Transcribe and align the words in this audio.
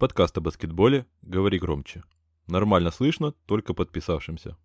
Подкаст 0.00 0.38
о 0.38 0.40
баскетболе 0.40 1.04
«Говори 1.20 1.58
громче». 1.58 2.02
Нормально 2.46 2.90
слышно, 2.90 3.34
только 3.44 3.74
подписавшимся. 3.74 4.56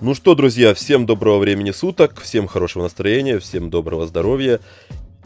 Ну 0.00 0.14
что, 0.16 0.34
друзья, 0.34 0.74
всем 0.74 1.06
доброго 1.06 1.38
времени 1.38 1.70
суток, 1.70 2.20
всем 2.20 2.48
хорошего 2.48 2.82
настроения, 2.82 3.38
всем 3.38 3.70
доброго 3.70 4.08
здоровья. 4.08 4.58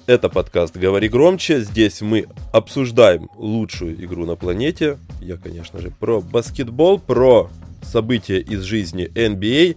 Это 0.05 0.29
подкаст 0.29 0.77
«Говори 0.77 1.09
громче». 1.09 1.61
Здесь 1.61 2.03
мы 2.03 2.27
обсуждаем 2.53 3.31
лучшую 3.35 4.05
игру 4.05 4.27
на 4.27 4.37
планете. 4.37 4.99
Я, 5.23 5.39
конечно 5.39 5.81
же, 5.81 5.91
про 5.91 6.21
баскетбол, 6.21 6.99
про 6.99 7.49
события 7.83 8.41
из 8.41 8.61
жизни 8.61 9.11
NBA. 9.15 9.77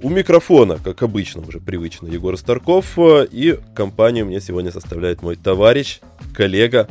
У 0.00 0.10
микрофона, 0.10 0.78
как 0.82 1.02
обычно, 1.02 1.42
уже 1.42 1.58
привычно, 1.58 2.06
Егор 2.06 2.36
Старков. 2.38 2.96
И 2.96 3.58
компанию 3.74 4.26
мне 4.26 4.40
сегодня 4.40 4.70
составляет 4.70 5.22
мой 5.22 5.34
товарищ, 5.34 5.98
коллега, 6.32 6.86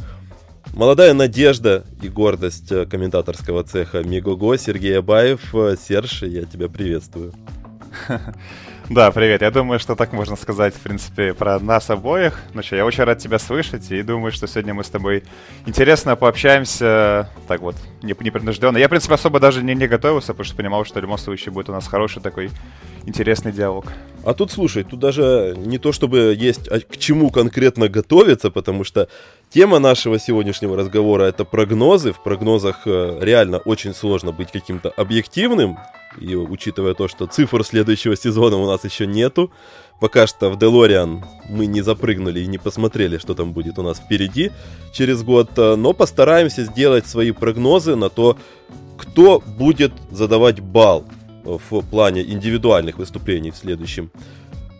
молодая 0.74 1.14
надежда 1.14 1.86
и 2.02 2.10
гордость 2.10 2.68
комментаторского 2.90 3.64
цеха 3.64 4.04
Мигого 4.04 4.58
Сергей 4.58 5.00
Абаев. 5.00 5.54
Серж, 5.80 6.24
я 6.24 6.44
тебя 6.44 6.68
приветствую. 6.68 7.34
Да, 8.90 9.12
привет. 9.12 9.42
Я 9.42 9.52
думаю, 9.52 9.80
что 9.80 9.96
так 9.96 10.14
можно 10.14 10.38
сказать, 10.38 10.74
в 10.74 10.80
принципе, 10.80 11.34
про 11.34 11.60
нас 11.60 11.90
обоих. 11.90 12.40
Ну 12.54 12.64
что, 12.64 12.78
я 12.78 12.86
очень 12.86 13.04
рад 13.04 13.18
тебя 13.20 13.38
слышать 13.38 13.92
и 13.92 14.02
думаю, 14.02 14.32
что 14.32 14.48
сегодня 14.48 14.74
мы 14.74 14.86
с 14.86 14.90
тобой 14.90 15.26
интересно 15.66 16.16
пообщаемся, 16.16 17.30
так 17.50 17.60
вот, 17.60 17.76
непринужденно. 18.02 18.78
Я, 18.78 18.88
в 18.88 18.90
принципе, 18.90 19.16
особо 19.16 19.42
даже 19.42 19.62
не, 19.62 19.76
не 19.76 19.88
готовился, 19.88 20.28
потому 20.28 20.46
что 20.46 20.56
понимал, 20.56 20.86
что 20.86 21.00
в 21.00 21.02
любом 21.02 21.18
случае 21.18 21.52
будет 21.52 21.68
у 21.68 21.74
нас 21.74 21.86
хороший 21.86 22.22
такой 22.22 22.50
интересный 23.06 23.52
диалог. 23.52 23.88
А 24.24 24.34
тут, 24.34 24.52
слушай, 24.52 24.86
тут 24.86 25.02
даже 25.02 25.54
не 25.58 25.80
то, 25.80 25.92
чтобы 25.92 26.34
есть 26.38 26.70
а 26.70 26.80
к 26.80 26.96
чему 26.96 27.30
конкретно 27.30 27.90
готовиться, 27.90 28.52
потому 28.52 28.86
что 28.86 29.10
тема 29.50 29.80
нашего 29.80 30.18
сегодняшнего 30.18 30.78
разговора 30.78 31.24
это 31.26 31.44
прогнозы. 31.44 32.14
В 32.14 32.24
прогнозах 32.24 32.84
э, 32.86 33.18
реально 33.20 33.58
очень 33.58 33.94
сложно 33.94 34.32
быть 34.32 34.52
каким-то 34.54 34.90
объективным, 34.92 35.78
и 36.20 36.36
учитывая 36.36 36.94
то, 36.94 37.08
что 37.08 37.26
цифр 37.28 37.64
следующего 37.64 38.16
сезона 38.16 38.58
у 38.58 38.66
нас 38.66 38.84
еще 38.84 39.08
нету, 39.08 39.52
пока 40.00 40.28
что 40.28 40.50
в 40.50 40.58
Делориан 40.58 41.24
мы 41.50 41.66
не 41.66 41.82
запрыгнули 41.82 42.40
и 42.40 42.48
не 42.48 42.58
посмотрели, 42.58 43.18
что 43.18 43.34
там 43.34 43.54
будет 43.54 43.80
у 43.80 43.84
нас 43.84 44.00
впереди 44.00 44.52
через 44.94 45.24
год, 45.24 45.50
э, 45.58 45.76
но 45.76 45.94
постараемся 45.94 46.66
сделать 46.66 47.08
свои 47.08 47.32
прогнозы 47.32 47.96
на 47.96 48.10
то, 48.10 48.38
кто 48.98 49.40
будет 49.40 49.94
задавать 50.12 50.60
бал 50.60 51.06
в 51.44 51.82
плане 51.82 52.24
индивидуальных 52.24 52.98
выступлений 52.98 53.52
в 53.52 53.56
следующем 53.56 54.12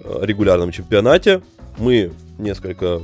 э, 0.04 0.20
регулярном 0.22 0.72
чемпионате. 0.72 1.42
Мы 1.78 2.12
несколько 2.38 3.02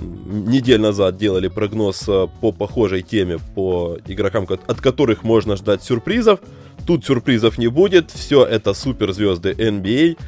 недель 0.00 0.80
назад 0.80 1.16
делали 1.16 1.48
прогноз 1.48 2.08
э, 2.08 2.26
по 2.40 2.52
похожей 2.52 3.02
теме 3.02 3.38
по 3.54 3.98
игрокам, 4.06 4.46
от 4.48 4.80
которых 4.80 5.22
можно 5.22 5.56
ждать 5.56 5.82
сюрпризов. 5.82 6.40
Тут 6.86 7.04
сюрпризов 7.04 7.58
не 7.58 7.68
будет, 7.68 8.10
все 8.10 8.44
это 8.44 8.74
суперзвезды 8.74 9.52
NBA. 9.52 10.18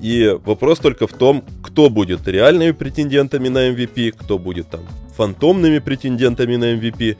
И 0.00 0.38
вопрос 0.44 0.78
только 0.78 1.06
в 1.06 1.12
том, 1.12 1.44
кто 1.62 1.88
будет 1.88 2.28
реальными 2.28 2.72
претендентами 2.72 3.48
на 3.48 3.70
MVP, 3.70 4.12
кто 4.12 4.38
будет 4.38 4.68
там 4.68 4.82
фантомными 5.16 5.78
претендентами 5.78 6.56
на 6.56 6.74
MVP. 6.74 7.16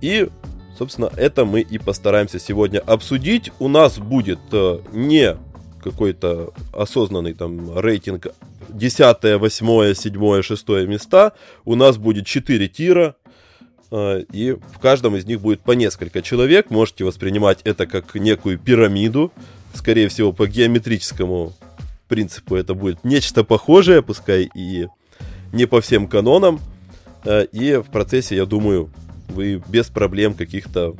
И, 0.00 0.28
собственно, 0.76 1.10
это 1.16 1.44
мы 1.44 1.60
и 1.60 1.78
постараемся 1.78 2.38
сегодня 2.38 2.80
обсудить. 2.80 3.52
У 3.58 3.68
нас 3.68 3.98
будет 3.98 4.40
э, 4.52 4.80
не 4.92 5.36
какой-то 5.82 6.52
осознанный 6.72 7.34
там 7.34 7.78
рейтинг 7.78 8.26
10, 8.68 9.38
8, 9.40 9.94
7, 9.94 10.42
6 10.42 10.68
места. 10.86 11.32
У 11.64 11.74
нас 11.74 11.96
будет 11.96 12.26
4 12.26 12.68
тира. 12.68 13.16
А, 13.90 14.18
и 14.18 14.52
в 14.52 14.78
каждом 14.80 15.16
из 15.16 15.24
них 15.26 15.40
будет 15.40 15.60
по 15.60 15.72
несколько 15.72 16.22
человек. 16.22 16.70
Можете 16.70 17.04
воспринимать 17.04 17.60
это 17.64 17.86
как 17.86 18.14
некую 18.14 18.58
пирамиду. 18.58 19.32
Скорее 19.74 20.08
всего, 20.08 20.32
по 20.32 20.46
геометрическому 20.46 21.52
принципу 22.08 22.56
это 22.56 22.74
будет 22.74 23.04
нечто 23.04 23.44
похожее, 23.44 24.02
пускай 24.02 24.50
и 24.54 24.88
не 25.52 25.66
по 25.66 25.80
всем 25.80 26.08
канонам. 26.08 26.60
А, 27.24 27.42
и 27.42 27.76
в 27.76 27.90
процессе, 27.90 28.36
я 28.36 28.46
думаю, 28.46 28.90
вы 29.28 29.62
без 29.68 29.86
проблем 29.86 30.34
каких-то 30.34 30.96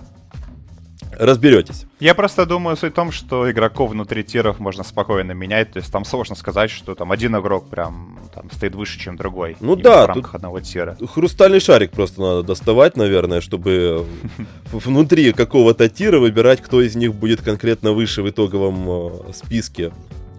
разберетесь. 1.18 1.86
Я 1.98 2.14
просто 2.14 2.46
думаю 2.46 2.76
суть 2.76 2.92
в 2.92 2.94
том, 2.94 3.12
что 3.12 3.50
игроков 3.50 3.90
внутри 3.90 4.24
тиров 4.24 4.58
можно 4.58 4.84
спокойно 4.84 5.32
менять, 5.32 5.72
то 5.72 5.78
есть 5.78 5.92
там 5.92 6.04
сложно 6.04 6.36
сказать, 6.36 6.70
что 6.70 6.94
там 6.94 7.12
один 7.12 7.36
игрок 7.36 7.68
прям 7.68 8.18
там 8.34 8.50
стоит 8.50 8.74
выше, 8.74 8.98
чем 8.98 9.16
другой. 9.16 9.56
Ну 9.60 9.76
да, 9.76 10.04
в 10.04 10.08
рамках 10.08 10.34
одного 10.34 10.60
тира. 10.60 10.96
Хрустальный 11.14 11.60
шарик 11.60 11.90
просто 11.90 12.20
надо 12.20 12.42
доставать, 12.42 12.96
наверное, 12.96 13.40
чтобы 13.40 14.06
внутри 14.72 15.32
какого-то 15.32 15.88
тира 15.88 16.18
выбирать, 16.18 16.60
кто 16.60 16.80
из 16.80 16.96
них 16.96 17.14
будет 17.14 17.42
конкретно 17.42 17.92
выше 17.92 18.22
в 18.22 18.30
итоговом 18.30 18.86
э, 18.88 19.32
списке 19.32 19.92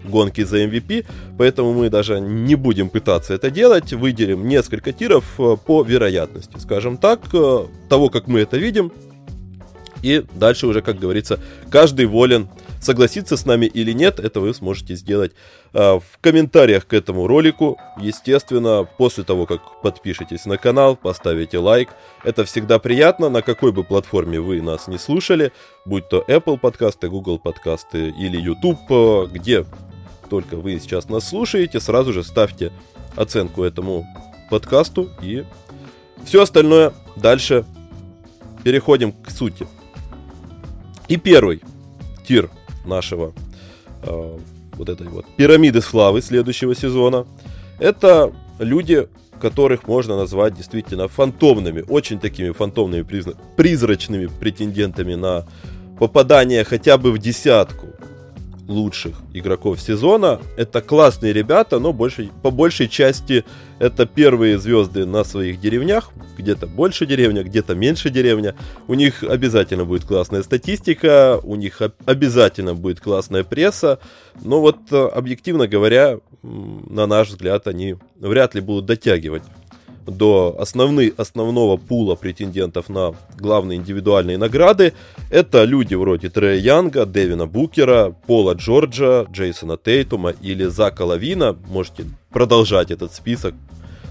гонки 0.04 0.42
за 0.44 0.64
MVP, 0.64 1.06
поэтому 1.38 1.72
мы 1.72 1.88
даже 1.88 2.20
не 2.20 2.54
будем 2.54 2.88
пытаться 2.88 3.34
это 3.34 3.50
делать, 3.50 3.92
выделим 3.92 4.48
несколько 4.48 4.92
тиров 4.92 5.24
э, 5.38 5.56
по 5.64 5.82
вероятности, 5.82 6.58
скажем 6.58 6.96
так, 6.96 7.20
э, 7.32 7.66
того, 7.88 8.08
как 8.08 8.26
мы 8.26 8.40
это 8.40 8.56
видим, 8.56 8.92
и 10.02 10.24
дальше 10.34 10.66
уже, 10.66 10.82
как 10.82 10.98
говорится, 10.98 11.38
каждый 11.70 12.06
волен 12.06 12.48
согласиться 12.80 13.36
с 13.36 13.46
нами 13.46 13.66
или 13.66 13.92
нет, 13.92 14.18
это 14.18 14.40
вы 14.40 14.52
сможете 14.52 14.96
сделать 14.96 15.32
э, 15.72 15.78
в 15.78 16.18
комментариях 16.20 16.86
к 16.86 16.92
этому 16.92 17.26
ролику. 17.26 17.78
Естественно, 18.00 18.86
после 18.98 19.24
того, 19.24 19.46
как 19.46 19.80
подпишетесь 19.80 20.44
на 20.46 20.58
канал, 20.58 20.96
поставите 20.96 21.58
лайк. 21.58 21.90
Это 22.24 22.44
всегда 22.44 22.78
приятно, 22.78 23.28
на 23.28 23.42
какой 23.42 23.72
бы 23.72 23.84
платформе 23.84 24.40
вы 24.40 24.60
нас 24.60 24.88
не 24.88 24.98
слушали, 24.98 25.52
будь 25.84 26.08
то 26.08 26.24
Apple 26.26 26.58
подкасты, 26.58 27.08
Google 27.08 27.38
подкасты 27.38 28.08
или 28.10 28.36
YouTube, 28.36 28.80
э, 28.90 29.26
где 29.30 29.64
только 30.28 30.56
вы 30.56 30.80
сейчас 30.80 31.08
нас 31.08 31.28
слушаете, 31.28 31.78
сразу 31.78 32.12
же 32.12 32.24
ставьте 32.24 32.72
оценку 33.16 33.62
этому 33.62 34.06
подкасту 34.50 35.10
и 35.22 35.44
все 36.24 36.42
остальное 36.42 36.92
дальше 37.16 37.64
переходим 38.64 39.12
к 39.12 39.30
сути. 39.30 39.66
И 41.08 41.16
первый 41.16 41.62
тир 42.26 42.50
нашего 42.84 43.32
э, 44.02 44.38
вот 44.74 44.88
этой 44.88 45.08
вот 45.08 45.26
пирамиды 45.36 45.80
славы 45.80 46.22
следующего 46.22 46.74
сезона. 46.74 47.26
Это 47.78 48.32
люди, 48.58 49.08
которых 49.40 49.86
можно 49.88 50.16
назвать 50.16 50.54
действительно 50.54 51.08
фантомными, 51.08 51.84
очень 51.88 52.18
такими 52.20 52.52
фантомными, 52.52 53.04
призрачными 53.56 54.26
претендентами 54.26 55.14
на 55.14 55.46
попадание 55.98 56.64
хотя 56.64 56.96
бы 56.98 57.12
в 57.12 57.18
десятку 57.18 57.88
лучших 58.68 59.16
игроков 59.32 59.80
сезона. 59.80 60.40
Это 60.56 60.80
классные 60.80 61.32
ребята, 61.32 61.78
но 61.78 61.92
больше, 61.92 62.30
по 62.42 62.50
большей 62.50 62.88
части 62.88 63.44
это 63.78 64.06
первые 64.06 64.58
звезды 64.58 65.04
на 65.06 65.24
своих 65.24 65.60
деревнях. 65.60 66.10
Где-то 66.38 66.66
больше 66.66 67.06
деревня, 67.06 67.42
где-то 67.42 67.74
меньше 67.74 68.10
деревня. 68.10 68.54
У 68.88 68.94
них 68.94 69.22
обязательно 69.22 69.84
будет 69.84 70.04
классная 70.04 70.42
статистика, 70.42 71.40
у 71.42 71.56
них 71.56 71.82
обязательно 72.04 72.74
будет 72.74 73.00
классная 73.00 73.44
пресса. 73.44 73.98
Но 74.40 74.60
вот 74.60 74.78
э, 74.90 74.96
объективно 74.96 75.66
говоря, 75.66 76.18
на 76.42 77.06
наш 77.06 77.28
взгляд, 77.28 77.66
они 77.66 77.96
вряд 78.18 78.54
ли 78.54 78.60
будут 78.60 78.86
дотягивать 78.86 79.42
до 80.06 80.56
основны, 80.58 81.12
основного 81.16 81.76
пула 81.76 82.14
претендентов 82.14 82.88
на 82.88 83.14
главные 83.38 83.78
индивидуальные 83.78 84.38
награды. 84.38 84.92
Это 85.30 85.64
люди 85.64 85.94
вроде 85.94 86.30
Трея 86.30 86.58
Янга, 86.58 87.06
Дэвина 87.06 87.46
Букера, 87.46 88.14
Пола 88.26 88.54
Джорджа, 88.54 89.26
Джейсона 89.30 89.76
Тейтума 89.76 90.30
или 90.30 90.66
Зака 90.66 91.04
Лавина. 91.04 91.56
Можете 91.68 92.04
продолжать 92.30 92.90
этот 92.90 93.14
список 93.14 93.54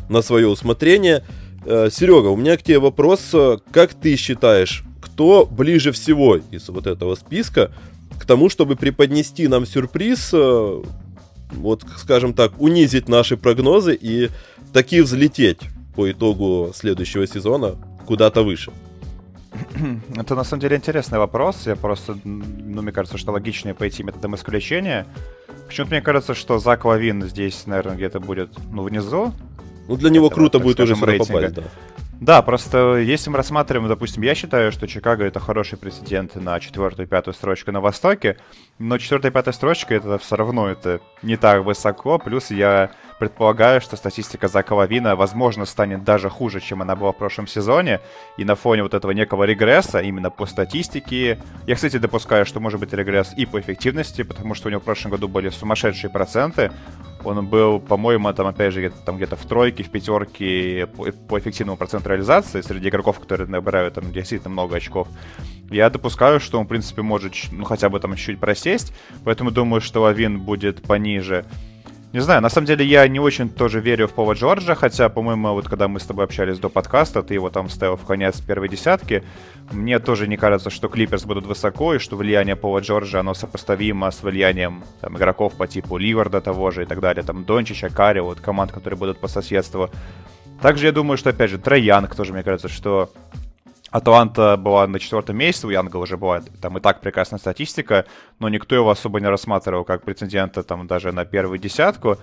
на 0.09 0.21
свое 0.21 0.47
усмотрение. 0.47 1.23
Э, 1.65 1.89
Серега, 1.91 2.27
у 2.27 2.37
меня 2.37 2.57
к 2.57 2.63
тебе 2.63 2.79
вопрос. 2.79 3.33
Как 3.71 3.93
ты 3.93 4.15
считаешь, 4.15 4.83
кто 5.01 5.45
ближе 5.45 5.91
всего 5.91 6.37
из 6.37 6.69
вот 6.69 6.87
этого 6.87 7.15
списка 7.15 7.71
к 8.19 8.25
тому, 8.25 8.49
чтобы 8.49 8.75
преподнести 8.75 9.47
нам 9.47 9.65
сюрприз, 9.65 10.29
э, 10.33 10.83
вот, 11.53 11.83
скажем 11.97 12.33
так, 12.33 12.59
унизить 12.61 13.09
наши 13.09 13.35
прогнозы 13.35 13.97
и 13.99 14.29
таки 14.73 15.01
взлететь 15.01 15.59
по 15.95 16.11
итогу 16.11 16.71
следующего 16.73 17.27
сезона 17.27 17.75
куда-то 18.05 18.43
выше? 18.43 18.71
Это 20.15 20.35
на 20.35 20.43
самом 20.43 20.61
деле 20.61 20.77
интересный 20.77 21.19
вопрос. 21.19 21.67
Я 21.67 21.75
просто, 21.75 22.17
ну, 22.23 22.81
мне 22.81 22.91
кажется, 22.91 23.17
что 23.17 23.31
логичнее 23.31 23.73
пойти 23.73 24.03
методом 24.03 24.35
исключения. 24.35 25.05
Почему-то 25.67 25.91
мне 25.91 26.01
кажется, 26.01 26.33
что 26.33 26.59
Зак 26.59 26.85
Лавин 26.85 27.23
здесь, 27.23 27.65
наверное, 27.65 27.95
где-то 27.95 28.19
будет, 28.19 28.49
ну, 28.71 28.83
внизу. 28.83 29.33
Ну, 29.87 29.95
для 29.97 30.09
него 30.09 30.27
Это 30.27 30.35
круто 30.35 30.59
будет 30.59 30.75
скажем, 30.75 31.01
уже 31.01 31.17
сюда 31.17 31.25
попасть, 31.25 31.53
да. 31.55 31.63
Да, 32.21 32.43
просто 32.43 32.97
если 32.97 33.31
мы 33.31 33.37
рассматриваем, 33.37 33.89
допустим, 33.89 34.21
я 34.21 34.35
считаю, 34.35 34.71
что 34.71 34.87
Чикаго 34.87 35.25
это 35.25 35.39
хороший 35.39 35.79
прецедент 35.79 36.35
на 36.35 36.59
четвертую 36.59 37.07
и 37.07 37.09
пятую 37.09 37.33
строчку 37.33 37.71
на 37.71 37.81
Востоке, 37.81 38.37
но 38.77 38.99
четвертая 38.99 39.31
и 39.31 39.33
пятая 39.33 39.53
строчка 39.55 39.95
это 39.95 40.19
все 40.19 40.35
равно 40.35 40.69
это 40.69 41.01
не 41.23 41.35
так 41.35 41.65
высоко, 41.65 42.19
плюс 42.19 42.51
я 42.51 42.91
предполагаю, 43.21 43.81
что 43.81 43.97
статистика 43.97 44.47
Зака 44.47 44.73
Лавина, 44.73 45.15
возможно, 45.15 45.65
станет 45.65 46.03
даже 46.03 46.27
хуже, 46.27 46.59
чем 46.59 46.81
она 46.81 46.95
была 46.95 47.11
в 47.11 47.17
прошлом 47.17 47.45
сезоне, 47.45 47.99
и 48.35 48.43
на 48.43 48.55
фоне 48.55 48.81
вот 48.81 48.95
этого 48.95 49.11
некого 49.11 49.43
регресса, 49.43 49.99
именно 49.99 50.31
по 50.31 50.47
статистике, 50.47 51.37
я, 51.67 51.75
кстати, 51.75 51.97
допускаю, 51.97 52.47
что 52.47 52.59
может 52.59 52.79
быть 52.79 52.93
регресс 52.93 53.31
и 53.37 53.45
по 53.45 53.59
эффективности, 53.59 54.23
потому 54.23 54.55
что 54.55 54.69
у 54.69 54.71
него 54.71 54.81
в 54.81 54.83
прошлом 54.83 55.11
году 55.11 55.27
были 55.27 55.49
сумасшедшие 55.49 56.09
проценты, 56.09 56.71
он 57.23 57.45
был, 57.45 57.79
по-моему, 57.79 58.33
там, 58.33 58.47
опять 58.47 58.73
же, 58.73 58.91
там 59.05 59.17
где-то 59.17 59.35
в 59.35 59.45
тройке, 59.45 59.83
в 59.83 59.91
пятерке 59.91 60.87
по 60.87 61.37
эффективному 61.37 61.77
проценту 61.77 62.09
реализации 62.09 62.61
среди 62.61 62.89
игроков, 62.89 63.19
которые 63.19 63.47
набирают 63.47 63.93
там 63.93 64.11
действительно 64.11 64.49
много 64.49 64.77
очков. 64.77 65.07
Я 65.69 65.91
допускаю, 65.91 66.39
что 66.39 66.59
он, 66.59 66.65
в 66.65 66.69
принципе, 66.69 67.03
может, 67.03 67.33
ну, 67.51 67.65
хотя 67.65 67.89
бы 67.89 67.99
там 67.99 68.15
чуть-чуть 68.15 68.39
просесть, 68.39 68.93
поэтому 69.23 69.51
думаю, 69.51 69.79
что 69.79 70.01
Лавин 70.01 70.39
будет 70.39 70.81
пониже. 70.81 71.45
Не 72.13 72.19
знаю, 72.19 72.41
на 72.41 72.49
самом 72.49 72.67
деле 72.67 72.85
я 72.85 73.07
не 73.07 73.21
очень 73.21 73.49
тоже 73.49 73.79
верю 73.79 74.05
в 74.09 74.11
Пола 74.11 74.33
Джорджа, 74.33 74.75
хотя, 74.75 75.07
по-моему, 75.07 75.53
вот 75.53 75.69
когда 75.69 75.87
мы 75.87 75.97
с 75.97 76.03
тобой 76.03 76.25
общались 76.25 76.59
до 76.59 76.67
подкаста, 76.67 77.23
ты 77.23 77.35
его 77.35 77.49
там 77.49 77.69
ставил 77.69 77.95
в 77.95 78.05
конец 78.05 78.41
первой 78.41 78.67
десятки, 78.67 79.23
мне 79.71 79.97
тоже 79.97 80.27
не 80.27 80.35
кажется, 80.35 80.69
что 80.69 80.89
Клиперс 80.89 81.23
будут 81.23 81.45
высоко, 81.45 81.93
и 81.93 81.99
что 81.99 82.17
влияние 82.17 82.57
Пола 82.57 82.79
Джорджа, 82.79 83.21
оно 83.21 83.33
сопоставимо 83.33 84.11
с 84.11 84.23
влиянием 84.23 84.83
там, 84.99 85.15
игроков 85.15 85.53
по 85.53 85.67
типу 85.67 85.95
Ливарда 85.95 86.41
того 86.41 86.69
же 86.71 86.83
и 86.83 86.85
так 86.85 86.99
далее, 86.99 87.23
там 87.23 87.45
Дончича, 87.45 87.87
Карри, 87.87 88.19
вот 88.19 88.41
команд, 88.41 88.73
которые 88.73 88.97
будут 88.97 89.21
по 89.21 89.29
соседству. 89.29 89.89
Также 90.61 90.87
я 90.87 90.91
думаю, 90.91 91.17
что, 91.17 91.29
опять 91.29 91.49
же, 91.49 91.59
Троянг 91.59 92.13
тоже, 92.13 92.33
мне 92.33 92.43
кажется, 92.43 92.67
что 92.67 93.09
Атланта 93.91 94.55
была 94.55 94.87
на 94.87 94.99
четвертом 94.99 95.37
месяце, 95.37 95.67
у 95.67 95.69
Янга 95.69 95.97
уже 95.97 96.15
была 96.17 96.41
там 96.61 96.77
и 96.77 96.81
так 96.81 97.01
прекрасная 97.01 97.39
статистика, 97.39 98.05
но 98.39 98.47
никто 98.47 98.73
его 98.73 98.89
особо 98.89 99.19
не 99.19 99.27
рассматривал 99.27 99.83
как 99.83 100.03
претендента 100.03 100.63
там 100.63 100.87
даже 100.87 101.11
на 101.11 101.25
первую 101.25 101.59
десятку. 101.59 102.17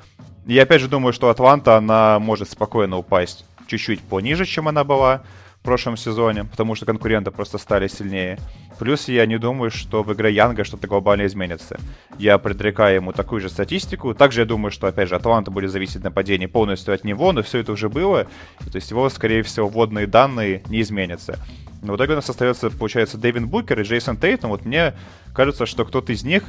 Я 0.47 0.63
опять 0.63 0.81
же 0.81 0.89
думаю, 0.89 1.13
что 1.13 1.29
Атланта, 1.29 1.77
она 1.77 2.19
может 2.19 2.51
спокойно 2.51 2.97
упасть 2.97 3.45
чуть-чуть 3.67 4.01
пониже, 4.01 4.47
чем 4.47 4.67
она 4.67 4.83
была 4.83 5.23
прошлом 5.69 5.99
сезоне, 5.99 6.45
потому 6.45 6.75
что 6.75 6.87
конкуренты 6.87 7.31
просто 7.31 7.59
стали 7.59 7.89
сильнее. 7.89 8.39
Плюс 8.79 9.07
я 9.07 9.27
не 9.27 9.39
думаю, 9.39 9.71
что 9.71 10.03
в 10.03 10.11
игре 10.15 10.33
Янга 10.33 10.65
что-то 10.65 10.87
глобально 10.87 11.27
изменится. 11.27 11.79
Я 12.19 12.39
предрекаю 12.39 12.95
ему 12.95 13.13
такую 13.13 13.43
же 13.43 13.51
статистику. 13.51 14.15
Также 14.15 14.41
я 14.41 14.47
думаю, 14.47 14.71
что, 14.71 14.87
опять 14.87 15.11
же, 15.11 15.17
Атланта 15.17 15.51
будет 15.51 15.71
зависеть 15.71 16.03
нападение 16.03 16.49
полностью 16.49 16.95
от 16.95 17.05
него, 17.05 17.33
но 17.33 17.43
все 17.43 17.59
это 17.59 17.73
уже 17.73 17.91
было. 17.91 18.25
То 18.61 18.77
есть 18.77 18.91
его, 18.91 19.11
скорее 19.11 19.43
всего, 19.43 19.69
вводные 19.69 20.07
данные 20.07 20.63
не 20.69 20.81
изменятся. 20.81 21.39
Но 21.83 21.93
в 21.93 21.97
итоге 21.97 22.13
у 22.13 22.17
нас 22.17 22.31
остается, 22.31 22.71
получается, 22.71 23.19
Дэвин 23.19 23.47
Букер 23.47 23.79
и 23.79 23.83
Джейсон 23.83 24.17
Тейтон. 24.17 24.49
Вот 24.49 24.65
мне 24.65 24.95
кажется, 25.35 25.67
что 25.67 25.85
кто-то 25.85 26.15
из 26.15 26.25
них 26.25 26.45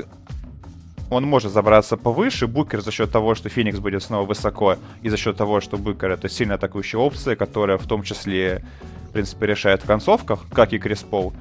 он 1.10 1.25
может 1.25 1.51
забраться 1.51 1.98
повыше. 1.98 2.48
Букер 2.48 2.81
за 2.81 2.92
счет 2.92 3.12
того, 3.12 3.36
что 3.36 3.50
Феникс 3.50 3.80
будет 3.80 4.04
снова 4.04 4.25
высоко, 4.25 4.77
и 5.01 5.10
за 5.10 5.18
счет 5.18 5.36
того, 5.36 5.60
что 5.60 5.77
Букер 5.77 6.12
это 6.12 6.30
сильно 6.30 6.56
атакующая 6.56 7.00
опция, 7.00 7.36
которая 7.36 7.77
в 7.77 7.88
том 7.88 8.04
числе, 8.04 8.63
в 9.10 9.12
принципе, 9.12 9.48
решает 9.48 9.84
в 9.84 9.86
концовках, 9.86 10.40
как 10.54 10.74
и 10.74 10.80
Крис 10.80 11.04
Пол. 11.04 11.34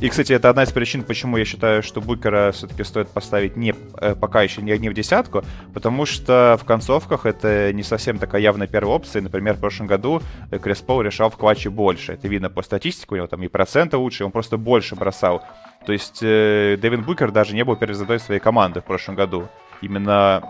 И, 0.00 0.08
кстати, 0.08 0.32
это 0.32 0.48
одна 0.48 0.62
из 0.62 0.70
причин, 0.70 1.02
почему 1.02 1.38
я 1.38 1.44
считаю, 1.44 1.82
что 1.82 2.00
Букера 2.00 2.52
все-таки 2.52 2.84
стоит 2.84 3.08
поставить 3.08 3.56
не, 3.56 3.74
э, 4.00 4.14
пока 4.14 4.42
еще 4.42 4.62
не, 4.62 4.78
не 4.78 4.88
в 4.88 4.94
десятку, 4.94 5.42
потому 5.74 6.06
что 6.06 6.56
в 6.60 6.64
концовках 6.64 7.26
это 7.26 7.72
не 7.72 7.82
совсем 7.82 8.18
такая 8.18 8.40
явная 8.40 8.68
первая 8.68 8.94
опция. 8.94 9.22
Например, 9.22 9.56
в 9.56 9.60
прошлом 9.60 9.88
году 9.88 10.22
э, 10.52 10.58
Крис 10.60 10.78
Пол 10.82 11.02
решал 11.02 11.30
в 11.30 11.36
клатче 11.36 11.68
больше. 11.68 12.12
Это 12.12 12.28
видно 12.28 12.48
по 12.48 12.62
статистике, 12.62 13.14
у 13.14 13.16
него 13.16 13.26
там 13.26 13.42
и 13.42 13.48
проценты 13.48 13.96
лучше, 13.96 14.24
он 14.24 14.30
просто 14.30 14.56
больше 14.56 14.94
бросал. 14.94 15.42
То 15.84 15.92
есть 15.92 16.20
э, 16.22 16.78
Дэвин 16.80 17.02
Букер 17.02 17.32
даже 17.32 17.56
не 17.56 17.64
был 17.64 17.74
первой 17.74 17.94
звездой 17.94 18.20
своей 18.20 18.40
команды 18.40 18.80
в 18.80 18.84
прошлом 18.84 19.16
году. 19.16 19.48
Именно 19.82 20.44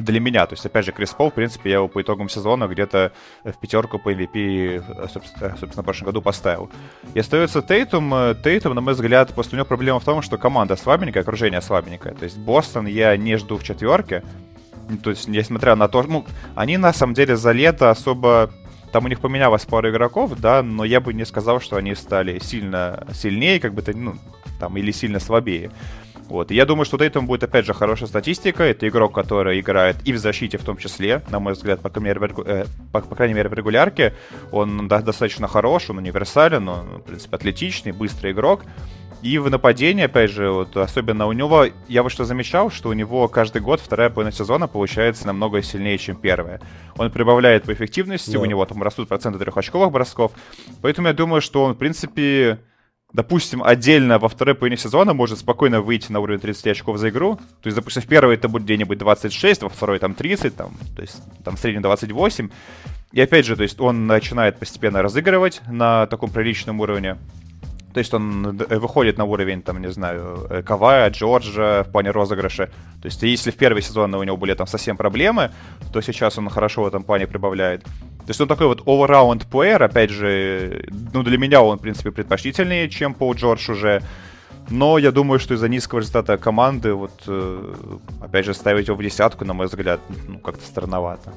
для 0.00 0.20
меня. 0.20 0.46
То 0.46 0.54
есть, 0.54 0.64
опять 0.66 0.84
же, 0.84 0.92
Крис 0.92 1.10
Пол, 1.10 1.30
в 1.30 1.34
принципе, 1.34 1.70
я 1.70 1.76
его 1.76 1.88
по 1.88 2.02
итогам 2.02 2.28
сезона 2.28 2.66
где-то 2.66 3.12
в 3.44 3.58
пятерку 3.58 3.98
по 3.98 4.12
MVP, 4.12 5.08
собственно, 5.12 5.56
собственно, 5.58 5.82
в 5.82 5.84
прошлом 5.84 6.06
году 6.06 6.22
поставил. 6.22 6.70
И 7.14 7.20
остается 7.20 7.62
Тейтум. 7.62 8.12
Тейтум, 8.42 8.74
на 8.74 8.80
мой 8.80 8.94
взгляд, 8.94 9.34
просто 9.34 9.54
у 9.54 9.56
него 9.56 9.66
проблема 9.66 10.00
в 10.00 10.04
том, 10.04 10.22
что 10.22 10.38
команда 10.38 10.76
слабенькая, 10.76 11.22
окружение 11.22 11.60
слабенькое. 11.60 12.14
То 12.14 12.24
есть 12.24 12.38
Бостон 12.38 12.86
я 12.86 13.16
не 13.16 13.36
жду 13.36 13.56
в 13.56 13.64
четверке. 13.64 14.22
То 15.02 15.10
есть, 15.10 15.28
несмотря 15.28 15.74
на 15.76 15.88
то, 15.88 16.02
ну, 16.02 16.24
они 16.54 16.78
на 16.78 16.92
самом 16.92 17.14
деле 17.14 17.36
за 17.36 17.52
лето 17.52 17.90
особо 17.90 18.50
там 18.92 19.04
у 19.04 19.08
них 19.08 19.20
поменялось 19.20 19.66
пару 19.66 19.90
игроков, 19.90 20.32
да, 20.38 20.62
но 20.62 20.84
я 20.84 21.00
бы 21.00 21.12
не 21.12 21.26
сказал, 21.26 21.60
что 21.60 21.76
они 21.76 21.94
стали 21.94 22.38
сильно 22.38 23.06
сильнее, 23.12 23.60
как 23.60 23.74
бы 23.74 23.82
то, 23.82 23.92
ну, 23.94 24.14
там, 24.58 24.76
или 24.78 24.90
сильно 24.92 25.20
слабее. 25.20 25.70
Вот. 26.28 26.50
я 26.50 26.66
думаю, 26.66 26.84
что 26.84 26.98
Тейтум 26.98 27.26
будет, 27.26 27.42
опять 27.44 27.64
же, 27.64 27.72
хорошая 27.72 28.08
статистика. 28.08 28.62
Это 28.62 28.86
игрок, 28.86 29.14
который 29.14 29.60
играет 29.60 29.96
и 30.04 30.12
в 30.12 30.18
защите 30.18 30.58
в 30.58 30.64
том 30.64 30.76
числе, 30.76 31.22
на 31.30 31.40
мой 31.40 31.54
взгляд, 31.54 31.80
по, 31.80 31.88
крайней 31.88 32.20
мере, 32.20 32.34
э, 32.44 32.64
по, 32.92 33.00
по 33.00 33.14
крайней 33.14 33.34
мере 33.34 33.48
в 33.48 33.54
регулярке. 33.54 34.14
Он 34.52 34.88
да, 34.88 35.00
достаточно 35.00 35.48
хорош, 35.48 35.88
он 35.88 35.98
универсален, 35.98 36.68
он, 36.68 36.98
в 36.98 37.02
принципе, 37.02 37.36
атлетичный, 37.36 37.92
быстрый 37.92 38.32
игрок. 38.32 38.62
И 39.22 39.38
в 39.38 39.50
нападении, 39.50 40.04
опять 40.04 40.30
же, 40.30 40.50
вот 40.50 40.76
особенно 40.76 41.26
у 41.26 41.32
него, 41.32 41.66
я 41.88 42.02
вот 42.02 42.12
что 42.12 42.24
замечал, 42.24 42.70
что 42.70 42.90
у 42.90 42.92
него 42.92 43.26
каждый 43.26 43.60
год 43.60 43.80
вторая 43.80 44.10
половина 44.10 44.32
сезона 44.32 44.68
получается 44.68 45.26
намного 45.26 45.60
сильнее, 45.62 45.98
чем 45.98 46.14
первая. 46.14 46.60
Он 46.96 47.10
прибавляет 47.10 47.64
по 47.64 47.72
эффективности, 47.72 48.32
да. 48.32 48.38
у 48.38 48.44
него 48.44 48.64
там 48.64 48.82
растут 48.82 49.08
проценты 49.08 49.38
трехочковых 49.40 49.90
бросков. 49.90 50.32
Поэтому 50.82 51.08
я 51.08 51.14
думаю, 51.14 51.40
что 51.40 51.64
он, 51.64 51.72
в 51.72 51.78
принципе, 51.78 52.60
допустим, 53.12 53.62
отдельно 53.62 54.18
во 54.18 54.28
второй 54.28 54.54
половине 54.54 54.76
сезона 54.76 55.14
может 55.14 55.38
спокойно 55.38 55.80
выйти 55.80 56.12
на 56.12 56.20
уровень 56.20 56.40
30 56.40 56.68
очков 56.68 56.98
за 56.98 57.08
игру. 57.08 57.36
То 57.62 57.66
есть, 57.66 57.76
допустим, 57.76 58.02
в 58.02 58.06
первой 58.06 58.34
это 58.34 58.48
будет 58.48 58.64
где-нибудь 58.64 58.98
26, 58.98 59.62
во 59.62 59.68
второй 59.68 59.98
там 59.98 60.14
30, 60.14 60.56
там, 60.56 60.72
то 60.94 61.02
есть 61.02 61.22
там 61.44 61.56
в 61.56 61.58
среднем 61.58 61.82
28. 61.82 62.50
И 63.12 63.20
опять 63.20 63.46
же, 63.46 63.56
то 63.56 63.62
есть 63.62 63.80
он 63.80 64.06
начинает 64.06 64.58
постепенно 64.58 65.02
разыгрывать 65.02 65.62
на 65.68 66.06
таком 66.06 66.30
приличном 66.30 66.80
уровне. 66.80 67.16
То 67.94 68.00
есть 68.00 68.12
он 68.12 68.60
э, 68.60 68.78
выходит 68.78 69.16
на 69.16 69.24
уровень, 69.24 69.62
там, 69.62 69.80
не 69.80 69.90
знаю, 69.90 70.46
э, 70.50 70.62
Кавая, 70.62 71.08
Джорджа 71.10 71.84
в 71.84 71.90
плане 71.90 72.10
розыгрыша. 72.10 72.66
То 72.66 73.06
есть 73.06 73.22
если 73.22 73.50
в 73.50 73.56
первый 73.56 73.80
сезон 73.80 74.14
у 74.14 74.22
него 74.22 74.36
были 74.36 74.52
там 74.52 74.66
совсем 74.66 74.98
проблемы, 74.98 75.50
то 75.92 76.02
сейчас 76.02 76.36
он 76.38 76.50
хорошо 76.50 76.82
в 76.82 76.86
этом 76.86 77.02
плане 77.02 77.26
прибавляет. 77.26 77.84
То 78.28 78.32
есть 78.32 78.42
он 78.42 78.48
такой 78.48 78.66
вот 78.66 78.82
all-around 78.82 79.46
player, 79.50 79.82
опять 79.82 80.10
же, 80.10 80.84
ну 81.14 81.22
для 81.22 81.38
меня 81.38 81.62
он, 81.62 81.78
в 81.78 81.80
принципе, 81.80 82.10
предпочтительнее, 82.10 82.90
чем 82.90 83.14
Пол 83.14 83.32
Джордж 83.32 83.70
уже. 83.70 84.02
Но 84.68 84.98
я 84.98 85.12
думаю, 85.12 85.40
что 85.40 85.54
из-за 85.54 85.66
низкого 85.66 86.00
результата 86.00 86.36
команды, 86.36 86.92
вот, 86.92 87.22
э, 87.26 87.74
опять 88.20 88.44
же, 88.44 88.52
ставить 88.52 88.88
его 88.88 88.98
в 88.98 89.02
десятку, 89.02 89.46
на 89.46 89.54
мой 89.54 89.66
взгляд, 89.66 90.00
ну, 90.28 90.38
как-то 90.40 90.62
странновато. 90.66 91.32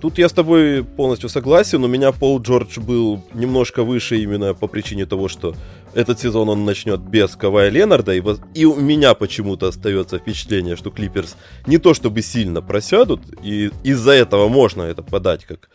Тут 0.00 0.18
я 0.18 0.28
с 0.28 0.32
тобой 0.32 0.82
полностью 0.82 1.28
согласен. 1.28 1.84
У 1.84 1.86
меня 1.86 2.10
Пол 2.10 2.42
Джордж 2.42 2.80
был 2.80 3.22
немножко 3.32 3.84
выше 3.84 4.16
именно 4.16 4.54
по 4.54 4.66
причине 4.66 5.06
того, 5.06 5.28
что 5.28 5.54
этот 5.94 6.18
сезон 6.18 6.48
он 6.48 6.64
начнет 6.64 6.98
без 7.00 7.36
Кавая 7.36 7.68
Ленарда. 7.68 8.14
И, 8.14 8.22
и 8.54 8.64
у 8.64 8.74
меня 8.74 9.14
почему-то 9.14 9.68
остается 9.68 10.18
впечатление, 10.18 10.74
что 10.74 10.90
Клиперс 10.90 11.36
не 11.68 11.78
то 11.78 11.94
чтобы 11.94 12.22
сильно 12.22 12.60
просядут. 12.60 13.20
И 13.40 13.70
из-за 13.84 14.10
этого 14.10 14.48
можно 14.48 14.82
это 14.82 15.02
подать 15.02 15.44
как 15.44 15.68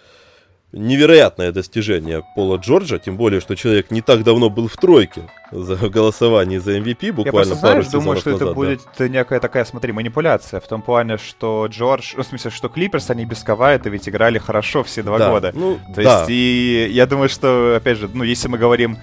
невероятное 0.73 1.51
достижение 1.51 2.23
Пола 2.35 2.57
Джорджа, 2.57 2.97
тем 2.97 3.15
более, 3.15 3.39
что 3.39 3.55
человек 3.55 3.91
не 3.91 4.01
так 4.01 4.23
давно 4.23 4.49
был 4.49 4.67
в 4.67 4.75
тройке 4.75 5.21
за 5.51 5.75
голосование 5.75 6.59
за 6.59 6.77
MVP, 6.77 7.13
буквально 7.13 7.53
Я 7.53 7.59
пару 7.59 7.83
знаешь, 7.83 7.87
думаю, 7.87 8.19
что 8.19 8.31
назад, 8.31 8.47
это 8.47 8.55
будет 8.55 8.81
да. 8.97 9.07
некая 9.07 9.39
такая, 9.39 9.65
смотри, 9.65 9.93
манипуляция, 9.93 10.59
в 10.59 10.67
том 10.67 10.81
плане, 10.81 11.17
что 11.17 11.67
Джордж, 11.69 12.13
ну, 12.17 12.23
в 12.23 12.25
смысле, 12.25 12.49
что 12.49 12.69
Клиперс, 12.69 13.11
они 13.11 13.25
без 13.25 13.43
Кавайта 13.43 13.89
ведь 13.89 14.09
играли 14.09 14.39
хорошо 14.39 14.83
все 14.83 15.03
два 15.03 15.19
да, 15.19 15.29
года. 15.29 15.51
Ну, 15.53 15.79
то 15.95 16.01
да. 16.01 16.19
есть, 16.19 16.29
и 16.31 16.89
я 16.91 17.05
думаю, 17.05 17.29
что, 17.29 17.75
опять 17.77 17.99
же, 17.99 18.09
ну, 18.11 18.23
если 18.23 18.47
мы 18.47 18.57
говорим 18.57 18.97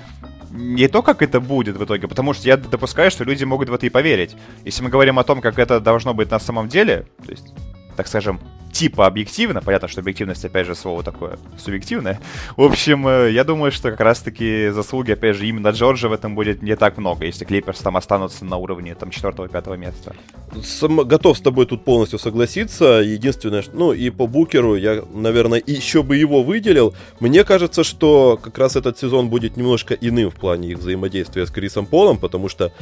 не 0.50 0.89
то, 0.89 1.03
как 1.03 1.23
это 1.23 1.41
будет 1.41 1.77
в 1.77 1.85
итоге, 1.85 2.09
потому 2.09 2.33
что 2.33 2.49
я 2.49 2.57
допускаю, 2.57 3.12
что 3.12 3.23
люди 3.23 3.45
могут 3.45 3.69
в 3.69 3.75
это 3.75 3.87
и 3.87 3.91
поверить. 3.91 4.37
Если 4.65 4.83
мы 4.83 4.91
говорим 4.91 5.21
о 5.21 5.25
том, 5.25 5.41
как 5.41 5.59
это 5.61 5.79
должно 5.79 6.12
быть 6.12 6.31
на 6.33 6.41
самом 6.41 6.69
деле, 6.69 7.07
то 7.25 7.31
есть, 7.31 7.55
так 8.00 8.09
скажем, 8.09 8.40
типа 8.73 9.07
объективно. 9.07 9.61
Понятно, 9.61 9.87
что 9.87 10.00
объективность, 10.00 10.42
опять 10.42 10.66
же, 10.66 10.75
слово 10.75 11.02
такое 11.02 11.38
субъективное. 11.59 12.19
В 12.57 12.62
общем, 12.62 13.07
э, 13.07 13.30
я 13.30 13.45
думаю, 13.45 13.73
что 13.73 13.90
как 13.90 14.00
раз-таки 14.00 14.71
заслуги, 14.71 15.12
опять 15.12 15.37
же, 15.37 15.47
именно 15.47 15.69
Джорджа 15.69 16.09
в 16.09 16.14
этом 16.14 16.35
будет 16.35 16.62
не 16.62 16.76
так 16.76 16.97
много, 16.97 17.26
если 17.26 17.45
Клиперс 17.45 17.80
там 17.80 17.99
останутся 17.99 18.47
на 18.47 18.57
уровне 18.57 18.95
там 18.95 19.11
4-5 19.11 19.76
места. 19.76 20.14
Сам, 20.62 21.07
готов 21.07 21.37
с 21.37 21.42
тобой 21.42 21.66
тут 21.66 21.85
полностью 21.85 22.19
согласиться. 22.19 23.02
Единственное, 23.04 23.61
что, 23.61 23.76
ну 23.76 23.92
и 23.92 24.09
по 24.09 24.26
Букеру 24.26 24.76
я, 24.76 25.04
наверное, 25.12 25.62
еще 25.66 26.02
бы 26.02 26.16
его 26.16 26.42
выделил. 26.42 26.95
Мне 27.21 27.45
кажется, 27.45 27.85
что 27.85 28.40
как 28.42 28.57
раз 28.57 28.76
этот 28.76 28.97
сезон 28.97 29.28
будет 29.28 29.59
немножко 29.59 29.92
иным 29.92 30.30
в 30.30 30.37
плане 30.37 30.71
их 30.71 30.78
взаимодействия 30.78 31.45
с 31.45 31.50
Крисом 31.50 31.85
Полом, 31.85 32.16
потому 32.16 32.49
что 32.49 32.73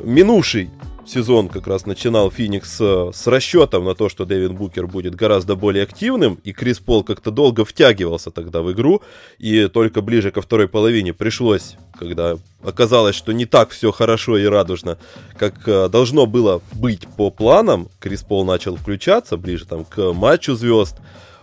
минувший 0.00 0.70
сезон 1.08 1.48
как 1.48 1.66
раз 1.66 1.86
начинал 1.86 2.30
Феникс 2.30 2.78
э, 2.80 3.10
с 3.14 3.26
расчетом 3.26 3.84
на 3.84 3.94
то, 3.94 4.08
что 4.08 4.24
Дэвин 4.24 4.54
Букер 4.54 4.86
будет 4.86 5.14
гораздо 5.14 5.56
более 5.56 5.84
активным, 5.84 6.38
и 6.44 6.52
Крис 6.52 6.78
Пол 6.78 7.04
как-то 7.04 7.30
долго 7.30 7.64
втягивался 7.64 8.30
тогда 8.30 8.62
в 8.62 8.72
игру, 8.72 9.02
и 9.38 9.68
только 9.68 10.00
ближе 10.00 10.30
ко 10.30 10.42
второй 10.42 10.68
половине 10.68 11.12
пришлось, 11.12 11.76
когда 11.98 12.36
оказалось, 12.62 13.16
что 13.16 13.32
не 13.32 13.46
так 13.46 13.70
все 13.70 13.92
хорошо 13.92 14.36
и 14.38 14.44
радужно, 14.44 14.98
как 15.38 15.66
э, 15.66 15.88
должно 15.88 16.26
было 16.26 16.60
быть 16.72 17.06
по 17.16 17.30
планам, 17.30 17.88
Крис 18.00 18.22
Пол 18.22 18.44
начал 18.44 18.76
включаться 18.76 19.36
ближе 19.36 19.64
там 19.66 19.84
к 19.84 20.12
матчу 20.12 20.54
звезд, 20.54 20.96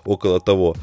около 0.06 0.40
того. 0.40 0.76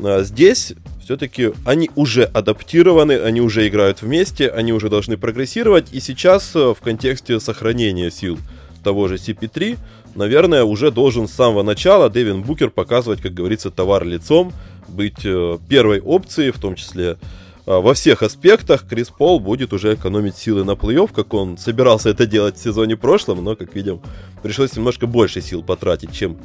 А 0.00 0.22
здесь 0.22 0.74
все-таки 1.08 1.52
они 1.64 1.90
уже 1.94 2.24
адаптированы, 2.24 3.12
они 3.12 3.40
уже 3.40 3.66
играют 3.66 4.02
вместе, 4.02 4.50
они 4.50 4.74
уже 4.74 4.90
должны 4.90 5.16
прогрессировать. 5.16 5.86
И 5.90 6.00
сейчас 6.00 6.54
э, 6.54 6.74
в 6.74 6.80
контексте 6.82 7.40
сохранения 7.40 8.10
сил 8.10 8.36
того 8.84 9.08
же 9.08 9.14
CP3, 9.14 9.78
наверное, 10.14 10.64
уже 10.64 10.90
должен 10.90 11.26
с 11.26 11.32
самого 11.32 11.62
начала 11.62 12.10
Дэвин 12.10 12.42
Букер 12.42 12.68
показывать, 12.68 13.22
как 13.22 13.32
говорится, 13.32 13.70
товар 13.70 14.04
лицом, 14.04 14.52
быть 14.86 15.24
э, 15.24 15.56
первой 15.66 16.00
опцией, 16.00 16.50
в 16.50 16.58
том 16.58 16.74
числе 16.74 17.16
э, 17.16 17.16
во 17.64 17.94
всех 17.94 18.22
аспектах 18.22 18.86
Крис 18.86 19.08
Пол 19.08 19.40
будет 19.40 19.72
уже 19.72 19.94
экономить 19.94 20.36
силы 20.36 20.62
на 20.62 20.72
плей-офф, 20.72 21.10
как 21.14 21.32
он 21.32 21.56
собирался 21.56 22.10
это 22.10 22.26
делать 22.26 22.58
в 22.58 22.62
сезоне 22.62 22.98
прошлом, 22.98 23.42
но, 23.42 23.56
как 23.56 23.74
видим, 23.74 24.02
пришлось 24.42 24.76
немножко 24.76 25.06
больше 25.06 25.40
сил 25.40 25.62
потратить, 25.62 26.12
чем 26.12 26.36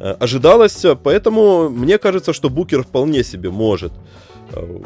ожидалось, 0.00 0.84
поэтому 1.02 1.68
мне 1.68 1.98
кажется, 1.98 2.32
что 2.32 2.50
Букер 2.50 2.82
вполне 2.82 3.24
себе 3.24 3.50
может 3.50 3.92
э, 4.52 4.80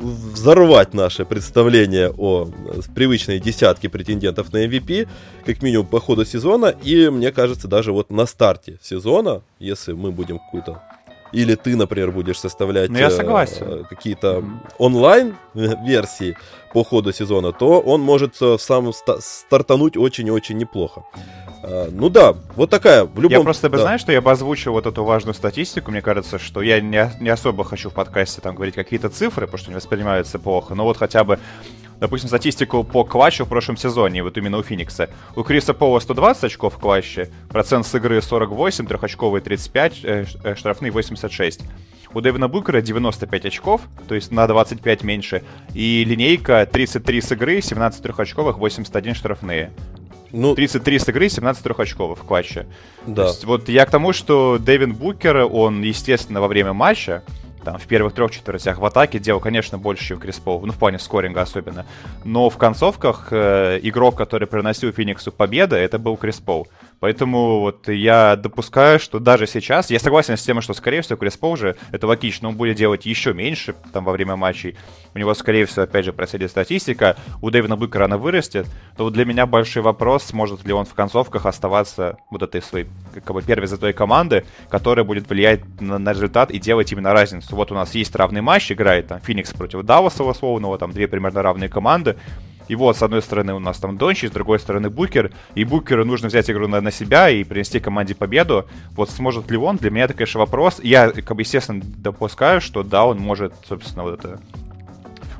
взорвать 0.00 0.94
наше 0.94 1.24
представление 1.24 2.10
о 2.16 2.46
э, 2.46 2.80
привычной 2.94 3.40
десятке 3.40 3.88
претендентов 3.88 4.52
на 4.52 4.64
MVP, 4.64 5.08
как 5.44 5.62
минимум 5.62 5.86
по 5.86 6.00
ходу 6.00 6.24
сезона, 6.24 6.74
и 6.86 7.08
мне 7.08 7.32
кажется, 7.32 7.68
даже 7.68 7.92
вот 7.92 8.10
на 8.10 8.26
старте 8.26 8.78
сезона, 8.82 9.42
если 9.58 9.92
мы 9.92 10.12
будем 10.12 10.38
какую-то 10.38 10.82
или 11.30 11.54
ты, 11.56 11.76
например, 11.76 12.10
будешь 12.10 12.40
составлять 12.40 12.88
ну, 12.88 12.98
я 12.98 13.10
согласен. 13.10 13.66
э, 13.66 13.82
какие-то 13.88 14.44
онлайн 14.78 15.36
версии 15.54 16.36
по 16.72 16.84
ходу 16.84 17.12
сезона, 17.12 17.52
то 17.52 17.80
он 17.80 18.00
может 18.00 18.36
сам 18.58 18.92
стартануть 19.20 19.96
очень-очень 19.96 20.56
неплохо. 20.56 21.04
А, 21.62 21.88
ну 21.90 22.08
да, 22.08 22.34
вот 22.56 22.70
такая. 22.70 23.04
В 23.04 23.20
любом... 23.20 23.38
Я 23.38 23.40
просто, 23.42 23.68
да. 23.68 23.78
знаешь, 23.78 24.00
что 24.00 24.12
я 24.12 24.20
бы 24.20 24.30
озвучил 24.30 24.72
вот 24.72 24.86
эту 24.86 25.04
важную 25.04 25.34
статистику. 25.34 25.90
Мне 25.90 26.02
кажется, 26.02 26.38
что 26.38 26.62
я 26.62 26.80
не, 26.80 27.10
не 27.20 27.28
особо 27.28 27.64
хочу 27.64 27.90
в 27.90 27.94
подкасте 27.94 28.40
там 28.40 28.54
говорить 28.54 28.74
какие-то 28.74 29.08
цифры, 29.08 29.46
потому 29.46 29.58
что 29.58 29.70
не 29.70 29.76
воспринимаются 29.76 30.38
плохо. 30.38 30.74
Но 30.74 30.84
вот 30.84 30.96
хотя 30.96 31.24
бы 31.24 31.38
допустим, 32.00 32.28
статистику 32.28 32.84
по 32.84 33.04
клатчу 33.04 33.44
в 33.44 33.48
прошлом 33.48 33.76
сезоне, 33.76 34.22
вот 34.22 34.36
именно 34.36 34.58
у 34.58 34.62
Феникса. 34.62 35.10
У 35.36 35.42
Криса 35.42 35.74
Пола 35.74 35.98
120 35.98 36.44
очков 36.44 36.74
в 36.74 36.78
клатче, 36.78 37.30
процент 37.48 37.86
с 37.86 37.94
игры 37.94 38.22
48, 38.22 38.86
трехочковый 38.86 39.40
35, 39.40 40.04
э, 40.04 40.24
э, 40.44 40.54
штрафные 40.54 40.92
86. 40.92 41.60
У 42.14 42.20
Дэвина 42.20 42.48
Букера 42.48 42.80
95 42.80 43.46
очков, 43.46 43.82
то 44.08 44.14
есть 44.14 44.32
на 44.32 44.46
25 44.46 45.02
меньше. 45.02 45.42
И 45.74 46.04
линейка 46.04 46.66
33 46.70 47.20
с 47.20 47.32
игры, 47.32 47.60
17 47.60 48.02
трехочковых, 48.02 48.58
81 48.58 49.14
штрафные. 49.14 49.72
Ну, 50.32 50.54
33 50.54 50.98
с 50.98 51.08
игры, 51.08 51.28
17 51.28 51.62
трехочковых 51.62 52.18
в 52.18 52.24
клатче. 52.24 52.66
Да. 53.06 53.24
То 53.24 53.28
есть, 53.28 53.44
вот 53.44 53.68
я 53.68 53.86
к 53.86 53.90
тому, 53.90 54.12
что 54.12 54.58
Дэвин 54.58 54.94
Букер, 54.94 55.48
он, 55.50 55.82
естественно, 55.82 56.40
во 56.40 56.48
время 56.48 56.72
матча, 56.72 57.22
там, 57.64 57.78
в 57.78 57.86
первых 57.86 58.14
трех 58.14 58.30
четвертях 58.30 58.78
в 58.78 58.84
атаке 58.84 59.18
делал, 59.18 59.40
конечно, 59.40 59.78
больше, 59.78 60.06
чем 60.06 60.18
Крис 60.18 60.36
Пол, 60.36 60.64
ну, 60.64 60.72
в 60.72 60.78
плане 60.78 60.98
скоринга 60.98 61.42
особенно. 61.42 61.84
Но 62.24 62.48
в 62.50 62.56
концовках 62.56 63.28
э, 63.30 63.80
игрок, 63.82 64.16
который 64.16 64.46
приносил 64.46 64.92
Фениксу 64.92 65.32
победы, 65.32 65.76
это 65.76 65.98
был 65.98 66.16
Крис 66.16 66.36
Пол. 66.36 66.68
Поэтому 67.00 67.60
вот 67.60 67.88
я 67.88 68.34
допускаю, 68.36 68.98
что 68.98 69.20
даже 69.20 69.46
сейчас, 69.46 69.90
я 69.90 69.98
согласен 70.00 70.36
с 70.36 70.42
тем, 70.42 70.60
что, 70.60 70.74
скорее 70.74 71.02
всего, 71.02 71.16
Крис 71.16 71.36
Пол 71.36 71.56
же, 71.56 71.76
это 71.92 72.06
логично, 72.06 72.48
он 72.48 72.56
будет 72.56 72.76
делать 72.76 73.06
еще 73.06 73.32
меньше 73.32 73.74
там 73.92 74.04
во 74.04 74.12
время 74.12 74.36
матчей. 74.36 74.76
У 75.14 75.18
него, 75.18 75.32
скорее 75.34 75.64
всего, 75.66 75.82
опять 75.82 76.04
же, 76.04 76.12
происходит 76.12 76.50
статистика, 76.50 77.16
у 77.40 77.50
Дэвина 77.50 77.76
Быкера 77.76 78.06
она 78.06 78.18
вырастет, 78.18 78.66
то 78.96 79.04
вот 79.04 79.12
для 79.12 79.24
меня 79.24 79.46
большой 79.46 79.82
вопрос, 79.82 80.24
сможет 80.24 80.64
ли 80.66 80.72
он 80.72 80.84
в 80.84 80.94
концовках 80.94 81.46
оставаться 81.46 82.18
вот 82.30 82.42
этой 82.42 82.60
своей, 82.62 82.88
как 83.14 83.32
бы, 83.32 83.42
первой 83.42 83.66
золотой 83.66 83.92
команды, 83.92 84.44
которая 84.68 85.04
будет 85.04 85.28
влиять 85.30 85.60
на, 85.80 85.98
на 85.98 86.12
результат 86.12 86.50
и 86.50 86.58
делать 86.58 86.90
именно 86.92 87.12
разницу. 87.12 87.54
Вот 87.54 87.70
у 87.70 87.74
нас 87.74 87.94
есть 87.94 88.14
равный 88.16 88.40
матч, 88.40 88.72
играет 88.72 89.06
там 89.08 89.20
Феникс 89.20 89.52
против 89.52 89.82
Далласа 89.82 90.24
условного, 90.24 90.78
там 90.78 90.92
две 90.92 91.06
примерно 91.06 91.42
равные 91.42 91.68
команды, 91.68 92.16
и 92.68 92.74
вот, 92.74 92.96
с 92.96 93.02
одной 93.02 93.22
стороны, 93.22 93.54
у 93.54 93.58
нас 93.58 93.78
там 93.78 93.96
Дончи, 93.96 94.26
с 94.26 94.30
другой 94.30 94.58
стороны 94.58 94.90
Букер. 94.90 95.32
И 95.54 95.64
Букеру 95.64 96.04
нужно 96.04 96.28
взять 96.28 96.50
игру 96.50 96.68
на, 96.68 96.80
на 96.80 96.92
себя 96.92 97.30
и 97.30 97.42
принести 97.42 97.80
команде 97.80 98.14
победу. 98.14 98.66
Вот 98.92 99.10
сможет 99.10 99.50
ли 99.50 99.56
он? 99.56 99.76
Для 99.76 99.90
меня 99.90 100.04
это, 100.04 100.14
конечно, 100.14 100.38
вопрос. 100.38 100.78
Я, 100.82 101.10
как 101.10 101.34
бы, 101.34 101.42
естественно, 101.42 101.82
допускаю, 101.82 102.60
что 102.60 102.82
да, 102.82 103.06
он 103.06 103.18
может, 103.18 103.54
собственно, 103.66 104.02
вот 104.02 104.18
это... 104.18 104.40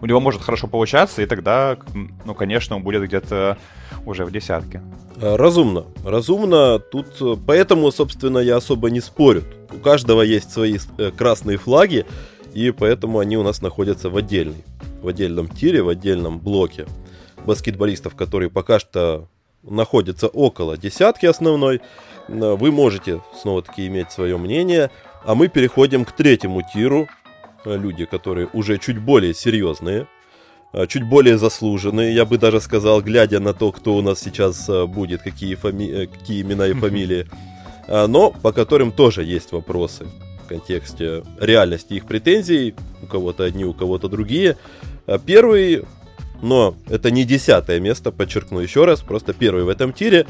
У 0.00 0.06
него 0.06 0.20
может 0.20 0.42
хорошо 0.42 0.68
получаться, 0.68 1.22
и 1.22 1.26
тогда, 1.26 1.76
ну, 2.24 2.32
конечно, 2.32 2.76
он 2.76 2.82
будет 2.82 3.02
где-то 3.02 3.58
уже 4.06 4.24
в 4.24 4.30
десятке. 4.30 4.80
А, 5.20 5.36
разумно. 5.36 5.84
Разумно. 6.04 6.78
Тут 6.78 7.20
э, 7.20 7.34
поэтому, 7.44 7.90
собственно, 7.90 8.38
я 8.38 8.56
особо 8.56 8.90
не 8.90 9.00
спорю. 9.00 9.42
У 9.72 9.78
каждого 9.78 10.22
есть 10.22 10.52
свои 10.52 10.78
э, 10.98 11.10
красные 11.10 11.58
флаги, 11.58 12.06
и 12.54 12.70
поэтому 12.70 13.18
они 13.18 13.36
у 13.36 13.42
нас 13.42 13.60
находятся 13.60 14.08
в 14.08 14.16
отдельной, 14.16 14.64
в 15.02 15.08
отдельном 15.08 15.48
тире, 15.48 15.82
в 15.82 15.88
отдельном 15.88 16.38
блоке 16.38 16.86
баскетболистов, 17.44 18.14
которые 18.14 18.50
пока 18.50 18.78
что 18.78 19.28
находятся 19.62 20.28
около 20.28 20.76
десятки 20.76 21.26
основной. 21.26 21.80
Вы 22.28 22.70
можете 22.70 23.20
снова-таки 23.40 23.86
иметь 23.86 24.12
свое 24.12 24.36
мнение. 24.36 24.90
А 25.24 25.34
мы 25.34 25.48
переходим 25.48 26.04
к 26.04 26.12
третьему 26.12 26.62
тиру. 26.74 27.08
Люди, 27.64 28.04
которые 28.04 28.48
уже 28.52 28.78
чуть 28.78 28.98
более 28.98 29.34
серьезные, 29.34 30.06
чуть 30.86 31.02
более 31.02 31.38
заслуженные, 31.38 32.14
я 32.14 32.24
бы 32.24 32.38
даже 32.38 32.60
сказал, 32.60 33.02
глядя 33.02 33.40
на 33.40 33.52
то, 33.52 33.72
кто 33.72 33.96
у 33.96 34.00
нас 34.00 34.20
сейчас 34.20 34.70
будет, 34.86 35.22
какие, 35.22 35.54
фами... 35.56 36.06
какие 36.06 36.42
имена 36.42 36.68
и 36.68 36.72
фамилии, 36.72 37.26
но 37.88 38.30
по 38.30 38.52
которым 38.52 38.92
тоже 38.92 39.24
есть 39.24 39.50
вопросы 39.52 40.06
в 40.44 40.48
контексте 40.48 41.24
реальности 41.40 41.94
их 41.94 42.06
претензий. 42.06 42.74
У 43.02 43.06
кого-то 43.06 43.44
одни, 43.44 43.64
у 43.64 43.74
кого-то 43.74 44.08
другие. 44.08 44.56
Первый 45.26 45.84
но 46.42 46.76
это 46.88 47.10
не 47.10 47.24
десятое 47.24 47.80
место, 47.80 48.12
подчеркну 48.12 48.60
еще 48.60 48.84
раз, 48.84 49.00
просто 49.00 49.32
первый 49.32 49.64
в 49.64 49.68
этом 49.68 49.92
тире. 49.92 50.26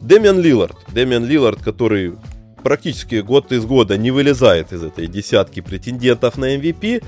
Дэмиан 0.00 0.40
Лилард. 0.40 0.76
Дэмиан 0.88 1.24
Лилард, 1.24 1.62
который 1.62 2.14
практически 2.62 3.16
год 3.16 3.52
из 3.52 3.64
года 3.64 3.96
не 3.96 4.10
вылезает 4.10 4.72
из 4.72 4.82
этой 4.82 5.06
десятки 5.06 5.60
претендентов 5.60 6.36
на 6.38 6.56
MVP, 6.56 7.02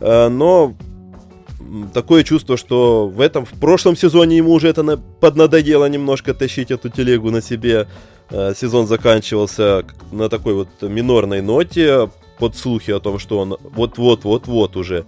э, 0.00 0.28
но 0.28 0.74
такое 1.92 2.24
чувство, 2.24 2.56
что 2.56 3.08
в 3.08 3.20
этом, 3.20 3.44
в 3.44 3.52
прошлом 3.60 3.96
сезоне 3.96 4.38
ему 4.38 4.52
уже 4.52 4.68
это 4.68 4.96
поднадоело 5.20 5.88
немножко 5.88 6.34
тащить 6.34 6.70
эту 6.70 6.88
телегу 6.88 7.30
на 7.30 7.42
себе. 7.42 7.86
Э, 8.30 8.54
сезон 8.56 8.86
заканчивался 8.86 9.84
на 10.12 10.28
такой 10.28 10.54
вот 10.54 10.68
минорной 10.82 11.42
ноте, 11.42 12.08
под 12.38 12.56
слухи 12.56 12.90
о 12.90 13.00
том, 13.00 13.18
что 13.18 13.38
он 13.38 13.56
вот-вот-вот-вот 13.62 14.76
уже 14.76 15.04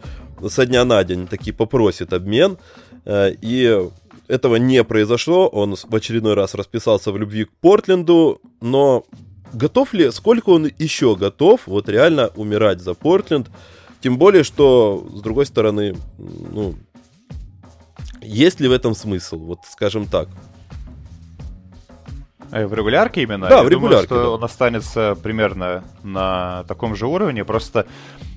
со 0.49 0.67
дня 0.67 0.85
на 0.85 1.03
день 1.05 1.26
таки 1.26 1.53
попросит 1.53 2.12
обмен. 2.12 2.59
Э, 3.06 3.32
и 3.40 3.88
этого 4.28 4.56
не 4.56 4.84
произошло. 4.84 5.48
Он 5.48 5.76
в 5.76 5.94
очередной 5.94 6.34
раз 6.34 6.54
расписался 6.54 7.12
в 7.12 7.18
любви 7.18 7.44
к 7.44 7.52
Портленду. 7.60 8.40
Но 8.60 9.04
готов 9.52 9.94
ли, 9.94 10.10
сколько 10.10 10.50
он 10.50 10.70
еще 10.78 11.16
готов 11.16 11.62
вот 11.66 11.88
реально 11.88 12.30
умирать 12.36 12.80
за 12.80 12.94
Портленд? 12.94 13.48
Тем 14.02 14.18
более, 14.18 14.44
что, 14.44 15.06
с 15.14 15.20
другой 15.22 15.46
стороны, 15.46 15.96
ну, 16.18 16.75
есть 18.20 18.60
ли 18.60 18.68
в 18.68 18.72
этом 18.72 18.94
смысл? 18.94 19.38
Вот 19.38 19.60
скажем 19.70 20.06
так. 20.06 20.28
Э, 22.53 22.67
в 22.67 22.75
регулярке 22.75 23.23
именно? 23.23 23.49
Да, 23.49 23.59
Я 23.59 23.62
в 23.62 23.69
регулярке. 23.69 24.09
Думаю, 24.09 24.23
что 24.23 24.31
да. 24.31 24.37
он 24.37 24.45
останется 24.45 25.17
примерно 25.23 25.85
на 26.03 26.65
таком 26.65 26.97
же 26.97 27.07
уровне. 27.07 27.45
Просто 27.45 27.87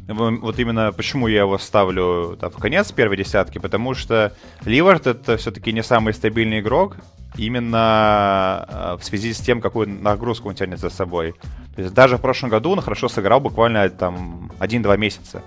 вот 0.08 0.58
именно 0.60 0.92
почему 0.92 1.28
я 1.28 1.42
его 1.42 1.58
ставлю 1.58 2.38
там, 2.40 2.50
в 2.50 2.58
конец 2.58 2.92
первой 2.92 3.18
десятки, 3.18 3.60
потому 3.60 3.94
что 3.94 4.34
Ливард 4.66 5.08
это 5.08 5.38
все-таки 5.38 5.72
не 5.72 5.84
самый 5.84 6.14
стабильный 6.14 6.62
игрок, 6.62 6.98
именно 7.38 8.66
э, 8.68 8.98
в 9.00 9.04
связи 9.04 9.34
с 9.34 9.40
тем, 9.40 9.62
какую 9.62 9.88
нагрузку 9.88 10.50
он 10.50 10.56
тянет 10.56 10.80
за 10.80 10.90
собой. 10.90 11.36
То 11.76 11.84
есть 11.84 11.94
даже 11.94 12.18
в 12.18 12.22
прошлом 12.22 12.50
году 12.50 12.72
он 12.72 12.82
хорошо 12.82 13.08
сыграл 13.08 13.40
буквально 13.40 13.90
там 13.90 14.52
1-2 14.60 14.98
месяца. 14.98 15.44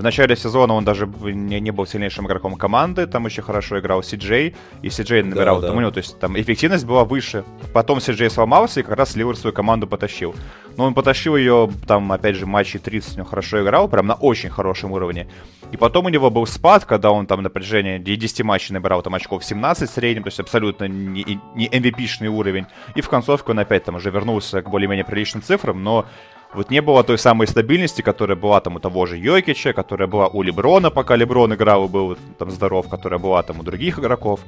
В 0.00 0.02
начале 0.02 0.34
сезона 0.34 0.72
он 0.72 0.82
даже 0.82 1.06
не, 1.06 1.60
не 1.60 1.70
был 1.72 1.84
сильнейшим 1.84 2.26
игроком 2.26 2.56
команды, 2.56 3.06
там 3.06 3.26
еще 3.26 3.42
хорошо 3.42 3.80
играл 3.80 4.02
Си-Джей, 4.02 4.56
и 4.80 4.88
Си-Джей 4.88 5.22
набирал 5.22 5.60
да, 5.60 5.74
да. 5.74 5.90
то 5.90 5.98
есть 5.98 6.18
там 6.18 6.40
эффективность 6.40 6.86
была 6.86 7.04
выше. 7.04 7.44
Потом 7.74 8.00
Си-Джей 8.00 8.30
сломался, 8.30 8.80
и 8.80 8.82
как 8.82 8.96
раз 8.96 9.14
Ливер 9.14 9.36
свою 9.36 9.52
команду 9.52 9.86
потащил. 9.86 10.34
Но 10.78 10.86
он 10.86 10.94
потащил 10.94 11.36
ее, 11.36 11.68
там, 11.86 12.10
опять 12.12 12.36
же, 12.36 12.46
матчи 12.46 12.78
30 12.78 13.12
у 13.12 13.16
него 13.18 13.28
хорошо 13.28 13.62
играл, 13.62 13.88
прям 13.88 14.06
на 14.06 14.14
очень 14.14 14.48
хорошем 14.48 14.92
уровне. 14.92 15.28
И 15.70 15.76
потом 15.76 16.06
у 16.06 16.08
него 16.08 16.30
был 16.30 16.46
спад, 16.46 16.86
когда 16.86 17.10
он 17.10 17.26
там 17.26 17.42
на 17.42 17.50
протяжении 17.50 17.98
10 17.98 18.42
матчей 18.42 18.72
набирал 18.72 19.02
там 19.02 19.14
очков 19.14 19.44
17 19.44 19.90
в 19.90 19.92
среднем, 19.92 20.22
то 20.22 20.28
есть 20.28 20.40
абсолютно 20.40 20.88
не, 20.88 21.38
не 21.54 21.68
MVP-шный 21.68 22.28
уровень. 22.28 22.64
И 22.94 23.02
в 23.02 23.10
концовке 23.10 23.52
он 23.52 23.58
опять 23.58 23.84
там 23.84 23.96
уже 23.96 24.10
вернулся 24.10 24.62
к 24.62 24.70
более-менее 24.70 25.04
приличным 25.04 25.42
цифрам, 25.42 25.84
но 25.84 26.06
вот 26.54 26.70
не 26.70 26.82
было 26.82 27.04
той 27.04 27.18
самой 27.18 27.46
стабильности, 27.46 28.02
которая 28.02 28.36
была 28.36 28.60
там 28.60 28.76
у 28.76 28.80
того 28.80 29.06
же 29.06 29.16
Йокича, 29.16 29.72
которая 29.72 30.08
была 30.08 30.28
у 30.28 30.42
Леброна, 30.42 30.90
пока 30.90 31.16
Леброн 31.16 31.54
играл 31.54 31.86
и 31.86 31.88
был 31.88 32.16
там 32.38 32.50
здоров, 32.50 32.88
которая 32.88 33.20
была 33.20 33.42
там 33.42 33.60
у 33.60 33.62
других 33.62 33.98
игроков. 33.98 34.40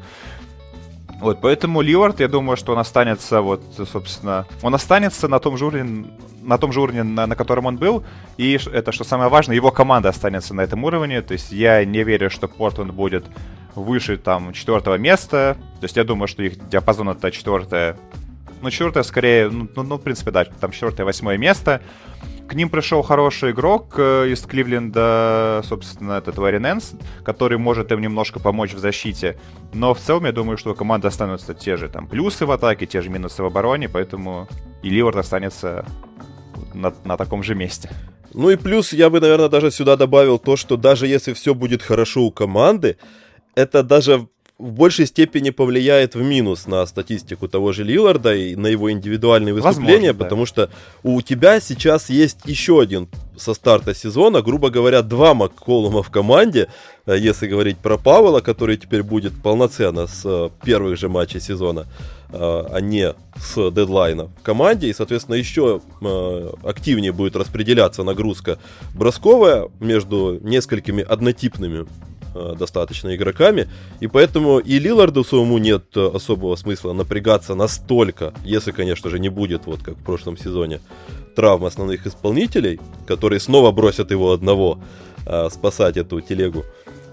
Вот, 1.21 1.41
поэтому 1.41 1.83
Ливард, 1.83 2.19
я 2.19 2.27
думаю, 2.27 2.57
что 2.57 2.73
он 2.73 2.81
останется, 2.81 3.43
вот, 3.43 3.63
собственно, 3.77 4.45
он 4.61 4.75
останется 4.75 5.29
на 5.29 5.39
том 5.39 5.57
же 5.57 5.67
уровне, 5.67 6.07
на 6.43 6.59
том 6.59 6.73
же 6.73 6.81
уровне, 6.81 7.05
на, 7.05 7.29
на 7.29 7.37
котором 7.37 7.67
он 7.67 7.77
был, 7.77 8.03
и 8.39 8.59
это, 8.73 8.91
что 8.91 9.05
самое 9.05 9.31
важное, 9.31 9.55
его 9.55 9.71
команда 9.71 10.09
останется 10.09 10.53
на 10.53 10.63
этом 10.63 10.83
уровне, 10.83 11.23
то 11.23 11.33
есть 11.35 11.53
я 11.53 11.85
не 11.85 12.03
верю, 12.03 12.29
что 12.29 12.49
Портленд 12.49 12.93
будет 12.93 13.25
выше, 13.77 14.17
там, 14.17 14.53
четвертого 14.53 14.97
места, 14.97 15.57
то 15.79 15.85
есть 15.85 15.97
я 15.97 16.03
думаю, 16.03 16.27
что 16.27 16.43
их 16.43 16.69
диапазон 16.69 17.11
это 17.11 17.31
четвертое, 17.31 17.97
ну, 18.63 18.71
четвертое 18.71 19.03
скорее, 19.03 19.51
ну, 19.51 19.69
ну, 19.75 19.83
ну, 19.83 19.97
в 19.97 20.03
принципе, 20.03 20.31
да, 20.31 20.45
там 20.45 20.71
четвертое, 20.71 21.05
восьмое 21.05 21.37
место, 21.37 21.83
к 22.49 22.55
ним 22.55 22.69
пришел 22.69 23.03
хороший 23.03 23.53
игрок 23.53 23.95
э, 23.97 24.29
из 24.29 24.43
Кливленда, 24.43 25.63
собственно, 25.65 26.13
этот 26.15 26.39
Ларри 26.39 26.59
Нэнс, 26.59 26.93
который 27.25 27.59
может 27.59 27.91
им 27.93 28.01
немножко 28.01 28.41
помочь 28.41 28.75
в 28.75 28.79
защите. 28.79 29.39
Но 29.73 29.95
в 29.95 29.99
целом 29.99 30.27
я 30.27 30.33
думаю, 30.33 30.59
что 30.59 30.73
у 30.73 30.75
команды 30.75 31.09
останутся 31.09 31.55
те 31.55 31.77
же 31.77 31.89
там 31.89 32.07
плюсы 32.07 32.45
в 32.45 32.51
атаке, 32.51 32.87
те 32.87 33.01
же 33.01 33.11
минусы 33.11 33.43
в 33.43 33.47
обороне, 33.47 33.89
поэтому 33.89 34.49
и 34.83 34.91
Ливард 34.91 35.17
останется 35.17 35.87
на, 36.75 36.93
на 37.05 37.17
таком 37.17 37.43
же 37.43 37.55
месте. 37.55 37.91
Ну 38.35 38.51
и 38.51 38.57
плюс 38.57 38.93
я 38.93 39.11
бы, 39.11 39.21
наверное, 39.21 39.49
даже 39.49 39.71
сюда 39.71 39.97
добавил 39.97 40.39
то, 40.39 40.57
что 40.57 40.77
даже 40.77 41.07
если 41.07 41.33
все 41.33 41.55
будет 41.55 41.83
хорошо 41.83 42.23
у 42.23 42.31
команды, 42.31 42.97
это 43.55 43.83
даже 43.83 44.29
в 44.63 44.71
большей 44.71 45.07
степени 45.07 45.51
повлияет 45.51 46.15
в 46.15 46.23
минус 46.23 46.69
на 46.69 46.87
статистику 46.87 47.49
того 47.49 47.73
же 47.73 47.83
Лиларда 47.83 48.33
и 48.33 48.55
на 48.55 48.69
его 48.69 48.93
индивидуальные 48.93 49.55
выступления, 49.55 50.13
Возможно, 50.13 50.25
потому 50.25 50.43
да. 50.43 50.47
что 50.47 50.71
у 51.03 51.21
тебя 51.21 51.61
сейчас 51.61 52.09
есть 52.11 52.39
еще 52.45 52.81
один 52.81 53.09
со 53.37 53.55
старта 53.55 53.93
сезона, 53.93 54.41
грубо 54.41 54.71
говоря, 54.71 55.03
два 55.03 55.35
Макколума 55.35 56.05
в 56.05 56.11
команде, 56.11 56.69
э, 57.07 57.17
если 57.19 57.49
говорить 57.49 57.79
про 57.79 57.99
Павла, 57.99 58.41
который 58.41 58.77
теперь 58.77 59.03
будет 59.03 59.33
полноценно 59.43 60.07
с 60.07 60.23
э, 60.25 60.51
первых 60.65 60.97
же 60.97 61.09
матчей 61.09 61.41
сезона, 61.41 61.87
э, 62.31 62.37
а 62.39 62.81
не 62.81 63.15
с 63.37 63.71
дедлайна 63.73 64.27
в 64.27 64.43
команде, 64.45 64.89
и, 64.89 64.95
соответственно, 64.95 65.35
еще 65.35 65.81
активнее 66.63 67.11
будет 67.11 67.35
распределяться 67.35 68.05
нагрузка 68.05 68.59
бросковая 68.95 69.69
между 69.81 70.39
несколькими 70.41 71.03
однотипными 71.03 71.87
достаточно 72.35 73.15
игроками, 73.15 73.69
и 74.01 74.07
поэтому 74.07 74.59
и 74.59 74.79
Лиларду 74.79 75.25
самому 75.25 75.59
нет 75.59 75.85
э, 75.97 76.11
особого 76.15 76.57
смысла 76.57 76.93
напрягаться 76.93 77.55
настолько, 77.55 78.33
если, 78.45 78.73
конечно 78.73 79.11
же, 79.11 79.19
не 79.19 79.29
будет, 79.29 79.67
вот 79.67 79.83
как 79.83 79.97
в 79.97 80.03
прошлом 80.03 80.37
сезоне, 80.37 80.81
травм 81.35 81.65
основных 81.65 82.07
исполнителей, 82.07 82.81
которые 83.07 83.41
снова 83.41 83.71
бросят 83.73 84.11
его 84.11 84.33
одного 84.33 84.79
а, 85.27 85.49
спасать 85.51 85.97
эту 85.97 86.21
телегу. 86.21 86.65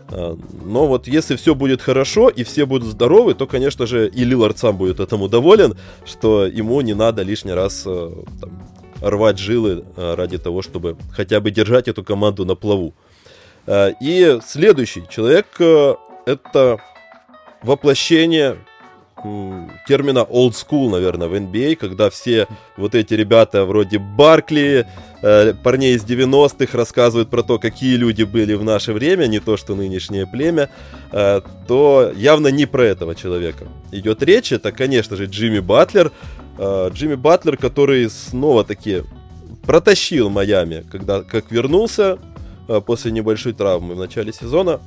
А, 0.10 0.38
но 0.66 0.88
вот 0.88 1.08
если 1.08 1.36
все 1.36 1.56
будет 1.56 1.82
хорошо 1.82 2.30
и 2.30 2.44
все 2.44 2.66
будут 2.66 2.90
здоровы, 2.90 3.34
то, 3.34 3.48
конечно 3.48 3.86
же, 3.86 4.10
и 4.10 4.24
Лилард 4.24 4.58
сам 4.58 4.78
будет 4.78 5.00
этому 5.00 5.28
доволен, 5.30 5.76
что 6.06 6.46
ему 6.46 6.82
не 6.82 6.94
надо 6.94 7.24
лишний 7.24 7.54
раз 7.54 7.84
там, 7.84 8.64
рвать 9.02 9.40
жилы 9.40 9.86
ради 9.96 10.38
того, 10.38 10.62
чтобы 10.62 10.98
хотя 11.12 11.40
бы 11.40 11.52
держать 11.52 11.88
эту 11.88 12.04
команду 12.04 12.46
на 12.46 12.56
плаву. 12.56 12.94
Э, 13.70 13.94
и 14.02 14.40
следующий 14.46 15.04
человек 15.08 15.46
э, 15.60 15.96
это 16.26 16.80
воплощение 17.62 18.58
термина 19.86 20.20
old 20.20 20.54
school, 20.54 20.90
наверное, 20.90 21.28
в 21.28 21.34
NBA, 21.36 21.76
когда 21.76 22.10
все 22.10 22.48
вот 22.78 22.96
эти 22.96 23.14
ребята 23.14 23.66
вроде 23.66 24.00
Баркли, 24.00 24.88
э, 25.22 25.54
парней 25.62 25.96
из 25.96 26.04
90-х 26.06 26.76
рассказывают 26.76 27.30
про 27.30 27.44
то, 27.44 27.60
какие 27.60 27.96
люди 27.96 28.24
были 28.24 28.56
в 28.56 28.64
наше 28.64 28.94
время, 28.94 29.28
не 29.28 29.40
то 29.40 29.56
что 29.56 29.76
нынешнее 29.76 30.26
племя, 30.26 30.70
то 31.68 32.12
явно 32.16 32.48
не 32.48 32.66
про 32.66 32.86
этого 32.86 33.14
человека 33.14 33.68
идет 33.92 34.24
речь. 34.24 34.52
Это, 34.52 34.72
конечно 34.72 35.16
же, 35.16 35.26
Джимми 35.26 35.60
Батлер. 35.60 36.12
Джимми 36.58 37.16
Батлер, 37.16 37.58
который 37.58 38.10
снова-таки 38.10 39.04
протащил 39.66 40.30
Майами, 40.30 40.86
когда 40.90 41.24
как 41.24 41.52
вернулся 41.52 42.20
Э, 42.20 42.39
после 42.86 43.12
небольшой 43.12 43.54
травмы 43.54 43.96
в 43.96 43.98
начале 43.98 44.32
сезона. 44.34 44.80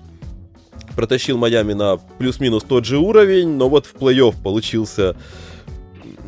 Протащил 0.97 1.39
Майами 1.39 1.73
на 1.73 1.97
плюс-минус 2.19 2.65
тот 2.65 2.85
же 2.85 2.99
уровень, 2.99 3.49
но 3.57 3.69
вот 3.69 3.87
в 3.87 3.95
плей-офф 3.95 4.35
получился 4.43 5.17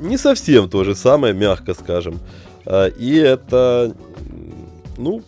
не 0.01 0.17
совсем 0.17 0.69
то 0.69 0.85
же 0.85 0.95
самое, 0.95 1.35
мягко 1.35 1.75
скажем. 1.75 2.19
Э, 2.67 2.91
и 2.91 3.17
это, 3.17 3.95
ну, 4.97 5.23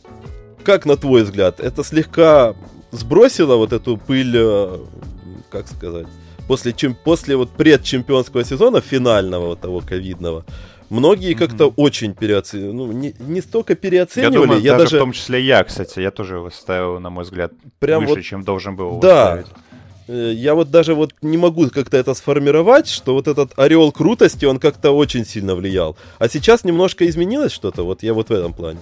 как 0.64 0.86
на 0.86 0.96
твой 0.96 1.24
взгляд, 1.24 1.60
это 1.60 1.84
слегка 1.84 2.54
сбросило 2.90 3.56
вот 3.56 3.72
эту 3.72 3.96
пыль, 3.96 4.34
э, 4.34 4.78
как 5.50 5.68
сказать, 5.68 6.06
после, 6.46 6.72
чем, 6.72 6.94
после 6.94 7.36
вот 7.36 7.50
предчемпионского 7.50 8.44
сезона, 8.44 8.80
финального 8.80 9.48
вот 9.48 9.60
того 9.60 9.80
ковидного, 9.80 10.44
Многие 10.88 11.32
mm-hmm. 11.32 11.38
как-то 11.38 11.66
очень 11.76 12.14
переоценивали, 12.14 12.72
ну, 12.72 12.92
не, 12.92 13.14
не 13.18 13.40
столько 13.40 13.74
переоценивали, 13.74 14.34
я, 14.34 14.40
думаю, 14.40 14.60
я 14.60 14.72
даже, 14.72 14.84
даже... 14.84 14.96
в 14.96 15.00
том 15.00 15.12
числе 15.12 15.40
я, 15.44 15.64
кстати, 15.64 15.98
я 16.00 16.10
тоже 16.10 16.36
его 16.36 16.50
ставил, 16.50 17.00
на 17.00 17.10
мой 17.10 17.24
взгляд, 17.24 17.52
Прям 17.80 18.02
выше, 18.02 18.14
вот... 18.14 18.22
чем 18.22 18.44
должен 18.44 18.76
был 18.76 19.00
Да, 19.00 19.26
ставить. 19.26 19.46
Э, 20.08 20.32
я 20.32 20.54
вот 20.54 20.70
даже 20.70 20.94
вот 20.94 21.12
не 21.22 21.36
могу 21.36 21.68
как-то 21.70 21.96
это 21.96 22.14
сформировать, 22.14 22.88
что 22.88 23.14
вот 23.14 23.28
этот 23.28 23.58
орел 23.58 23.90
крутости, 23.92 24.44
он 24.44 24.58
как-то 24.58 24.92
очень 24.92 25.24
сильно 25.24 25.54
влиял. 25.54 25.96
А 26.18 26.28
сейчас 26.28 26.64
немножко 26.64 27.08
изменилось 27.08 27.52
что-то, 27.52 27.84
вот 27.84 28.02
я 28.02 28.14
вот 28.14 28.28
в 28.28 28.32
этом 28.32 28.52
плане. 28.52 28.80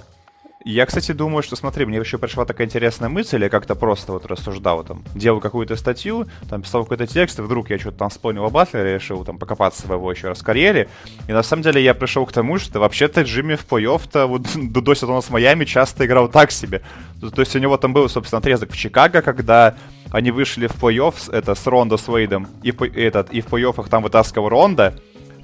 Я, 0.66 0.86
кстати, 0.86 1.12
думаю, 1.12 1.42
что, 1.42 1.56
смотри, 1.56 1.84
мне 1.84 1.98
еще 1.98 2.16
пришла 2.16 2.46
такая 2.46 2.66
интересная 2.66 3.10
мысль, 3.10 3.42
я 3.42 3.50
как-то 3.50 3.74
просто 3.74 4.12
вот 4.12 4.24
рассуждал, 4.24 4.82
там, 4.82 5.04
делал 5.14 5.38
какую-то 5.38 5.76
статью, 5.76 6.26
там, 6.48 6.62
писал 6.62 6.84
какой-то 6.84 7.06
текст, 7.06 7.38
и 7.38 7.42
вдруг 7.42 7.68
я 7.68 7.78
что-то 7.78 7.98
там 7.98 8.08
вспомнил 8.08 8.46
о 8.46 8.48
Батлере, 8.48 8.94
решил 8.94 9.26
там 9.26 9.38
покопаться 9.38 9.86
в 9.86 9.92
его 9.92 10.10
еще 10.10 10.28
раз 10.28 10.40
карьере, 10.40 10.88
и 11.28 11.32
на 11.32 11.42
самом 11.42 11.64
деле 11.64 11.82
я 11.82 11.92
пришел 11.92 12.24
к 12.24 12.32
тому, 12.32 12.58
что 12.58 12.80
вообще-то 12.80 13.20
Джимми 13.22 13.56
в 13.56 13.66
плей-офф-то 13.66 14.26
вот 14.26 14.46
до 14.54 14.94
сезона 14.94 15.20
с 15.20 15.28
Майами 15.28 15.66
часто 15.66 16.06
играл 16.06 16.28
так 16.28 16.50
себе. 16.50 16.80
То 17.20 17.42
есть 17.42 17.54
у 17.54 17.58
него 17.58 17.76
там 17.76 17.92
был, 17.92 18.08
собственно, 18.08 18.38
отрезок 18.38 18.72
в 18.72 18.76
Чикаго, 18.76 19.20
когда 19.20 19.74
они 20.12 20.30
вышли 20.30 20.66
в 20.66 20.82
плей-офф, 20.82 21.30
это 21.30 21.54
с 21.54 21.66
Рондо 21.66 21.98
с 21.98 22.08
Уэйдом, 22.08 22.48
и, 22.62 22.70
этот, 22.70 23.30
и 23.34 23.42
в 23.42 23.48
плей-оффах 23.48 23.90
там 23.90 24.02
вытаскивал 24.02 24.48
Ронда, 24.48 24.94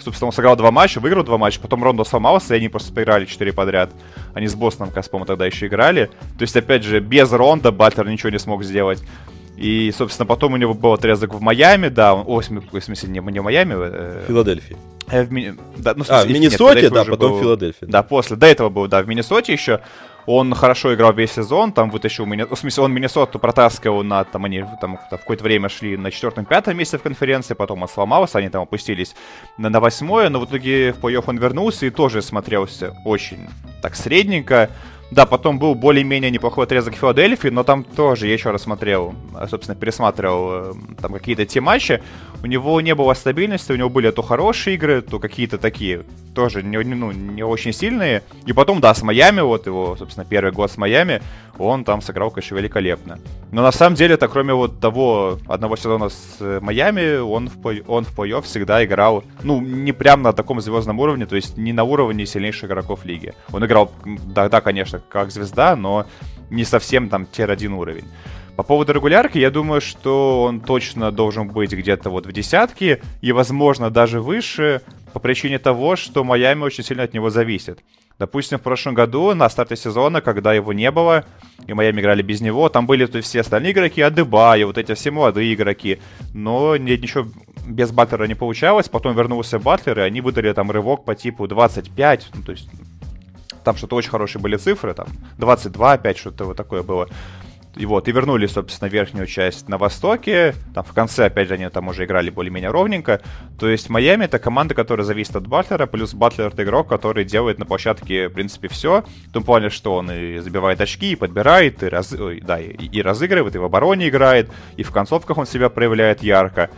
Собственно, 0.00 0.28
он 0.28 0.32
сыграл 0.32 0.56
два 0.56 0.70
матча, 0.70 1.00
выиграл 1.00 1.24
два 1.24 1.38
матча, 1.38 1.60
потом 1.60 1.84
Рондо 1.84 2.04
сломался, 2.04 2.54
и 2.54 2.58
они 2.58 2.68
просто 2.68 2.92
проиграли 2.92 3.26
четыре 3.26 3.52
подряд. 3.52 3.90
Они 4.34 4.46
с 4.46 4.54
Бостоном, 4.54 4.92
как 4.92 5.08
по 5.10 5.24
тогда 5.24 5.46
еще 5.46 5.66
играли. 5.66 6.10
То 6.38 6.42
есть, 6.42 6.56
опять 6.56 6.84
же, 6.84 7.00
без 7.00 7.32
Ронда 7.32 7.72
Батлер 7.72 8.08
ничего 8.08 8.30
не 8.30 8.38
смог 8.38 8.64
сделать. 8.64 9.02
И, 9.56 9.92
собственно, 9.96 10.26
потом 10.26 10.54
у 10.54 10.56
него 10.56 10.72
был 10.72 10.94
отрезок 10.94 11.34
в 11.34 11.40
Майами, 11.42 11.88
да, 11.88 12.14
он, 12.14 12.24
о, 12.26 12.40
в 12.40 12.80
смысле, 12.80 13.08
не, 13.10 13.20
не 13.20 13.40
в 13.40 13.42
Майами, 13.42 13.74
э, 13.76 14.24
Филадельфии. 14.26 14.76
Э, 15.10 15.22
в, 15.22 15.30
ми... 15.30 15.52
да, 15.76 15.92
ну, 15.94 16.04
в 16.04 16.06
смысле, 16.06 16.22
а, 16.22 16.24
в 16.24 16.30
Миннесоте, 16.30 16.82
нет, 16.82 16.92
да, 16.92 17.04
потом 17.04 17.32
был... 17.32 17.40
Филадельфия. 17.40 17.86
Да, 17.86 18.02
после, 18.02 18.36
до 18.36 18.46
этого 18.46 18.70
был, 18.70 18.88
да, 18.88 19.02
в 19.02 19.08
Миннесоте 19.08 19.52
еще. 19.52 19.80
Он 20.26 20.54
хорошо 20.54 20.94
играл 20.94 21.12
весь 21.12 21.33
сезон, 21.33 21.72
там 21.72 21.90
вытащил 21.90 22.26
меня, 22.26 22.46
в 22.46 22.56
смысле, 22.56 22.85
он 22.85 22.92
Миннесоту 22.92 23.38
протаскивал 23.38 24.02
на, 24.02 24.24
там 24.24 24.44
они 24.44 24.64
там 24.80 24.96
в 24.96 25.09
какое-то 25.11 25.44
время 25.44 25.68
шли 25.68 25.96
на 25.96 26.11
четвертом-пятом 26.11 26.76
месте 26.76 26.98
в 26.98 27.02
конференции, 27.02 27.54
потом 27.54 27.83
он 27.83 27.88
сломался, 27.88 28.38
они 28.38 28.48
там 28.48 28.62
опустились 28.62 29.14
на, 29.59 29.70
на 29.70 29.80
восьмое, 29.80 30.28
но 30.28 30.40
в 30.40 30.44
итоге 30.44 30.92
в 30.92 30.98
плей-офф 30.98 31.24
он 31.26 31.38
вернулся 31.38 31.87
и 31.87 31.90
тоже 31.90 32.22
смотрелся 32.22 32.94
очень 33.04 33.48
так 33.83 33.96
средненько. 33.96 34.70
Да, 35.11 35.26
потом 35.26 35.59
был 35.59 35.74
более-менее 35.74 36.30
неплохой 36.30 36.66
отрезок 36.66 36.94
Филадельфии, 36.94 37.48
но 37.48 37.64
там 37.64 37.83
тоже 37.83 38.28
я 38.28 38.33
еще 38.33 38.50
раз 38.50 38.62
смотрел, 38.62 39.12
собственно, 39.48 39.74
пересматривал 39.74 40.50
э, 40.52 40.72
там 41.02 41.12
какие-то 41.12 41.44
те 41.46 41.61
матчи. 41.61 42.00
У 42.42 42.46
него 42.46 42.81
не 42.81 42.94
было 42.94 43.14
стабильности, 43.14 43.72
у 43.72 43.76
него 43.76 43.88
были 43.88 44.11
то 44.11 44.22
хорошие 44.22 44.74
игры, 44.76 45.03
то 45.03 45.18
какие-то 45.18 45.59
такие 45.59 46.05
тоже 46.35 46.62
не, 46.62 46.79
ну, 46.79 47.12
не 47.12 47.42
очень 47.42 47.72
сильные. 47.72 48.22
И 48.46 48.53
потом, 48.53 48.81
да, 48.81 48.94
с 48.94 49.03
Майами, 49.03 49.40
вот 49.40 49.66
его, 49.66 49.96
собственно, 49.96 50.24
первый 50.24 50.53
год 50.53 50.70
с 50.70 50.76
Майами, 50.76 51.22
он 51.59 51.85
там 51.85 52.00
сыграл, 52.00 52.31
конечно, 52.31 52.55
великолепно. 52.55 53.18
Но 53.53 53.62
на 53.62 53.72
самом 53.72 53.96
деле, 53.96 54.14
это 54.14 54.29
кроме 54.29 54.55
вот 54.55 54.81
того 54.81 55.38
одного 55.46 55.76
сезона 55.76 56.09
с 56.09 56.37
э, 56.40 56.61
Майами, 56.62 57.18
он 57.18 57.48
в, 57.48 57.83
он 57.87 58.05
в 58.05 58.18
плей-офф 58.18 58.42
всегда 58.42 58.85
играл, 58.85 59.24
ну, 59.42 59.61
не 59.61 59.92
прям 59.92 60.22
на 60.22 60.33
таком 60.33 60.61
звездном 60.61 60.98
уровне, 61.00 61.26
то 61.26 61.37
есть 61.37 61.59
не 61.59 61.72
на 61.72 61.85
уровне 61.85 62.26
сильнейших 62.26 62.64
игроков 62.64 63.05
лиги. 63.05 63.35
Он 63.53 63.64
играл, 63.64 63.92
да, 64.05 64.48
да 64.48 64.61
конечно, 64.61 65.03
как 65.09 65.31
звезда, 65.31 65.76
но 65.76 66.07
не 66.50 66.64
совсем 66.64 67.09
там 67.09 67.26
tier-1 67.26 67.72
уровень. 67.74 68.05
По 68.60 68.64
поводу 68.64 68.92
регулярки, 68.92 69.38
я 69.38 69.50
думаю, 69.50 69.80
что 69.80 70.42
он 70.42 70.60
точно 70.60 71.10
должен 71.10 71.48
быть 71.48 71.72
где-то 71.72 72.10
вот 72.10 72.26
в 72.26 72.32
десятке, 72.32 73.00
и, 73.22 73.32
возможно, 73.32 73.88
даже 73.88 74.20
выше, 74.20 74.82
по 75.14 75.18
причине 75.18 75.58
того, 75.58 75.96
что 75.96 76.24
Майами 76.24 76.64
очень 76.64 76.84
сильно 76.84 77.04
от 77.04 77.14
него 77.14 77.30
зависит. 77.30 77.78
Допустим, 78.18 78.58
в 78.58 78.60
прошлом 78.60 78.92
году 78.92 79.34
на 79.34 79.48
старте 79.48 79.76
сезона, 79.76 80.20
когда 80.20 80.52
его 80.52 80.74
не 80.74 80.90
было, 80.90 81.24
и 81.66 81.72
Майами 81.72 82.02
играли 82.02 82.20
без 82.20 82.42
него, 82.42 82.68
там 82.68 82.86
были 82.86 83.06
то 83.06 83.22
все 83.22 83.40
остальные 83.40 83.72
игроки, 83.72 84.02
Адебай, 84.02 84.62
вот 84.64 84.76
эти 84.76 84.92
все 84.92 85.10
молодые 85.10 85.54
игроки, 85.54 85.98
но 86.34 86.76
нет, 86.76 87.00
ничего 87.00 87.28
без 87.66 87.92
Батлера 87.92 88.24
не 88.24 88.34
получалось, 88.34 88.90
потом 88.90 89.16
вернулся 89.16 89.58
Батлер, 89.58 90.00
и 90.00 90.02
они 90.02 90.20
выдали 90.20 90.52
там 90.52 90.70
рывок 90.70 91.06
по 91.06 91.14
типу 91.14 91.48
25, 91.48 92.28
ну, 92.34 92.42
то 92.42 92.52
есть 92.52 92.68
там 93.64 93.76
что-то 93.76 93.96
очень 93.96 94.10
хорошие 94.10 94.42
были 94.42 94.56
цифры, 94.56 94.92
там 94.92 95.06
22 95.38 95.92
опять 95.92 96.18
что-то 96.18 96.44
вот 96.44 96.58
такое 96.58 96.82
было. 96.82 97.08
И 97.76 97.87
вот, 97.87 98.09
и 98.09 98.12
вернули, 98.12 98.46
собственно, 98.46 98.88
верхнюю 98.88 99.26
часть 99.26 99.68
на 99.68 99.78
Востоке. 99.78 100.54
Там 100.74 100.83
в 100.85 100.92
конце, 100.92 101.26
опять 101.26 101.48
же, 101.48 101.54
они 101.54 101.68
там 101.68 101.88
уже 101.88 102.04
играли 102.04 102.28
более-менее 102.30 102.70
ровненько. 102.70 103.20
То 103.59 103.68
есть 103.68 103.88
Майами 103.88 104.24
это 104.24 104.38
команда, 104.38 104.74
которая 104.74 105.04
зависит 105.04 105.37
от 105.37 105.46
Батлера, 105.46 105.87
плюс 105.87 106.12
Батлер 106.12 106.48
это 106.48 106.64
игрок, 106.64 106.88
который 106.88 107.24
делает 107.24 107.59
на 107.59 107.66
площадке, 107.66 108.28
в 108.28 108.33
принципе, 108.33 108.68
все. 108.68 109.04
В 109.28 109.33
том 109.33 109.44
плане, 109.44 109.70
что 109.70 109.94
он 109.94 110.11
и 110.11 110.38
забивает 110.38 110.80
очки, 110.80 111.12
и 111.12 111.16
подбирает, 111.16 111.83
и, 111.83 111.87
раз... 111.87 112.12
да, 112.42 112.61
и, 112.61 112.72
и 112.72 113.02
разыгрывает, 113.02 113.54
и 113.54 113.59
в 113.59 113.64
обороне 113.64 114.09
играет, 114.09 114.50
и 114.76 114.83
в 114.83 114.90
концовках 114.90 115.38
он 115.38 115.46
себя 115.46 115.68
проявляет 115.68 116.22
ярко. 116.22 116.70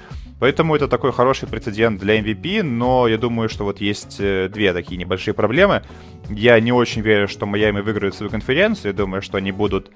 Поэтому 0.42 0.74
это 0.74 0.88
такой 0.88 1.12
хороший 1.12 1.48
прецедент 1.48 2.00
для 2.00 2.18
MVP, 2.18 2.64
но 2.64 3.07
я 3.07 3.16
думаю, 3.16 3.48
что 3.48 3.62
вот 3.62 3.81
есть 3.81 4.16
э, 4.18 4.48
две 4.52 4.72
такие 4.72 4.96
небольшие 4.96 5.35
проблемы. 5.35 5.83
Я 6.28 6.59
не 6.59 6.72
очень 6.72 7.00
верю, 7.00 7.28
что 7.28 7.46
Майами 7.46 7.81
выиграют 7.81 8.16
свою 8.16 8.28
конференцию. 8.28 8.90
Я 8.90 8.96
думаю, 8.96 9.22
что 9.22 9.38
они 9.38 9.52
будут 9.52 9.92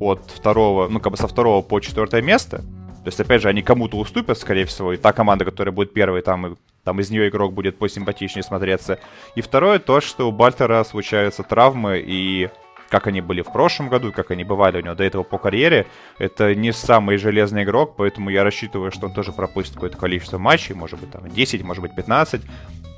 от 0.00 0.22
второго, 0.30 0.88
ну, 0.88 1.00
как 1.00 1.12
бы 1.12 1.18
со 1.18 1.28
второго 1.28 1.62
по 1.62 1.80
четвертое 1.80 2.22
место. 2.22 2.58
То 2.58 3.08
есть, 3.08 3.20
опять 3.20 3.42
же, 3.42 3.48
они 3.48 3.62
кому-то 3.62 3.96
уступят, 3.96 4.38
скорее 4.38 4.64
всего, 4.64 4.92
и 4.92 4.96
та 4.96 5.12
команда, 5.12 5.44
которая 5.44 5.72
будет 5.72 5.92
первой, 5.92 6.22
там, 6.22 6.56
там 6.84 7.00
из 7.00 7.10
нее 7.10 7.28
игрок 7.28 7.52
будет 7.52 7.78
посимпатичнее 7.78 8.44
смотреться. 8.44 8.98
И 9.34 9.40
второе, 9.40 9.80
то, 9.80 10.00
что 10.00 10.28
у 10.28 10.32
Бальтера 10.32 10.84
случаются 10.84 11.42
травмы, 11.42 12.02
и 12.04 12.48
как 12.92 13.06
они 13.06 13.22
были 13.22 13.40
в 13.40 13.50
прошлом 13.50 13.88
году, 13.88 14.12
как 14.12 14.30
они 14.32 14.44
бывали 14.44 14.76
у 14.76 14.84
него 14.84 14.94
до 14.94 15.02
этого 15.02 15.22
по 15.22 15.38
карьере. 15.38 15.86
Это 16.18 16.54
не 16.54 16.74
самый 16.74 17.16
железный 17.16 17.62
игрок, 17.62 17.94
поэтому 17.96 18.28
я 18.28 18.44
рассчитываю, 18.44 18.92
что 18.92 19.06
он 19.06 19.14
тоже 19.14 19.32
пропустит 19.32 19.74
какое-то 19.74 19.96
количество 19.96 20.36
матчей, 20.36 20.74
может 20.74 21.00
быть, 21.00 21.10
там 21.10 21.26
10, 21.26 21.62
может 21.62 21.82
быть, 21.82 21.94
15. 21.94 22.42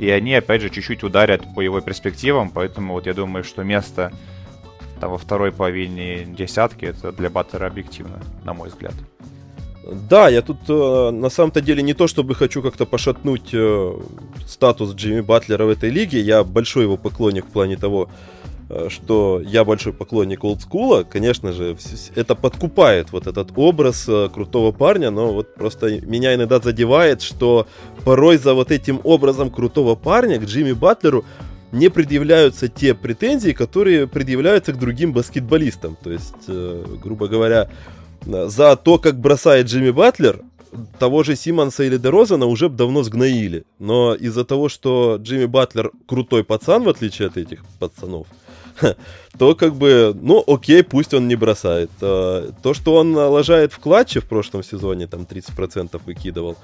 И 0.00 0.10
они, 0.10 0.34
опять 0.34 0.62
же, 0.62 0.70
чуть-чуть 0.70 1.04
ударят 1.04 1.42
по 1.54 1.60
его 1.60 1.80
перспективам, 1.80 2.50
поэтому 2.50 2.94
вот 2.94 3.06
я 3.06 3.14
думаю, 3.14 3.44
что 3.44 3.62
место 3.62 4.12
там, 5.00 5.10
во 5.10 5.18
второй 5.18 5.52
половине 5.52 6.24
десятки 6.24 6.86
это 6.86 7.12
для 7.12 7.30
Баттера 7.30 7.66
объективно, 7.66 8.20
на 8.44 8.54
мой 8.54 8.68
взгляд. 8.68 8.94
Да, 10.10 10.28
я 10.28 10.40
тут 10.40 10.58
э, 10.68 11.10
на 11.10 11.28
самом-то 11.28 11.60
деле 11.60 11.82
не 11.82 11.92
то, 11.92 12.06
чтобы 12.06 12.34
хочу 12.34 12.62
как-то 12.62 12.86
пошатнуть 12.86 13.50
э, 13.52 13.92
статус 14.46 14.94
Джимми 14.94 15.20
Батлера 15.20 15.66
в 15.66 15.68
этой 15.68 15.90
лиге. 15.90 16.20
Я 16.20 16.42
большой 16.42 16.84
его 16.84 16.96
поклонник 16.96 17.44
в 17.44 17.50
плане 17.50 17.76
того, 17.76 18.08
Э, 18.70 18.88
что 18.88 19.42
я 19.44 19.64
большой 19.64 19.92
поклонник 19.92 20.42
олдскула, 20.42 21.04
конечно 21.04 21.52
же, 21.52 21.76
это 22.14 22.34
подкупает 22.34 23.12
вот 23.12 23.26
этот 23.26 23.50
образ 23.56 24.08
э, 24.08 24.28
крутого 24.32 24.72
парня, 24.72 25.10
но 25.10 25.32
вот 25.32 25.54
просто 25.54 26.00
меня 26.00 26.34
иногда 26.34 26.58
задевает, 26.60 27.20
что 27.20 27.66
порой 28.04 28.38
за 28.38 28.54
вот 28.54 28.70
этим 28.70 29.00
образом 29.04 29.50
крутого 29.50 29.96
парня 29.96 30.38
к 30.38 30.44
Джимми 30.44 30.72
Батлеру 30.72 31.24
не 31.74 31.90
предъявляются 31.90 32.68
те 32.68 32.94
претензии, 32.94 33.52
которые 33.52 34.06
предъявляются 34.06 34.72
к 34.72 34.78
другим 34.78 35.12
баскетболистам. 35.12 35.96
То 36.02 36.10
есть, 36.10 36.48
э, 36.48 36.84
грубо 37.02 37.28
говоря, 37.28 37.68
за 38.26 38.76
то, 38.76 38.98
как 38.98 39.20
бросает 39.20 39.66
Джимми 39.66 39.90
Батлер, 39.90 40.40
того 40.98 41.22
же 41.22 41.36
Симонса 41.36 41.84
или 41.84 41.98
Дерозана 41.98 42.46
уже 42.46 42.68
давно 42.68 43.02
сгноили. 43.02 43.64
Но 43.78 44.14
из-за 44.14 44.44
того, 44.44 44.68
что 44.68 45.18
Джимми 45.20 45.46
Батлер 45.46 45.90
крутой 46.06 46.44
пацан, 46.44 46.84
в 46.84 46.88
отличие 46.88 47.28
от 47.28 47.36
этих 47.36 47.64
пацанов, 47.78 48.26
то 49.38 49.54
как 49.54 49.74
бы, 49.74 50.16
ну 50.20 50.42
окей, 50.46 50.82
пусть 50.82 51.14
он 51.14 51.28
не 51.28 51.36
бросает. 51.36 51.90
А, 52.00 52.50
то, 52.62 52.74
что 52.74 52.94
он 52.94 53.14
лажает 53.14 53.72
в 53.72 53.78
клатче 53.78 54.20
в 54.20 54.28
прошлом 54.28 54.62
сезоне, 54.62 55.06
там 55.06 55.22
30% 55.22 56.00
выкидывал, 56.04 56.56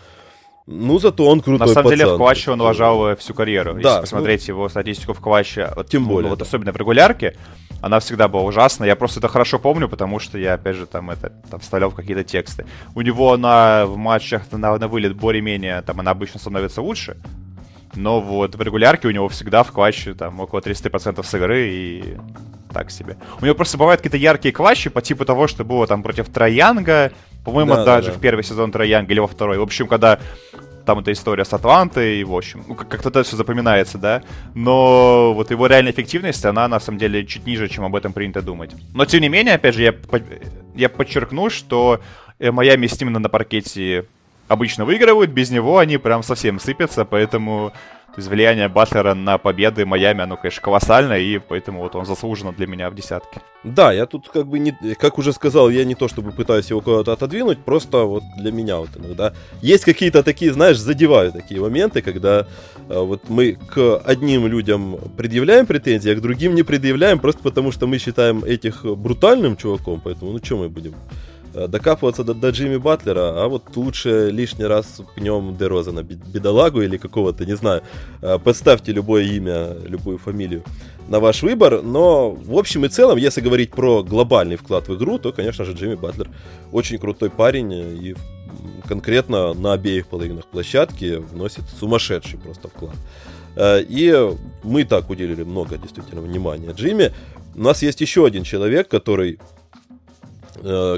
ну, 0.71 0.99
зато 1.01 1.27
он 1.27 1.41
крутой 1.41 1.67
На 1.67 1.75
самом 1.75 1.85
пацан. 1.85 1.99
деле 1.99 2.15
в 2.15 2.17
клатче 2.17 2.53
он 2.53 2.61
лажал 2.61 3.17
всю 3.17 3.35
карьеру. 3.35 3.75
Да, 3.75 3.89
Если 3.89 4.01
посмотреть 4.03 4.49
ну, 4.49 4.55
его 4.55 4.69
статистику 4.69 5.15
в 5.15 5.21
клатче, 5.21 5.73
вот, 5.75 5.89
тем 5.89 6.07
более, 6.07 6.25
ну, 6.25 6.29
вот 6.31 6.39
да. 6.39 6.45
особенно 6.45 6.73
в 6.73 6.77
регулярке, 6.77 7.37
она 7.81 7.99
всегда 7.99 8.29
была 8.29 8.45
ужасна. 8.45 8.85
Я 8.85 8.95
просто 8.95 9.19
это 9.19 9.29
хорошо 9.29 9.59
помню, 9.59 9.89
потому 9.89 10.21
что 10.21 10.39
я, 10.39 10.55
опять 10.55 10.77
же, 10.77 10.87
там 10.87 11.11
это 11.11 11.33
там 11.51 11.59
вставлял 11.59 11.91
в 11.91 11.95
какие-то 11.95 12.23
тексты. 12.23 12.67
У 12.95 13.01
него 13.01 13.33
она 13.33 13.85
в 13.87 13.97
матчах 13.97 14.43
на, 14.53 14.79
на 14.79 14.89
вылет 14.89 15.17
более-менее, 15.17 15.83
там 15.83 15.99
она 15.99 16.13
обычно 16.13 16.39
становится 16.39 16.83
лучше, 16.83 17.17
но 17.95 18.21
вот 18.21 18.55
в 18.55 18.63
регулярке 18.63 19.09
у 19.09 19.11
него 19.11 19.29
всегда 19.29 19.65
в 19.65 19.73
клатче 19.73 20.15
там 20.15 20.39
около 20.39 20.61
30% 20.61 21.23
с 21.23 21.35
игры 21.35 21.69
и 21.69 22.17
так 22.73 22.91
себе. 22.91 23.17
У 23.41 23.45
него 23.45 23.55
просто 23.55 23.77
бывают 23.77 24.01
какие-то 24.01 24.17
яркие 24.17 24.53
клатчи 24.53 24.91
по 24.91 25.03
типу 25.03 25.25
того, 25.25 25.49
что 25.49 25.65
было 25.65 25.87
там 25.87 26.03
против 26.03 26.29
Троянга, 26.29 27.13
по-моему, 27.45 27.75
да, 27.75 27.85
даже 27.85 28.09
да, 28.09 28.13
да. 28.13 28.19
в 28.19 28.21
первый 28.21 28.43
сезон 28.43 28.73
Троянга 28.73 29.13
или 29.13 29.21
во 29.21 29.27
второй. 29.27 29.59
В 29.59 29.63
общем, 29.63 29.87
когда 29.87 30.19
там 30.85 30.99
эта 30.99 31.13
история 31.13 31.45
с 31.45 31.53
Атлантой, 31.53 32.21
и, 32.21 32.25
в 32.25 32.35
общем, 32.35 32.65
ну, 32.67 32.75
как-то 32.75 33.11
это 33.11 33.23
все 33.23 33.37
запоминается, 33.37 33.99
да, 33.99 34.23
но 34.55 35.33
вот 35.35 35.51
его 35.51 35.67
реальная 35.67 35.93
эффективность, 35.93 36.45
она 36.45 36.69
на 36.69 36.81
самом 36.81 36.99
деле 36.99 37.25
чуть 37.27 37.47
ниже, 37.47 37.69
чем 37.69 37.85
об 37.85 37.95
этом 37.95 38.13
принято 38.13 38.43
думать. 38.43 38.73
Но, 38.95 39.05
тем 39.05 39.21
не 39.21 39.29
менее, 39.29 39.55
опять 39.55 39.75
же, 39.75 39.83
я, 39.83 39.95
я 40.75 40.89
подчеркну, 40.89 41.51
что 41.51 42.01
э, 42.39 42.51
Майами 42.51 42.89
именно 43.01 43.19
на 43.19 43.29
паркете 43.29 44.07
обычно 44.49 44.85
выигрывают, 44.85 45.31
без 45.31 45.51
него 45.51 45.79
они 45.79 45.97
прям 45.97 46.25
совсем 46.25 46.59
сыпятся, 46.59 47.05
поэтому 47.05 47.73
то 48.15 48.19
есть 48.19 48.29
влияние 48.29 48.69
Батлера 48.69 49.15
на 49.15 49.39
победы 49.39 49.87
Майами, 49.87 50.23
оно, 50.23 50.37
конечно, 50.37 50.61
колоссальное, 50.61 51.21
и 51.21 51.39
поэтому 51.39 51.81
вот 51.81 51.95
он 51.95 52.07
заслуженно 52.07 52.53
для 52.53 52.67
меня 52.67 52.91
в 52.91 52.95
десятке. 52.95 53.41
Да, 53.63 53.93
я 53.93 54.07
тут 54.07 54.29
как 54.29 54.49
бы 54.49 54.59
не, 54.59 54.73
как 54.99 55.19
уже 55.19 55.33
сказал, 55.33 55.71
я 55.71 55.85
не 55.85 55.95
то 55.95 56.09
чтобы 56.09 56.33
пытаюсь 56.33 56.71
его 56.71 56.81
куда-то 56.81 57.13
отодвинуть, 57.13 57.59
просто 57.65 57.99
вот 57.99 58.25
для 58.37 58.51
меня 58.51 58.79
вот 58.79 58.91
иногда 58.97 59.33
есть 59.63 59.85
какие-то 59.85 60.25
такие, 60.25 60.53
знаешь, 60.53 60.79
задевают 60.79 61.35
такие 61.35 61.61
моменты, 61.61 62.03
когда 62.03 62.47
э, 62.89 62.99
вот 62.99 63.29
мы 63.29 63.53
к 63.53 63.99
одним 64.05 64.49
людям 64.49 64.97
предъявляем 65.17 65.67
претензии, 65.67 66.11
а 66.11 66.17
к 66.17 66.21
другим 66.21 66.57
не 66.57 66.65
предъявляем, 66.65 67.21
просто 67.21 67.43
потому 67.43 67.71
что 67.71 67.87
мы 67.87 67.99
считаем 67.99 68.43
этих 68.45 68.85
брутальным 68.85 69.57
чуваком, 69.57 70.01
поэтому 70.03 70.33
ну 70.33 70.39
что 70.43 70.57
мы 70.57 70.69
будем 70.69 70.95
докапываться 71.55 72.25
до, 72.25 72.35
до 72.35 72.51
Джимми 72.51 72.77
Батлера, 72.77 73.43
а 73.43 73.49
вот 73.49 73.77
лучше 73.77 74.31
лишний 74.31 74.65
раз 74.65 75.01
пнем 75.17 75.57
Дерозана, 75.57 76.03
бедолагу 76.03 76.83
или 76.83 76.97
какого-то, 76.97 77.45
не 77.45 77.57
знаю. 77.57 77.83
Э, 78.23 78.39
поставьте 78.39 78.93
любое 78.93 79.25
имя, 79.25 79.75
любую 79.89 80.19
фамилию 80.19 80.63
на 81.09 81.19
ваш 81.19 81.43
выбор, 81.43 81.83
но 81.83 82.31
в 82.31 82.57
общем 82.57 82.85
и 82.85 82.89
целом, 82.89 83.19
если 83.19 83.41
говорить 83.41 83.71
про 83.71 84.03
глобальный 84.05 84.57
вклад 84.57 84.89
в 84.89 84.95
игру, 84.95 85.19
то, 85.19 85.33
конечно 85.33 85.65
же, 85.65 85.73
Джимми 85.73 85.97
Батлер 85.97 86.31
очень 86.73 86.99
крутой 86.99 87.31
парень 87.31 87.73
и 87.73 88.15
конкретно 88.87 89.55
на 89.55 89.73
обеих 89.73 90.07
половинах 90.07 90.47
площадки 90.47 91.17
вносит 91.17 91.65
сумасшедший 91.79 92.39
просто 92.39 92.69
вклад. 92.69 92.97
Э, 93.57 93.83
и 93.83 94.15
мы 94.63 94.85
так 94.85 95.11
уделили 95.11 95.43
много 95.43 95.79
действительно 95.79 96.21
внимания 96.21 96.71
Джимми. 96.73 97.13
У 97.57 97.63
нас 97.63 97.83
есть 97.83 98.01
еще 98.01 98.25
один 98.25 98.45
человек, 98.45 98.87
который 98.89 99.41
Э, 99.41 99.60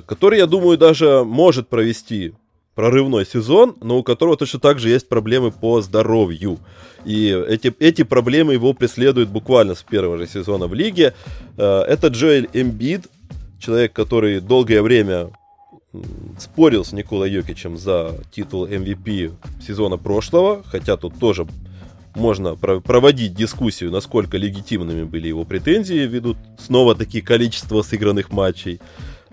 который, 0.07 0.39
я 0.39 0.47
думаю, 0.47 0.79
даже 0.79 1.25
может 1.25 1.69
провести 1.69 2.35
прорывной 2.75 3.27
сезон, 3.27 3.77
но 3.83 3.99
у 3.99 4.03
которого 4.03 4.37
точно 4.37 4.61
так 4.61 4.79
же 4.79 4.89
есть 4.89 5.09
проблемы 5.09 5.51
по 5.51 5.83
здоровью. 5.83 6.59
И 7.05 7.29
эти, 7.49 7.75
эти 7.79 8.03
проблемы 8.03 8.55
его 8.55 8.73
преследуют 8.73 9.29
буквально 9.29 9.75
с 9.75 9.83
первого 9.83 10.19
же 10.19 10.27
сезона 10.27 10.67
в 10.67 10.75
лиге. 10.75 11.15
Э, 11.59 11.83
это 11.83 12.09
Джоэль 12.09 12.49
Эмбид, 12.53 13.09
человек, 13.59 13.93
который 13.93 14.41
долгое 14.41 14.83
время 14.83 15.31
спорил 16.39 16.85
с 16.85 16.93
Николой 16.93 17.31
Йокичем 17.31 17.77
за 17.77 18.15
титул 18.35 18.67
MVP 18.67 19.33
сезона 19.67 19.99
прошлого, 19.99 20.63
хотя 20.67 20.97
тут 20.97 21.19
тоже 21.19 21.47
можно 22.15 22.57
проводить 22.57 23.35
дискуссию, 23.35 23.91
насколько 23.91 24.37
легитимными 24.37 25.05
были 25.05 25.29
его 25.29 25.45
претензии, 25.45 26.07
ввиду 26.07 26.37
снова 26.59 26.95
такие 26.95 27.23
количество 27.23 27.83
сыгранных 27.83 28.31
матчей. 28.31 28.81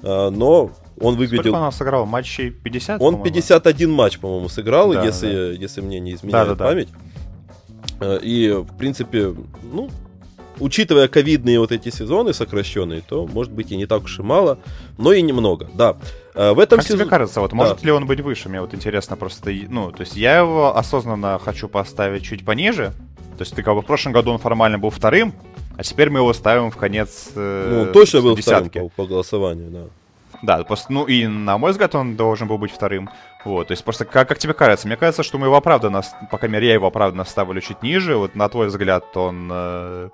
А, 0.04 0.30
но 0.30 0.72
Он 1.00 1.16
выглядел... 1.16 1.52
Сколько 1.52 1.66
он 1.66 1.72
сыграл? 1.72 2.06
Матчей 2.06 2.50
50, 2.50 3.02
Он 3.02 3.22
51 3.24 3.92
матч, 3.92 4.20
по-моему, 4.20 4.50
сыграл, 4.50 4.94
да, 4.94 5.04
если, 5.04 5.32
да. 5.32 5.52
если 5.52 5.82
мне 5.82 6.00
не 6.00 6.14
изменяет 6.14 6.50
да, 6.50 6.56
да, 6.56 6.66
память. 6.66 6.90
Да. 8.00 8.18
И, 8.18 8.52
в 8.52 8.78
принципе, 8.78 9.34
ну, 9.74 9.90
учитывая 10.60 11.08
ковидные 11.08 11.60
вот 11.60 11.72
эти 11.72 11.90
сезоны 11.90 12.34
сокращенные, 12.34 13.02
то, 13.02 13.28
может 13.28 13.52
быть, 13.52 13.72
и 13.72 13.78
не 13.78 13.86
так 13.86 14.04
уж 14.04 14.20
и 14.20 14.24
мало, 14.24 14.60
но 14.98 15.14
и 15.14 15.22
немного, 15.22 15.70
да. 15.74 15.98
А, 16.36 16.54
в 16.54 16.60
этом 16.60 16.80
как 16.80 16.88
сезон... 16.88 17.00
тебе 17.00 17.10
кажется, 17.10 17.42
вот 17.42 17.54
может 17.54 17.80
да. 17.80 17.86
ли 17.86 17.92
он 17.92 18.06
быть 18.06 18.22
выше? 18.22 18.50
Мне 18.50 18.62
вот 18.62 18.74
интересно 18.74 19.16
просто, 19.16 19.52
ну, 19.70 19.92
то 19.92 20.02
есть 20.02 20.16
я 20.16 20.40
его 20.40 20.76
осознанно 20.78 21.40
хочу 21.44 21.68
поставить 21.68 22.24
чуть 22.24 22.46
пониже, 22.46 22.94
то 23.38 23.44
есть 23.44 23.56
ты 23.56 23.64
как 23.64 23.74
бы 23.74 23.82
в 23.82 23.86
прошлом 23.86 24.12
году 24.12 24.32
он 24.32 24.40
формально 24.40 24.80
был 24.80 24.90
вторым, 24.90 25.34
а 25.80 25.84
теперь 25.84 26.10
мы 26.10 26.20
его 26.20 26.34
ставим 26.34 26.72
в 26.72 26.76
конец 26.76 27.30
э, 27.36 27.86
Ну, 27.86 27.94
точно 27.94 28.20
был 28.20 28.36
десятки. 28.36 28.68
вторым 28.68 28.90
по, 28.90 29.04
по 29.04 29.08
голосованию, 29.08 29.70
да. 29.70 29.84
Да, 30.42 30.64
просто, 30.66 30.92
ну 30.92 31.06
и 31.06 31.26
на 31.26 31.58
мой 31.58 31.72
взгляд 31.72 31.96
он 31.96 32.18
должен 32.18 32.50
был 32.50 32.58
быть 32.58 32.72
вторым. 32.72 33.10
Вот, 33.46 33.68
то 33.68 33.72
есть 33.72 33.86
просто 33.86 34.04
как, 34.04 34.28
как 34.28 34.40
тебе 34.40 34.54
кажется? 34.54 34.88
Мне 34.88 34.98
кажется, 34.98 35.24
что 35.24 35.38
мы 35.38 35.48
его 35.48 35.56
оправданно, 35.56 36.02
по 36.30 36.38
крайней 36.38 36.56
мере, 36.56 36.68
я 36.68 36.74
его 36.74 36.88
оправданно 36.88 37.24
ставлю 37.24 37.62
чуть 37.62 37.82
ниже. 37.82 38.18
Вот 38.18 38.36
на 38.36 38.50
твой 38.50 38.68
взгляд 38.68 39.06
он 39.16 39.50
э, 39.50 40.10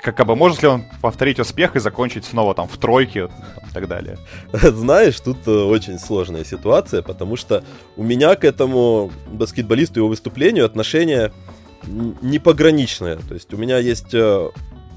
как 0.00 0.24
бы 0.24 0.36
может 0.36 0.62
ли 0.62 0.68
он 0.68 0.84
повторить 1.02 1.40
успех 1.40 1.74
и 1.74 1.80
закончить 1.80 2.24
снова 2.24 2.54
там 2.54 2.68
в 2.68 2.78
тройке 2.78 3.30
и 3.68 3.74
так 3.74 3.88
далее? 3.88 4.16
Знаешь, 4.52 5.18
тут 5.18 5.38
э, 5.48 5.50
очень 5.50 5.98
сложная 5.98 6.44
ситуация, 6.44 7.02
потому 7.02 7.34
что 7.34 7.64
у 7.96 8.04
меня 8.04 8.36
к 8.36 8.44
этому 8.44 9.10
баскетболисту 9.26 9.94
и 9.94 9.98
его 9.98 10.08
выступлению 10.08 10.66
отношение 10.66 11.32
не 11.86 12.38
пограничное. 12.38 13.16
То 13.16 13.34
есть 13.34 13.52
у 13.52 13.56
меня 13.56 13.78
есть 13.78 14.12
э, 14.14 14.50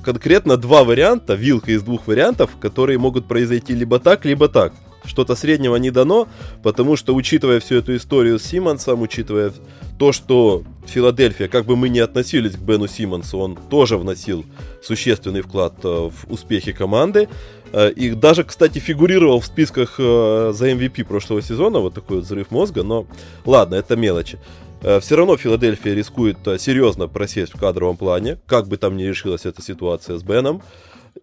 конкретно 0.04 0.58
два 0.58 0.84
варианта, 0.84 1.36
вилка 1.36 1.72
из 1.72 1.84
двух 1.84 2.08
вариантов, 2.08 2.52
которые 2.60 2.98
могут 2.98 3.28
произойти 3.28 3.74
либо 3.74 4.00
так, 4.00 4.26
либо 4.26 4.48
так. 4.48 4.74
Что-то 5.04 5.36
среднего 5.36 5.78
не 5.78 5.90
дано, 5.90 6.28
потому 6.62 6.96
что, 6.96 7.16
учитывая 7.16 7.60
всю 7.60 7.76
эту 7.76 7.96
историю 7.96 8.38
с 8.38 8.44
Симмонсом, 8.44 9.02
учитывая 9.02 9.52
то, 9.98 10.12
что 10.12 10.64
Филадельфия, 10.86 11.48
как 11.48 11.66
бы 11.66 11.76
мы 11.76 11.90
ни 11.90 12.00
относились 12.00 12.56
к 12.56 12.60
Бену 12.60 12.88
Симмонсу, 12.88 13.40
он 13.40 13.56
тоже 13.56 13.98
вносил 13.98 14.46
существенный 14.84 15.42
вклад 15.42 15.74
э, 15.84 15.88
в 15.88 16.32
успехи 16.32 16.72
команды. 16.72 17.30
Э, 17.74 17.92
и 17.92 18.12
даже, 18.12 18.44
кстати, 18.44 18.78
фигурировал 18.80 19.40
в 19.40 19.46
списках 19.46 19.96
э, 19.98 20.54
за 20.54 20.70
MVP 20.70 21.04
прошлого 21.06 21.42
сезона, 21.42 21.80
вот 21.80 21.96
такой 21.96 22.18
вот 22.18 22.26
взрыв 22.26 22.52
мозга, 22.52 22.84
но 22.84 23.08
ладно, 23.46 23.76
это 23.76 23.96
мелочи. 23.96 24.38
Все 24.82 25.16
равно 25.16 25.38
Филадельфия 25.38 25.94
рискует 25.94 26.38
серьезно 26.58 27.08
просесть 27.08 27.54
в 27.54 27.60
кадровом 27.60 27.98
плане, 27.98 28.40
как 28.48 28.68
бы 28.68 28.78
там 28.78 28.98
ни 28.98 29.04
решилась 29.04 29.46
эта 29.46 29.62
ситуация 29.62 30.18
с 30.18 30.24
Беном. 30.24 30.62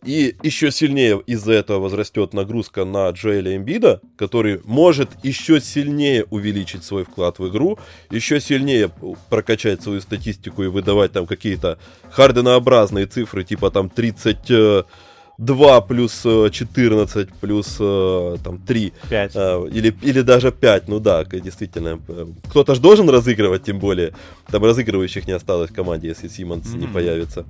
И 0.05 0.37
еще 0.43 0.71
сильнее 0.71 1.21
из-за 1.27 1.55
этого 1.55 1.81
возрастет 1.81 2.35
нагрузка 2.35 2.85
на 2.85 3.09
Джоэля 3.11 3.57
Эмбида, 3.57 4.01
который 4.17 4.61
может 4.65 5.09
еще 5.25 5.61
сильнее 5.61 6.25
увеличить 6.31 6.85
свой 6.85 7.05
вклад 7.05 7.39
в 7.39 7.49
игру, 7.49 7.79
еще 8.11 8.39
сильнее 8.39 8.91
прокачать 9.31 9.83
свою 9.83 10.01
статистику 10.01 10.63
и 10.63 10.69
выдавать 10.69 11.13
там 11.13 11.27
какие-то 11.27 11.79
харденообразные 12.11 13.07
цифры, 13.07 13.45
типа 13.45 13.71
там 13.71 13.89
30 13.89 14.87
2 15.39 15.81
плюс 15.83 16.23
14 16.23 17.17
э, 17.17 17.33
плюс 17.41 17.77
э, 17.79 18.37
там 18.43 18.59
3. 18.59 18.93
5. 19.09 19.33
Э, 19.37 19.69
или, 19.73 19.95
или 20.03 20.23
даже 20.23 20.51
5, 20.51 20.89
ну 20.89 20.99
да, 20.99 21.25
действительно. 21.25 22.01
Кто-то 22.51 22.75
же 22.75 22.81
должен 22.81 23.09
разыгрывать, 23.09 23.63
тем 23.63 23.79
более. 23.79 24.13
Там 24.51 24.65
разыгрывающих 24.65 25.29
не 25.29 25.33
осталось 25.33 25.71
в 25.71 25.75
команде, 25.75 26.09
если 26.09 26.29
Симмонс 26.29 26.67
mm-hmm. 26.67 26.79
не 26.79 26.87
появится. 26.89 27.45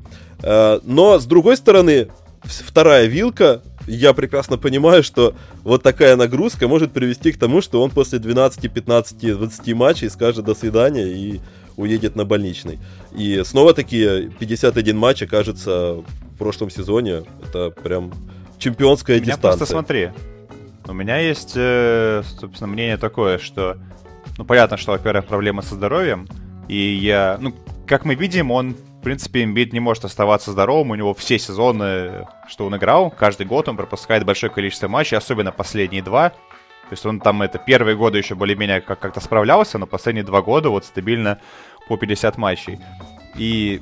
Но, 0.85 1.19
с 1.19 1.25
другой 1.25 1.57
стороны, 1.57 2.09
вторая 2.43 3.07
вилка, 3.07 3.63
я 3.87 4.13
прекрасно 4.13 4.59
понимаю, 4.59 5.03
что 5.03 5.35
вот 5.65 5.83
такая 5.83 6.15
нагрузка 6.17 6.69
может 6.69 6.93
привести 6.93 7.33
к 7.33 7.39
тому, 7.39 7.63
что 7.63 7.83
он 7.83 7.91
после 7.91 8.19
12, 8.19 8.71
15, 8.71 9.37
20 9.39 9.75
матчей 9.75 10.11
скажет 10.11 10.45
до 10.45 10.55
свидания 10.55 11.07
и 11.09 11.41
уедет 11.79 12.17
на 12.17 12.25
больничный. 12.25 12.79
И 13.17 13.43
снова 13.45 13.73
такие 13.73 14.31
51 14.39 14.99
матч 14.99 15.23
окажется 15.23 15.95
в 15.95 16.37
прошлом 16.39 16.69
сезоне. 16.69 17.23
Это 17.49 17.71
прям 17.71 18.13
чемпионская 18.59 19.17
у 19.19 19.21
меня 19.21 19.35
дистанция. 19.35 19.59
Просто 19.59 19.73
смотри, 19.73 20.11
у 20.87 20.93
меня 20.93 21.19
есть, 21.19 21.53
э, 21.55 22.23
собственно, 22.41 22.69
мнение 22.69 22.97
такое, 22.97 23.39
что, 23.39 23.79
ну, 24.37 24.45
понятно, 24.45 24.77
что, 24.77 24.93
во-первых, 24.93 25.27
проблемы 25.27 25.63
со 25.63 25.77
здоровьем, 25.77 26.29
и 26.67 26.77
я, 26.77 27.39
ну, 27.41 27.55
как 27.87 28.05
мы 28.05 28.15
видим, 28.15 28.51
он 28.51 28.77
в 28.99 29.01
принципе, 29.01 29.45
Эмбит 29.45 29.73
не 29.73 29.79
может 29.79 30.05
оставаться 30.05 30.51
здоровым. 30.51 30.91
У 30.91 30.95
него 30.97 31.15
все 31.15 31.39
сезоны, 31.39 32.27
что 32.49 32.67
он 32.67 32.77
играл, 32.77 33.11
каждый 33.11 33.47
год 33.47 33.69
он 33.69 33.77
пропускает 33.77 34.25
большое 34.27 34.53
количество 34.53 34.89
матчей, 34.89 35.17
особенно 35.17 35.53
последние 35.53 36.03
два. 36.03 36.31
То 36.31 36.95
есть 36.95 37.05
он 37.05 37.21
там 37.21 37.43
это 37.43 37.59
первые 37.59 37.97
годы 37.97 38.19
еще 38.19 38.35
более-менее 38.35 38.81
как- 38.81 38.99
как-то 38.99 39.21
справлялся, 39.21 39.79
но 39.79 39.87
последние 39.87 40.25
два 40.25 40.41
года 40.41 40.71
вот 40.71 40.87
стабильно 40.87 41.39
по 41.89 41.97
50 41.97 42.37
матчей. 42.37 42.79
И 43.37 43.81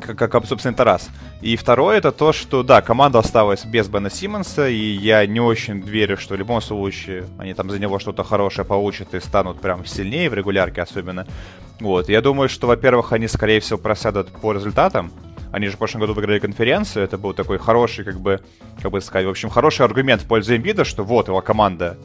как, 0.00 0.16
как 0.16 0.46
собственно, 0.46 0.72
это 0.72 0.84
раз. 0.84 1.10
И 1.40 1.56
второе, 1.56 1.98
это 1.98 2.12
то, 2.12 2.32
что, 2.32 2.62
да, 2.62 2.82
команда 2.82 3.18
осталась 3.18 3.64
без 3.64 3.88
Бена 3.88 4.10
Симмонса, 4.10 4.68
и 4.68 4.74
я 4.74 5.24
не 5.26 5.40
очень 5.40 5.80
верю, 5.80 6.16
что 6.16 6.34
в 6.34 6.38
любом 6.38 6.60
случае 6.60 7.26
они 7.38 7.54
там 7.54 7.70
за 7.70 7.78
него 7.78 7.98
что-то 7.98 8.24
хорошее 8.24 8.66
получат 8.66 9.14
и 9.14 9.20
станут 9.20 9.60
прям 9.60 9.84
сильнее 9.86 10.30
в 10.30 10.34
регулярке 10.34 10.82
особенно. 10.82 11.26
Вот, 11.80 12.08
я 12.08 12.20
думаю, 12.22 12.48
что, 12.48 12.66
во-первых, 12.66 13.12
они, 13.12 13.28
скорее 13.28 13.60
всего, 13.60 13.78
просядут 13.78 14.28
по 14.28 14.52
результатам. 14.52 15.12
Они 15.52 15.68
же 15.68 15.74
в 15.74 15.78
прошлом 15.78 16.00
году 16.00 16.14
выиграли 16.14 16.38
конференцию, 16.38 17.04
это 17.04 17.18
был 17.18 17.32
такой 17.32 17.58
хороший, 17.58 18.04
как 18.04 18.20
бы, 18.20 18.40
как 18.82 18.90
бы 18.90 19.00
сказать, 19.00 19.26
в 19.26 19.30
общем, 19.30 19.48
хороший 19.48 19.84
аргумент 19.86 20.22
в 20.22 20.26
пользу 20.26 20.56
Эмбида, 20.56 20.84
что 20.84 21.04
вот 21.04 21.28
его 21.28 21.40
команда, 21.40 21.96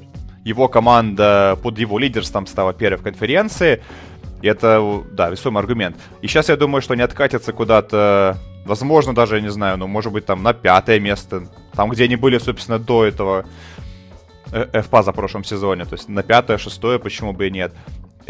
его 0.43 0.67
команда 0.67 1.57
под 1.61 1.77
его 1.77 1.99
лидерством 1.99 2.47
стала 2.47 2.73
первой 2.73 2.97
в 2.97 3.03
конференции, 3.03 3.81
и 4.41 4.47
это, 4.47 5.03
да, 5.11 5.29
весомый 5.29 5.61
аргумент. 5.61 5.97
И 6.21 6.27
сейчас 6.27 6.49
я 6.49 6.57
думаю, 6.57 6.81
что 6.81 6.93
они 6.93 7.01
откатятся 7.01 7.53
куда-то, 7.53 8.37
возможно, 8.65 9.13
даже, 9.13 9.35
я 9.35 9.41
не 9.41 9.51
знаю, 9.51 9.77
ну, 9.77 9.87
может 9.87 10.11
быть, 10.11 10.25
там 10.25 10.43
на 10.43 10.53
пятое 10.53 10.99
место, 10.99 11.47
там, 11.73 11.89
где 11.89 12.05
они 12.05 12.15
были, 12.15 12.37
собственно, 12.37 12.79
до 12.79 13.05
этого 13.05 13.45
э, 14.51 14.81
ФПА 14.81 15.03
за 15.03 15.11
прошлом 15.11 15.43
сезоне, 15.43 15.85
то 15.85 15.93
есть 15.93 16.09
на 16.09 16.23
пятое, 16.23 16.57
шестое, 16.57 16.99
почему 16.99 17.33
бы 17.33 17.47
и 17.47 17.51
нет. 17.51 17.73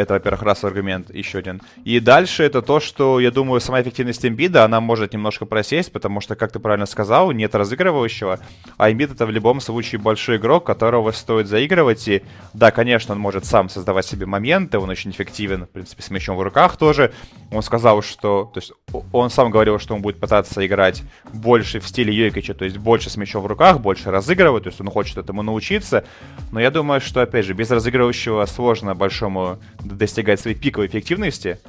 Это, 0.01 0.15
во-первых, 0.15 0.41
раз 0.41 0.63
аргумент, 0.63 1.13
еще 1.13 1.39
один. 1.39 1.61
И 1.85 1.99
дальше 1.99 2.43
это 2.43 2.61
то, 2.61 2.79
что, 2.79 3.19
я 3.19 3.31
думаю, 3.31 3.61
сама 3.61 3.81
эффективность 3.81 4.25
имбида, 4.25 4.65
она 4.65 4.81
может 4.81 5.13
немножко 5.13 5.45
просесть, 5.45 5.91
потому 5.91 6.21
что, 6.21 6.35
как 6.35 6.51
ты 6.51 6.59
правильно 6.59 6.85
сказал, 6.85 7.31
нет 7.31 7.53
разыгрывающего, 7.53 8.39
а 8.77 8.91
имбид 8.91 9.11
это 9.11 9.25
в 9.25 9.31
любом 9.31 9.61
случае 9.61 10.01
большой 10.01 10.37
игрок, 10.37 10.65
которого 10.65 11.11
стоит 11.11 11.47
заигрывать, 11.47 12.07
и 12.07 12.23
да, 12.53 12.71
конечно, 12.71 13.13
он 13.13 13.19
может 13.19 13.45
сам 13.45 13.69
создавать 13.69 14.05
себе 14.05 14.25
моменты, 14.25 14.79
он 14.79 14.89
очень 14.89 15.11
эффективен, 15.11 15.65
в 15.65 15.69
принципе, 15.69 16.01
с 16.01 16.09
мячом 16.09 16.35
в 16.35 16.41
руках 16.41 16.77
тоже. 16.77 17.13
Он 17.51 17.61
сказал, 17.61 18.01
что, 18.01 18.49
то 18.53 18.59
есть, 18.59 18.71
он 19.11 19.29
сам 19.29 19.51
говорил, 19.51 19.77
что 19.77 19.93
он 19.93 20.01
будет 20.01 20.19
пытаться 20.19 20.65
играть 20.65 21.03
больше 21.33 21.79
в 21.79 21.87
стиле 21.87 22.13
Йокича, 22.13 22.53
то 22.53 22.65
есть 22.65 22.77
больше 22.77 23.09
с 23.09 23.17
мячом 23.17 23.43
в 23.43 23.47
руках, 23.47 23.79
больше 23.79 24.09
разыгрывать, 24.09 24.63
то 24.63 24.69
есть 24.69 24.81
он 24.81 24.89
хочет 24.89 25.17
этому 25.17 25.43
научиться, 25.43 26.05
но 26.51 26.59
я 26.59 26.71
думаю, 26.71 27.01
что, 27.01 27.21
опять 27.21 27.45
же, 27.45 27.53
без 27.53 27.69
разыгрывающего 27.69 28.45
сложно 28.45 28.95
большому 28.95 29.59
достигать 29.91 30.39
своей 30.39 30.55
пиковой 30.55 30.87
эффективности 30.87 31.59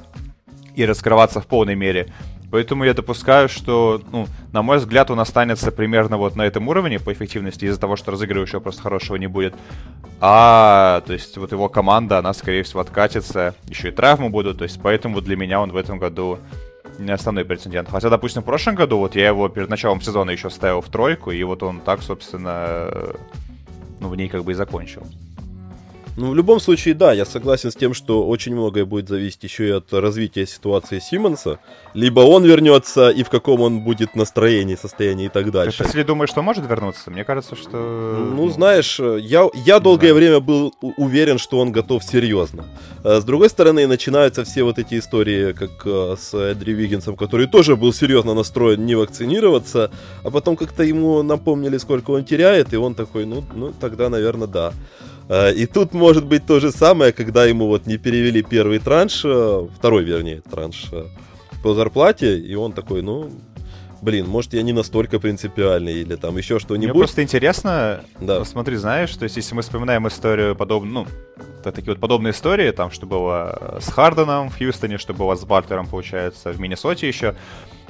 и 0.75 0.85
раскрываться 0.85 1.41
в 1.41 1.47
полной 1.47 1.75
мере. 1.75 2.11
Поэтому 2.53 2.83
я 2.83 2.93
допускаю, 2.93 3.49
что, 3.49 3.99
ну, 4.11 4.27
на 4.51 4.61
мой 4.61 4.77
взгляд, 4.77 5.09
он 5.09 5.19
останется 5.19 5.71
примерно 5.71 6.17
вот 6.17 6.35
на 6.35 6.43
этом 6.43 6.67
уровне 6.67 6.99
по 6.99 7.11
эффективности 7.11 7.65
из-за 7.65 7.79
того, 7.79 7.95
что 7.95 8.11
разыгрывающего 8.11 8.59
просто 8.59 8.83
хорошего 8.83 9.15
не 9.15 9.25
будет. 9.25 9.55
А, 10.19 11.01
то 11.07 11.13
есть 11.13 11.35
вот 11.37 11.51
его 11.51 11.67
команда, 11.67 12.19
она, 12.19 12.31
скорее 12.33 12.61
всего, 12.61 12.81
откатится. 12.81 13.55
Еще 13.67 13.89
и 13.89 13.91
травмы 13.91 14.29
будут, 14.29 14.59
то 14.59 14.65
есть 14.65 14.79
поэтому 14.83 15.19
для 15.19 15.35
меня 15.35 15.61
он 15.61 15.71
в 15.71 15.75
этом 15.75 15.97
году 15.97 16.37
не 16.99 17.11
основной 17.11 17.43
претендент. 17.43 17.89
Хотя, 17.89 18.11
допустим, 18.11 18.43
в 18.43 18.45
прошлом 18.45 18.75
году 18.75 18.99
вот 18.99 19.15
я 19.15 19.29
его 19.29 19.49
перед 19.49 19.69
началом 19.69 19.99
сезона 19.99 20.29
еще 20.29 20.51
ставил 20.51 20.81
в 20.81 20.89
тройку, 20.89 21.31
и 21.31 21.41
вот 21.41 21.63
он 21.63 21.79
так, 21.79 22.03
собственно, 22.03 23.15
ну, 23.99 24.09
в 24.09 24.15
ней 24.15 24.29
как 24.29 24.43
бы 24.43 24.51
и 24.51 24.55
закончил. 24.55 25.01
Ну, 26.15 26.29
в 26.29 26.35
любом 26.35 26.59
случае, 26.59 26.93
да, 26.93 27.11
я 27.11 27.25
согласен 27.25 27.71
с 27.71 27.75
тем, 27.75 27.93
что 27.95 28.27
очень 28.27 28.53
многое 28.53 28.85
будет 28.85 29.09
зависеть 29.09 29.43
еще 29.43 29.67
и 29.67 29.71
от 29.71 29.91
развития 29.93 30.45
ситуации 30.45 30.99
Симмонса. 30.99 31.59
Либо 31.95 32.19
он 32.19 32.43
вернется, 32.43 33.09
и 33.09 33.23
в 33.23 33.29
каком 33.29 33.61
он 33.61 33.81
будет 33.83 34.15
настроении, 34.15 34.75
состоянии 34.75 35.25
и 35.25 35.29
так 35.29 35.51
дальше. 35.51 35.79
Ты, 35.79 35.85
если 35.85 36.03
думаешь, 36.03 36.29
что 36.29 36.43
может 36.43 36.65
вернуться, 36.69 37.09
мне 37.09 37.23
кажется, 37.23 37.55
что... 37.55 37.77
Ну, 38.35 38.47
знаешь, 38.49 38.99
я, 38.99 39.49
я 39.53 39.79
долгое 39.79 40.09
знаю. 40.09 40.15
время 40.15 40.39
был 40.39 40.73
уверен, 40.97 41.39
что 41.39 41.59
он 41.59 41.71
готов 41.71 42.03
серьезно. 42.03 42.65
А 43.03 43.19
с 43.19 43.23
другой 43.23 43.49
стороны, 43.49 43.87
начинаются 43.87 44.43
все 44.43 44.63
вот 44.63 44.77
эти 44.77 44.99
истории, 44.99 45.53
как 45.53 45.71
э, 45.85 46.15
с 46.19 46.33
Эдри 46.33 46.73
Виггинсом, 46.73 47.15
который 47.15 47.47
тоже 47.47 47.75
был 47.75 47.91
серьезно 47.91 48.35
настроен 48.35 48.85
не 48.85 48.93
вакцинироваться, 48.95 49.89
а 50.23 50.29
потом 50.29 50.57
как-то 50.57 50.83
ему 50.83 51.23
напомнили, 51.23 51.77
сколько 51.77 52.11
он 52.11 52.23
теряет, 52.23 52.71
и 52.73 52.77
он 52.77 52.93
такой, 52.93 53.25
ну, 53.25 53.43
ну 53.55 53.73
тогда, 53.79 54.09
наверное, 54.09 54.47
да. 54.47 54.73
А, 55.29 55.49
и 55.51 55.65
тут 55.65 55.93
может 55.93 56.25
быть 56.25 56.45
то 56.45 56.59
же 56.59 56.71
самое, 56.71 57.13
когда 57.13 57.45
ему 57.45 57.67
вот 57.67 57.85
не 57.85 57.97
перевели 57.97 58.41
первый 58.41 58.79
транш, 58.79 59.21
э, 59.23 59.67
второй, 59.77 60.03
вернее, 60.03 60.41
транш 60.41 60.87
э, 60.91 61.05
по 61.63 61.73
зарплате, 61.73 62.37
и 62.37 62.55
он 62.55 62.73
такой, 62.73 63.01
ну, 63.01 63.29
блин, 64.01 64.27
может, 64.27 64.53
я 64.53 64.61
не 64.61 64.73
настолько 64.73 65.19
принципиальный 65.19 65.93
или 65.93 66.15
там 66.15 66.37
еще 66.37 66.59
что-нибудь. 66.59 66.93
Мне 66.93 66.99
просто 66.99 67.23
интересно, 67.23 68.03
да. 68.19 68.39
посмотри, 68.39 68.75
знаешь, 68.75 69.15
то 69.15 69.23
есть 69.23 69.37
если 69.37 69.55
мы 69.55 69.61
вспоминаем 69.61 70.07
историю 70.07 70.55
подобную, 70.55 70.93
ну, 70.93 71.07
такие 71.63 71.91
вот 71.91 71.99
подобные 71.99 72.31
истории, 72.31 72.71
там, 72.71 72.91
что 72.91 73.05
было 73.05 73.79
с 73.81 73.87
Харденом 73.89 74.49
в 74.49 74.57
Хьюстоне, 74.57 74.97
что 74.97 75.13
было 75.13 75.35
с 75.35 75.45
Батлером, 75.45 75.87
получается, 75.87 76.51
в 76.51 76.59
Миннесоте 76.59 77.07
еще, 77.07 77.35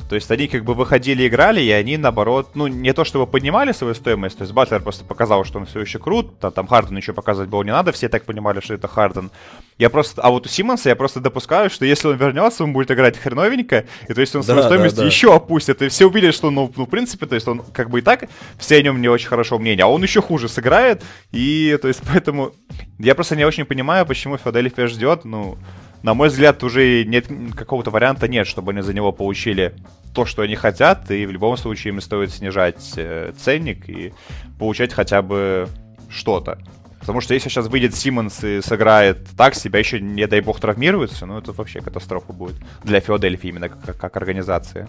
то 0.10 0.16
есть 0.16 0.30
они 0.32 0.48
как 0.48 0.64
бы 0.64 0.74
выходили, 0.74 1.28
играли, 1.28 1.62
и 1.62 1.72
они, 1.72 1.98
наоборот, 1.98 2.52
ну, 2.56 2.68
не 2.68 2.94
то 2.94 3.04
чтобы 3.04 3.28
поднимали 3.28 3.72
свою 3.72 3.94
стоимость, 3.94 4.38
то 4.38 4.44
есть 4.44 4.54
Батлер 4.54 4.82
просто 4.82 5.06
показал, 5.06 5.44
что 5.44 5.60
он 5.60 5.66
все 5.66 5.80
еще 5.82 6.00
крут, 6.00 6.40
там, 6.40 6.52
там 6.52 6.68
Харден 6.68 6.98
еще 6.98 7.14
показывать 7.14 7.50
было 7.50 7.64
не 7.64 7.72
надо, 7.72 7.92
все 7.92 8.10
так 8.10 8.26
понимали, 8.26 8.60
что 8.60 8.74
это 8.74 8.88
Харден. 8.88 9.32
Я 9.78 9.90
просто, 9.90 10.22
а 10.22 10.30
вот 10.30 10.46
у 10.46 10.50
Симмонса 10.50 10.90
я 10.90 10.96
просто 10.96 11.20
допускаю, 11.20 11.70
что 11.70 11.86
если 11.86 12.08
он 12.08 12.18
вернется, 12.18 12.64
он 12.64 12.74
будет 12.74 12.92
играть 12.92 13.18
хреновенько, 13.18 13.86
и 14.08 14.14
то 14.14 14.22
есть 14.22 14.36
он 14.36 14.42
да, 14.42 14.46
свою 14.46 14.64
стоимость 14.64 14.96
да, 14.96 15.02
да. 15.02 15.08
еще 15.08 15.34
опустит, 15.34 15.82
и 15.82 15.90
все 15.90 16.08
увидят, 16.08 16.36
что, 16.36 16.52
ну, 16.52 16.72
ну, 16.76 16.86
в 16.86 16.90
принципе, 16.90 17.26
то 17.26 17.36
есть 17.36 17.48
он 17.48 17.64
как 17.74 17.90
бы 17.90 18.00
и 18.00 18.02
так, 18.02 18.30
все 18.58 18.78
о 18.78 18.82
нем 18.82 19.02
не 19.02 19.08
очень 19.08 19.28
хорошо 19.28 19.58
мнение, 19.58 19.86
а 19.86 19.88
он 19.88 20.04
еще 20.04 20.22
хуже 20.22 20.48
сыграет, 20.48 21.02
и, 21.32 21.78
то 21.82 21.88
есть, 21.88 22.02
поэтому 22.12 22.54
я 23.00 23.16
просто 23.16 23.36
не 23.36 23.46
очень 23.46 23.66
понимаю, 23.66 24.06
почему 24.06 24.38
Филадельфия 24.38 24.88
ждет, 24.88 25.26
ну, 25.26 25.58
на 26.04 26.14
мой 26.14 26.28
взгляд, 26.28 26.62
уже 26.64 27.06
нет 27.06 27.28
какого-то 27.56 27.90
варианта 27.90 28.28
нет, 28.28 28.46
чтобы 28.46 28.74
они 28.74 28.82
за 28.82 28.94
него 28.94 29.12
получили 29.12 29.74
то, 30.14 30.26
что 30.26 30.42
они 30.42 30.56
хотят, 30.56 31.10
и 31.10 31.26
в 31.26 31.32
любом 31.32 31.58
случае 31.58 31.94
им 31.94 32.02
стоит 32.02 32.32
снижать 32.32 32.94
э, 32.98 33.34
ценник 33.38 33.90
и 33.90 34.14
получать 34.60 34.94
хотя 34.94 35.22
бы 35.22 35.68
что-то. 36.10 36.60
Потому 37.00 37.20
что 37.20 37.34
если 37.34 37.50
сейчас 37.50 37.68
выйдет 37.68 37.96
Симмонс 37.96 38.44
и 38.46 38.62
сыграет 38.62 39.28
так, 39.36 39.56
себя 39.56 39.80
еще, 39.80 40.00
не 40.00 40.26
дай 40.26 40.40
бог, 40.40 40.62
травмируется, 40.62 41.26
ну 41.26 41.38
это 41.38 41.52
вообще 41.52 41.82
катастрофа 41.82 42.32
будет 42.32 42.56
для 42.84 43.02
Филадельфии 43.02 43.50
именно 43.50 43.68
как, 43.68 43.98
как 43.98 44.16
организации. 44.16 44.88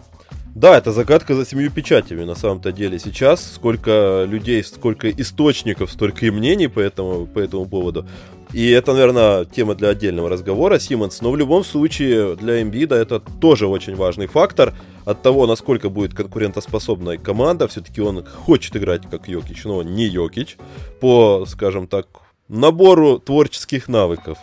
Да, 0.55 0.79
это 0.79 0.92
загадка 0.92 1.35
за 1.35 1.44
семью 1.44 1.72
печатями 1.72 2.22
на 2.22 2.37
самом-то 2.37 2.70
деле. 2.70 3.00
Сейчас 3.00 3.55
сколько 3.55 4.24
людей, 4.29 4.62
сколько 4.62 5.11
источников, 5.11 5.90
столько 5.90 6.27
и 6.27 6.31
мнений 6.31 6.68
по 6.68 6.79
этому, 6.79 7.27
по 7.27 7.40
этому 7.40 7.66
поводу. 7.66 8.07
И 8.54 8.70
это, 8.70 8.92
наверное, 8.92 9.46
тема 9.46 9.74
для 9.74 9.88
отдельного 9.88 10.28
разговора, 10.28 10.78
Симмонс. 10.78 11.20
Но 11.20 11.32
в 11.32 11.36
любом 11.36 11.64
случае 11.64 12.36
для 12.36 12.62
Эмбида 12.62 12.94
это 12.94 13.18
тоже 13.18 13.66
очень 13.66 13.96
важный 13.96 14.28
фактор. 14.28 14.74
От 15.04 15.22
того, 15.22 15.48
насколько 15.48 15.88
будет 15.88 16.14
конкурентоспособная 16.14 17.18
команда, 17.18 17.66
все-таки 17.66 18.00
он 18.00 18.24
хочет 18.24 18.76
играть 18.76 19.02
как 19.10 19.26
Йокич, 19.26 19.64
но 19.64 19.82
не 19.82 20.04
Йокич, 20.04 20.56
по, 21.00 21.44
скажем 21.48 21.88
так, 21.88 22.06
набору 22.46 23.18
творческих 23.18 23.88
навыков 23.88 24.38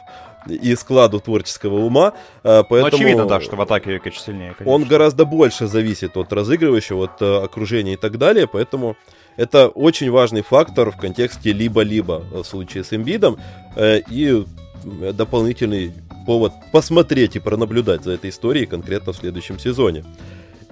и 0.45 0.76
складу 0.76 1.21
творческого 1.21 1.80
ума. 1.80 2.12
А, 2.43 2.63
поэтому 2.63 2.91
ну, 2.91 2.97
очевидно, 2.97 3.26
да, 3.28 3.39
что 3.39 3.56
в 3.56 3.62
атаке 3.62 3.93
Йокич 3.93 4.19
сильнее. 4.19 4.56
Конечно. 4.58 4.76
Он 4.76 4.84
гораздо 4.84 5.24
больше 5.24 5.67
зависит 5.67 6.17
от 6.17 6.34
разыгрывающего, 6.34 7.06
от 7.06 7.21
э, 7.21 7.43
окружения 7.43 7.93
и 7.93 7.97
так 7.97 8.17
далее, 8.17 8.45
поэтому 8.45 8.97
это 9.38 9.67
очень 9.67 10.12
важный 10.12 10.41
фактор 10.41 10.91
в 10.91 10.98
контексте 10.98 11.54
либо-либо 11.54 12.24
в 12.32 12.44
случае 12.44 12.84
с 12.84 12.94
Эмбидом 12.94 13.38
э, 13.76 14.02
и 14.10 14.46
дополнительный 15.13 15.94
повод 16.26 16.54
посмотреть 16.72 17.36
и 17.36 17.39
пронаблюдать 17.39 18.04
за 18.04 18.12
этой 18.12 18.30
историей 18.30 18.65
конкретно 18.65 19.13
в 19.13 19.17
следующем 19.17 19.60
сезоне. 19.60 20.04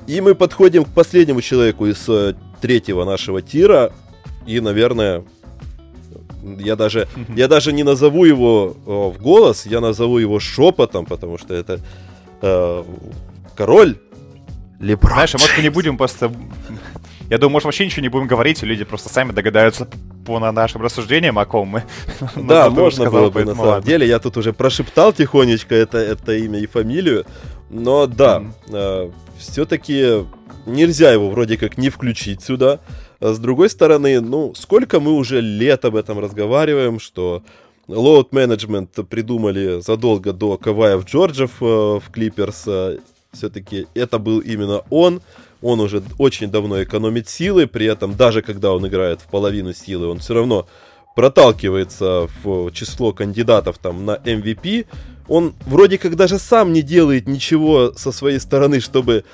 И 0.08 0.22
мы 0.22 0.36
подходим 0.36 0.86
к 0.86 0.89
последнему 0.89 1.41
человеку 1.41 1.86
из 1.86 2.08
э, 2.08 2.34
третьего 2.62 3.06
нашего 3.06 3.41
тира. 3.41 3.91
И, 4.48 4.60
наверное, 4.60 5.24
я 6.58 6.76
даже, 6.76 7.08
я 7.36 7.48
даже 7.48 7.74
не 7.74 7.84
назову 7.84 8.26
его 8.26 8.76
о, 8.86 9.12
в 9.12 9.22
голос, 9.22 9.65
я 9.65 9.82
назову 9.82 10.17
его 10.17 10.39
шепотом, 10.39 11.06
потому 11.06 11.38
что 11.38 11.54
это 11.54 11.80
э, 12.41 12.84
король 13.56 13.98
Леброн 14.80 15.13
Знаешь, 15.13 15.36
а 15.36 15.38
может 15.39 15.58
мы 15.58 15.63
не 15.63 15.69
будем 15.69 15.98
просто... 15.98 16.32
Я 17.30 17.38
думаю, 17.38 17.54
может 17.54 17.65
вообще 17.65 17.86
ничего 17.86 18.02
не 18.02 18.10
будем 18.10 18.28
говорить, 18.28 18.63
и 18.63 18.65
люди 18.65 18.84
просто 18.84 19.10
сами 19.10 19.32
догадаются 19.32 19.88
по 20.26 20.39
нашим 20.39 20.82
рассуждениям, 20.82 21.38
о 21.38 21.46
ком 21.46 21.68
мы. 21.68 21.84
Да, 22.36 22.70
можно 22.70 23.10
было 23.10 23.30
бы, 23.30 23.46
на 23.46 23.56
самом 23.56 23.84
деле. 23.84 24.08
Я 24.08 24.20
тут 24.20 24.38
уже 24.38 24.54
прошептал 24.54 25.13
тихонечко 25.13 25.76
это, 25.76 25.98
это 25.98 26.34
имя 26.34 26.60
и 26.60 26.68
фамилию. 26.68 27.26
Но 27.70 28.08
да, 28.08 28.44
э, 28.68 29.12
все-таки 29.38 30.26
нельзя 30.65 31.12
его 31.12 31.30
вроде 31.30 31.58
как 31.58 31.78
не 31.78 31.89
включить 31.89 32.42
сюда. 32.42 32.80
А 33.20 33.34
с 33.34 33.39
другой 33.39 33.70
стороны, 33.70 34.22
ну, 34.22 34.54
сколько 34.56 35.00
мы 35.00 35.12
уже 35.13 35.42
лет 35.42 35.86
об 35.86 35.96
этом 35.96 36.20
разговариваем, 36.20 37.00
что 37.00 37.44
load 37.88 38.30
management 38.32 39.04
придумали 39.06 39.82
задолго 39.82 40.34
до 40.34 40.58
Каваев 40.58 41.06
Джорджев 41.06 41.52
э, 41.62 41.65
в 41.65 42.04
Клиперс. 42.12 42.63
Э, 42.68 42.98
Все-таки 43.34 43.88
это 43.94 44.18
был 44.20 44.39
именно 44.39 44.82
он. 44.89 45.22
Он 45.62 45.80
уже 45.80 46.02
очень 46.17 46.50
давно 46.50 46.82
экономит 46.84 47.28
силы, 47.28 47.67
при 47.67 47.86
этом 47.86 48.15
даже 48.15 48.41
когда 48.41 48.72
он 48.72 48.88
играет 48.88 49.22
в 49.22 49.26
половину 49.26 49.74
силы, 49.74 50.08
он 50.08 50.19
все 50.19 50.34
равно 50.34 50.67
проталкивается 51.15 52.28
в 52.43 52.72
число 52.72 53.12
кандидатов 53.12 53.78
там 53.78 54.06
на 54.06 54.15
MVP. 54.15 54.86
Он 55.28 55.54
вроде 55.65 55.98
как 55.98 56.15
даже 56.15 56.39
сам 56.39 56.72
не 56.72 56.82
делает 56.82 57.28
ничего 57.28 57.93
со 57.95 58.12
своей 58.12 58.39
стороны, 58.39 58.80
чтобы 58.80 59.26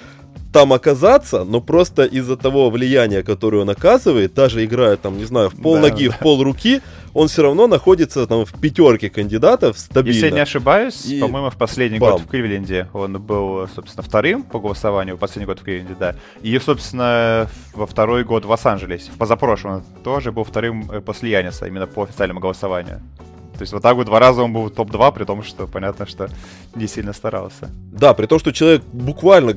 там 0.51 0.73
оказаться, 0.73 1.43
но 1.43 1.61
просто 1.61 2.05
из-за 2.05 2.37
того 2.37 2.69
влияния, 2.69 3.23
которое 3.23 3.63
он 3.63 3.69
оказывает, 3.69 4.33
даже 4.33 4.63
играя 4.63 4.95
там, 4.95 5.17
не 5.17 5.25
знаю, 5.25 5.49
в 5.49 5.61
пол 5.61 5.77
ноги, 5.77 6.07
да. 6.07 6.13
в 6.13 6.19
пол 6.19 6.43
руки, 6.43 6.81
он 7.15 7.29
все 7.29 7.43
равно 7.43 7.65
находится 7.65 8.27
там 8.27 8.45
в 8.45 8.51
пятерке 8.59 9.09
кандидатов 9.09 9.79
стабильно. 9.79 10.13
Если 10.13 10.25
я 10.27 10.31
не 10.31 10.41
ошибаюсь, 10.41 11.05
и... 11.05 11.21
по-моему, 11.21 11.49
в 11.49 11.55
последний 11.55 11.97
Бам. 11.97 12.11
год 12.11 12.21
в 12.21 12.27
Кливленде 12.27 12.89
он 12.91 13.21
был, 13.21 13.69
собственно, 13.73 14.03
вторым 14.03 14.43
по 14.43 14.59
голосованию, 14.59 15.15
в 15.15 15.19
последний 15.19 15.45
год 15.45 15.59
в 15.59 15.63
Кливленде, 15.63 15.95
да. 15.97 16.15
И, 16.41 16.59
собственно, 16.59 17.49
во 17.73 17.87
второй 17.87 18.25
год 18.25 18.43
в 18.43 18.49
Лос-Анджелесе, 18.49 19.11
в 19.11 19.17
позапрошлом 19.17 19.71
он 19.75 19.83
тоже 20.03 20.33
был 20.33 20.43
вторым 20.43 20.91
э, 20.91 20.99
после 20.99 21.31
Яниса, 21.31 21.67
именно 21.67 21.87
по 21.87 22.03
официальному 22.03 22.41
голосованию. 22.41 23.01
То 23.53 23.61
есть 23.61 23.71
вот 23.71 23.81
так 23.81 23.95
вот 23.95 24.07
два 24.07 24.19
раза 24.19 24.43
он 24.43 24.51
был 24.51 24.69
топ-2, 24.69 25.13
при 25.13 25.23
том, 25.23 25.41
что 25.41 25.67
понятно, 25.67 26.05
что 26.05 26.29
не 26.75 26.87
сильно 26.87 27.13
старался. 27.13 27.69
Да, 27.93 28.13
при 28.13 28.25
том, 28.25 28.39
что 28.39 28.51
человек 28.51 28.83
буквально 28.91 29.53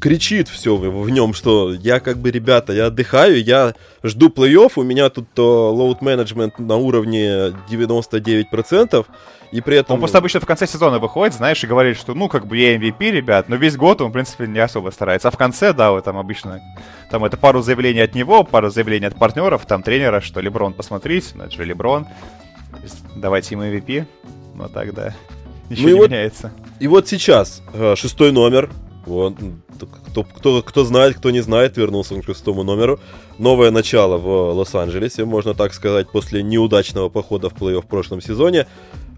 кричит 0.00 0.48
все 0.48 0.76
в, 0.76 1.10
нем, 1.10 1.34
что 1.34 1.72
я 1.72 2.00
как 2.00 2.18
бы, 2.18 2.30
ребята, 2.30 2.72
я 2.72 2.86
отдыхаю, 2.86 3.42
я 3.42 3.74
жду 4.02 4.28
плей-офф, 4.28 4.72
у 4.76 4.82
меня 4.82 5.08
тут 5.08 5.26
load 5.36 6.02
management 6.02 6.58
на 6.58 6.76
уровне 6.76 7.54
99%, 7.70 9.06
и 9.52 9.60
при 9.60 9.76
этом... 9.76 9.94
Он 9.94 10.00
просто 10.00 10.18
обычно 10.18 10.40
в 10.40 10.46
конце 10.46 10.66
сезона 10.66 10.98
выходит, 10.98 11.34
знаешь, 11.34 11.62
и 11.62 11.66
говорит, 11.66 11.96
что, 11.96 12.14
ну, 12.14 12.28
как 12.28 12.46
бы 12.46 12.56
я 12.56 12.76
MVP, 12.76 13.10
ребят, 13.10 13.48
но 13.48 13.56
весь 13.56 13.76
год 13.76 14.00
он, 14.00 14.10
в 14.10 14.12
принципе, 14.12 14.46
не 14.46 14.58
особо 14.58 14.90
старается. 14.90 15.28
А 15.28 15.30
в 15.30 15.36
конце, 15.36 15.72
да, 15.72 15.92
вот 15.92 16.04
там 16.04 16.18
обычно, 16.18 16.60
там 17.10 17.24
это 17.24 17.36
пару 17.36 17.62
заявлений 17.62 18.00
от 18.00 18.14
него, 18.14 18.44
пару 18.44 18.70
заявлений 18.70 19.06
от 19.06 19.18
партнеров, 19.18 19.64
там 19.66 19.82
тренера, 19.82 20.20
что 20.20 20.40
Леброн, 20.40 20.74
посмотрите, 20.74 21.28
ну, 21.34 21.44
это 21.44 21.52
же 21.52 21.64
Леброн, 21.64 22.06
давайте 23.14 23.54
ему 23.54 23.64
MVP, 23.64 24.06
ну, 24.54 24.68
тогда 24.68 25.14
ничего 25.70 25.88
ну, 25.88 25.94
не 25.94 26.00
вот, 26.00 26.10
меняется. 26.10 26.52
И 26.80 26.88
вот 26.88 27.08
сейчас 27.08 27.62
э, 27.72 27.94
шестой 27.96 28.32
номер, 28.32 28.70
вот, 29.06 29.34
кто, 30.10 30.24
кто, 30.24 30.62
кто 30.62 30.84
знает, 30.84 31.16
кто 31.16 31.30
не 31.30 31.40
знает, 31.40 31.76
вернулся 31.76 32.20
к 32.20 32.24
шестому 32.24 32.62
номеру. 32.64 33.00
Новое 33.38 33.70
начало 33.70 34.18
в 34.18 34.52
Лос-Анджелесе, 34.52 35.24
можно 35.24 35.54
так 35.54 35.72
сказать, 35.74 36.10
после 36.10 36.42
неудачного 36.42 37.08
похода 37.08 37.48
в 37.48 37.54
плей-офф 37.54 37.82
в 37.82 37.86
прошлом 37.86 38.20
сезоне. 38.20 38.66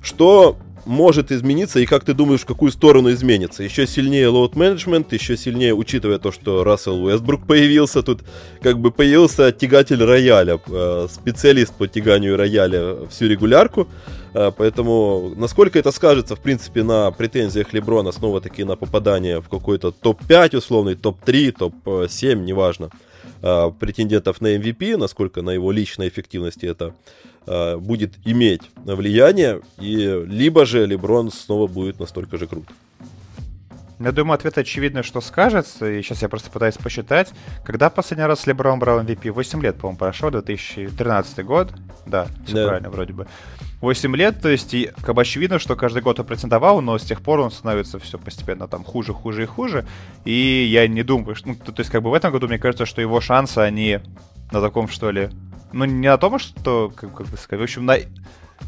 Что 0.02 0.56
может 0.84 1.30
измениться 1.32 1.80
и 1.80 1.86
как 1.86 2.04
ты 2.04 2.14
думаешь, 2.14 2.40
в 2.40 2.46
какую 2.46 2.72
сторону 2.72 3.10
изменится? 3.10 3.62
Еще 3.62 3.86
сильнее 3.86 4.28
load 4.28 4.56
management, 4.56 5.12
еще 5.12 5.36
сильнее, 5.36 5.74
учитывая 5.74 6.18
то, 6.18 6.32
что 6.32 6.64
Рассел 6.64 7.04
Уэстбрук 7.04 7.46
появился, 7.46 8.02
тут 8.02 8.22
как 8.62 8.78
бы 8.78 8.90
появился 8.90 9.52
тягатель 9.52 10.02
рояля, 10.02 10.58
э, 10.66 11.08
специалист 11.10 11.74
по 11.74 11.86
тяганию 11.86 12.36
рояля 12.36 13.06
всю 13.10 13.26
регулярку. 13.26 13.88
Э, 14.34 14.52
поэтому 14.56 15.32
насколько 15.36 15.78
это 15.78 15.92
скажется, 15.92 16.36
в 16.36 16.40
принципе, 16.40 16.82
на 16.82 17.10
претензиях 17.10 17.72
Леброна 17.72 18.12
снова-таки 18.12 18.64
на 18.64 18.76
попадание 18.76 19.40
в 19.40 19.48
какой-то 19.48 19.90
топ-5 19.90 20.56
условный, 20.56 20.94
топ-3, 20.94 21.52
топ-7, 21.52 22.34
неважно, 22.34 22.90
э, 23.42 23.70
претендентов 23.78 24.40
на 24.40 24.56
MVP, 24.56 24.96
насколько 24.96 25.42
на 25.42 25.50
его 25.50 25.72
личной 25.72 26.08
эффективности 26.08 26.66
это 26.66 26.94
э, 27.46 27.76
будет 27.76 28.14
иметь 28.24 28.62
влияние, 28.84 29.60
и 29.78 30.24
либо 30.26 30.66
же 30.66 30.86
Леброн 30.86 31.30
снова 31.30 31.66
будет 31.66 32.00
настолько 32.00 32.36
же 32.36 32.46
крут. 32.46 32.66
Я 34.00 34.12
думаю, 34.12 34.36
ответ 34.36 34.56
очевидно, 34.58 35.02
что 35.02 35.20
скажется, 35.20 35.90
и 35.90 36.02
сейчас 36.02 36.22
я 36.22 36.28
просто 36.28 36.50
пытаюсь 36.50 36.76
посчитать. 36.76 37.32
Когда 37.64 37.90
последний 37.90 38.26
раз 38.26 38.46
Леброн 38.46 38.78
брал 38.78 39.00
MVP? 39.00 39.32
8 39.32 39.60
лет, 39.60 39.76
по-моему, 39.76 39.98
прошло, 39.98 40.30
2013 40.30 41.44
год. 41.44 41.72
Да, 42.06 42.28
все 42.46 42.54
да. 42.54 42.68
правильно 42.68 42.90
вроде 42.90 43.12
бы. 43.12 43.26
8 43.80 44.16
лет, 44.16 44.40
то 44.42 44.48
есть, 44.48 44.74
и, 44.74 44.90
очевидно, 45.06 45.58
что 45.58 45.76
каждый 45.76 46.02
год 46.02 46.18
он 46.18 46.26
претендовал, 46.26 46.80
но 46.80 46.98
с 46.98 47.04
тех 47.04 47.22
пор 47.22 47.40
он 47.40 47.50
становится 47.50 47.98
все 48.00 48.18
постепенно 48.18 48.66
там 48.66 48.82
хуже, 48.82 49.12
хуже 49.12 49.44
и 49.44 49.46
хуже. 49.46 49.86
И 50.24 50.68
я 50.70 50.88
не 50.88 51.04
думаю, 51.04 51.36
что, 51.36 51.48
ну, 51.48 51.54
то, 51.54 51.70
то 51.70 51.80
есть, 51.80 51.90
как 51.90 52.02
бы 52.02 52.10
в 52.10 52.14
этом 52.14 52.32
году, 52.32 52.48
мне 52.48 52.58
кажется, 52.58 52.86
что 52.86 53.00
его 53.00 53.20
шансы, 53.20 53.58
они 53.58 54.00
на 54.50 54.60
таком, 54.60 54.88
что 54.88 55.10
ли, 55.12 55.30
ну, 55.72 55.84
не 55.84 56.08
на 56.08 56.18
том, 56.18 56.38
что, 56.40 56.92
как, 56.94 57.14
как 57.14 57.28
бы 57.28 57.36
сказать, 57.36 57.60
в 57.60 57.64
общем, 57.64 57.86
на, 57.86 57.98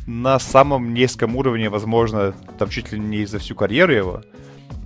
на 0.06 0.38
самом 0.38 0.94
низком 0.94 1.34
уровне, 1.34 1.70
возможно, 1.70 2.32
там 2.58 2.68
чуть 2.68 2.92
ли 2.92 3.00
не 3.00 3.24
за 3.24 3.40
всю 3.40 3.56
карьеру 3.56 3.92
его. 3.92 4.22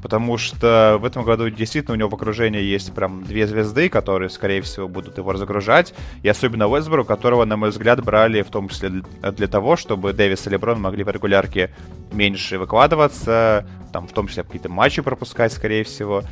Потому 0.05 0.37
что 0.37 0.99
в 1.01 1.07
этом 1.07 1.25
году 1.25 1.49
действительно 1.49 1.95
у 1.95 1.97
него 1.97 2.11
в 2.11 2.15
окружении 2.15 2.61
есть 2.61 2.93
прям 2.93 3.25
две 3.25 3.47
звезды, 3.47 3.89
которые, 3.89 4.29
скорее 4.29 4.61
всего, 4.61 4.87
будут 4.87 5.17
его 5.17 5.33
разгружать, 5.33 5.95
и 6.23 6.29
особенно 6.29 6.69
Уэсбору, 6.69 7.07
которого, 7.07 7.47
на 7.47 7.57
мой 7.57 7.71
взгляд, 7.71 8.05
брали 8.05 8.43
в 8.43 8.51
том 8.51 8.69
числе 8.69 8.91
для 9.23 9.49
того, 9.49 9.77
чтобы 9.77 10.13
Дэвис 10.13 10.47
и 10.47 10.51
Леброн 10.51 10.79
могли 10.79 11.05
в 11.05 11.09
регулярке 11.09 11.75
меньше 12.13 12.59
выкладываться, 12.59 13.67
там 13.95 14.07
в 14.07 14.13
том 14.13 14.29
числе 14.29 14.43
какие-то 14.43 14.69
матчи 14.69 15.01
пропускать, 15.01 15.55
скорее 15.55 15.85
всего, 15.85 16.23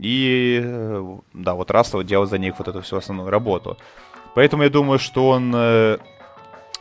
и 0.00 0.60
э, 0.60 1.16
да, 1.32 1.54
вот 1.54 1.70
Рассел 1.70 2.02
делал 2.02 2.26
за 2.26 2.38
них 2.38 2.58
вот 2.58 2.66
эту 2.66 2.80
всю 2.80 2.96
основную 2.96 3.30
работу. 3.30 3.78
Поэтому 4.34 4.64
я 4.64 4.68
думаю, 4.68 4.98
что 4.98 5.28
он 5.28 5.52
э, 5.54 5.98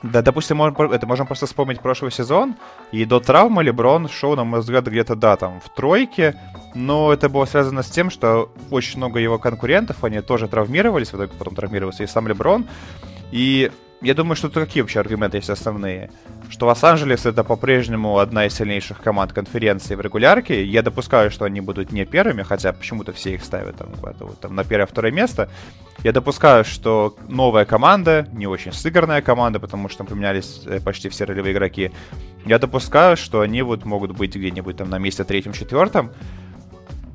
да, 0.04 0.22
допустим, 0.22 0.58
можем, 0.58 0.92
это 0.92 1.06
можем 1.06 1.28
просто 1.28 1.46
вспомнить 1.46 1.80
прошлый 1.80 2.12
сезон, 2.12 2.56
и 2.92 3.06
до 3.06 3.20
травмы 3.20 3.64
Леброн 3.64 4.08
шел, 4.10 4.36
на 4.36 4.44
мой 4.44 4.62
взгляд, 4.62 4.88
где-то, 4.88 5.16
да, 5.16 5.38
там, 5.38 5.60
в 5.60 5.70
тройке, 5.70 6.36
но 6.74 7.14
это 7.14 7.30
было 7.30 7.46
связано 7.46 7.84
с 7.84 7.90
тем, 7.90 8.10
что 8.10 8.52
очень 8.72 8.98
много 8.98 9.20
его 9.20 9.38
конкурентов, 9.38 10.04
они 10.04 10.22
тоже 10.22 10.48
травмировались, 10.48 11.10
в 11.14 11.16
итоге 11.16 11.32
потом 11.38 11.56
травмировался 11.56 12.04
и 12.04 12.08
сам 12.08 12.28
Леброн, 12.28 12.68
и 13.32 13.72
я 14.02 14.16
думаю, 14.16 14.36
что 14.36 14.50
тут 14.50 14.64
какие 14.64 14.82
вообще 14.82 15.00
аргументы 15.00 15.38
есть 15.38 15.50
основные? 15.50 16.10
Что 16.50 16.66
Лос-Анджелес 16.66 17.26
это 17.26 17.44
по-прежнему 17.44 18.18
одна 18.18 18.48
из 18.48 18.56
сильнейших 18.56 19.02
команд 19.02 19.32
конференции 19.32 19.96
в 19.96 20.02
регулярке. 20.02 20.66
Я 20.66 20.82
допускаю, 20.82 21.30
что 21.30 21.46
они 21.46 21.62
будут 21.62 21.92
не 21.92 22.06
первыми, 22.06 22.42
хотя 22.42 22.74
почему-то 22.74 23.14
все 23.14 23.36
их 23.36 23.44
ставят 23.44 23.78
там, 23.78 23.90
вот, 24.02 24.40
там 24.40 24.56
на 24.56 24.64
первое-второе 24.64 25.12
место. 25.12 25.50
Я 26.04 26.12
допускаю, 26.14 26.66
что 26.66 27.16
новая 27.28 27.66
команда, 27.66 28.28
не 28.34 28.48
очень 28.48 28.74
сыгранная 28.74 29.22
команда, 29.22 29.60
потому 29.60 29.88
что 29.88 30.00
там 30.00 30.08
поменялись 30.08 30.64
э, 30.66 30.80
почти 30.80 31.10
все 31.10 31.26
ролевые 31.26 31.54
игроки. 31.54 31.92
Я 32.44 32.58
допускаю, 32.58 33.16
что 33.18 33.42
они 33.42 33.62
вот 33.62 33.86
могут 33.86 34.12
быть 34.18 34.36
где-нибудь 34.36 34.78
там 34.78 34.90
на 34.90 34.98
месте 34.98 35.24
третьем-четвертом. 35.24 36.12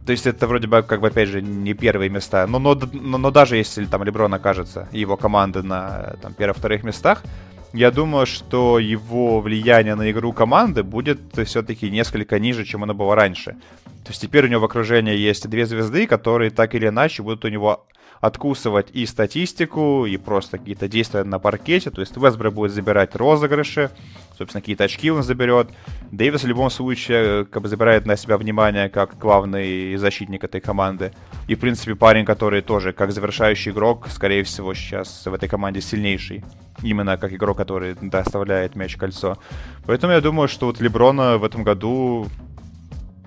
То 0.07 0.13
есть 0.13 0.25
это 0.25 0.47
вроде 0.47 0.69
бы, 0.69 0.83
как 0.83 1.01
бы, 1.01 1.09
опять 1.09 1.29
же, 1.29 1.43
не 1.43 1.75
первые 1.75 2.09
места. 2.09 2.47
Но, 2.47 2.61
но, 2.61 2.79
но, 2.93 3.19
но 3.19 3.31
даже 3.33 3.57
если 3.57 3.85
там 3.87 4.05
Леброн 4.05 4.33
окажется, 4.33 4.89
его 4.93 5.17
команды 5.17 5.65
на 5.65 6.15
там, 6.23 6.33
первых-вторых 6.33 6.85
местах, 6.85 7.25
я 7.73 7.91
думаю, 7.91 8.25
что 8.25 8.79
его 8.79 9.41
влияние 9.41 9.97
на 9.97 10.09
игру 10.13 10.33
команды 10.33 10.85
будет 10.85 11.19
все-таки 11.45 11.91
несколько 11.91 12.39
ниже, 12.39 12.65
чем 12.65 12.85
оно 12.85 12.95
было 12.95 13.17
раньше. 13.17 13.57
То 14.05 14.11
есть 14.11 14.23
теперь 14.23 14.45
у 14.45 14.49
него 14.49 14.61
в 14.61 14.65
окружении 14.65 15.17
есть 15.17 15.49
две 15.49 15.67
звезды, 15.67 16.07
которые 16.07 16.51
так 16.51 16.77
или 16.77 16.87
иначе 16.87 17.25
будут 17.25 17.45
у 17.45 17.49
него 17.49 17.85
откусывать 18.21 18.89
и 18.93 19.07
статистику, 19.07 20.07
и 20.07 20.17
просто 20.17 20.59
какие-то 20.59 20.89
действия 20.89 21.25
на 21.25 21.39
паркете. 21.39 21.91
То 21.91 22.01
есть 22.01 22.17
Вестброк 22.17 22.55
будет 22.55 22.73
забирать 22.73 23.15
розыгрыши, 23.15 23.91
собственно, 24.37 24.61
какие-то 24.61 24.85
очки 24.85 25.11
он 25.11 25.23
заберет. 25.23 25.71
Дэвис 26.11 26.45
в 26.45 26.47
любом 26.47 26.71
случае 26.71 27.45
как 27.47 27.63
бы 27.63 27.69
забирает 27.69 28.07
на 28.07 28.17
себя 28.17 28.37
внимание 28.37 28.89
как 28.89 29.19
главный 29.19 29.97
защитник 29.97 30.45
этой 30.45 30.61
команды. 30.61 31.13
И, 31.49 31.55
в 31.55 31.61
принципе, 31.61 31.95
парень, 31.95 32.25
который 32.25 32.63
тоже 32.63 32.93
как 32.93 33.13
завершающий 33.13 33.73
игрок, 33.73 34.09
скорее 34.09 34.43
всего, 34.43 34.75
сейчас 34.75 35.27
в 35.27 35.33
этой 35.33 35.49
команде 35.49 35.81
сильнейший. 35.81 36.45
Именно 36.83 37.17
как 37.17 37.33
игрок, 37.33 37.57
который 37.57 37.95
доставляет 38.01 38.77
мяч 38.77 38.97
кольцо. 38.97 39.39
Поэтому 39.87 40.13
я 40.13 40.21
думаю, 40.21 40.49
что 40.49 40.67
вот 40.67 40.81
Леброна 40.81 41.39
в 41.39 41.45
этом 41.45 41.63
году 41.65 42.27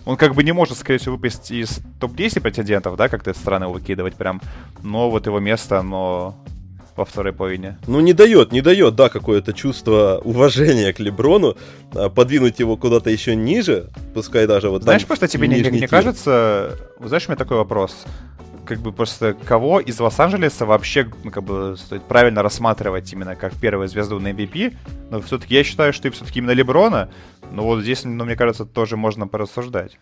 он 0.10 0.18
как 0.18 0.34
бы 0.34 0.44
не 0.44 0.52
может, 0.52 0.76
скорее 0.76 0.98
всего, 0.98 1.18
выпасть 1.18 1.52
из 1.52 1.82
топ-10 2.00 2.42
претендентов, 2.42 2.96
да, 2.96 3.10
как-то 3.10 3.30
это 3.30 3.40
странно 3.40 3.70
выкидывать 3.70 4.16
прям. 4.16 4.42
Но 4.82 5.12
вот 5.12 5.28
его 5.28 5.40
место, 5.40 5.78
оно 5.78 6.36
во 6.96 7.06
второй 7.06 7.32
половине. 7.32 7.78
Ну, 7.86 8.00
не 8.00 8.14
дает, 8.14 8.52
не 8.52 8.62
дает, 8.62 8.96
да, 8.96 9.10
какое-то 9.10 9.54
чувство 9.54 10.20
уважения 10.24 10.94
к 10.94 11.00
Леброну, 11.00 11.58
а, 11.94 12.10
подвинуть 12.10 12.60
его 12.60 12.76
куда-то 12.76 13.12
еще 13.12 13.36
ниже, 13.36 13.90
пускай 14.16 14.48
даже 14.48 14.72
вот 14.72 14.82
Знаешь, 14.82 15.06
просто 15.06 15.28
тебе 15.28 15.48
не, 15.48 15.62
не, 15.62 15.82
не 15.82 15.88
кажется... 15.88 16.76
Знаешь, 17.00 17.28
у 17.28 17.32
меня 17.32 17.38
такой 17.38 17.58
вопрос 17.58 18.06
как 18.70 18.80
бы 18.80 18.92
просто 18.92 19.34
кого 19.34 19.80
из 19.80 20.00
Лос-Анджелеса 20.00 20.68
вообще 20.68 21.10
ну, 21.24 21.32
как 21.32 21.44
бы 21.44 21.76
стоит 21.76 22.04
правильно 22.04 22.44
рассматривать 22.44 23.12
именно 23.12 23.36
как 23.36 23.56
первую 23.56 23.88
звезду 23.88 24.20
на 24.20 24.32
MVP. 24.32 24.76
Но 25.10 25.22
все-таки 25.22 25.56
я 25.56 25.64
считаю, 25.64 25.92
что 25.92 26.08
и 26.08 26.12
все-таки 26.12 26.38
именно 26.38 26.52
Леброна. 26.52 27.10
Но 27.52 27.64
вот 27.64 27.82
здесь, 27.82 28.04
ну, 28.04 28.26
мне 28.26 28.36
кажется, 28.36 28.66
тоже 28.66 28.96
можно 28.96 29.28
порассуждать. 29.28 29.98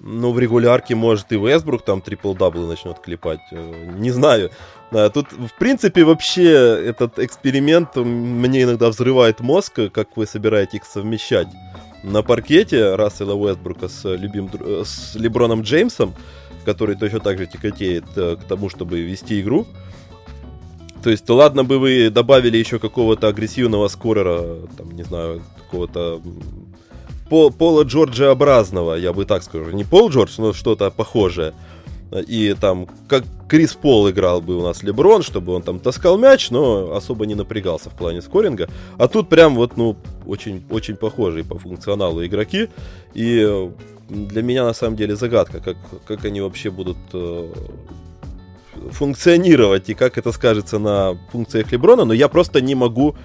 Ну, 0.00 0.32
в 0.32 0.38
регулярке, 0.40 0.96
может, 0.96 1.32
и 1.32 1.36
Вестбрук 1.36 1.84
там 1.84 2.00
трипл-даблы 2.00 2.66
начнет 2.66 2.98
клепать. 2.98 3.40
Э, 3.52 3.92
не 3.96 4.10
знаю. 4.10 4.50
Тут, 4.90 5.32
в 5.32 5.58
принципе, 5.58 6.02
вообще 6.02 6.50
этот 6.86 7.18
эксперимент 7.18 7.94
мне 7.96 8.62
иногда 8.62 8.88
взрывает 8.88 9.40
мозг, 9.40 9.78
как 9.92 10.16
вы 10.16 10.26
собираетесь 10.26 10.74
их 10.74 10.84
совмещать. 10.84 11.48
На 12.02 12.22
паркете 12.22 12.94
Рассела 12.94 13.34
Уэстбрука 13.34 13.88
с, 13.88 14.04
любим, 14.16 14.50
э, 14.52 14.82
с 14.84 15.14
Леброном 15.14 15.62
Джеймсом 15.62 16.14
который 16.68 16.96
точно 16.96 17.20
так 17.20 17.38
же 17.38 17.46
тяготеет 17.46 18.04
э, 18.16 18.36
к 18.36 18.44
тому, 18.44 18.68
чтобы 18.68 19.00
вести 19.00 19.40
игру. 19.40 19.66
То 21.02 21.10
есть, 21.10 21.30
ладно 21.30 21.64
бы 21.64 21.78
вы 21.78 22.10
добавили 22.10 22.58
еще 22.58 22.78
какого-то 22.78 23.28
агрессивного 23.28 23.88
скорера, 23.88 24.66
там, 24.76 24.90
не 24.90 25.02
знаю, 25.02 25.40
какого-то 25.56 26.20
Пол, 27.30 27.50
Пола 27.50 27.84
Джорджа 27.84 28.32
образного, 28.32 28.96
я 28.98 29.12
бы 29.12 29.24
так 29.24 29.42
скажу. 29.42 29.70
Не 29.70 29.84
Пол 29.84 30.10
Джордж, 30.10 30.34
но 30.38 30.52
что-то 30.52 30.90
похожее. 30.90 31.52
И 32.26 32.54
там, 32.60 32.86
как 33.08 33.24
Крис 33.48 33.74
Пол 33.74 34.10
играл 34.10 34.40
бы 34.40 34.56
у 34.56 34.62
нас 34.62 34.82
Леброн, 34.82 35.22
чтобы 35.22 35.52
он 35.52 35.62
там 35.62 35.78
таскал 35.78 36.18
мяч, 36.18 36.50
но 36.50 36.94
особо 36.94 37.26
не 37.26 37.34
напрягался 37.34 37.90
в 37.90 37.94
плане 37.94 38.22
скоринга. 38.22 38.68
А 38.98 39.08
тут 39.08 39.28
прям 39.28 39.54
вот, 39.56 39.76
ну, 39.76 39.96
очень, 40.26 40.62
очень 40.70 40.96
похожие 40.96 41.44
по 41.44 41.58
функционалу 41.58 42.24
игроки. 42.24 42.68
И 43.14 43.70
для 44.08 44.42
меня 44.42 44.64
на 44.64 44.72
самом 44.72 44.96
деле 44.96 45.16
загадка, 45.16 45.60
как, 45.60 45.76
как 46.06 46.24
они 46.24 46.40
вообще 46.40 46.70
будут 46.70 46.96
э, 47.12 47.52
функционировать 48.90 49.88
и 49.90 49.94
как 49.94 50.18
это 50.18 50.32
скажется 50.32 50.78
на 50.78 51.18
функциях 51.30 51.70
Леброна, 51.72 52.04
но 52.04 52.14
я 52.14 52.28
просто 52.28 52.60
не 52.60 52.74
могу 52.74 53.16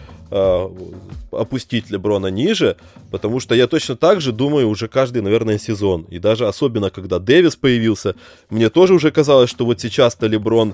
опустить 1.32 1.90
Леброна 1.90 2.28
ниже, 2.28 2.76
потому 3.12 3.40
что 3.40 3.56
я 3.56 3.68
точно 3.68 3.96
так 3.96 4.22
же 4.22 4.32
думаю 4.32 4.70
уже 4.70 4.88
каждый, 4.88 5.22
наверное, 5.22 5.58
сезон. 5.58 6.08
И 6.10 6.20
даже 6.20 6.48
особенно, 6.48 6.90
когда 6.90 7.20
Дэвис 7.20 7.56
появился, 7.56 8.16
мне 8.50 8.70
тоже 8.70 8.94
уже 8.94 9.12
казалось, 9.12 9.50
что 9.50 9.66
вот 9.66 9.80
сейчас-то 9.80 10.28
Леброн 10.28 10.74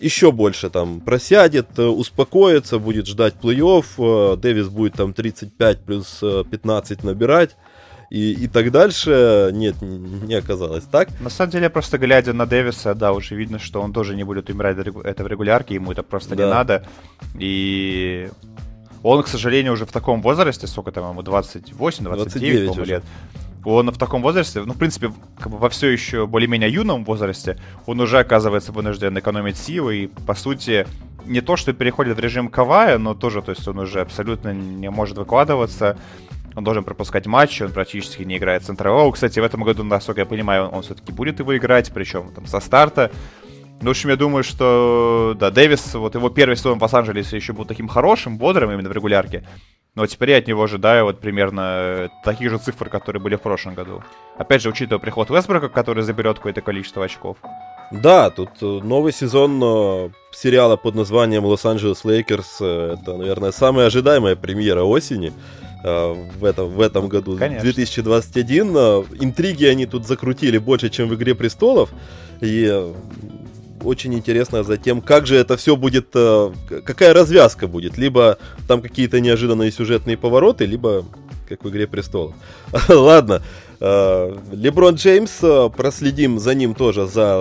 еще 0.00 0.32
больше 0.32 0.70
там 0.70 1.00
просядет, 1.00 1.78
э, 1.78 1.82
успокоится, 1.82 2.78
будет 2.78 3.06
ждать 3.06 3.34
плей-офф, 3.40 4.34
э, 4.34 4.36
Дэвис 4.36 4.68
будет 4.68 4.94
там 4.94 5.12
35 5.12 5.80
плюс 5.80 6.20
15 6.20 6.98
э, 7.02 7.06
набирать, 7.06 7.56
и, 8.10 8.32
и 8.32 8.48
так 8.48 8.70
дальше. 8.70 9.50
Нет, 9.52 9.76
не 9.80 10.34
оказалось 10.34 10.84
так. 10.84 11.08
На 11.20 11.30
самом 11.30 11.50
деле, 11.50 11.70
просто 11.70 11.98
глядя 11.98 12.32
на 12.32 12.46
Дэвиса, 12.46 12.94
да, 12.94 13.12
уже 13.12 13.34
видно, 13.34 13.58
что 13.58 13.80
он 13.80 13.92
тоже 13.92 14.14
не 14.14 14.24
будет 14.24 14.50
умирать 14.50 14.76
это 14.78 15.24
в 15.24 15.26
регулярке, 15.26 15.74
ему 15.74 15.92
это 15.92 16.02
просто 16.02 16.36
да. 16.36 16.44
не 16.44 16.50
надо. 16.50 16.86
И 17.38 18.28
он, 19.04 19.22
к 19.22 19.28
сожалению, 19.28 19.74
уже 19.74 19.84
в 19.84 19.92
таком 19.92 20.22
возрасте, 20.22 20.66
сколько 20.66 20.90
там 20.90 21.10
ему, 21.10 21.20
28-29, 21.20 22.74
по 22.74 22.80
лет, 22.80 23.04
он 23.64 23.90
в 23.90 23.98
таком 23.98 24.22
возрасте, 24.22 24.62
ну, 24.64 24.72
в 24.72 24.78
принципе, 24.78 25.12
как 25.38 25.52
бы 25.52 25.58
во 25.58 25.68
все 25.68 25.88
еще 25.88 26.26
более-менее 26.26 26.70
юном 26.70 27.04
возрасте, 27.04 27.58
он 27.86 28.00
уже 28.00 28.18
оказывается 28.18 28.72
вынужден 28.72 29.16
экономить 29.18 29.58
силы 29.58 29.96
и, 29.96 30.06
по 30.06 30.34
сути, 30.34 30.86
не 31.26 31.42
то, 31.42 31.56
что 31.56 31.74
переходит 31.74 32.16
в 32.16 32.20
режим 32.20 32.48
Кавая, 32.48 32.96
но 32.96 33.14
тоже, 33.14 33.42
то 33.42 33.50
есть 33.50 33.68
он 33.68 33.78
уже 33.78 34.00
абсолютно 34.00 34.52
не 34.54 34.90
может 34.90 35.18
выкладываться, 35.18 35.98
он 36.54 36.64
должен 36.64 36.82
пропускать 36.82 37.26
матчи, 37.26 37.62
он 37.62 37.72
практически 37.72 38.22
не 38.22 38.38
играет 38.38 38.64
центрового. 38.64 39.12
Кстати, 39.12 39.38
в 39.38 39.44
этом 39.44 39.64
году, 39.64 39.82
насколько 39.84 40.22
я 40.22 40.26
понимаю, 40.26 40.68
он, 40.68 40.74
он 40.76 40.82
все-таки 40.82 41.12
будет 41.12 41.40
его 41.40 41.54
играть, 41.56 41.92
причем 41.92 42.30
там 42.34 42.46
со 42.46 42.60
старта. 42.60 43.10
Ну, 43.80 43.88
в 43.88 43.90
общем, 43.90 44.10
я 44.10 44.16
думаю, 44.16 44.44
что, 44.44 45.36
да, 45.38 45.50
Дэвис, 45.50 45.94
вот 45.94 46.14
его 46.14 46.30
первый 46.30 46.56
сезон 46.56 46.78
в 46.78 46.82
Лос-Анджелесе 46.82 47.36
еще 47.36 47.52
был 47.52 47.64
таким 47.64 47.88
хорошим, 47.88 48.38
бодрым 48.38 48.70
именно 48.72 48.88
в 48.88 48.92
регулярке. 48.92 49.46
Но 49.94 50.06
теперь 50.06 50.30
я 50.30 50.38
от 50.38 50.48
него 50.48 50.62
ожидаю 50.62 51.04
вот 51.04 51.20
примерно 51.20 52.10
таких 52.24 52.50
же 52.50 52.58
цифр, 52.58 52.88
которые 52.88 53.22
были 53.22 53.36
в 53.36 53.42
прошлом 53.42 53.74
году. 53.74 54.02
Опять 54.36 54.62
же, 54.62 54.70
учитывая 54.70 54.98
приход 54.98 55.30
Вестброка, 55.30 55.68
который 55.68 56.02
заберет 56.02 56.38
какое-то 56.38 56.62
количество 56.62 57.04
очков. 57.04 57.36
Да, 57.92 58.30
тут 58.30 58.50
э, 58.60 58.64
новый 58.64 59.12
сезон 59.12 59.60
э, 59.62 60.10
сериала 60.32 60.76
под 60.76 60.94
названием 60.94 61.44
«Лос-Анджелес 61.44 62.04
Лейкерс»— 62.04 62.56
это, 62.60 63.16
наверное, 63.16 63.52
самая 63.52 63.86
ожидаемая 63.86 64.34
премьера 64.34 64.82
осени. 64.82 65.32
Э, 65.84 66.14
в 66.38 66.44
этом, 66.44 66.70
в 66.70 66.80
этом 66.80 67.08
году, 67.08 67.36
Конечно. 67.36 67.62
2021. 67.62 68.76
Э, 68.76 69.04
интриги 69.20 69.66
они 69.66 69.84
тут 69.84 70.06
закрутили 70.06 70.56
больше, 70.56 70.88
чем 70.88 71.08
в 71.08 71.14
«Игре 71.14 71.34
престолов». 71.34 71.90
И 72.40 72.66
э, 72.66 72.94
очень 73.84 74.14
интересно 74.14 74.62
за 74.62 74.76
тем, 74.76 75.00
как 75.00 75.26
же 75.26 75.36
это 75.36 75.56
все 75.56 75.76
будет, 75.76 76.08
какая 76.10 77.12
развязка 77.12 77.66
будет. 77.68 77.98
Либо 77.98 78.38
там 78.66 78.82
какие-то 78.82 79.20
неожиданные 79.20 79.70
сюжетные 79.70 80.16
повороты, 80.16 80.66
либо 80.66 81.04
как 81.48 81.62
в 81.64 81.68
«Игре 81.68 81.86
престолов». 81.86 82.34
Ладно, 82.88 83.42
Э, 83.86 84.34
Леброн 84.52 84.94
Джеймс, 84.94 85.42
э, 85.42 85.68
проследим 85.76 86.38
за 86.38 86.54
ним 86.54 86.74
тоже, 86.74 87.06
за 87.06 87.36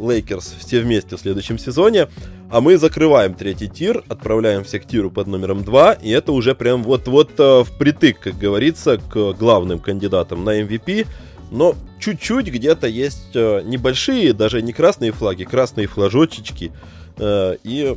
Лейкерс 0.00 0.54
все 0.58 0.80
вместе 0.80 1.16
в 1.16 1.20
следующем 1.20 1.58
сезоне. 1.58 2.08
А 2.50 2.62
мы 2.62 2.78
закрываем 2.78 3.34
третий 3.34 3.68
tier, 3.68 4.02
отправляемся 4.08 4.78
к 4.78 4.86
tier 4.86 5.05
у 5.05 5.10
под 5.10 5.26
номером 5.26 5.62
2, 5.62 5.92
и 5.94 6.10
это 6.10 6.32
уже 6.32 6.54
прям 6.54 6.82
вот-вот 6.84 7.32
э, 7.38 7.64
впритык, 7.64 8.20
как 8.20 8.38
говорится, 8.38 8.96
к 8.96 9.32
главным 9.34 9.78
кандидатам 9.78 10.44
на 10.44 10.62
MVP. 10.62 11.06
Но 11.50 11.74
чуть-чуть 12.00 12.48
где-то 12.48 12.86
есть 12.86 13.34
э, 13.34 13.62
небольшие, 13.64 14.32
даже 14.32 14.62
не 14.62 14.72
красные 14.72 15.12
флаги, 15.12 15.44
красные 15.44 15.86
флажочечки. 15.86 16.72
Э, 17.16 17.56
и 17.62 17.96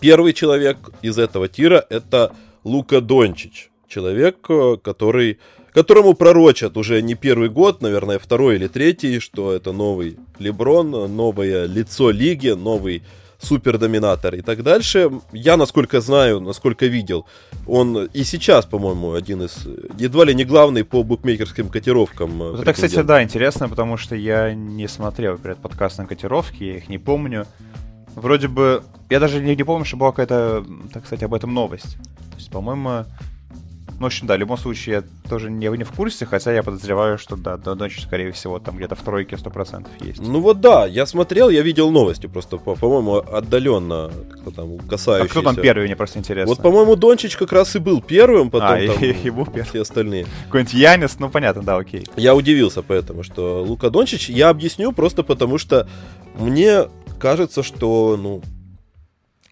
первый 0.00 0.32
человек 0.32 0.78
из 1.02 1.18
этого 1.18 1.48
тира 1.48 1.84
это 1.90 2.32
Лука 2.64 3.00
Дончич. 3.00 3.70
Человек, 3.88 4.38
э, 4.48 4.76
который, 4.82 5.38
которому 5.72 6.14
пророчат 6.14 6.76
уже 6.76 7.00
не 7.00 7.14
первый 7.14 7.48
год, 7.48 7.80
наверное, 7.80 8.18
второй 8.18 8.56
или 8.56 8.68
третий, 8.68 9.20
что 9.20 9.52
это 9.52 9.72
новый 9.72 10.18
Леброн, 10.38 10.90
новое 10.90 11.66
лицо 11.66 12.10
лиги, 12.10 12.50
новый 12.50 13.02
супердоминатор 13.38 14.34
и 14.34 14.40
так 14.42 14.62
дальше. 14.62 15.10
Я, 15.32 15.56
насколько 15.56 16.00
знаю, 16.00 16.40
насколько 16.40 16.86
видел, 16.86 17.26
он 17.66 18.06
и 18.06 18.24
сейчас, 18.24 18.66
по-моему, 18.66 19.12
один 19.12 19.42
из, 19.42 19.66
едва 19.98 20.24
ли 20.24 20.34
не 20.34 20.44
главный 20.44 20.84
по 20.84 21.02
букмекерским 21.02 21.68
котировкам. 21.68 22.38
Вот 22.38 22.60
это, 22.60 22.72
кстати, 22.72 23.00
да, 23.02 23.22
интересно, 23.22 23.68
потому 23.68 23.96
что 23.96 24.16
я 24.16 24.54
не 24.54 24.88
смотрел, 24.88 25.32
например, 25.32 25.56
подкаст 25.62 25.98
на 25.98 26.06
котировки, 26.06 26.64
я 26.64 26.76
их 26.76 26.88
не 26.88 26.98
помню. 26.98 27.46
Вроде 28.14 28.48
бы, 28.48 28.82
я 29.10 29.20
даже 29.20 29.40
не, 29.40 29.54
не 29.54 29.62
помню, 29.62 29.84
что 29.84 29.96
была 29.96 30.10
какая-то, 30.10 30.64
так 30.92 31.06
сказать, 31.06 31.22
об 31.22 31.34
этом 31.34 31.54
новость. 31.54 31.96
То 32.30 32.36
есть, 32.36 32.50
по-моему, 32.50 33.04
ну, 33.98 34.04
в 34.04 34.06
общем, 34.06 34.26
да, 34.28 34.36
в 34.36 34.38
любом 34.38 34.56
случае, 34.56 34.94
я 34.96 35.28
тоже 35.28 35.50
не, 35.50 35.66
не 35.76 35.82
в 35.84 35.90
курсе, 35.92 36.24
хотя 36.24 36.52
я 36.52 36.62
подозреваю, 36.62 37.18
что, 37.18 37.34
да, 37.36 37.56
Дончич, 37.56 38.04
скорее 38.04 38.30
всего, 38.32 38.58
там 38.60 38.76
где-то 38.76 38.94
в 38.94 39.00
тройке 39.02 39.34
100% 39.36 39.86
есть. 40.00 40.20
Ну 40.20 40.40
вот 40.40 40.60
да, 40.60 40.86
я 40.86 41.04
смотрел, 41.04 41.48
я 41.50 41.62
видел 41.62 41.90
новости, 41.90 42.26
просто, 42.26 42.58
по- 42.58 42.76
по-моему, 42.76 43.16
отдаленно 43.16 44.10
как-то 44.32 44.50
там 44.52 44.78
касающиеся. 44.78 45.38
А 45.38 45.40
кто 45.40 45.42
там 45.42 45.56
первый, 45.56 45.86
мне 45.86 45.96
просто 45.96 46.18
интересно. 46.20 46.48
Вот, 46.54 46.62
по-моему, 46.62 46.94
Дончич 46.94 47.36
как 47.36 47.52
раз 47.52 47.74
и 47.74 47.80
был 47.80 48.00
первым, 48.00 48.50
потом 48.50 48.68
А, 48.68 48.86
там 48.86 49.02
и, 49.02 49.10
и 49.24 49.30
был 49.30 49.46
первый. 49.46 49.64
все 49.64 49.82
остальные. 49.82 50.26
Какой-нибудь 50.46 50.74
Янис, 50.74 51.18
ну, 51.18 51.28
понятно, 51.28 51.62
да, 51.62 51.76
окей. 51.76 52.06
Я 52.16 52.34
удивился 52.36 52.82
поэтому, 52.82 53.22
что 53.24 53.62
Лука 53.64 53.90
Дончич, 53.90 54.28
я 54.28 54.48
объясню 54.50 54.92
просто 54.92 55.22
потому, 55.24 55.58
что 55.58 55.88
мне 56.38 56.88
кажется, 57.18 57.62
что, 57.64 58.16
ну, 58.16 58.42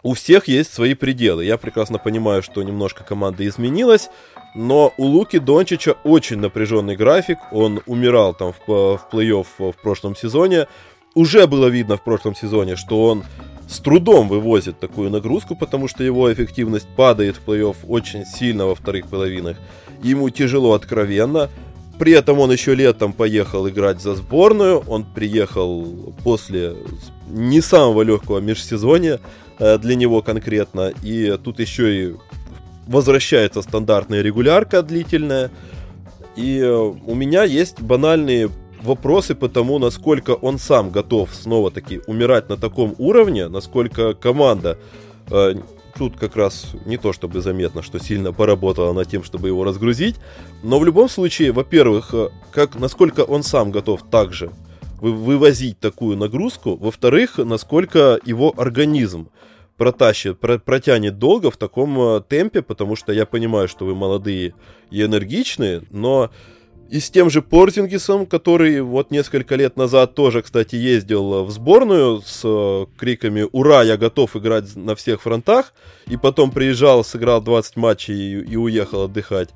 у 0.02 0.14
всех 0.14 0.46
есть 0.46 0.72
свои 0.72 0.94
пределы. 0.94 1.44
Я 1.44 1.56
прекрасно 1.56 1.98
понимаю, 1.98 2.40
что 2.40 2.62
немножко 2.62 3.02
команда 3.02 3.44
изменилась, 3.44 4.08
но 4.56 4.94
у 4.96 5.04
Луки 5.04 5.38
Дончича 5.38 5.96
очень 6.02 6.38
напряженный 6.38 6.96
график. 6.96 7.38
Он 7.52 7.82
умирал 7.86 8.32
там 8.32 8.52
в, 8.52 8.66
в 8.66 9.06
плей-офф 9.12 9.46
в 9.58 9.82
прошлом 9.82 10.16
сезоне. 10.16 10.66
Уже 11.14 11.46
было 11.46 11.66
видно 11.66 11.98
в 11.98 12.02
прошлом 12.02 12.34
сезоне, 12.34 12.76
что 12.76 13.04
он 13.04 13.22
с 13.68 13.80
трудом 13.80 14.28
вывозит 14.28 14.80
такую 14.80 15.10
нагрузку, 15.10 15.56
потому 15.56 15.88
что 15.88 16.02
его 16.04 16.32
эффективность 16.32 16.88
падает 16.96 17.36
в 17.36 17.46
плей-офф 17.46 17.76
очень 17.86 18.24
сильно 18.24 18.66
во 18.66 18.74
вторых 18.74 19.08
половинах. 19.08 19.58
Ему 20.02 20.30
тяжело 20.30 20.72
откровенно. 20.72 21.50
При 21.98 22.12
этом 22.12 22.38
он 22.38 22.50
еще 22.50 22.74
летом 22.74 23.12
поехал 23.12 23.68
играть 23.68 24.00
за 24.00 24.14
сборную. 24.14 24.82
Он 24.86 25.04
приехал 25.04 26.14
после 26.24 26.76
не 27.28 27.60
самого 27.60 28.02
легкого 28.02 28.38
межсезонья 28.38 29.20
э, 29.58 29.78
для 29.78 29.94
него 29.96 30.22
конкретно. 30.22 30.92
И 31.02 31.36
тут 31.42 31.60
еще 31.60 32.04
и 32.04 32.14
возвращается 32.86 33.62
стандартная 33.62 34.22
регулярка 34.22 34.82
длительная. 34.82 35.50
И 36.36 36.58
э, 36.58 36.70
у 36.70 37.14
меня 37.14 37.44
есть 37.44 37.80
банальные 37.80 38.50
вопросы 38.82 39.34
по 39.34 39.48
тому, 39.48 39.78
насколько 39.78 40.30
он 40.32 40.58
сам 40.58 40.90
готов 40.90 41.34
снова-таки 41.34 42.00
умирать 42.06 42.48
на 42.48 42.56
таком 42.56 42.94
уровне, 42.98 43.48
насколько 43.48 44.14
команда 44.14 44.78
э, 45.30 45.54
тут 45.98 46.16
как 46.18 46.36
раз 46.36 46.72
не 46.84 46.98
то 46.98 47.12
чтобы 47.12 47.40
заметно, 47.40 47.82
что 47.82 47.98
сильно 47.98 48.32
поработала 48.32 48.92
над 48.92 49.08
тем, 49.08 49.24
чтобы 49.24 49.48
его 49.48 49.64
разгрузить, 49.64 50.16
но 50.62 50.78
в 50.78 50.84
любом 50.84 51.08
случае, 51.08 51.52
во-первых, 51.52 52.10
э, 52.12 52.28
как 52.52 52.78
насколько 52.78 53.22
он 53.22 53.42
сам 53.42 53.70
готов 53.70 54.02
также 54.10 54.50
вы, 55.00 55.12
вывозить 55.12 55.80
такую 55.80 56.16
нагрузку, 56.16 56.76
во-вторых, 56.76 57.38
насколько 57.38 58.18
его 58.24 58.54
организм 58.56 59.28
протащит, 59.76 60.38
про, 60.40 60.58
протянет 60.58 61.18
долго 61.18 61.50
в 61.50 61.56
таком 61.56 62.00
э, 62.00 62.20
темпе, 62.28 62.62
потому 62.62 62.96
что 62.96 63.12
я 63.12 63.26
понимаю, 63.26 63.68
что 63.68 63.84
вы 63.84 63.94
молодые 63.94 64.54
и 64.90 65.02
энергичные, 65.02 65.82
но 65.90 66.30
и 66.88 67.00
с 67.00 67.10
тем 67.10 67.30
же 67.30 67.42
Портингисом, 67.42 68.26
который 68.26 68.80
вот 68.80 69.10
несколько 69.10 69.56
лет 69.56 69.76
назад 69.76 70.14
тоже, 70.14 70.42
кстати, 70.42 70.76
ездил 70.76 71.44
в 71.44 71.50
сборную 71.50 72.22
с 72.24 72.42
э, 72.44 72.86
криками 72.96 73.46
«Ура, 73.50 73.82
я 73.82 73.96
готов 73.96 74.36
играть 74.36 74.76
на 74.76 74.94
всех 74.94 75.22
фронтах!» 75.22 75.72
и 76.06 76.16
потом 76.16 76.50
приезжал, 76.52 77.04
сыграл 77.04 77.42
20 77.42 77.76
матчей 77.76 78.14
и, 78.14 78.52
и 78.52 78.56
уехал 78.56 79.02
отдыхать. 79.02 79.50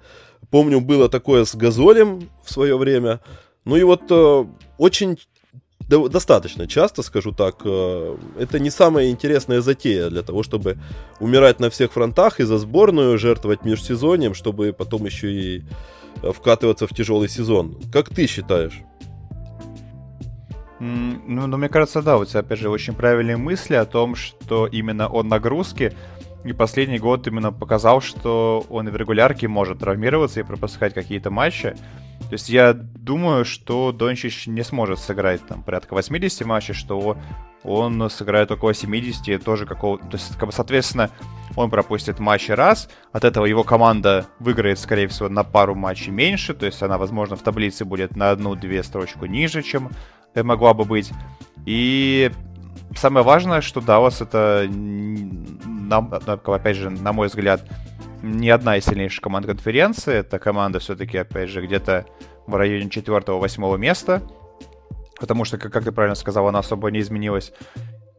Помню, 0.51 0.81
было 0.81 1.09
такое 1.09 1.45
с 1.45 1.55
Газолем 1.55 2.29
в 2.45 2.53
свое 2.53 2.77
время. 2.77 3.21
Ну 3.65 3.77
и 3.77 3.85
вот 3.85 4.03
э, 4.11 4.45
очень 4.79 5.19
достаточно 5.91 6.67
часто, 6.67 7.03
скажу 7.03 7.33
так, 7.33 7.57
э, 7.65 8.17
это 8.39 8.59
не 8.59 8.71
самая 8.71 9.11
интересная 9.11 9.61
затея 9.61 10.09
для 10.09 10.23
того, 10.23 10.43
чтобы 10.43 10.79
умирать 11.19 11.61
на 11.61 11.69
всех 11.69 11.93
фронтах 11.93 12.41
и 12.41 12.45
за 12.45 12.59
сборную, 12.59 13.19
жертвовать 13.19 13.65
межсезоньем, 13.65 14.35
чтобы 14.35 14.73
потом 14.73 15.05
еще 15.05 15.33
и 15.33 15.65
э, 16.23 16.33
вкатываться 16.33 16.87
в 16.87 16.95
тяжелый 16.95 17.29
сезон. 17.29 17.77
Как 17.93 18.09
ты 18.09 18.27
считаешь? 18.27 18.81
Ну, 20.81 21.47
ну, 21.47 21.57
мне 21.59 21.69
кажется, 21.69 22.01
да, 22.01 22.17
у 22.17 22.25
тебя, 22.25 22.41
опять 22.41 22.59
же, 22.59 22.71
очень 22.71 22.95
правильные 22.95 23.37
мысли 23.37 23.75
о 23.75 23.85
том, 23.85 24.15
что 24.15 24.67
именно 24.67 25.09
он 25.09 25.29
нагрузки, 25.29 25.93
и 26.45 26.53
последний 26.53 26.99
год 26.99 27.27
именно 27.27 27.53
показал, 27.53 28.01
что 28.01 28.65
он 28.71 28.89
в 28.89 28.97
регулярке 28.97 29.47
может 29.49 29.81
травмироваться 29.81 30.41
и 30.41 30.43
пропускать 30.43 30.95
какие-то 30.95 31.31
матчи. 31.31 31.75
То 32.21 32.35
есть 32.35 32.49
я 32.49 32.73
думаю, 32.73 33.45
что 33.45 33.93
Дончич 33.93 34.47
не 34.47 34.63
сможет 34.63 34.99
сыграть 34.99 35.47
там 35.47 35.63
порядка 35.63 35.95
80 35.95 36.47
матчей, 36.47 36.75
что 36.75 37.17
он 37.63 38.09
сыграет 38.09 38.51
около 38.51 38.73
70 38.73 39.29
и 39.29 39.39
тоже 39.39 39.67
какого... 39.67 39.99
То 39.99 40.13
есть, 40.13 40.37
как 40.37 40.47
бы, 40.47 40.53
соответственно, 40.53 41.11
он 41.57 41.71
пропустит 41.71 42.19
матчи 42.19 42.53
раз, 42.53 42.89
от 43.13 43.25
этого 43.25 43.45
его 43.47 43.65
команда 43.65 44.27
выиграет, 44.39 44.79
скорее 44.79 45.09
всего, 45.09 45.29
на 45.29 45.45
пару 45.45 45.75
матчей 45.75 46.11
меньше, 46.11 46.55
то 46.55 46.67
есть 46.67 46.83
она, 46.83 46.97
возможно, 46.97 47.37
в 47.37 47.43
таблице 47.43 47.85
будет 47.85 48.17
на 48.17 48.31
одну-две 48.31 48.83
строчку 48.83 49.27
ниже, 49.27 49.63
чем 49.63 49.91
могла 50.35 50.73
бы 50.73 50.85
быть. 50.85 51.11
И 51.67 52.31
самое 52.95 53.25
важное, 53.25 53.61
что 53.61 53.81
Даллас 53.81 54.21
это, 54.21 54.67
нам, 54.71 56.13
опять 56.45 56.77
же, 56.77 56.91
на 56.91 57.13
мой 57.13 57.29
взгляд, 57.29 57.63
не 58.23 58.51
одна 58.51 58.77
из 58.77 58.85
сильнейших 58.85 59.23
команд 59.23 59.47
конференции. 59.47 60.15
Это 60.15 60.39
команда 60.39 60.79
все-таки, 60.79 61.19
опять 61.19 61.49
же, 61.49 61.65
где-то 61.65 62.07
в 62.47 62.55
районе 62.55 62.89
4-8 62.89 63.79
места. 63.79 64.23
Потому 65.19 65.45
что, 65.45 65.59
как, 65.59 65.73
как 65.73 65.85
ты 65.85 65.93
правильно 65.93 66.15
сказал, 66.15 66.49
она 66.49 66.61
особо 66.61 66.91
не 66.91 67.01
изменилась. 67.01 67.53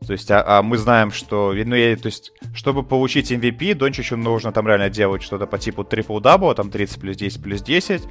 То 0.06 0.14
есть, 0.14 0.32
а, 0.32 0.44
а 0.46 0.64
мы 0.64 0.78
знаем, 0.78 1.12
что, 1.12 1.54
ну, 1.54 1.76
я, 1.76 1.96
то 1.96 2.08
есть, 2.08 2.34
чтобы 2.56 2.82
получить 2.82 3.32
MVP, 3.32 3.76
Дончичу 3.76 4.18
нужно 4.18 4.52
там 4.52 4.68
реально 4.68 4.90
делать 4.90 5.22
что-то 5.22 5.46
по 5.46 5.60
типу 5.60 5.84
трипл-дабл, 5.84 6.56
там 6.56 6.72
30 6.72 7.00
плюс 7.00 7.18
10 7.18 7.44
плюс 7.44 7.62
10, 7.62 8.02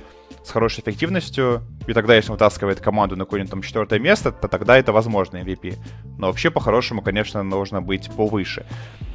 с 0.44 0.50
хорошей 0.50 0.82
эффективностью, 0.82 1.62
и 1.88 1.92
тогда, 1.92 2.14
если 2.14 2.30
он 2.30 2.34
вытаскивает 2.34 2.80
команду 2.80 3.16
на 3.16 3.24
какое-нибудь 3.24 3.50
там 3.50 3.62
четвертое 3.62 3.98
место, 3.98 4.30
то 4.30 4.46
тогда 4.46 4.78
это 4.78 4.92
возможно 4.92 5.38
MVP. 5.38 5.76
Но 6.16 6.28
вообще, 6.28 6.50
по-хорошему, 6.50 7.02
конечно, 7.02 7.42
нужно 7.42 7.82
быть 7.82 8.08
повыше. 8.16 8.64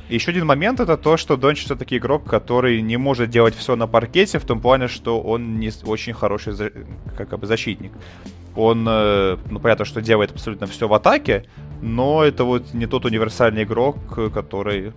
И 0.09 0.15
еще 0.15 0.31
один 0.31 0.45
момент 0.45 0.79
это 0.79 0.97
то, 0.97 1.17
что 1.17 1.37
Дончич 1.37 1.65
все-таки 1.65 1.97
игрок, 1.97 2.29
который 2.29 2.81
не 2.81 2.97
может 2.97 3.29
делать 3.29 3.55
все 3.55 3.75
на 3.75 3.87
паркете, 3.87 4.37
в 4.37 4.45
том 4.45 4.59
плане, 4.59 4.87
что 4.87 5.21
он 5.21 5.59
не 5.59 5.71
очень 5.85 6.13
хороший 6.13 6.53
как 7.17 7.39
бы 7.39 7.47
защитник. 7.47 7.93
Он, 8.55 8.85
э, 8.87 9.37
ну, 9.49 9.59
понятно, 9.59 9.83
что 9.85 10.01
делает 10.01 10.31
абсолютно 10.31 10.67
все 10.67 10.87
в 10.87 10.93
атаке, 10.93 11.45
но 11.85 12.23
это 12.23 12.43
вот 12.43 12.73
не 12.73 12.87
тот 12.87 13.05
универсальный 13.05 13.63
игрок, 13.63 13.97
э, 14.17 14.29
который 14.33 14.93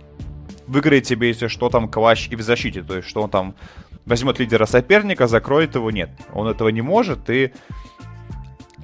выиграет 0.67 1.03
тебе, 1.03 1.29
если 1.29 1.47
что, 1.47 1.69
там 1.69 1.87
клатч 1.87 2.29
и 2.31 2.35
в 2.35 2.41
защите. 2.41 2.81
То 2.81 2.97
есть, 2.97 3.07
что 3.07 3.21
он 3.21 3.29
там 3.29 3.55
возьмет 4.05 4.39
лидера 4.39 4.65
соперника, 4.65 5.27
закроет 5.27 5.75
его, 5.75 5.91
нет. 5.91 6.09
Он 6.33 6.47
этого 6.47 6.69
не 6.69 6.81
может, 6.81 7.29
и 7.29 7.51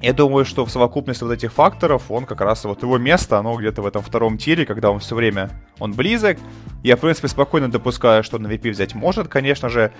я 0.02 0.12
думаю, 0.12 0.44
что 0.44 0.64
в 0.64 0.70
совокупности 0.70 1.24
вот 1.24 1.32
этих 1.32 1.52
факторов 1.52 2.10
он 2.10 2.26
как 2.26 2.40
раз 2.42 2.64
вот 2.64 2.82
его 2.82 2.96
место, 2.98 3.38
оно 3.38 3.56
где-то 3.56 3.82
в 3.82 3.86
этом 3.86 4.02
втором 4.02 4.38
tier 4.38 4.57
е, 4.57 4.66
когда 4.66 4.90
он 4.90 5.00
все 5.00 5.16
время 5.16 5.50
он 5.80 5.92
близок. 5.92 6.38
Я, 6.84 6.96
в 6.96 7.00
принципе, 7.00 7.28
спокойно 7.28 7.68
допускаю, 7.68 8.22
что 8.22 8.38
он 8.38 8.46
MVP 8.46 8.70
взять 8.70 8.94
может, 8.94 9.28
конечно 9.28 9.68
же. 9.68 9.92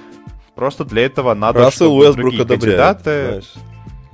Просто 0.55 0.85
для 0.85 1.05
этого 1.05 1.35
надо, 1.35 1.59
Рассел 1.59 1.89
чтобы 1.89 2.07
Уэсбрук 2.07 2.23
другие 2.23 2.43
одобряет, 2.43 3.03
кандидаты... 3.03 3.27
знаешь, 3.27 3.55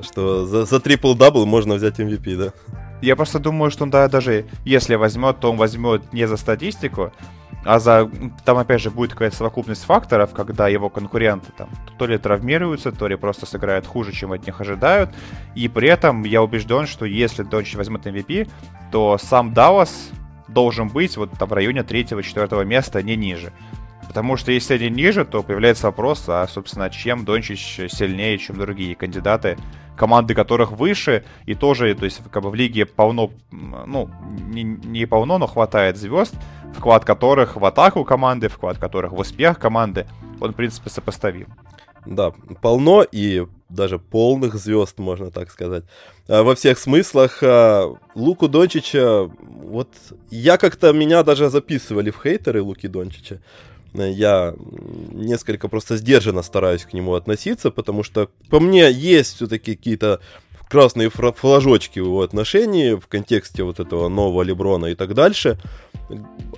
что 0.00 0.46
за, 0.46 0.64
за 0.64 0.80
трипл-дабл 0.80 1.44
можно 1.46 1.74
взять 1.74 2.00
MVP, 2.00 2.36
да? 2.36 2.52
Я 3.02 3.16
просто 3.16 3.40
думаю, 3.40 3.70
что 3.70 3.82
он 3.84 3.90
да, 3.90 4.08
даже 4.08 4.46
если 4.64 4.94
возьмет, 4.94 5.40
то 5.40 5.50
он 5.50 5.56
возьмет 5.56 6.12
не 6.12 6.26
за 6.26 6.36
статистику, 6.36 7.12
а 7.64 7.78
за... 7.80 8.08
Там, 8.44 8.58
опять 8.58 8.80
же, 8.80 8.90
будет 8.90 9.12
какая-то 9.12 9.36
совокупность 9.36 9.84
факторов, 9.84 10.32
когда 10.32 10.68
его 10.68 10.88
конкуренты 10.88 11.52
там 11.56 11.68
то 11.98 12.06
ли 12.06 12.16
травмируются, 12.16 12.92
то 12.92 13.08
ли 13.08 13.16
просто 13.16 13.44
сыграют 13.44 13.86
хуже, 13.86 14.12
чем 14.12 14.32
от 14.32 14.46
них 14.46 14.60
ожидают. 14.60 15.10
И 15.56 15.68
при 15.68 15.88
этом 15.88 16.22
я 16.22 16.42
убежден, 16.42 16.86
что 16.86 17.04
если 17.04 17.42
Дончич 17.42 17.74
возьмет 17.74 18.06
MVP, 18.06 18.48
то 18.92 19.18
сам 19.18 19.52
Даллас 19.52 20.10
должен 20.46 20.88
быть 20.88 21.16
вот 21.16 21.30
там 21.38 21.48
в 21.48 21.52
районе 21.52 21.82
третьего-четвертого 21.82 22.62
места, 22.62 23.02
не 23.02 23.16
ниже. 23.16 23.52
Потому 24.06 24.36
что 24.36 24.52
если 24.52 24.74
они 24.74 24.90
ниже, 24.90 25.24
то 25.24 25.42
появляется 25.42 25.86
вопрос, 25.86 26.24
а, 26.28 26.46
собственно, 26.46 26.90
чем 26.90 27.24
Дончич 27.24 27.80
сильнее, 27.90 28.38
чем 28.38 28.58
другие 28.58 28.94
кандидаты 28.94 29.56
команды 29.96 30.34
которых 30.34 30.72
выше, 30.72 31.24
и 31.46 31.54
тоже, 31.54 31.94
то 31.94 32.04
есть, 32.04 32.20
как 32.30 32.42
бы 32.42 32.50
в 32.50 32.54
лиге 32.54 32.86
полно, 32.86 33.30
ну, 33.50 34.10
не, 34.30 34.62
не 34.62 35.06
полно, 35.06 35.38
но 35.38 35.46
хватает 35.46 35.96
звезд, 35.96 36.34
вклад 36.74 37.04
которых 37.04 37.56
в 37.56 37.64
атаку 37.64 38.04
команды, 38.04 38.48
вклад 38.48 38.78
которых 38.78 39.12
в 39.12 39.18
успех 39.18 39.58
команды, 39.58 40.06
он, 40.40 40.52
в 40.52 40.54
принципе, 40.54 40.90
сопоставим. 40.90 41.48
Да, 42.04 42.32
полно 42.60 43.04
и 43.04 43.46
даже 43.68 43.98
полных 43.98 44.54
звезд, 44.54 44.98
можно 44.98 45.30
так 45.30 45.50
сказать. 45.50 45.84
А, 46.28 46.42
во 46.42 46.54
всех 46.54 46.78
смыслах. 46.78 47.38
А, 47.42 47.94
Луку 48.14 48.48
Дончича, 48.48 49.30
вот 49.40 49.88
я 50.30 50.58
как-то, 50.58 50.92
меня 50.92 51.22
даже 51.22 51.48
записывали 51.48 52.10
в 52.10 52.20
хейтеры 52.20 52.62
Луки 52.62 52.88
Дончича. 52.88 53.40
Я 53.94 54.54
несколько 55.22 55.68
просто 55.68 55.96
сдержанно 55.96 56.42
стараюсь 56.42 56.84
к 56.84 56.92
нему 56.92 57.14
относиться, 57.14 57.70
потому 57.70 58.02
что 58.02 58.28
по 58.50 58.60
мне 58.60 58.90
есть 58.90 59.36
все-таки 59.36 59.74
какие-то 59.74 60.20
красные 60.72 61.10
флажочки 61.10 62.00
в 62.00 62.06
его 62.06 62.22
отношении 62.22 62.94
в 62.94 63.06
контексте 63.06 63.62
вот 63.62 63.78
этого 63.78 64.08
нового 64.08 64.42
Леброна 64.42 64.86
и 64.86 64.94
так 64.94 65.12
дальше. 65.12 65.58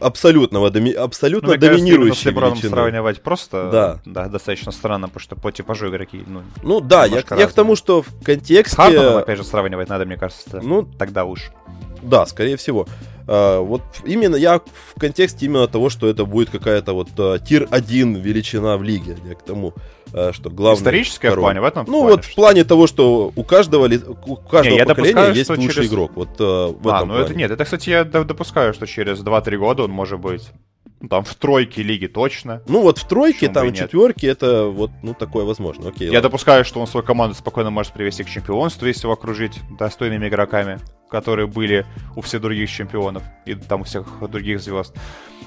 Абсолютного, 0.01 0.71
доми, 0.71 0.93
абсолютно 0.93 1.55
ну, 1.55 1.59
доминирующий 1.59 2.23
с 2.23 2.25
Леброном 2.25 2.57
сравнивать 2.57 3.23
просто 3.23 3.71
да. 3.73 4.01
Да, 4.05 4.29
достаточно 4.29 4.71
странно, 4.71 5.09
потому 5.09 5.21
что 5.21 5.35
по 5.35 5.51
типажу 5.51 5.89
игроки, 5.89 6.23
ну, 6.29 6.43
ну 6.63 6.81
да, 6.81 7.07
я, 7.07 7.25
я 7.37 7.47
к 7.49 7.53
тому, 7.53 7.75
что 7.75 8.03
в 8.03 8.23
контексте... 8.23 8.75
С 8.75 8.77
Харденом, 8.77 9.17
опять 9.17 9.37
же, 9.37 9.43
сравнивать 9.43 9.89
надо, 9.89 10.07
мне 10.07 10.17
кажется, 10.17 10.61
ну, 10.63 10.85
тогда 10.85 11.25
уж. 11.25 11.51
Да, 12.05 12.27
скорее 12.27 12.57
всего. 12.57 12.87
Uh, 13.27 13.65
вот 13.65 13.81
именно 14.05 14.37
я 14.37 14.59
в 14.59 15.01
контексте 15.01 15.47
именно 15.47 15.67
того, 15.67 15.89
что 15.89 16.09
это 16.09 16.27
будет 16.27 16.51
какая-то 16.51 16.93
вот 16.93 17.09
uh, 17.17 17.43
тир-1 17.43 18.21
величина 18.21 18.77
в 18.77 18.83
лиге. 18.83 19.17
Я 19.27 19.35
к 19.35 19.43
тому, 19.43 19.73
что 20.33 20.51
главное... 20.51 20.79
Историческое 20.79 21.31
в 21.31 21.37
плане, 21.37 21.63
в 21.63 21.65
этом 21.65 21.87
Ну 21.87 22.01
плане, 22.01 22.11
вот 22.11 22.25
в 22.27 22.35
плане 22.35 22.65
того, 22.65 22.87
что 22.87 23.33
у 23.35 23.43
каждого, 23.43 23.87
у 24.27 24.37
каждого 24.37 24.75
не, 24.75 24.85
поколения 24.85 24.85
допускаю, 24.85 25.35
есть 25.35 25.51
лучший 25.51 25.75
через... 25.75 25.91
игрок. 25.91 26.13
Вот 26.15 26.39
в 26.39 26.43
а, 26.43 26.69
этом 26.69 27.09
ну 27.09 27.15
плане. 27.15 27.25
это 27.25 27.35
нет, 27.35 27.51
это, 27.51 27.65
кстати, 27.65 27.89
я 27.89 28.05
допускаю, 28.05 28.75
что 28.75 28.87
через 28.87 29.21
2-3 29.21 29.57
года 29.57 29.85
он 29.85 29.91
может 29.91 30.21
быть 30.21 30.51
ну, 31.05 31.09
там 31.09 31.25
в 31.25 31.35
тройке 31.35 31.83
лиги 31.83 32.07
точно. 32.07 32.63
Ну 32.67 32.81
вот 32.81 32.97
в 32.97 33.07
тройке, 33.07 33.49
там 33.49 33.69
в 33.69 33.75
четверке 33.75 34.27
это 34.29 34.65
вот, 34.65 34.91
ну, 35.03 35.13
такое 35.13 35.45
возможно. 35.45 35.91
Окей, 35.91 36.07
Я 36.07 36.15
ладно. 36.15 36.23
допускаю, 36.31 36.65
что 36.65 36.81
он 36.81 36.87
свою 36.87 37.05
команду 37.05 37.35
спокойно 37.37 37.69
может 37.69 37.93
привести 37.93 38.25
к 38.25 38.29
чемпионству, 38.29 38.87
если 38.87 39.03
его 39.03 39.13
окружить 39.13 39.61
достойными 39.79 40.29
игроками, 40.29 40.79
которые 41.11 41.47
были 41.47 41.87
у 42.17 42.21
всех 42.21 42.41
других 42.43 42.71
чемпионов 42.71 43.23
и 43.47 43.55
там 43.55 43.83
у 43.83 43.85
всех 43.85 44.07
других 44.31 44.61
звезд. 44.61 44.95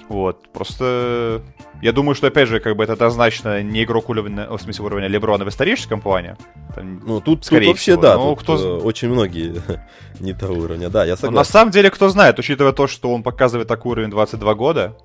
Вот, 0.10 0.47
просто 0.53 1.41
я 1.82 1.91
думаю, 1.91 2.16
что, 2.16 2.28
опять 2.28 2.47
же, 2.47 2.60
как 2.60 2.78
бы 2.78 2.84
это 2.84 2.93
однозначно 2.93 3.62
не 3.62 3.84
игрок 3.84 4.10
уровня, 4.10 4.47
в 4.49 4.58
смысле 4.58 4.86
уровня 4.86 5.08
Леброна 5.08 5.43
в 5.43 5.49
историческом 5.49 5.99
плане. 5.99 6.38
Там, 6.74 7.01
ну, 7.05 7.20
тут, 7.20 7.45
скорее 7.45 7.66
тут 7.66 7.76
вообще, 7.76 7.91
всего. 7.91 8.01
да, 8.01 8.18
ну, 8.18 8.30
тут 8.36 8.43
кто... 8.43 8.55
Э, 8.55 8.82
очень 8.82 9.10
многие 9.10 9.62
не 10.20 10.34
того 10.34 10.53
уровня, 10.53 10.89
да, 10.89 11.03
я 11.03 11.18
согласен. 11.18 11.34
Но 11.34 11.39
на 11.41 11.43
самом 11.43 11.72
деле, 11.72 11.89
кто 11.91 12.08
знает, 12.10 12.39
учитывая 12.39 12.72
то, 12.72 12.88
что 12.88 13.14
он 13.14 13.22
показывает 13.22 13.68
такой 13.68 13.91
уровень 13.91 14.10
22 14.10 14.53
года, 14.53 14.97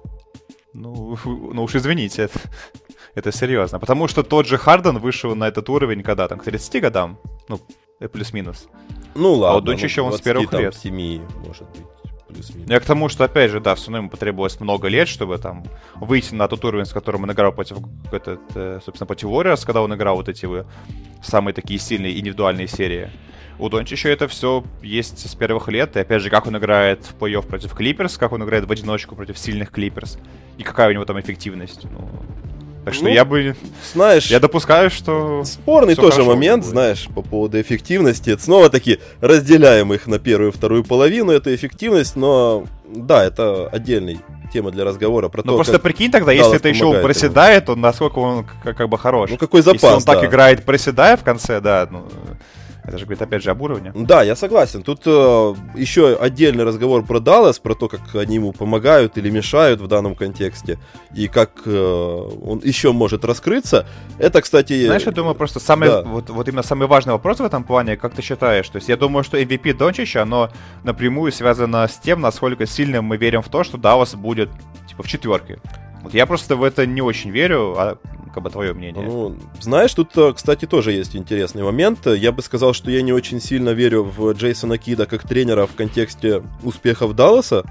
ну, 0.73 1.19
ну 1.25 1.65
уж 1.65 1.75
извините, 1.75 2.23
это, 2.23 2.39
это 3.15 3.33
серьезно. 3.33 3.79
Потому 3.79 4.09
что 4.09 4.23
тот 4.23 4.47
же 4.47 4.57
Харден 4.57 4.99
вышел 4.99 5.35
на 5.35 5.49
этот 5.49 5.69
уровень 5.69 6.03
когда 6.03 6.29
там, 6.29 6.39
к 6.39 6.45
30 6.45 6.81
годам? 6.81 7.19
Ну, 7.49 7.61
плюс-минус. 8.09 8.69
Ну 9.15 9.35
ладно. 9.35 9.51
А 9.51 9.55
вот 9.55 9.65
Дончич 9.65 9.97
ну, 9.97 10.05
он 10.05 10.13
с 10.13 10.21
первых 10.21 10.51
там, 10.51 10.61
лет. 10.61 10.75
7, 10.75 11.21
может 11.47 11.69
быть. 11.71 11.83
Плюс-минус. 12.29 12.71
Я 12.71 12.81
к 12.81 12.85
тому, 12.85 13.09
что, 13.09 13.25
опять 13.25 13.51
же, 13.51 13.61
да, 13.61 13.75
все 13.75 13.87
равно 13.87 13.99
ему 13.99 14.11
потребовалось 14.11 14.59
много 14.61 14.89
лет, 14.89 15.09
чтобы 15.09 15.39
там 15.39 15.65
выйти 15.97 16.35
на 16.35 16.49
тот 16.49 16.65
уровень, 16.65 16.87
с 16.87 16.93
которым 16.93 17.25
он 17.25 17.33
играл 17.33 17.53
против, 17.53 17.79
этот, 18.11 18.41
э, 18.55 18.81
собственно, 18.85 19.07
против 19.07 19.29
Warriors, 19.29 19.65
когда 19.67 19.83
он 19.83 19.95
играл 19.95 20.17
вот 20.17 20.29
эти 20.29 20.49
самые 21.23 21.55
такие 21.55 21.79
сильные 21.79 22.19
индивидуальные 22.19 22.69
серии. 22.69 23.11
У 23.59 23.69
Дончича 23.69 24.09
это 24.09 24.29
все 24.29 24.65
есть 24.83 25.29
с 25.29 25.35
первых 25.35 25.69
лет. 25.69 25.97
И 25.97 26.01
опять 26.01 26.23
же, 26.23 26.31
как 26.31 26.47
он 26.47 26.57
играет 26.57 27.05
в 27.05 27.17
плей-офф 27.17 27.47
против 27.47 27.75
Клиперс, 27.75 28.19
как 28.19 28.33
он 28.33 28.43
играет 28.43 28.67
в 28.67 28.73
одиночку 28.73 29.15
против 29.15 29.39
сильных 29.39 29.71
Клиперс. 29.71 30.19
И 30.59 30.63
какая 30.63 30.89
у 30.89 30.93
него 30.93 31.05
там 31.05 31.21
эффективность. 31.21 31.85
Ну, 31.85 32.09
так 32.85 32.95
что 32.95 33.05
ну, 33.05 33.11
я 33.11 33.25
бы... 33.25 33.55
Знаешь... 33.93 34.27
Я 34.27 34.41
допускаю, 34.41 34.91
что... 34.91 35.45
Спорный 35.45 35.95
тоже 35.95 36.25
момент, 36.25 36.63
будет. 36.63 36.73
знаешь, 36.73 37.09
по 37.15 37.23
поводу 37.23 37.61
эффективности. 37.61 38.31
Это 38.31 38.43
снова-таки 38.43 38.99
разделяем 39.21 39.93
их 39.93 40.07
на 40.07 40.19
первую 40.19 40.51
и 40.51 40.53
вторую 40.53 40.83
половину, 40.83 41.31
эту 41.31 41.55
эффективность, 41.55 42.17
но 42.17 42.67
да, 42.85 43.25
это 43.25 43.69
отдельный 43.69 44.21
тема 44.53 44.71
для 44.71 44.85
разговора 44.85 45.29
про 45.29 45.43
ну, 45.45 45.53
то, 45.53 45.57
просто 45.57 45.79
прикинь 45.79 46.11
тогда, 46.11 46.33
если 46.33 46.57
это 46.57 46.69
еще 46.69 47.01
проседает, 47.01 47.69
ему. 47.69 47.77
то 47.77 47.81
насколько 47.81 48.19
он 48.19 48.45
как, 48.63 48.77
как 48.77 48.89
бы 48.89 48.99
хорош. 48.99 49.31
Ну 49.31 49.37
какой 49.39 49.63
запас, 49.63 49.83
Если 49.83 49.97
он 49.97 50.03
да. 50.05 50.15
так 50.15 50.25
играет, 50.25 50.65
проседая 50.65 51.17
в 51.17 51.23
конце, 51.23 51.61
да, 51.61 51.89
ну, 51.91 52.07
это 52.85 52.99
же 52.99 53.05
говорит, 53.05 53.23
опять 53.23 53.43
же, 53.43 53.51
об 53.51 53.63
уровне. 53.63 53.93
Да, 53.95 54.23
я 54.23 54.35
согласен. 54.35 54.83
Тут 54.83 55.03
э, 55.07 55.55
еще 55.77 56.17
отдельный 56.17 56.65
разговор 56.65 57.05
про 57.05 57.21
Даллас, 57.21 57.61
про 57.61 57.75
то, 57.75 57.89
как 57.89 58.01
они 58.15 58.37
ему 58.37 58.53
помогают 58.53 59.17
или 59.19 59.31
мешают 59.31 59.81
в 59.81 59.87
данном 59.87 60.17
контексте, 60.17 60.79
и 61.15 61.29
как 61.29 61.63
э, 61.65 62.29
он 62.45 62.61
еще 62.65 62.93
может 62.93 63.25
раскрыться. 63.25 63.87
Это, 64.19 64.43
кстати... 64.43 64.87
Знаешь, 64.87 65.05
я 65.05 65.13
думаю, 65.13 65.37
просто 65.37 65.61
самый, 65.61 65.89
да. 65.89 66.03
вот, 66.03 66.31
вот 66.31 66.49
именно 66.49 66.65
самый 66.65 66.89
важный 66.89 67.13
вопрос 67.13 67.39
в 67.39 67.45
этом 67.45 67.63
плане, 67.63 67.97
как 67.97 68.15
ты 68.15 68.23
считаешь? 68.23 68.69
То 68.69 68.77
есть 68.77 68.89
я 68.89 68.97
думаю, 68.97 69.23
что 69.23 69.41
MVP 69.41 69.75
Дончича, 69.75 70.23
оно 70.23 70.51
напрямую 70.83 71.31
связано 71.31 71.87
с 71.87 71.99
тем, 71.99 72.21
насколько 72.21 72.67
сильно 72.67 73.01
мы 73.01 73.17
верим 73.17 73.43
в 73.43 73.49
то, 73.49 73.63
что 73.63 73.79
Даллас 73.79 74.17
будет, 74.17 74.51
типа, 74.89 75.05
в 75.05 75.07
четверке. 75.07 75.61
Вот 76.03 76.15
я 76.15 76.27
просто 76.27 76.57
в 76.57 76.65
это 76.65 76.85
не 76.85 77.01
очень 77.01 77.31
верю, 77.31 77.75
а 77.79 77.99
как 78.33 78.43
бы 78.43 78.51
твое 78.51 78.73
мнение? 78.73 79.05
Ну, 79.05 79.37
знаешь, 79.61 79.93
тут, 79.95 80.17
э, 80.17 80.33
кстати, 80.35 80.67
тоже 80.67 80.93
есть 80.93 81.15
интересный 81.17 81.63
момент. 81.63 82.07
Я 82.07 82.33
бы 82.33 82.43
сказал, 82.43 82.73
что 82.73 82.91
я 82.91 83.03
не 83.03 83.13
очень 83.13 83.41
сильно 83.41 83.71
верю 83.71 84.05
в 84.05 84.33
Джейсона 84.33 84.79
Кида 84.79 85.07
как 85.07 85.27
тренера 85.27 85.67
в 85.67 85.75
контексте 85.75 86.43
успехов 86.63 87.15
Далласа, 87.15 87.65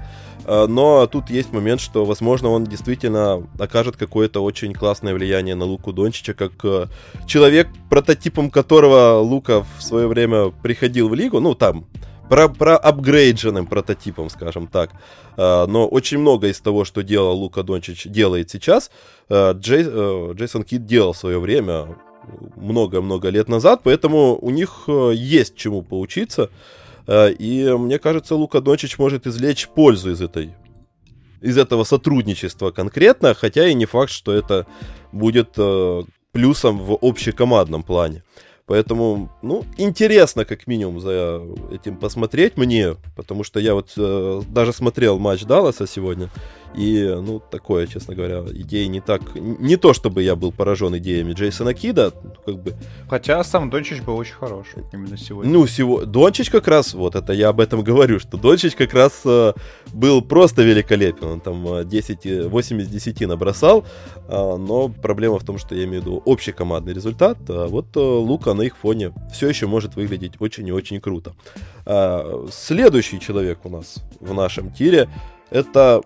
э, 0.44 0.66
но 0.66 1.06
тут 1.06 1.30
есть 1.30 1.52
момент, 1.52 1.80
что, 1.80 2.04
возможно, 2.04 2.50
он 2.50 2.64
действительно 2.64 3.46
окажет 3.58 3.96
какое-то 3.96 4.42
очень 4.42 4.72
классное 4.72 5.14
влияние 5.14 5.54
на 5.54 5.64
Луку 5.64 5.92
Дончича, 5.92 6.34
как 6.34 6.52
э, 6.64 6.86
человек, 7.26 7.68
прототипом 7.90 8.50
которого 8.50 9.18
Лука 9.18 9.64
в 9.78 9.82
свое 9.82 10.06
время 10.06 10.50
приходил 10.50 11.08
в 11.08 11.14
лигу, 11.14 11.40
ну, 11.40 11.54
там, 11.54 11.86
про, 12.32 12.48
про 12.48 12.78
апгрейдженным 12.78 13.66
прототипом, 13.66 14.30
скажем 14.30 14.66
так. 14.66 14.90
А, 15.36 15.66
но 15.66 15.86
очень 15.86 16.16
много 16.16 16.48
из 16.48 16.60
того, 16.60 16.86
что 16.86 17.02
делал 17.02 17.36
Лука 17.36 17.62
Дончич, 17.62 18.06
делает 18.06 18.48
сейчас, 18.48 18.90
а, 19.28 19.52
Джей, 19.52 19.84
э, 19.86 20.32
Джейсон 20.32 20.62
Кит 20.64 20.86
делал 20.86 21.12
в 21.12 21.18
свое 21.18 21.38
время 21.38 21.94
много-много 22.56 23.28
лет 23.28 23.48
назад, 23.48 23.82
поэтому 23.84 24.38
у 24.40 24.48
них 24.48 24.84
э, 24.88 25.12
есть 25.14 25.56
чему 25.56 25.82
поучиться. 25.82 26.48
А, 27.06 27.28
и 27.28 27.70
мне 27.76 27.98
кажется, 27.98 28.34
Лука 28.34 28.62
Дончич 28.62 28.96
может 28.96 29.26
извлечь 29.26 29.68
пользу 29.68 30.12
из 30.12 30.22
этой 30.22 30.54
из 31.42 31.58
этого 31.58 31.84
сотрудничества 31.84 32.70
конкретно, 32.70 33.34
хотя 33.34 33.68
и 33.68 33.74
не 33.74 33.84
факт, 33.84 34.10
что 34.10 34.32
это 34.32 34.66
будет 35.12 35.50
э, 35.58 36.02
плюсом 36.32 36.78
в 36.78 36.96
общекомандном 37.02 37.82
плане. 37.82 38.22
Поэтому, 38.66 39.30
ну, 39.42 39.64
интересно 39.76 40.44
как 40.44 40.66
минимум 40.66 41.00
за 41.00 41.42
этим 41.72 41.96
посмотреть 41.96 42.56
мне, 42.56 42.96
потому 43.16 43.44
что 43.44 43.60
я 43.60 43.74
вот 43.74 43.92
э, 43.96 44.42
даже 44.48 44.72
смотрел 44.72 45.18
матч 45.18 45.44
Далласа 45.44 45.86
сегодня, 45.86 46.30
и, 46.74 47.04
ну, 47.22 47.38
такое, 47.38 47.86
честно 47.86 48.14
говоря, 48.14 48.44
идеи 48.50 48.86
не 48.86 49.00
так... 49.00 49.34
Не 49.34 49.76
то, 49.76 49.92
чтобы 49.92 50.22
я 50.22 50.36
был 50.36 50.52
поражен 50.52 50.96
идеями 50.96 51.32
Джейсона 51.32 51.74
Кида, 51.74 52.12
как 52.44 52.62
бы... 52.62 52.74
Хотя 53.08 53.42
сам 53.44 53.70
Дончич 53.70 54.00
был 54.02 54.16
очень 54.16 54.34
хорош 54.34 54.68
именно 54.92 55.18
сегодня. 55.18 55.52
Ну, 55.52 55.66
сего... 55.66 56.04
Дончич 56.04 56.50
как 56.50 56.68
раз, 56.68 56.94
вот 56.94 57.14
это 57.14 57.32
я 57.32 57.48
об 57.48 57.60
этом 57.60 57.82
говорю, 57.82 58.18
что 58.18 58.36
Дончич 58.36 58.74
как 58.74 58.94
раз 58.94 59.20
э, 59.24 59.52
был 59.92 60.22
просто 60.22 60.62
великолепен. 60.62 61.26
Он 61.26 61.40
там 61.40 61.88
10, 61.88 62.48
8 62.48 62.80
из 62.80 62.88
10 62.88 63.20
набросал, 63.28 63.84
э, 64.28 64.56
но 64.56 64.88
проблема 64.88 65.38
в 65.38 65.44
том, 65.44 65.58
что 65.58 65.74
я 65.74 65.84
имею 65.84 66.02
в 66.02 66.06
виду 66.06 66.22
общий 66.24 66.52
командный 66.52 66.94
результат. 66.94 67.38
А 67.48 67.68
вот 67.68 67.96
э, 67.96 68.00
Лука 68.00 68.54
на 68.54 68.62
их 68.62 68.76
фоне 68.76 69.12
все 69.32 69.48
еще 69.48 69.66
может 69.66 69.96
выглядеть 69.96 70.34
очень 70.40 70.66
и 70.68 70.72
очень 70.72 71.00
круто. 71.00 71.34
Э, 71.84 72.46
следующий 72.50 73.20
человек 73.20 73.58
у 73.64 73.68
нас 73.68 73.96
в 74.20 74.32
нашем 74.32 74.70
тире 74.72 75.08
это 75.50 76.00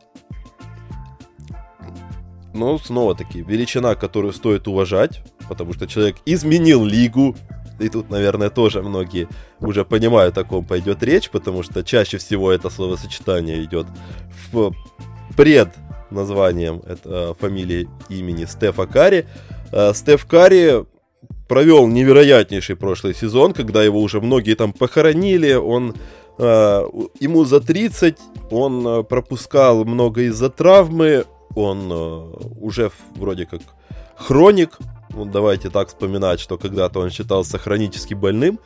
но 2.57 2.79
снова-таки, 2.79 3.43
величина, 3.43 3.95
которую 3.95 4.33
стоит 4.33 4.67
уважать, 4.67 5.23
потому 5.49 5.73
что 5.73 5.87
человек 5.87 6.17
изменил 6.25 6.85
лигу, 6.85 7.37
и 7.79 7.89
тут, 7.89 8.11
наверное, 8.11 8.51
тоже 8.51 8.83
многие 8.83 9.29
уже 9.61 9.85
понимают, 9.85 10.39
о 10.39 10.45
ком 10.45 10.65
пойдет 10.65 11.03
речь, 11.03 11.31
потому 11.31 11.63
что 11.63 11.85
чаще 11.85 12.19
всего 12.19 12.51
это 12.51 12.71
словосочетание 12.71 13.63
идет 13.65 13.87
в 14.51 14.73
пред 15.37 15.69
названием 16.11 16.83
это 16.87 17.35
фамилии 17.39 17.89
имени 18.09 18.45
Стефа 18.45 18.87
Карри. 18.87 19.27
А, 19.73 19.93
Стеф 19.93 20.25
Карри 20.27 20.85
провел 21.49 21.87
невероятнейший 21.87 22.77
прошлый 22.77 23.15
сезон, 23.15 23.53
когда 23.53 23.83
его 23.83 24.01
уже 24.01 24.21
многие 24.21 24.55
там 24.55 24.73
похоронили, 24.73 25.53
он 25.53 25.95
а, 26.39 26.89
ему 27.21 27.45
за 27.45 27.61
30, 27.61 28.17
он 28.51 29.05
пропускал 29.05 29.85
много 29.85 30.23
из-за 30.23 30.49
травмы, 30.49 31.25
он 31.55 31.91
э, 31.91 32.31
уже 32.61 32.91
вроде 33.15 33.47
как 33.47 33.61
хроник, 34.17 34.79
ну, 35.15 35.25
давайте 35.25 35.71
так 35.71 35.89
вспоминать, 35.89 36.41
что 36.41 36.59
когда-то 36.59 37.01
он 37.01 37.11
считался 37.11 37.59
хронически 37.59 38.15
больным, 38.15 38.59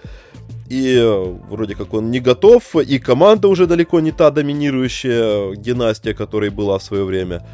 и 0.68 0.96
э, 0.96 1.36
вроде 1.48 1.74
как 1.74 1.94
он 1.94 2.10
не 2.10 2.20
готов, 2.20 2.76
и 2.76 2.98
команда 2.98 3.48
уже 3.48 3.66
далеко 3.66 4.00
не 4.00 4.12
та 4.12 4.30
доминирующая 4.30 5.54
династия, 5.56 6.14
которой 6.14 6.50
была 6.50 6.78
в 6.78 6.82
свое 6.82 7.04
время. 7.04 7.46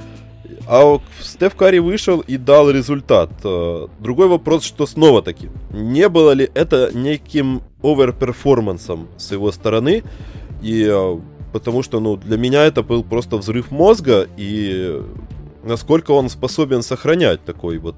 А 0.68 1.00
Стеф 1.20 1.54
Карри 1.54 1.78
вышел 1.78 2.20
и 2.20 2.36
дал 2.36 2.70
результат. 2.70 3.30
Э, 3.44 3.86
другой 4.00 4.28
вопрос, 4.28 4.64
что 4.64 4.86
снова 4.86 5.22
таки, 5.22 5.48
не 5.70 6.08
было 6.08 6.32
ли 6.32 6.50
это 6.54 6.90
неким 6.92 7.62
оверперформансом 7.82 9.08
с 9.16 9.32
его 9.32 9.52
стороны, 9.52 10.02
и 10.62 11.18
потому 11.56 11.82
что, 11.82 12.00
ну, 12.00 12.16
для 12.16 12.36
меня 12.36 12.64
это 12.64 12.82
был 12.82 13.02
просто 13.02 13.38
взрыв 13.38 13.70
мозга, 13.70 14.28
и 14.36 15.02
насколько 15.64 16.10
он 16.10 16.28
способен 16.28 16.82
сохранять 16.82 17.44
такой 17.44 17.78
вот 17.78 17.96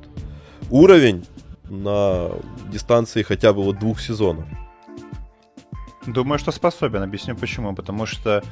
уровень 0.71 1.27
на 1.69 2.31
дистанции 2.73 3.23
хотя 3.23 3.53
бы 3.53 3.65
вот 3.65 3.79
двух 3.81 4.01
сезонов. 4.01 4.45
Думаю, 6.07 6.39
что 6.39 6.53
способен. 6.53 7.03
Объясню 7.03 7.37
почему. 7.37 7.75
Потому 7.75 8.07
что 8.07 8.43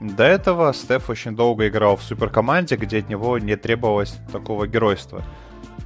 до 0.00 0.24
этого 0.24 0.72
Стеф 0.72 1.10
очень 1.10 1.36
долго 1.36 1.68
играл 1.68 1.96
в 1.96 2.02
суперкоманде, 2.02 2.76
где 2.76 2.98
от 2.98 3.08
него 3.08 3.38
не 3.38 3.56
требовалось 3.56 4.16
такого 4.32 4.66
геройства. 4.66 5.22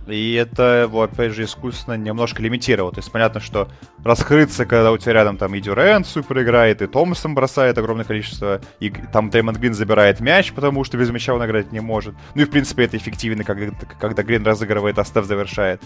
И 0.07 0.35
это 0.35 0.83
его, 0.85 1.03
опять 1.03 1.33
же, 1.33 1.45
искусственно 1.45 1.95
немножко 1.95 2.43
лимитировало. 2.43 2.93
То 2.93 3.01
есть 3.01 3.13
понятно, 3.13 3.41
что 3.41 3.69
раскрыться, 4.03 4.65
когда 4.65 4.91
у 4.91 4.99
тебя 4.99 5.13
рядом 5.13 5.37
там 5.37 5.55
и 5.55 5.61
Дюрент 5.61 6.07
супер 6.07 6.43
играет, 6.43 6.81
и 6.81 6.87
Томпсон 6.87 7.35
бросает 7.35 7.77
огромное 7.77 8.07
количество, 8.07 8.61
и 8.81 8.91
там 8.91 9.29
Дэймонд 9.29 9.59
Грин 9.59 9.75
забирает 9.75 10.21
мяч, 10.21 10.53
потому 10.53 10.85
что 10.85 10.97
без 10.97 11.11
мяча 11.11 11.35
он 11.35 11.45
играть 11.45 11.73
не 11.73 11.81
может. 11.81 12.15
Ну 12.35 12.43
и, 12.43 12.45
в 12.47 12.51
принципе, 12.51 12.85
это 12.85 12.97
эффективно, 12.97 13.45
когда, 13.45 13.73
когда 14.01 14.23
Грин 14.23 14.45
разыгрывает, 14.45 14.99
а 14.99 15.05
Стеф 15.05 15.27
завершает. 15.27 15.83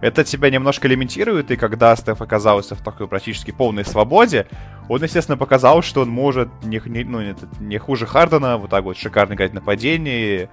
Это 0.00 0.22
тебя 0.22 0.48
немножко 0.48 0.86
лимитирует, 0.86 1.50
и 1.50 1.56
когда 1.56 1.94
Стеф 1.96 2.22
оказался 2.22 2.76
в 2.76 2.82
такой 2.82 3.08
практически 3.08 3.50
полной 3.50 3.84
свободе, 3.84 4.46
он, 4.88 5.02
естественно, 5.02 5.36
показал, 5.36 5.82
что 5.82 6.02
он 6.02 6.08
может 6.08 6.48
не, 6.62 6.80
не, 6.86 7.04
ну, 7.04 7.20
не, 7.20 7.34
не 7.60 7.78
хуже 7.78 8.06
Хардена, 8.06 8.56
вот 8.56 8.70
так 8.70 8.84
вот 8.84 8.96
шикарно 8.96 9.34
играть 9.34 9.52
нападение, 9.52 10.48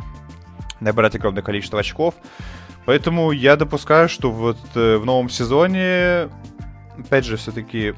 набирать 0.80 1.16
огромное 1.16 1.44
количество 1.44 1.80
очков. 1.80 2.16
Поэтому 2.86 3.32
я 3.32 3.56
допускаю, 3.56 4.08
что 4.08 4.32
вот 4.32 4.58
э, 4.76 4.98
в 4.98 5.06
новом 5.06 5.30
сезоне, 5.30 6.30
опять 6.98 7.26
же, 7.26 7.38
все-таки... 7.38 7.96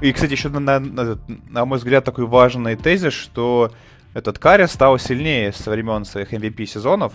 И, 0.00 0.12
кстати, 0.12 0.32
еще, 0.32 0.48
на, 0.48 0.80
на, 0.80 1.18
на 1.48 1.64
мой 1.64 1.78
взгляд, 1.78 2.04
такой 2.04 2.26
важный 2.26 2.76
тезис, 2.76 3.12
что 3.12 3.72
этот 4.14 4.38
Карри 4.38 4.66
стал 4.66 4.98
сильнее 4.98 5.52
со 5.52 5.70
времен 5.70 6.04
своих 6.04 6.32
MVP 6.32 6.66
сезонов. 6.66 7.12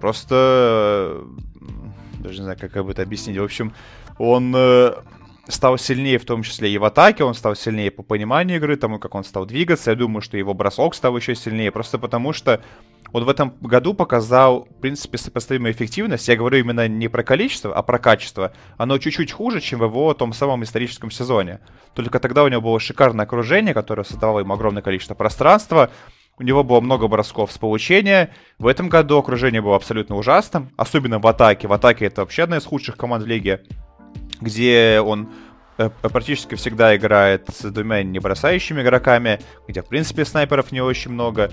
Просто... 0.00 1.22
Даже 2.18 2.38
не 2.38 2.44
знаю, 2.44 2.58
как 2.58 2.76
об 2.76 2.88
это 2.88 3.02
объяснить. 3.02 3.36
В 3.36 3.44
общем, 3.44 3.74
он 4.18 4.54
э, 4.56 4.94
стал 5.48 5.78
сильнее 5.78 6.18
в 6.18 6.24
том 6.24 6.42
числе 6.42 6.70
и 6.70 6.78
в 6.78 6.84
атаке, 6.84 7.24
он 7.24 7.34
стал 7.34 7.54
сильнее 7.54 7.90
по 7.90 8.02
пониманию 8.02 8.58
игры, 8.58 8.76
тому, 8.76 8.98
как 8.98 9.14
он 9.14 9.24
стал 9.24 9.46
двигаться. 9.46 9.90
Я 9.90 9.96
думаю, 9.96 10.22
что 10.22 10.36
его 10.36 10.54
бросок 10.54 10.94
стал 10.94 11.16
еще 11.16 11.34
сильнее, 11.34 11.70
просто 11.70 11.98
потому 11.98 12.32
что 12.32 12.60
он 13.12 13.24
в 13.24 13.28
этом 13.28 13.54
году 13.60 13.94
показал, 13.94 14.64
в 14.64 14.80
принципе, 14.80 15.18
сопоставимую 15.18 15.72
эффективность. 15.72 16.26
Я 16.26 16.36
говорю 16.36 16.58
именно 16.58 16.88
не 16.88 17.08
про 17.08 17.22
количество, 17.22 17.72
а 17.72 17.82
про 17.82 17.98
качество. 17.98 18.52
Оно 18.76 18.98
чуть-чуть 18.98 19.30
хуже, 19.30 19.60
чем 19.60 19.78
в 19.80 19.84
его 19.84 20.12
том 20.14 20.32
самом 20.32 20.64
историческом 20.64 21.10
сезоне. 21.10 21.60
Только 21.94 22.18
тогда 22.18 22.42
у 22.42 22.48
него 22.48 22.60
было 22.60 22.80
шикарное 22.80 23.24
окружение, 23.24 23.72
которое 23.72 24.02
создавало 24.02 24.40
ему 24.40 24.54
огромное 24.54 24.82
количество 24.82 25.14
пространства. 25.14 25.90
У 26.36 26.42
него 26.42 26.64
было 26.64 26.80
много 26.80 27.06
бросков 27.06 27.52
с 27.52 27.58
получения. 27.58 28.30
В 28.58 28.66
этом 28.66 28.88
году 28.88 29.18
окружение 29.18 29.62
было 29.62 29.76
абсолютно 29.76 30.16
ужасным, 30.16 30.72
особенно 30.76 31.20
в 31.20 31.26
атаке. 31.28 31.68
В 31.68 31.72
атаке 31.72 32.06
это 32.06 32.22
вообще 32.22 32.42
одна 32.42 32.56
из 32.56 32.64
худших 32.64 32.96
команд 32.96 33.22
в 33.22 33.26
лиге 33.28 33.62
где 34.44 35.00
он 35.04 35.30
э, 35.78 35.90
практически 36.02 36.54
всегда 36.54 36.94
играет 36.96 37.48
с 37.52 37.70
двумя 37.70 38.02
небросающими 38.02 38.82
игроками, 38.82 39.40
где, 39.66 39.82
в 39.82 39.86
принципе, 39.86 40.24
снайперов 40.24 40.70
не 40.70 40.80
очень 40.80 41.10
много. 41.10 41.50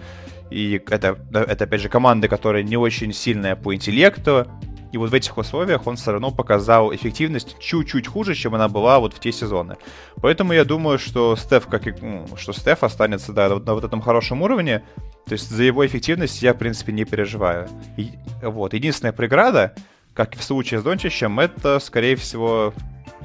И 0.51 0.81
это, 0.89 1.17
это, 1.33 1.63
опять 1.63 1.81
же, 1.81 1.89
команда, 1.89 2.27
которая 2.27 2.61
не 2.61 2.77
очень 2.77 3.13
сильная 3.13 3.55
по 3.55 3.73
интеллекту. 3.73 4.47
И 4.91 4.97
вот 4.97 5.09
в 5.09 5.13
этих 5.13 5.37
условиях 5.37 5.87
он 5.87 5.95
все 5.95 6.11
равно 6.11 6.31
показал 6.31 6.93
эффективность 6.93 7.57
чуть-чуть 7.59 8.07
хуже, 8.07 8.35
чем 8.35 8.55
она 8.55 8.67
была 8.67 8.99
вот 8.99 9.13
в 9.13 9.19
те 9.19 9.31
сезоны. 9.31 9.77
Поэтому 10.21 10.51
я 10.51 10.65
думаю, 10.65 10.99
что 10.99 11.37
Стеф, 11.37 11.67
как 11.67 11.87
и, 11.87 11.93
ну, 12.01 12.27
что 12.35 12.51
Стеф 12.51 12.83
останется 12.83 13.31
да, 13.31 13.47
на 13.47 13.73
вот 13.73 13.85
этом 13.85 14.01
хорошем 14.01 14.41
уровне. 14.41 14.83
То 15.27 15.33
есть 15.33 15.49
за 15.49 15.63
его 15.63 15.85
эффективность 15.85 16.41
я, 16.41 16.53
в 16.53 16.57
принципе, 16.57 16.91
не 16.91 17.05
переживаю. 17.05 17.69
И, 17.95 18.09
вот. 18.41 18.73
Единственная 18.73 19.13
преграда, 19.13 19.73
как 20.25 20.35
и 20.35 20.37
в 20.37 20.43
случае 20.43 20.79
с 20.79 20.83
Дончичем, 20.83 21.39
это, 21.39 21.79
скорее 21.79 22.15
всего, 22.15 22.75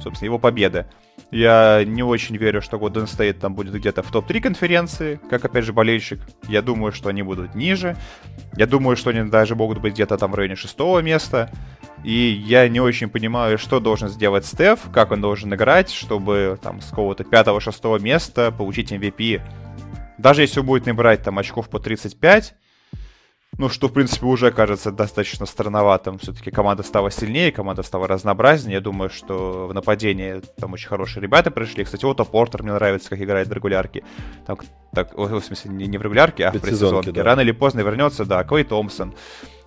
собственно, 0.01 0.25
его 0.25 0.39
победа. 0.39 0.89
Я 1.29 1.83
не 1.85 2.01
очень 2.01 2.37
верю, 2.37 2.59
что 2.59 2.77
Golden 2.77 3.05
State 3.05 3.33
там 3.33 3.53
будет 3.53 3.75
где-то 3.75 4.01
в 4.01 4.09
топ-3 4.11 4.41
конференции, 4.41 5.19
как, 5.29 5.45
опять 5.45 5.63
же, 5.63 5.73
болельщик. 5.73 6.21
Я 6.47 6.63
думаю, 6.63 6.91
что 6.91 7.09
они 7.09 7.21
будут 7.21 7.53
ниже. 7.53 7.95
Я 8.55 8.65
думаю, 8.65 8.97
что 8.97 9.11
они 9.11 9.29
даже 9.29 9.55
могут 9.55 9.77
быть 9.77 9.93
где-то 9.93 10.17
там 10.17 10.31
в 10.31 10.35
районе 10.35 10.55
шестого 10.55 10.99
места. 10.99 11.51
И 12.03 12.11
я 12.11 12.67
не 12.67 12.79
очень 12.79 13.09
понимаю, 13.09 13.59
что 13.59 13.79
должен 13.79 14.09
сделать 14.09 14.45
Стеф, 14.45 14.79
как 14.91 15.11
он 15.11 15.21
должен 15.21 15.53
играть, 15.53 15.91
чтобы 15.91 16.57
там 16.63 16.81
с 16.81 16.89
какого-то 16.89 17.25
пятого-шестого 17.25 17.99
места 17.99 18.51
получить 18.51 18.91
MVP. 18.91 19.41
Даже 20.17 20.41
если 20.41 20.61
он 20.61 20.65
будет 20.65 20.87
набирать 20.87 21.21
там 21.21 21.37
очков 21.37 21.69
по 21.69 21.79
35, 21.79 22.55
ну, 23.57 23.69
что, 23.69 23.87
в 23.87 23.93
принципе, 23.93 24.25
уже 24.25 24.51
кажется 24.51 24.91
достаточно 24.91 25.45
странноватым. 25.47 26.19
Все-таки 26.19 26.51
команда 26.51 26.83
стала 26.83 27.09
сильнее, 27.09 27.51
команда 27.51 27.81
стала 27.81 28.07
разнообразнее. 28.07 28.75
Я 28.75 28.81
думаю, 28.81 29.09
что 29.09 29.67
в 29.67 29.73
нападении 29.73 30.41
там 30.59 30.73
очень 30.73 30.87
хорошие 30.87 31.23
ребята 31.23 31.49
пришли. 31.49 31.83
Кстати, 31.83 32.05
Отто 32.05 32.23
Портер 32.23 32.61
мне 32.61 32.73
нравится, 32.73 33.09
как 33.09 33.19
играет 33.19 33.47
в 33.47 33.51
регулярке. 33.51 34.03
Так, 34.45 34.63
так, 34.93 35.17
в 35.17 35.41
смысле, 35.41 35.71
не, 35.71 35.87
не 35.87 35.97
в 35.97 36.01
регулярке, 36.03 36.45
а 36.45 36.51
в 36.51 36.59
предсезонке. 36.59 37.11
Да. 37.11 37.23
Рано 37.23 37.39
или 37.39 37.51
поздно 37.51 37.79
вернется, 37.79 38.25
да, 38.25 38.43
Клей 38.43 38.63
Томпсон. 38.63 39.15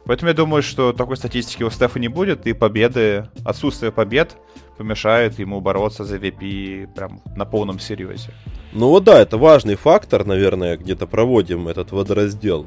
Поэтому 0.04 0.28
я 0.28 0.34
думаю, 0.34 0.62
что 0.62 0.92
такой 0.92 1.16
статистики 1.16 1.62
у 1.62 1.70
Стефа 1.70 1.98
не 1.98 2.08
будет, 2.08 2.46
и 2.46 2.52
победы, 2.52 3.28
отсутствие 3.44 3.92
побед 3.92 4.36
помешает 4.78 5.38
ему 5.38 5.60
бороться 5.60 6.04
за 6.04 6.16
VP 6.16 6.94
прям 6.94 7.20
на 7.36 7.44
полном 7.44 7.78
серьезе. 7.78 8.30
Ну 8.72 8.88
вот 8.88 9.04
да, 9.04 9.20
это 9.20 9.36
важный 9.36 9.74
фактор, 9.74 10.24
наверное, 10.24 10.76
где-то 10.76 11.06
проводим 11.06 11.68
этот 11.68 11.92
водораздел 11.92 12.66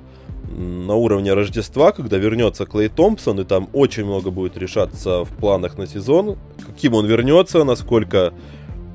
на 0.58 0.95
уровне 0.95 1.34
Рождества, 1.34 1.91
когда 1.91 2.18
вернется 2.18 2.66
Клей 2.66 2.89
Томпсон, 2.89 3.39
и 3.39 3.43
там 3.43 3.70
очень 3.74 4.06
много 4.06 4.32
будет 4.32 4.58
решаться 4.58 5.24
в 5.24 5.30
планах 5.30 5.78
на 5.78 5.88
сезон, 5.88 6.38
каким 6.66 6.93
он 6.93 7.06
вернется, 7.06 7.64
насколько 7.64 8.34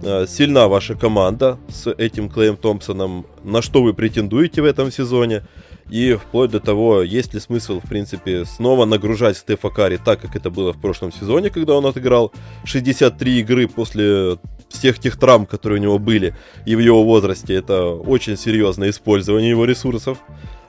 э, 0.02 0.26
сильна 0.26 0.68
ваша 0.68 0.94
команда 0.94 1.59
с 1.68 1.90
этим 1.90 2.28
Клеем 2.28 2.56
Томпсоном, 2.56 3.26
на 3.42 3.62
что 3.62 3.82
вы 3.82 3.94
претендуете 3.94 4.62
в 4.62 4.64
этом 4.64 4.90
сезоне, 4.90 5.42
и 5.90 6.14
вплоть 6.14 6.50
до 6.50 6.61
того, 6.61 7.02
есть 7.02 7.34
ли 7.34 7.40
смысл, 7.40 7.80
в 7.80 7.88
принципе, 7.88 8.44
снова 8.44 8.84
нагружать 8.84 9.38
Стефа 9.38 9.70
Карри 9.70 9.98
так, 10.02 10.20
как 10.20 10.36
это 10.36 10.50
было 10.50 10.72
в 10.72 10.80
прошлом 10.80 11.12
сезоне, 11.12 11.50
когда 11.50 11.74
он 11.74 11.86
отыграл 11.86 12.32
63 12.64 13.40
игры 13.40 13.68
после 13.68 14.38
всех 14.68 14.98
тех 14.98 15.18
травм, 15.18 15.46
которые 15.46 15.80
у 15.80 15.82
него 15.82 15.98
были, 15.98 16.34
и 16.66 16.76
в 16.76 16.78
его 16.78 17.04
возрасте 17.04 17.54
это 17.54 17.86
очень 17.86 18.36
серьезное 18.36 18.90
использование 18.90 19.50
его 19.50 19.64
ресурсов 19.64 20.18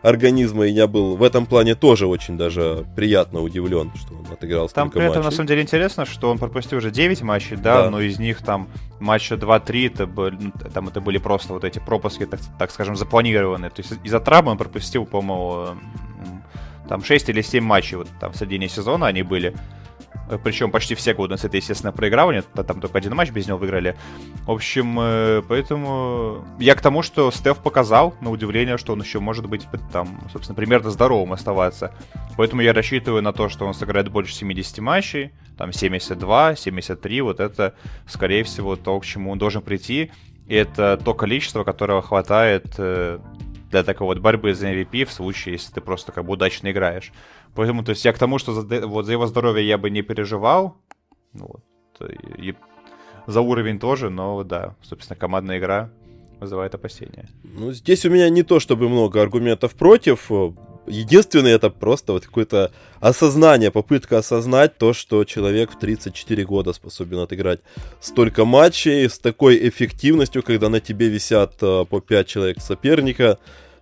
организма, 0.02 0.66
и 0.66 0.72
я 0.72 0.88
был 0.88 1.18
в 1.18 1.24
этом 1.24 1.46
плане 1.46 1.76
тоже 1.76 2.08
очень 2.08 2.38
даже 2.38 2.86
приятно 2.96 3.42
удивлен, 3.42 3.92
что 3.96 4.14
он 4.14 4.26
отыграл 4.32 4.70
Там 4.70 4.90
при 4.90 5.02
этом, 5.02 5.18
матчей. 5.18 5.26
на 5.26 5.32
самом 5.32 5.48
деле, 5.48 5.62
интересно, 5.62 6.06
что 6.06 6.30
он 6.30 6.38
пропустил 6.38 6.78
уже 6.78 6.92
9 6.92 7.22
матчей, 7.22 7.58
да, 7.58 7.84
да. 7.84 7.90
но 7.90 8.00
из 8.00 8.20
них 8.20 8.42
там 8.42 8.70
матча 9.00 9.36
2-3, 9.36 9.88
это, 9.88 10.08
были, 10.08 10.38
там 10.74 10.88
это 10.88 11.02
были 11.02 11.18
просто 11.18 11.54
вот 11.54 11.64
эти 11.64 11.80
пропуски, 11.80 12.26
так, 12.26 12.40
так 12.58 12.72
скажем, 12.72 12.96
запланированные. 12.96 13.70
То 13.70 13.82
есть 13.82 13.94
из-за 14.04 14.20
травмы 14.20 14.52
он 14.52 14.58
пропустил, 14.58 15.06
по-моему, 15.06 15.78
там 16.88 17.04
6 17.04 17.30
или 17.30 17.42
7 17.42 17.64
матчей 17.64 17.98
вот 17.98 18.08
там 18.20 18.32
в 18.32 18.38
середине 18.38 18.70
сезона 18.70 19.08
они 19.08 19.24
были. 19.24 19.54
Э, 20.30 20.38
Причем 20.44 20.72
почти 20.72 20.96
все 20.96 21.14
годы 21.14 21.36
это, 21.36 21.58
естественно, 21.58 21.92
проигрывали. 21.92 22.42
Там 22.42 22.82
только 22.82 22.98
один 22.98 23.16
матч 23.16 23.32
без 23.32 23.48
него 23.48 23.58
выиграли. 23.58 23.96
В 24.46 24.52
общем, 24.52 24.98
э, 25.00 25.42
поэтому 25.48 26.46
я 26.60 26.76
к 26.76 26.82
тому, 26.82 27.02
что 27.02 27.32
Стеф 27.32 27.58
показал, 27.58 28.16
на 28.22 28.30
удивление, 28.30 28.78
что 28.78 28.94
он 28.94 29.02
еще 29.02 29.20
может 29.20 29.48
быть 29.48 29.68
там, 29.92 30.20
собственно, 30.32 30.56
примерно 30.56 30.90
здоровым 30.92 31.34
оставаться. 31.34 31.94
Поэтому 32.38 32.62
я 32.62 32.74
рассчитываю 32.74 33.22
на 33.22 33.34
то, 33.34 33.50
что 33.50 33.66
он 33.66 33.74
сыграет 33.74 34.10
больше 34.10 34.34
70 34.34 34.80
матчей, 34.80 35.32
там 35.58 35.74
72, 35.74 36.56
73. 36.56 37.22
Вот 37.22 37.40
это, 37.40 37.74
скорее 38.08 38.44
всего, 38.44 38.76
то, 38.76 39.00
к 39.00 39.06
чему 39.06 39.32
он 39.32 39.38
должен 39.38 39.62
прийти. 39.62 40.12
И 40.48 40.56
это 40.56 40.98
то 40.98 41.14
количество, 41.14 41.64
которого 41.64 42.02
хватает 42.02 42.74
э, 42.78 43.20
для 43.70 43.84
такой 43.84 44.08
вот 44.08 44.20
борьбы 44.20 44.54
за 44.54 44.72
MVP 44.72 45.06
в 45.06 45.12
случае, 45.12 45.54
если 45.54 45.72
ты 45.74 45.82
просто 45.82 46.12
как 46.12 46.26
бы 46.26 46.34
удачно 46.34 46.72
играешь. 46.72 47.12
Поэтому, 47.56 47.84
то 47.84 47.92
есть 47.92 48.06
я 48.06 48.14
к 48.14 48.20
тому, 48.20 48.40
что 48.40 48.54
за, 48.54 48.88
вот 48.88 49.06
за 49.06 49.12
его 49.14 49.28
здоровье 49.28 49.68
я 49.68 49.78
бы 49.78 49.90
не 49.90 50.02
переживал. 50.02 50.78
Вот. 51.34 51.64
И 52.38 52.56
за 53.28 53.42
уровень 53.42 53.80
тоже, 53.80 54.10
но 54.10 54.44
да, 54.44 54.76
собственно, 54.82 55.20
командная 55.20 55.60
игра 55.60 55.90
вызывает 56.40 56.74
опасения. 56.76 57.30
Ну, 57.44 57.72
здесь 57.72 58.06
у 58.06 58.10
меня 58.10 58.30
не 58.30 58.44
то 58.44 58.60
чтобы 58.60 58.90
много 58.90 59.22
аргументов 59.22 59.76
против. 59.76 60.32
единственное 60.88 61.56
это 61.56 61.70
просто 61.70 62.14
вот 62.14 62.26
какое-то 62.26 62.72
осознание, 63.00 63.72
попытка 63.72 64.18
осознать 64.18 64.78
то, 64.78 64.94
что 64.94 65.24
человек 65.26 65.72
в 65.72 65.80
34 65.80 66.46
года 66.46 66.74
способен 66.74 67.20
отыграть 67.20 67.60
столько 68.00 68.46
матчей 68.46 69.08
с 69.10 69.20
такой 69.20 69.70
эффективностью, 69.70 70.42
когда 70.42 70.70
на 70.70 70.80
тебе 70.80 71.10
висят 71.10 71.54
э, 71.62 71.86
по 71.86 72.00
5 72.00 72.28
человек 72.28 72.62
соперника, 72.62 73.38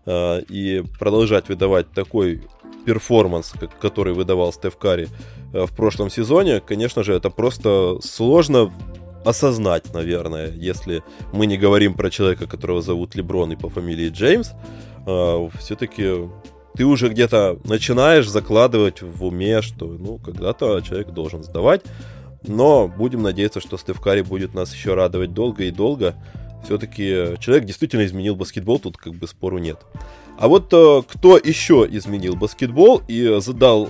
э, 0.06 0.42
и 0.50 0.84
продолжать 1.00 1.48
выдавать 1.50 1.92
такой 1.92 2.42
перформанс, 2.86 3.54
который 3.82 4.14
выдавал 4.14 4.54
Стеф 4.54 4.78
Карри 4.78 5.10
э, 5.54 5.66
в 5.66 5.76
прошлом 5.76 6.10
сезоне, 6.10 6.62
конечно 6.62 7.04
же, 7.04 7.14
это 7.14 7.30
просто 7.30 7.98
сложно 8.02 8.72
осознать, 9.26 9.94
наверное, 9.94 10.52
если 10.52 11.04
мы 11.34 11.48
не 11.48 11.58
говорим 11.58 11.96
про 11.96 12.10
человека, 12.10 12.48
которого 12.48 12.82
зовут 12.82 13.16
Леброн 13.16 13.52
и 13.52 13.56
по 13.56 13.70
фамилии 13.70 14.10
Джеймс, 14.10 14.52
э, 15.06 15.50
все-таки 15.60 16.30
ты 16.76 16.86
уже 16.86 17.10
где-то 17.10 17.60
начинаешь 17.66 18.30
закладывать 18.30 19.02
в 19.02 19.26
уме, 19.26 19.62
что 19.62 19.88
ну 19.88 20.20
когда-то 20.20 20.80
человек 20.82 21.10
должен 21.10 21.44
сдавать, 21.44 21.82
но 22.48 22.88
будем 22.88 23.24
надеяться, 23.24 23.60
что 23.60 23.78
Стеф 23.78 24.00
Карри 24.00 24.22
будет 24.22 24.54
нас 24.54 24.74
еще 24.74 24.94
радовать 24.94 25.34
долго 25.34 25.64
и 25.64 25.72
долго. 25.72 26.16
Все-таки 26.64 27.36
человек 27.40 27.66
действительно 27.66 28.06
изменил 28.06 28.36
баскетбол, 28.36 28.80
тут 28.80 28.98
как 28.98 29.14
бы 29.14 29.28
спору 29.28 29.58
нет. 29.58 29.80
А 30.38 30.48
вот 30.48 30.72
э, 30.72 31.02
кто 31.08 31.38
еще 31.38 31.88
изменил 31.90 32.36
баскетбол 32.36 33.02
и 33.08 33.40
задал 33.40 33.90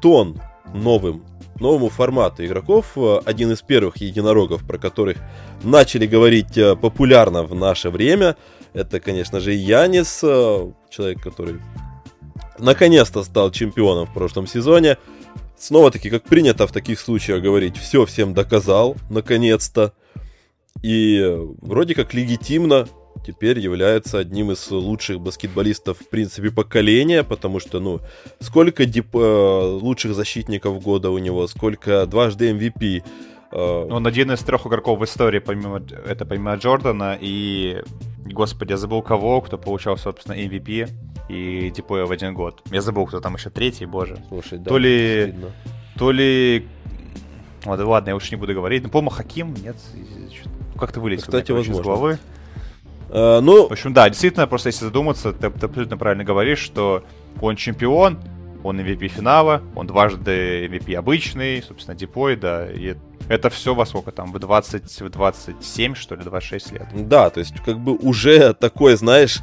тон 0.00 0.40
новым, 0.72 1.24
новому 1.60 1.88
формату 1.88 2.44
игроков, 2.44 2.92
э, 2.96 3.20
один 3.24 3.52
из 3.52 3.62
первых 3.62 3.96
единорогов, 3.98 4.66
про 4.66 4.78
которых 4.78 5.18
начали 5.62 6.06
говорить 6.06 6.56
э, 6.56 6.76
популярно 6.76 7.42
в 7.42 7.54
наше 7.54 7.90
время, 7.90 8.36
это, 8.74 9.00
конечно 9.00 9.40
же, 9.40 9.52
Янис, 9.52 10.20
э, 10.22 10.70
человек, 10.90 11.20
который 11.22 11.60
наконец-то 12.58 13.24
стал 13.24 13.50
чемпионом 13.50 14.06
в 14.06 14.14
прошлом 14.14 14.46
сезоне. 14.46 14.98
Снова-таки, 15.56 16.10
как 16.10 16.22
принято 16.22 16.66
в 16.66 16.72
таких 16.72 17.00
случаях 17.00 17.42
говорить, 17.42 17.76
все 17.76 18.06
всем 18.06 18.34
доказал, 18.34 18.96
наконец-то. 19.10 19.92
И 20.82 21.36
вроде 21.60 21.96
как 21.96 22.14
легитимно 22.14 22.86
теперь 23.26 23.58
является 23.58 24.18
одним 24.18 24.52
из 24.52 24.70
лучших 24.70 25.20
баскетболистов, 25.20 25.98
в 25.98 26.08
принципе, 26.08 26.50
поколения, 26.50 27.22
потому 27.22 27.60
что, 27.60 27.80
ну, 27.80 28.00
сколько 28.40 28.84
дип, 28.86 29.14
э, 29.14 29.78
лучших 29.80 30.14
защитников 30.14 30.82
года 30.82 31.10
у 31.10 31.18
него, 31.18 31.46
сколько 31.46 32.06
дважды 32.06 32.50
MVP. 32.50 33.02
Э... 33.52 33.86
Он 33.90 34.06
один 34.06 34.32
из 34.32 34.40
трех 34.40 34.66
игроков 34.66 35.00
в 35.00 35.04
истории, 35.04 35.38
помимо, 35.38 35.82
это 36.06 36.24
помимо 36.24 36.54
Джордана 36.54 37.18
и, 37.20 37.82
господи, 38.24 38.72
я 38.72 38.76
забыл 38.76 39.02
кого, 39.02 39.40
кто 39.40 39.58
получал, 39.58 39.96
собственно, 39.96 40.34
MVP 40.34 40.88
и 41.28 41.70
Дипоя 41.70 42.06
в 42.06 42.12
один 42.12 42.34
год. 42.34 42.62
Я 42.70 42.80
забыл, 42.80 43.06
кто 43.06 43.20
там 43.20 43.34
еще 43.34 43.50
третий, 43.50 43.86
боже. 43.86 44.18
Слушай, 44.28 44.58
да, 44.58 44.68
то 44.68 44.78
ли, 44.78 45.34
то 45.96 46.10
ли 46.10 46.66
Ладно, 47.64 47.88
ладно, 47.88 48.08
я 48.10 48.16
уж 48.16 48.30
не 48.30 48.36
буду 48.36 48.54
говорить. 48.54 48.82
Ну, 48.82 48.88
по-моему, 48.88 49.10
Хаким, 49.10 49.54
нет, 49.54 49.76
как-то 50.78 51.00
вылетел. 51.00 51.24
Кстати, 51.24 51.50
возможно. 51.52 51.80
Из 51.80 51.84
головы. 51.84 52.18
А, 53.10 53.40
ну... 53.40 53.68
В 53.68 53.72
общем, 53.72 53.92
да, 53.92 54.08
действительно, 54.08 54.46
просто 54.46 54.68
если 54.68 54.84
задуматься, 54.84 55.32
ты, 55.32 55.50
ты 55.50 55.66
абсолютно 55.66 55.96
правильно 55.96 56.24
говоришь, 56.24 56.58
что 56.58 57.04
он 57.40 57.56
чемпион, 57.56 58.18
он 58.64 58.80
MVP 58.80 59.08
финала, 59.08 59.62
он 59.74 59.86
дважды 59.86 60.66
MVP 60.66 60.94
обычный, 60.94 61.62
собственно, 61.62 61.96
Дипой, 61.96 62.36
да, 62.36 62.70
и 62.70 62.96
это 63.28 63.50
все 63.50 63.74
во 63.74 63.86
сколько 63.86 64.10
там, 64.10 64.32
в 64.32 64.38
20, 64.38 65.00
в 65.00 65.08
27, 65.10 65.94
что 65.94 66.14
ли, 66.16 66.22
26 66.22 66.72
лет. 66.72 66.88
Да, 66.94 67.30
то 67.30 67.40
есть 67.40 67.54
как 67.64 67.78
бы 67.78 67.96
уже 67.96 68.54
такой, 68.54 68.96
знаешь, 68.96 69.40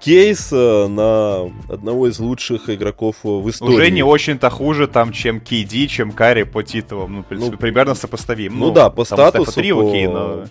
кейс 0.00 0.50
э, 0.52 0.86
на 0.88 1.50
одного 1.68 2.08
из 2.08 2.18
лучших 2.18 2.70
игроков 2.70 3.16
в 3.22 3.48
истории. 3.48 3.74
Уже 3.74 3.90
не 3.90 4.02
очень-то 4.02 4.50
хуже, 4.50 4.86
там, 4.86 5.12
чем 5.12 5.38
KD, 5.38 5.86
чем 5.86 6.12
Карри 6.12 6.44
по 6.44 6.62
титулам. 6.62 7.16
Ну, 7.16 7.22
в 7.22 7.26
принципе, 7.26 7.52
ну, 7.52 7.58
примерно 7.58 7.94
сопоставим. 7.94 8.58
Ну, 8.58 8.66
ну 8.66 8.72
да, 8.72 8.90
по 8.90 9.04
статусу, 9.04 9.52
3, 9.52 9.72
по... 9.72 9.88
Окей, 9.88 10.06
но 10.06 10.44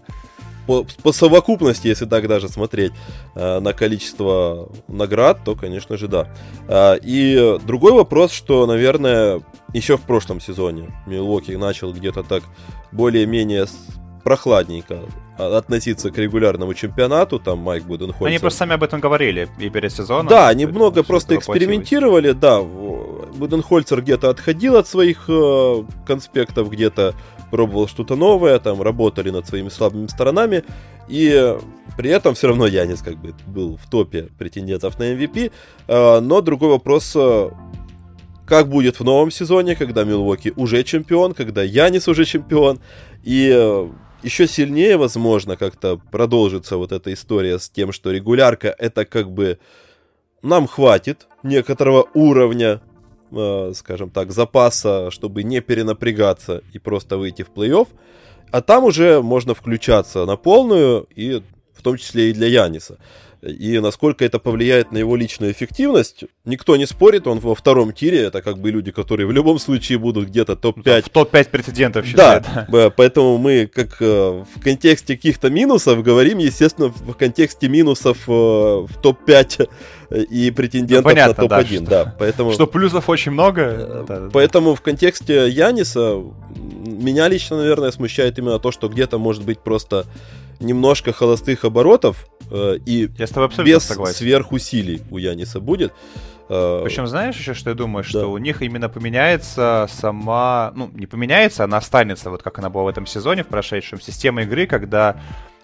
по, 0.67 0.85
по 1.03 1.11
совокупности, 1.11 1.87
если 1.87 2.05
так 2.05 2.27
даже 2.27 2.49
смотреть 2.49 2.93
э, 3.35 3.59
на 3.59 3.73
количество 3.73 4.69
наград, 4.87 5.39
то, 5.43 5.55
конечно 5.55 5.97
же, 5.97 6.07
да. 6.07 6.27
Э, 6.67 6.97
и 7.01 7.57
другой 7.65 7.93
вопрос, 7.93 8.31
что, 8.31 8.65
наверное, 8.65 9.41
еще 9.73 9.97
в 9.97 10.01
прошлом 10.01 10.39
сезоне 10.39 10.91
Милуоки 11.05 11.51
начал 11.51 11.93
где-то 11.93 12.23
так 12.23 12.43
более-менее 12.91 13.65
прохладненько 14.23 14.99
относиться 15.37 16.11
к 16.11 16.17
регулярному 16.17 16.73
чемпионату, 16.73 17.39
там 17.39 17.59
Майк 17.59 17.83
Буденхольцер. 17.83 18.27
Они 18.27 18.39
просто 18.39 18.59
сами 18.59 18.73
об 18.73 18.83
этом 18.83 18.99
говорили 18.99 19.49
и 19.59 19.69
перед 19.69 19.91
сезоном. 19.91 20.27
Да, 20.27 20.49
они 20.49 20.65
много 20.65 21.03
просто 21.03 21.35
экспериментировали, 21.35 22.31
да. 22.31 22.61
Буденхольцер 22.61 24.01
где-то 24.01 24.29
отходил 24.29 24.75
от 24.75 24.87
своих 24.87 25.25
э, 25.27 25.83
конспектов, 26.05 26.69
где-то 26.69 27.15
пробовал 27.51 27.87
что-то 27.87 28.15
новое, 28.15 28.57
там 28.59 28.81
работали 28.81 29.29
над 29.29 29.47
своими 29.47 29.69
слабыми 29.69 30.07
сторонами, 30.07 30.63
и 31.07 31.57
при 31.97 32.09
этом 32.09 32.33
все 32.33 32.47
равно 32.47 32.65
Янис 32.65 33.01
как 33.01 33.17
бы 33.17 33.35
был 33.45 33.77
в 33.77 33.89
топе 33.89 34.29
претендентов 34.37 34.97
на 34.97 35.13
MVP, 35.13 35.51
э, 35.87 36.19
но 36.19 36.41
другой 36.41 36.69
вопрос, 36.69 37.13
э, 37.15 37.49
как 38.45 38.69
будет 38.69 38.99
в 38.99 39.03
новом 39.03 39.29
сезоне, 39.29 39.75
когда 39.75 40.03
Милуоки 40.03 40.53
уже 40.55 40.83
чемпион, 40.83 41.33
когда 41.33 41.61
Янис 41.61 42.07
уже 42.07 42.25
чемпион, 42.25 42.79
и 43.23 43.51
э, 43.53 43.89
еще 44.23 44.47
сильнее, 44.47 44.97
возможно, 44.97 45.57
как-то 45.57 45.99
продолжится 46.11 46.77
вот 46.77 46.91
эта 46.91 47.13
история 47.13 47.59
с 47.59 47.69
тем, 47.69 47.91
что 47.91 48.11
регулярка 48.11 48.73
это 48.77 49.05
как 49.05 49.31
бы 49.31 49.59
нам 50.41 50.67
хватит 50.67 51.27
некоторого 51.43 52.07
уровня 52.13 52.81
э, 53.31 53.73
скажем 53.75 54.09
так, 54.09 54.31
запаса, 54.31 55.11
чтобы 55.11 55.43
не 55.43 55.61
перенапрягаться 55.61 56.61
и 56.73 56.79
просто 56.79 57.17
выйти 57.17 57.43
в 57.43 57.49
плей-офф. 57.49 57.87
А 58.51 58.61
там 58.61 58.83
уже 58.83 59.21
можно 59.21 59.53
включаться 59.53 60.25
на 60.25 60.35
полную, 60.35 61.07
и 61.15 61.41
в 61.73 61.81
том 61.81 61.97
числе 61.97 62.29
и 62.29 62.33
для 62.33 62.47
Яниса. 62.47 62.97
И 63.41 63.79
насколько 63.79 64.23
это 64.23 64.37
повлияет 64.37 64.91
на 64.91 64.99
его 64.99 65.15
личную 65.15 65.51
эффективность, 65.51 66.25
никто 66.45 66.75
не 66.75 66.85
спорит, 66.85 67.25
он 67.25 67.39
во 67.39 67.55
втором 67.55 67.91
тире, 67.91 68.21
это 68.21 68.43
как 68.43 68.59
бы 68.59 68.69
люди, 68.69 68.91
которые 68.91 69.25
в 69.25 69.31
любом 69.31 69.57
случае 69.57 69.97
будут 69.97 70.27
где-то 70.27 70.55
топ-5. 70.55 71.09
топ-5 71.11 71.49
претендентов 71.49 72.05
считают. 72.05 72.45
Да, 72.69 72.91
поэтому 72.95 73.39
мы 73.39 73.65
как 73.65 73.99
э, 73.99 74.05
в 74.05 74.61
контексте 74.63 75.15
каких-то 75.15 75.49
минусов 75.49 76.03
говорим, 76.03 76.37
естественно, 76.37 76.89
в 76.89 77.13
контексте 77.13 77.67
минусов 77.67 78.17
э, 78.27 78.31
в 78.31 78.91
топ-5 79.01 79.69
и 80.29 80.51
претендентов 80.51 81.05
ну, 81.05 81.09
понятно, 81.09 81.43
на 81.43 81.49
топ-1. 81.49 81.81
Да, 81.81 82.05
да, 82.05 82.15
поэтому... 82.19 82.53
Что 82.53 82.67
плюсов 82.67 83.09
очень 83.09 83.31
много. 83.31 84.05
Э, 84.07 84.29
поэтому 84.31 84.75
в 84.75 84.81
контексте 84.81 85.49
Яниса 85.49 86.21
меня 86.85 87.27
лично, 87.27 87.57
наверное, 87.57 87.91
смущает 87.91 88.37
именно 88.37 88.59
то, 88.59 88.71
что 88.71 88.87
где-то 88.87 89.17
может 89.17 89.43
быть 89.43 89.59
просто 89.59 90.05
немножко 90.61 91.11
холостых 91.11 91.65
оборотов 91.65 92.27
э, 92.49 92.77
и 92.85 93.09
я 93.17 93.27
с 93.27 93.31
тобой 93.31 93.47
абсолютно 93.47 93.73
без 93.73 93.83
согласен. 93.83 94.15
сверхусилий 94.15 95.01
у 95.09 95.17
Яниса 95.17 95.59
будет. 95.59 95.93
Э, 96.49 96.81
Причем 96.83 97.07
знаешь 97.07 97.35
еще, 97.37 97.53
что 97.53 97.69
я 97.71 97.75
думаю, 97.75 98.03
что 98.03 98.21
да. 98.21 98.27
у 98.27 98.37
них 98.37 98.61
именно 98.61 98.89
поменяется 98.89 99.87
сама, 99.91 100.71
ну 100.75 100.89
не 100.93 101.07
поменяется, 101.07 101.63
она 101.63 101.77
останется 101.77 102.29
вот 102.29 102.43
как 102.43 102.59
она 102.59 102.69
была 102.69 102.83
в 102.83 102.87
этом 102.87 103.05
сезоне 103.05 103.43
в 103.43 103.47
прошедшем 103.47 103.99
система 103.99 104.43
игры, 104.43 104.67
когда 104.67 105.17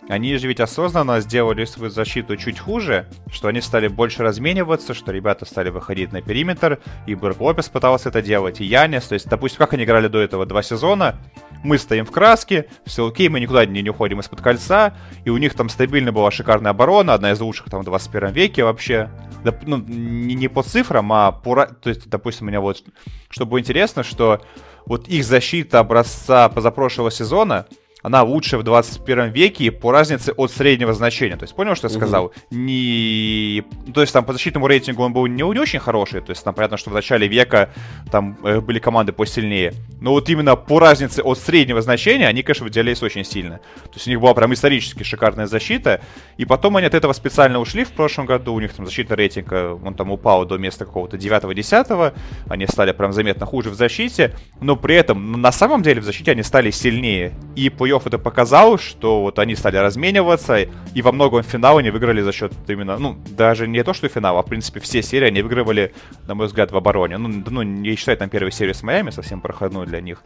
они 0.10 0.38
же 0.38 0.48
ведь 0.48 0.62
осознанно 0.62 1.20
сделали 1.20 1.66
свою 1.66 1.90
защиту 1.92 2.38
чуть 2.38 2.60
хуже, 2.60 3.08
что 3.30 3.50
они 3.50 3.60
стали 3.60 3.90
больше 3.90 4.24
размениваться, 4.24 4.94
что 4.94 5.12
ребята 5.12 5.46
стали 5.46 5.70
выходить 5.70 6.14
на 6.14 6.22
периметр, 6.22 6.80
и 7.06 7.14
Берг 7.14 7.42
Лопес 7.42 7.68
пытался 7.68 8.10
это 8.10 8.22
делать, 8.22 8.62
и 8.62 8.66
Янис. 8.66 9.04
То 9.08 9.14
есть, 9.16 9.28
допустим, 9.28 9.58
как 9.58 9.74
они 9.74 9.84
играли 9.84 10.08
до 10.08 10.20
этого 10.20 10.46
два 10.46 10.64
сезона, 10.64 11.18
мы 11.64 11.78
стоим 11.78 12.06
в 12.06 12.12
краске, 12.12 12.68
все 12.86 13.08
окей, 13.08 13.30
мы 13.30 13.40
никуда 13.40 13.66
не, 13.66 13.82
не 13.82 13.90
уходим 13.90 14.20
из-под 14.20 14.42
кольца, 14.42 14.96
и 15.26 15.30
у 15.30 15.38
них 15.38 15.54
там 15.54 15.70
стабильно 15.70 16.12
была 16.12 16.32
шикарная 16.32 16.72
оборона, 16.72 17.14
одна 17.14 17.32
из 17.32 17.40
лучших 17.40 17.70
там 17.70 17.82
в 17.82 17.86
21 17.86 18.32
веке 18.32 18.64
вообще. 18.64 19.10
Да, 19.44 19.58
ну, 19.64 19.78
не, 19.78 20.36
не 20.36 20.48
по 20.48 20.64
цифрам, 20.64 21.12
а 21.14 21.32
по... 21.32 21.66
То 21.66 21.90
есть, 21.90 22.10
допустим, 22.10 22.48
у 22.48 22.50
меня 22.50 22.62
вот... 22.62 22.84
Что 23.30 23.46
было 23.46 23.60
интересно, 23.60 24.04
что 24.04 24.42
вот 24.86 25.08
их 25.08 25.24
защита 25.24 25.80
образца 25.80 26.50
позапрошлого 26.50 27.12
сезона— 27.12 27.66
она 28.08 28.24
лучшая 28.24 28.62
в 28.62 28.64
21 28.64 29.32
веке 29.32 29.70
по 29.70 29.92
разнице 29.92 30.32
от 30.32 30.50
среднего 30.50 30.94
значения. 30.94 31.36
То 31.36 31.44
есть, 31.44 31.54
понял, 31.54 31.76
что 31.76 31.88
я 31.88 31.94
сказал? 31.94 32.26
Угу. 32.28 32.34
Не... 32.52 33.66
То 33.94 34.00
есть, 34.00 34.14
там 34.14 34.24
по 34.24 34.32
защитному 34.32 34.66
рейтингу 34.68 35.04
он 35.04 35.12
был 35.12 35.28
не, 35.28 35.44
не 35.44 35.60
очень 35.60 35.80
хороший. 35.80 36.22
То 36.22 36.30
есть, 36.30 36.42
там 36.42 36.54
понятно, 36.54 36.78
что 36.78 36.90
в 36.90 36.94
начале 36.94 37.28
века 37.28 37.70
там 38.10 38.38
э, 38.46 38.62
были 38.62 38.80
команды 38.80 39.12
посильнее. 39.12 39.74
Но 40.00 40.12
вот 40.12 40.30
именно 40.30 40.56
по 40.56 40.80
разнице 40.80 41.22
от 41.22 41.38
среднего 41.38 41.82
значения 41.82 42.30
они, 42.30 42.44
конечно, 42.44 42.64
выделялись 42.64 43.04
очень 43.04 43.26
сильно. 43.26 43.58
То 43.58 43.96
есть, 43.96 44.08
у 44.08 44.10
них 44.10 44.22
была 44.22 44.34
прям 44.34 44.54
исторически 44.54 45.04
шикарная 45.04 45.48
защита. 45.48 46.00
И 46.38 46.46
потом 46.46 46.78
они 46.78 46.88
от 46.88 46.94
этого 46.94 47.12
специально 47.12 47.60
ушли 47.60 47.84
в 47.84 47.92
прошлом 47.92 48.26
году. 48.26 48.54
У 48.54 48.62
них 48.62 48.72
там 48.72 48.86
защитный 48.86 49.18
рейтинг, 49.18 49.52
э, 49.52 49.78
он 49.84 49.94
там 49.96 50.12
упал 50.12 50.46
до 50.46 50.58
места 50.58 50.86
какого-то 50.86 51.18
9-10. 51.18 52.14
Они 52.48 52.68
стали 52.68 52.94
прям 52.94 53.12
заметно 53.12 53.46
хуже 53.46 53.70
в 53.70 53.76
защите. 53.76 54.34
Но 54.62 54.78
при 54.78 54.96
этом, 54.96 55.42
на 55.42 55.52
самом 55.52 55.82
деле, 55.82 56.00
в 56.00 56.06
защите 56.06 56.32
они 56.32 56.44
стали 56.44 56.72
сильнее. 56.72 57.34
И 57.58 57.70
по 57.70 57.97
плей-офф 57.98 58.02
это 58.06 58.18
показал, 58.18 58.78
что 58.78 59.22
вот 59.22 59.40
они 59.40 59.56
стали 59.56 59.78
размениваться, 59.78 60.58
и 60.94 61.02
во 61.02 61.12
многом 61.12 61.44
финал 61.44 61.78
они 61.78 61.90
выиграли 61.90 62.22
за 62.22 62.32
счет 62.32 62.54
именно, 62.68 62.98
ну, 62.98 63.18
даже 63.30 63.68
не 63.68 63.84
то, 63.84 63.94
что 63.94 64.08
финал, 64.08 64.38
а, 64.38 64.44
в 64.44 64.46
принципе, 64.46 64.80
все 64.80 65.02
серии 65.02 65.28
они 65.28 65.42
выигрывали, 65.42 65.94
на 66.28 66.36
мой 66.36 66.48
взгляд, 66.48 66.72
в 66.72 66.78
обороне. 66.78 67.18
Ну, 67.18 67.44
ну 67.50 67.62
не 67.64 67.96
считай 67.96 68.16
там 68.16 68.30
первую 68.30 68.52
серию 68.52 68.74
с 68.74 68.84
Майами, 68.84 69.12
совсем 69.12 69.42
проходную 69.42 69.86
для 69.86 70.02
них. 70.02 70.24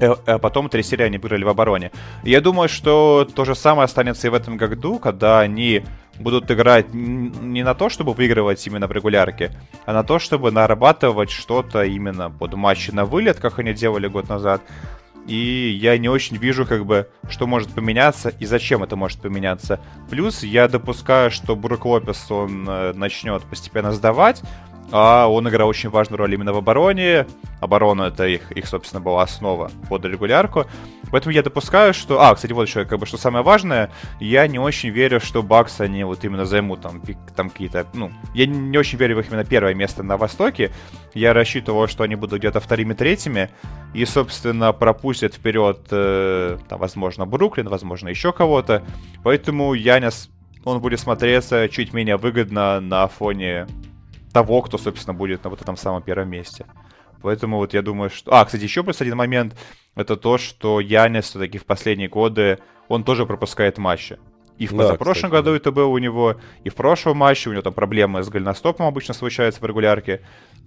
Э, 0.00 0.14
а 0.26 0.38
потом 0.38 0.68
три 0.68 0.82
серии 0.82 1.04
они 1.04 1.18
выиграли 1.18 1.44
в 1.44 1.48
обороне. 1.48 1.90
Я 2.22 2.40
думаю, 2.40 2.68
что 2.68 3.28
то 3.34 3.44
же 3.44 3.54
самое 3.54 3.84
останется 3.84 4.26
и 4.26 4.30
в 4.30 4.34
этом 4.34 4.56
году, 4.56 4.98
когда 4.98 5.40
они 5.40 5.82
будут 6.18 6.50
играть 6.50 6.94
не 6.94 7.64
на 7.64 7.74
то, 7.74 7.88
чтобы 7.88 8.12
выигрывать 8.12 8.64
именно 8.66 8.86
в 8.86 8.92
регулярке, 8.92 9.50
а 9.84 9.92
на 9.92 10.04
то, 10.04 10.18
чтобы 10.18 10.50
нарабатывать 10.52 11.30
что-то 11.30 11.82
именно 11.82 12.30
под 12.30 12.54
матчи 12.54 12.92
на 12.92 13.04
вылет, 13.04 13.40
как 13.40 13.58
они 13.58 13.74
делали 13.74 14.06
год 14.06 14.28
назад. 14.28 14.62
И 15.26 15.78
я 15.80 15.96
не 15.98 16.08
очень 16.08 16.36
вижу, 16.36 16.66
как 16.66 16.84
бы, 16.84 17.08
что 17.28 17.46
может 17.46 17.70
поменяться 17.70 18.28
и 18.28 18.44
зачем 18.44 18.82
это 18.82 18.96
может 18.96 19.20
поменяться. 19.20 19.80
Плюс 20.10 20.42
я 20.42 20.68
допускаю, 20.68 21.30
что 21.30 21.56
Брук 21.56 21.86
Лопес, 21.86 22.30
он 22.30 22.66
э, 22.68 22.92
начнет 22.94 23.42
постепенно 23.44 23.92
сдавать, 23.92 24.42
а 24.96 25.26
он 25.26 25.48
играл 25.48 25.68
очень 25.68 25.90
важную 25.90 26.18
роль 26.18 26.34
именно 26.34 26.52
в 26.52 26.56
обороне. 26.56 27.26
Оборона 27.60 28.04
это 28.04 28.28
их, 28.28 28.52
их, 28.52 28.64
собственно, 28.68 29.00
была 29.00 29.24
основа 29.24 29.72
под 29.88 30.04
регулярку. 30.04 30.66
Поэтому 31.10 31.34
я 31.34 31.42
допускаю, 31.42 31.92
что... 31.92 32.22
А, 32.22 32.32
кстати, 32.32 32.52
вот 32.52 32.68
еще, 32.68 32.84
как 32.84 33.00
бы, 33.00 33.06
что 33.06 33.16
самое 33.16 33.44
важное, 33.44 33.90
я 34.20 34.46
не 34.46 34.60
очень 34.60 34.90
верю, 34.90 35.18
что 35.18 35.42
Бакс 35.42 35.80
они 35.80 36.04
вот 36.04 36.24
именно 36.24 36.44
займут 36.44 36.82
там, 36.82 37.02
там 37.34 37.50
какие-то... 37.50 37.88
Ну, 37.92 38.12
я 38.34 38.46
не 38.46 38.78
очень 38.78 38.96
верю 38.96 39.16
в 39.16 39.18
их 39.18 39.32
именно 39.32 39.44
первое 39.44 39.74
место 39.74 40.04
на 40.04 40.16
Востоке. 40.16 40.70
Я 41.12 41.32
рассчитывал, 41.32 41.88
что 41.88 42.04
они 42.04 42.14
будут 42.14 42.38
где-то 42.38 42.60
вторыми-третьими. 42.60 43.50
И, 43.94 44.04
собственно, 44.04 44.72
пропустят 44.72 45.34
вперед, 45.34 45.88
э, 45.90 46.56
там, 46.68 46.78
возможно, 46.78 47.26
Бруклин, 47.26 47.68
возможно, 47.68 48.10
еще 48.10 48.32
кого-то. 48.32 48.84
Поэтому 49.24 49.74
Янис, 49.74 50.30
он 50.62 50.78
будет 50.78 51.00
смотреться 51.00 51.68
чуть 51.68 51.92
менее 51.92 52.16
выгодно 52.16 52.78
на 52.78 53.08
фоне 53.08 53.66
того, 54.34 54.60
кто, 54.62 54.76
собственно, 54.78 55.14
будет 55.14 55.44
на 55.44 55.50
вот 55.50 55.62
этом 55.62 55.76
самом 55.76 56.02
первом 56.02 56.28
месте. 56.28 56.66
Поэтому 57.22 57.56
вот 57.56 57.72
я 57.72 57.82
думаю, 57.82 58.10
что... 58.10 58.34
А, 58.34 58.44
кстати, 58.44 58.64
еще 58.64 58.82
плюс 58.82 59.00
один 59.00 59.16
момент, 59.16 59.56
это 59.94 60.16
то, 60.16 60.36
что 60.38 60.80
Янис 60.80 61.26
все-таки 61.26 61.56
в 61.56 61.64
последние 61.64 62.08
годы, 62.08 62.58
он 62.88 63.04
тоже 63.04 63.24
пропускает 63.26 63.78
матчи. 63.78 64.18
И 64.58 64.66
в 64.66 64.76
да, 64.76 64.94
прошлом 64.94 65.30
году 65.30 65.50
да. 65.50 65.56
это 65.56 65.72
было 65.72 65.86
у 65.86 65.98
него, 65.98 66.36
и 66.64 66.68
в 66.68 66.74
прошлом 66.74 67.18
матче 67.18 67.48
у 67.48 67.52
него 67.52 67.62
там 67.62 67.72
проблемы 67.72 68.22
с 68.22 68.28
голеностопом 68.28 68.86
обычно 68.86 69.14
случаются 69.14 69.60
в 69.60 69.64
регулярке. 69.64 70.20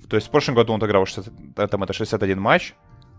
То 0.10 0.16
есть 0.16 0.28
в 0.28 0.32
прошлом 0.32 0.56
году 0.56 0.74
он 0.74 0.80
отыграл 0.80 1.06
60, 1.06 1.70
там 1.70 1.84
это 1.84 1.94
61 1.94 2.40
матч. 2.40 2.74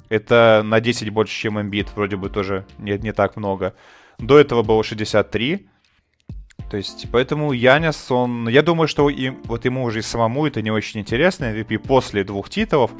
Это 0.08 0.62
на 0.64 0.80
10 0.80 1.10
больше, 1.10 1.38
чем 1.38 1.60
Эмбит, 1.60 1.94
вроде 1.94 2.16
бы 2.16 2.30
тоже 2.30 2.64
не, 2.78 2.98
не 2.98 3.12
так 3.12 3.36
много. 3.36 3.74
До 4.18 4.38
этого 4.38 4.62
было 4.62 4.82
63. 4.82 5.68
То 6.70 6.76
есть, 6.76 7.06
поэтому 7.10 7.52
Янис, 7.52 8.10
он... 8.10 8.48
Я 8.48 8.62
думаю, 8.62 8.88
что 8.88 9.08
им, 9.08 9.38
вот 9.44 9.64
ему 9.64 9.84
уже 9.84 10.00
и 10.00 10.02
самому 10.02 10.46
это 10.46 10.60
не 10.60 10.70
очень 10.70 11.00
интересно. 11.00 11.46
MVP 11.46 11.78
после 11.78 12.24
двух 12.24 12.50
титулов, 12.50 12.90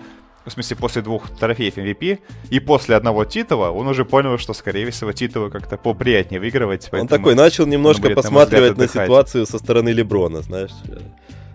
в 0.47 0.51
смысле, 0.51 0.77
после 0.77 1.03
двух 1.03 1.29
трофеев 1.29 1.77
MVP, 1.77 2.19
и 2.49 2.61
после 2.61 2.97
одного 2.97 3.25
титула, 3.27 3.71
он 3.71 3.87
уже 3.87 4.05
понял, 4.05 4.39
что, 4.39 4.55
скорее 4.55 4.91
всего, 4.91 5.13
титулы 5.13 5.51
как-то 5.51 5.77
поприятнее 5.77 6.41
выигрывать. 6.41 6.89
Он 6.93 7.07
такой 7.07 7.35
начал 7.35 7.67
немножко 7.67 8.11
посматривать 8.11 8.79
на, 8.79 8.85
на 8.85 8.89
ситуацию 8.89 9.47
со 9.47 9.59
стороны 9.59 9.91
Леброна, 9.91 10.41
знаешь. 10.41 10.73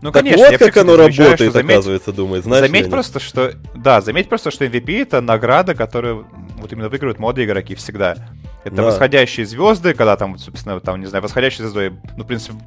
Ну, 0.04 0.12
так 0.12 0.22
конечно, 0.22 0.50
вот 0.50 0.60
как 0.60 0.78
оно 0.78 0.98
работает, 0.98 1.40
что, 1.40 1.52
заметь, 1.52 1.78
оказывается, 1.78 2.12
думает. 2.12 2.44
Знаешь, 2.44 2.66
заметь 2.66 2.90
просто, 2.90 3.22
что... 3.22 3.54
Да, 3.74 4.02
заметь 4.02 4.28
просто, 4.28 4.52
что 4.52 4.66
MVP— 4.66 5.02
это 5.04 5.22
награда, 5.22 5.76
которую 5.76 6.28
вот 6.58 6.74
именно 6.74 6.90
выигрывают 6.90 7.20
молодые 7.20 7.48
игроки 7.48 7.74
всегда. 7.74 8.18
Это 8.64 8.76
да. 8.76 8.84
восходящие 8.84 9.46
звезды, 9.46 9.94
когда 9.94 10.16
там, 10.16 10.38
собственно, 10.38 10.80
там, 10.80 11.00
не 11.00 11.06
знаю, 11.06 11.22
восходящие 11.22 11.68
звезды, 11.68 11.96
ну, 12.16 12.24
в 12.24 12.28
принципе, 12.28 12.58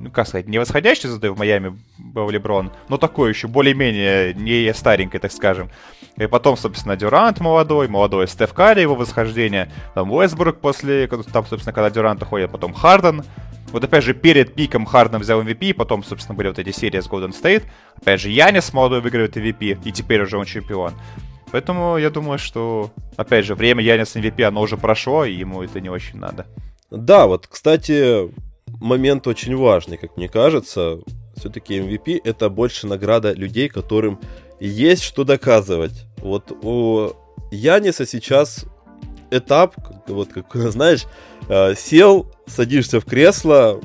ну, 0.00 0.10
как 0.10 0.28
сказать, 0.28 0.46
не 0.46 0.58
восходящие 0.58 1.10
звезды 1.10 1.30
в 1.30 1.38
Майами 1.38 1.78
был 1.98 2.28
Леброн, 2.28 2.70
но 2.88 2.98
такой 2.98 3.30
еще 3.30 3.48
более-менее 3.48 4.34
не 4.34 4.72
старенький, 4.74 5.18
так 5.18 5.32
скажем. 5.32 5.70
И 6.16 6.26
потом, 6.26 6.56
собственно, 6.56 6.96
Дюрант 6.96 7.40
молодой, 7.40 7.88
молодой 7.88 8.28
Стеф 8.28 8.52
Карри, 8.52 8.82
его 8.82 8.94
восхождение, 8.94 9.70
там 9.94 10.12
Уэсбург 10.12 10.60
после, 10.60 11.06
там, 11.06 11.46
собственно, 11.46 11.72
когда 11.72 11.90
Дюрант 11.90 12.22
уходит, 12.22 12.50
потом 12.50 12.72
Харден. 12.72 13.24
Вот 13.72 13.82
опять 13.82 14.04
же, 14.04 14.14
перед 14.14 14.54
пиком 14.54 14.86
Харден 14.86 15.20
взял 15.20 15.42
MVP, 15.42 15.74
потом, 15.74 16.04
собственно, 16.04 16.36
были 16.36 16.48
вот 16.48 16.58
эти 16.58 16.70
серии 16.70 17.00
с 17.00 17.08
Golden 17.08 17.32
State. 17.32 17.64
Опять 18.00 18.20
же, 18.20 18.30
Янис 18.30 18.72
молодой 18.72 19.00
выигрывает 19.00 19.36
MVP, 19.36 19.78
и 19.84 19.92
теперь 19.92 20.22
уже 20.22 20.38
он 20.38 20.44
чемпион. 20.44 20.92
Поэтому 21.56 21.96
я 21.96 22.10
думаю, 22.10 22.38
что, 22.38 22.90
опять 23.16 23.46
же, 23.46 23.54
время 23.54 23.82
Янис 23.82 24.14
MVP, 24.14 24.42
оно 24.42 24.60
уже 24.60 24.76
прошло, 24.76 25.24
и 25.24 25.32
ему 25.32 25.62
это 25.62 25.80
не 25.80 25.88
очень 25.88 26.18
надо. 26.18 26.44
Да, 26.90 27.26
вот, 27.26 27.46
кстати, 27.46 28.30
момент 28.78 29.26
очень 29.26 29.56
важный, 29.56 29.96
как 29.96 30.18
мне 30.18 30.28
кажется. 30.28 30.98
Все-таки 31.34 31.78
MVP 31.78 32.20
это 32.22 32.50
больше 32.50 32.86
награда 32.86 33.32
людей, 33.32 33.70
которым 33.70 34.20
есть 34.60 35.02
что 35.02 35.24
доказывать. 35.24 36.04
Вот 36.18 36.52
у 36.62 37.12
Яниса 37.50 38.04
сейчас 38.04 38.66
этап, 39.30 39.76
вот 40.08 40.34
как, 40.34 40.54
знаешь, 40.54 41.06
э, 41.48 41.74
сел, 41.74 42.30
садишься 42.46 43.00
в 43.00 43.06
кресло, 43.06 43.80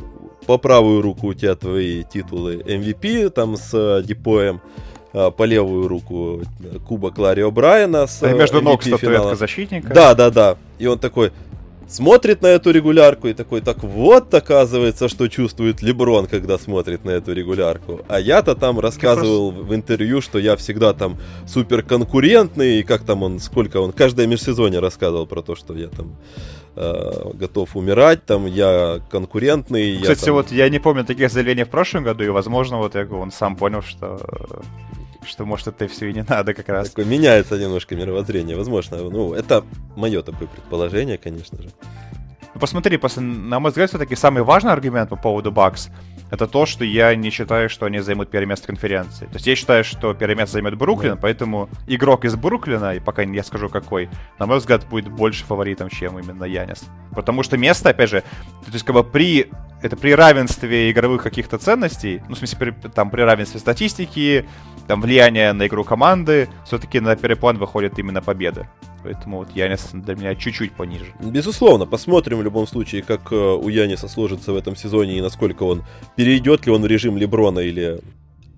по 0.46 0.58
правую 0.58 1.02
руку 1.02 1.28
у 1.28 1.34
тебя 1.34 1.56
твои 1.56 2.04
титулы 2.04 2.56
MVP, 2.56 3.30
там 3.30 3.56
с 3.56 4.04
Дипоем, 4.06 4.60
а, 4.60 4.91
по 5.12 5.44
левую 5.44 5.88
руку 5.88 6.42
кубок 6.88 7.18
Ларри 7.18 7.44
О'Брайена 7.44 8.08
с 8.08 8.24
а 8.24 8.34
между 8.34 8.62
ног 8.62 8.84
статуэтка 8.84 9.36
защитника. 9.36 9.94
Да, 9.94 10.16
да, 10.16 10.30
да. 10.30 10.58
И 10.80 10.88
он 10.88 11.00
такой 11.00 11.32
смотрит 11.92 12.42
на 12.42 12.48
эту 12.48 12.72
регулярку 12.72 13.28
и 13.28 13.34
такой, 13.34 13.62
так 13.62 13.84
вот, 13.84 14.34
оказывается, 14.34 15.10
что 15.10 15.28
чувствует 15.28 15.82
Леброн, 15.82 16.28
когда 16.28 16.58
смотрит 16.58 17.04
на 17.04 17.12
эту 17.12 17.34
регулярку. 17.34 18.02
А 18.08 18.20
я-то 18.20 18.56
там 18.56 18.80
рассказывал 18.80 19.52
просто... 19.52 19.70
в 19.70 19.76
интервью, 19.76 20.22
что 20.22 20.40
я 20.40 20.56
всегда 20.56 20.94
там 20.94 21.18
супер 21.46 21.84
конкурентный, 21.84 22.80
и 22.80 22.84
как 22.84 23.04
там 23.04 23.24
он, 23.24 23.40
сколько 23.40 23.82
он, 23.82 23.92
каждое 23.92 24.26
межсезонье 24.28 24.80
рассказывал 24.80 25.28
про 25.28 25.42
то, 25.42 25.56
что 25.56 25.74
я 25.74 25.88
там 25.88 26.16
э, 26.76 27.32
готов 27.34 27.76
умирать, 27.76 28.26
там 28.26 28.46
я 28.46 29.02
конкурентный. 29.10 29.98
Кстати, 29.98 30.20
я, 30.20 30.26
там... 30.26 30.36
вот 30.36 30.52
я 30.52 30.70
не 30.70 30.80
помню 30.80 31.04
таких 31.04 31.30
заявлений 31.30 31.66
в 31.66 31.70
прошлом 31.70 32.04
году, 32.04 32.24
и, 32.24 32.30
возможно, 32.30 32.78
вот 32.78 32.96
я, 32.96 33.06
он 33.06 33.32
сам 33.32 33.56
понял, 33.58 33.82
что 33.82 34.18
что 35.26 35.46
может 35.46 35.68
это 35.68 35.88
все 35.88 36.10
и 36.10 36.14
не 36.14 36.24
надо 36.24 36.54
как 36.54 36.70
раз. 36.70 36.90
Такое 36.90 37.06
меняется 37.06 37.58
немножко 37.58 37.96
мировоззрение, 37.96 38.56
возможно. 38.56 38.98
Ну, 38.98 39.34
это 39.34 39.64
мое 39.96 40.22
такое 40.22 40.48
предположение, 40.48 41.18
конечно 41.18 41.62
же. 41.62 41.70
Ну, 42.54 42.60
посмотри, 42.60 43.00
на 43.18 43.60
мой 43.60 43.72
взгляд, 43.72 43.90
все-таки 43.90 44.16
самый 44.16 44.44
важный 44.44 44.72
аргумент 44.72 45.10
по 45.10 45.16
поводу 45.16 45.52
Бакс 45.52 45.90
это 46.32 46.48
то, 46.48 46.66
что 46.66 46.86
я 46.86 47.14
не 47.14 47.30
считаю, 47.30 47.70
что 47.70 47.86
они 47.86 48.00
займут 48.00 48.32
первое 48.32 48.48
место 48.48 48.68
конференции. 48.68 49.26
То 49.26 49.34
есть 49.34 49.48
я 49.48 49.56
считаю, 49.56 49.84
что 49.84 50.14
первое 50.14 50.38
место 50.38 50.54
займет 50.54 50.76
Бруклин, 50.76 51.16
да. 51.16 51.20
поэтому 51.22 51.70
игрок 51.88 52.24
из 52.24 52.36
Бруклина, 52.36 52.96
и 52.96 53.00
пока 53.00 53.24
я 53.24 53.44
скажу 53.44 53.68
какой, 53.68 54.10
на 54.40 54.48
мой 54.48 54.58
взгляд, 54.58 54.88
будет 54.88 55.10
больше 55.10 55.44
фаворитом, 55.44 55.90
чем 55.90 56.18
именно 56.18 56.46
Янис. 56.46 56.86
Потому 57.14 57.44
что 57.44 57.58
место, 57.58 57.90
опять 57.90 58.10
же, 58.10 58.22
то 58.22 58.72
есть 58.72 58.86
как 58.86 58.96
бы 58.96 59.04
при 59.04 59.52
это 59.82 59.96
при 59.96 60.12
равенстве 60.12 60.92
игровых 60.92 61.24
каких-то 61.24 61.58
ценностей, 61.58 62.22
ну, 62.30 62.36
в 62.36 62.38
смысле, 62.38 62.58
при, 62.58 62.90
там, 62.90 63.10
при 63.10 63.22
равенстве 63.22 63.60
статистики, 63.60 64.46
там, 64.88 65.02
влияния 65.02 65.54
на 65.54 65.68
игру 65.68 65.84
команды, 65.84 66.50
все-таки 66.66 67.00
на 67.00 67.16
первый 67.16 67.36
план 67.36 67.58
выходит 67.58 67.98
именно 68.00 68.22
победа. 68.22 68.68
Поэтому 69.04 69.38
вот 69.38 69.50
Янис 69.56 69.90
для 69.94 70.16
меня 70.16 70.36
чуть-чуть 70.36 70.74
пониже. 70.74 71.06
Безусловно, 71.20 71.86
посмотрим 71.88 72.38
в 72.38 72.44
любом 72.44 72.68
случае, 72.68 73.02
как 73.02 73.32
э, 73.32 73.36
у 73.36 73.68
Яниса 73.68 74.08
сложится 74.08 74.54
в 74.54 74.56
этом 74.56 74.76
сезоне 74.76 75.18
и 75.18 75.22
насколько 75.22 75.64
он 75.64 75.84
перейдет 76.16 76.66
ли 76.68 76.72
он 76.72 76.84
в 76.84 76.86
режим 76.86 77.18
Леброна 77.18 77.60
или 77.60 78.00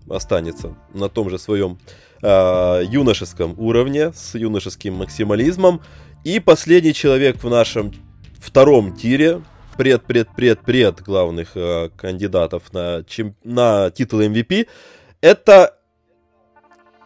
останется 0.09 0.75
на 0.93 1.07
том 1.07 1.29
же 1.29 1.39
своем 1.39 1.77
э, 2.21 2.83
юношеском 2.85 3.53
уровне 3.57 4.11
с 4.11 4.35
юношеским 4.35 4.95
максимализмом. 4.95 5.81
И 6.25 6.39
последний 6.39 6.93
человек 6.93 7.41
в 7.43 7.49
нашем 7.49 7.93
втором 8.39 8.95
тире, 8.95 9.41
пред-пред-пред-пред 9.77 11.01
главных 11.01 11.55
э, 11.55 11.89
кандидатов 11.95 12.73
на, 12.73 13.03
чем, 13.07 13.35
на 13.43 13.91
титул 13.91 14.21
MVP, 14.21 14.67
это 15.21 15.77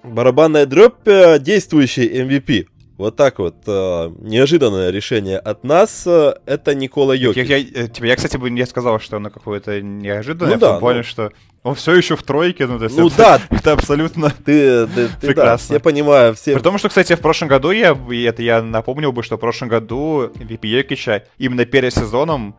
барабанная 0.03 0.65
дробь 0.65 1.07
э, 1.07 1.39
действующий 1.39 2.07
MVP. 2.07 2.67
Вот 2.97 3.15
так 3.15 3.37
вот. 3.37 3.55
Э, 3.67 4.11
неожиданное 4.21 4.89
решение 4.89 5.37
от 5.37 5.63
нас. 5.63 6.03
Э, 6.07 6.33
это 6.47 6.73
Никола 6.73 7.13
Йокич. 7.13 7.47
Я, 7.47 7.57
я, 7.57 7.89
я, 8.01 8.15
кстати, 8.15 8.37
бы 8.37 8.49
не 8.49 8.65
сказал, 8.65 8.99
что 8.99 9.17
оно 9.17 9.29
какое-то 9.29 9.81
неожиданное. 9.81 10.55
Ну, 10.55 10.59
да, 10.59 10.77
в 10.77 10.79
том 10.79 10.97
ну... 10.97 11.03
что 11.03 11.31
он 11.61 11.75
все 11.75 11.93
еще 11.93 12.15
в 12.15 12.23
тройке. 12.23 12.65
Ну, 12.65 12.79
то 12.79 12.85
есть 12.85 12.97
ну 12.97 13.07
это, 13.07 13.17
да. 13.17 13.41
Это 13.55 13.73
абсолютно 13.73 14.31
ты, 14.31 14.87
ты, 14.87 15.09
ты, 15.09 15.27
прекрасно. 15.27 15.69
Да, 15.69 15.73
я 15.75 15.79
понимаю. 15.79 16.33
Все... 16.33 16.55
При 16.55 16.61
том, 16.63 16.79
что, 16.79 16.89
кстати, 16.89 17.13
в 17.13 17.19
прошлом 17.19 17.49
году, 17.49 17.69
я, 17.69 17.95
это 18.25 18.41
я 18.41 18.63
напомнил 18.63 19.11
бы, 19.11 19.21
что 19.21 19.37
в 19.37 19.39
прошлом 19.39 19.69
году 19.69 20.31
MVP 20.33 20.65
Йокича 20.65 21.23
именно 21.37 21.65
перед 21.65 21.93
сезоном 21.93 22.55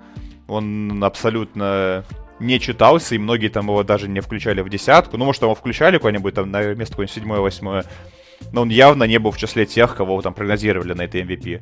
он 0.46 1.02
абсолютно 1.02 2.04
не 2.38 2.60
читался, 2.60 3.16
и 3.16 3.18
многие 3.18 3.48
там 3.48 3.66
его 3.66 3.82
даже 3.82 4.08
не 4.08 4.20
включали 4.20 4.60
в 4.60 4.68
десятку. 4.68 5.16
Ну, 5.16 5.24
может, 5.24 5.42
его 5.42 5.56
включали 5.56 5.98
куда-нибудь 5.98 6.34
там 6.34 6.52
на 6.52 6.62
место 6.74 6.92
какое-нибудь 6.92 7.14
седьмое, 7.14 7.40
восьмое 7.40 7.84
но 8.52 8.62
он 8.62 8.68
явно 8.68 9.04
не 9.04 9.18
был 9.18 9.30
в 9.30 9.38
числе 9.38 9.66
тех, 9.66 9.94
кого 9.94 10.20
там 10.22 10.34
прогнозировали 10.34 10.92
на 10.94 11.02
этой 11.02 11.22
MVP. 11.22 11.60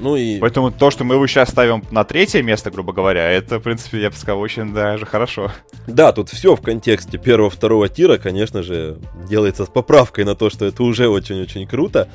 Ну 0.00 0.16
и... 0.16 0.38
Поэтому 0.38 0.70
то, 0.70 0.90
что 0.90 1.04
мы 1.04 1.14
его 1.14 1.26
сейчас 1.26 1.50
ставим 1.50 1.84
на 1.90 2.04
третье 2.04 2.42
место, 2.42 2.70
грубо 2.70 2.92
говоря, 2.92 3.30
это, 3.30 3.58
в 3.58 3.62
принципе, 3.62 4.00
я 4.00 4.10
бы 4.10 4.16
сказал, 4.16 4.40
очень 4.40 4.72
даже 4.72 5.04
хорошо. 5.04 5.52
Да, 5.86 6.12
тут 6.12 6.30
все 6.30 6.56
в 6.56 6.62
контексте 6.62 7.18
первого-второго 7.18 7.88
тира, 7.88 8.16
конечно 8.16 8.62
же, 8.62 8.98
делается 9.28 9.66
с 9.66 9.68
поправкой 9.68 10.24
на 10.24 10.34
то, 10.34 10.48
что 10.48 10.64
это 10.64 10.82
уже 10.82 11.08
очень-очень 11.08 11.66
круто. 11.66 12.08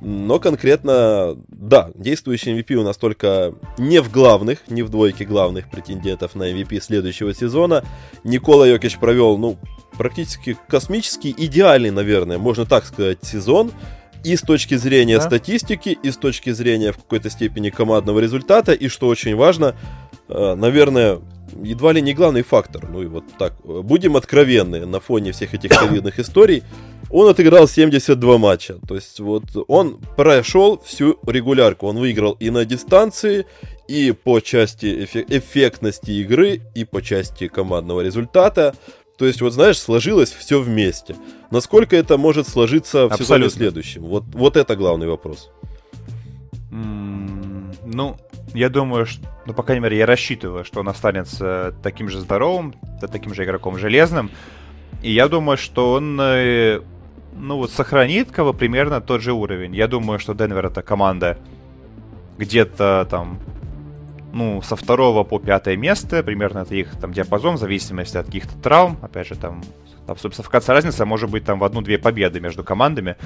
Но 0.00 0.38
конкретно, 0.38 1.36
да, 1.48 1.90
действующий 1.94 2.58
MVP 2.58 2.74
у 2.74 2.82
нас 2.82 2.96
только 2.96 3.54
не 3.76 4.00
в 4.00 4.10
главных, 4.10 4.70
не 4.70 4.82
в 4.82 4.88
двойке 4.88 5.24
главных 5.24 5.70
претендентов 5.70 6.34
на 6.34 6.50
MVP 6.50 6.80
следующего 6.80 7.34
сезона. 7.34 7.84
Никола 8.24 8.66
Йокич 8.66 8.98
провел, 8.98 9.36
ну, 9.36 9.58
практически 9.98 10.56
космический, 10.68 11.34
идеальный, 11.36 11.90
наверное, 11.90 12.38
можно 12.38 12.64
так 12.64 12.86
сказать, 12.86 13.18
сезон. 13.22 13.72
И 14.24 14.36
с 14.36 14.42
точки 14.42 14.74
зрения 14.76 15.18
да. 15.18 15.24
статистики, 15.24 15.98
и 16.02 16.10
с 16.10 16.16
точки 16.16 16.50
зрения 16.50 16.92
в 16.92 16.96
какой-то 16.96 17.30
степени 17.30 17.70
командного 17.70 18.20
результата, 18.20 18.72
и 18.72 18.88
что 18.88 19.06
очень 19.06 19.34
важно, 19.34 19.74
э, 20.28 20.54
наверное, 20.54 21.20
едва 21.62 21.92
ли 21.92 22.02
не 22.02 22.14
главный 22.14 22.42
фактор. 22.42 22.88
Ну 22.88 23.02
и 23.02 23.06
вот 23.06 23.24
так, 23.38 23.54
будем 23.64 24.16
откровенны, 24.16 24.86
на 24.86 25.00
фоне 25.00 25.32
всех 25.32 25.54
этих 25.54 25.70
ковидных 25.70 26.18
историй, 26.18 26.62
он 27.10 27.28
отыграл 27.28 27.66
72 27.66 28.38
матча. 28.38 28.76
То 28.86 28.94
есть 28.94 29.20
вот 29.20 29.44
он 29.68 29.98
прошел 30.16 30.80
всю 30.84 31.18
регулярку. 31.26 31.86
Он 31.86 31.98
выиграл 31.98 32.32
и 32.32 32.50
на 32.50 32.64
дистанции, 32.64 33.46
и 33.88 34.12
по 34.12 34.40
части 34.40 35.04
эффектности 35.28 36.12
игры, 36.12 36.60
и 36.74 36.84
по 36.84 37.02
части 37.02 37.48
командного 37.48 38.02
результата. 38.02 38.74
То 39.18 39.26
есть, 39.26 39.42
вот 39.42 39.52
знаешь, 39.52 39.78
сложилось 39.78 40.30
все 40.30 40.62
вместе. 40.62 41.14
Насколько 41.50 41.94
это 41.96 42.16
может 42.16 42.48
сложиться 42.48 43.02
в 43.02 43.12
Абсолютно. 43.12 43.24
сезоне 43.24 43.50
следующем? 43.50 44.02
Вот, 44.02 44.24
вот 44.32 44.56
это 44.56 44.76
главный 44.76 45.08
вопрос. 45.08 45.50
Mm, 46.70 47.74
ну, 47.84 48.16
я 48.54 48.68
думаю, 48.68 49.06
что, 49.06 49.22
ну, 49.46 49.54
по 49.54 49.62
крайней 49.62 49.82
мере, 49.82 49.98
я 49.98 50.06
рассчитываю, 50.06 50.64
что 50.64 50.80
он 50.80 50.88
останется 50.88 51.74
таким 51.82 52.08
же 52.08 52.20
здоровым, 52.20 52.74
таким 53.00 53.34
же 53.34 53.44
игроком 53.44 53.78
железным. 53.78 54.30
И 55.02 55.12
я 55.12 55.28
думаю, 55.28 55.56
что 55.56 55.92
он, 55.92 56.20
э, 56.20 56.80
ну, 57.34 57.56
вот 57.56 57.70
сохранит 57.70 58.30
кого 58.30 58.52
примерно 58.52 59.00
тот 59.00 59.22
же 59.22 59.32
уровень. 59.32 59.74
Я 59.74 59.88
думаю, 59.88 60.18
что 60.18 60.34
Денвер 60.34 60.66
это 60.66 60.82
команда 60.82 61.38
где-то 62.38 63.06
там 63.10 63.38
ну, 64.32 64.62
со 64.62 64.76
второго 64.76 65.24
по 65.24 65.38
пятое 65.38 65.76
место, 65.76 66.22
примерно 66.22 66.60
это 66.60 66.74
их 66.74 66.98
там 67.00 67.12
диапазон, 67.12 67.56
в 67.56 67.58
зависимости 67.58 68.16
от 68.16 68.26
каких-то 68.26 68.56
травм, 68.58 68.98
опять 69.02 69.26
же, 69.26 69.36
там, 69.36 69.62
там 70.06 70.16
собственно, 70.16 70.46
в 70.46 70.50
конце 70.50 70.72
разница 70.72 71.06
может 71.06 71.30
быть 71.30 71.44
там 71.44 71.58
в 71.58 71.64
одну-две 71.64 71.98
победы 71.98 72.40
между 72.40 72.64
командами, 72.64 73.16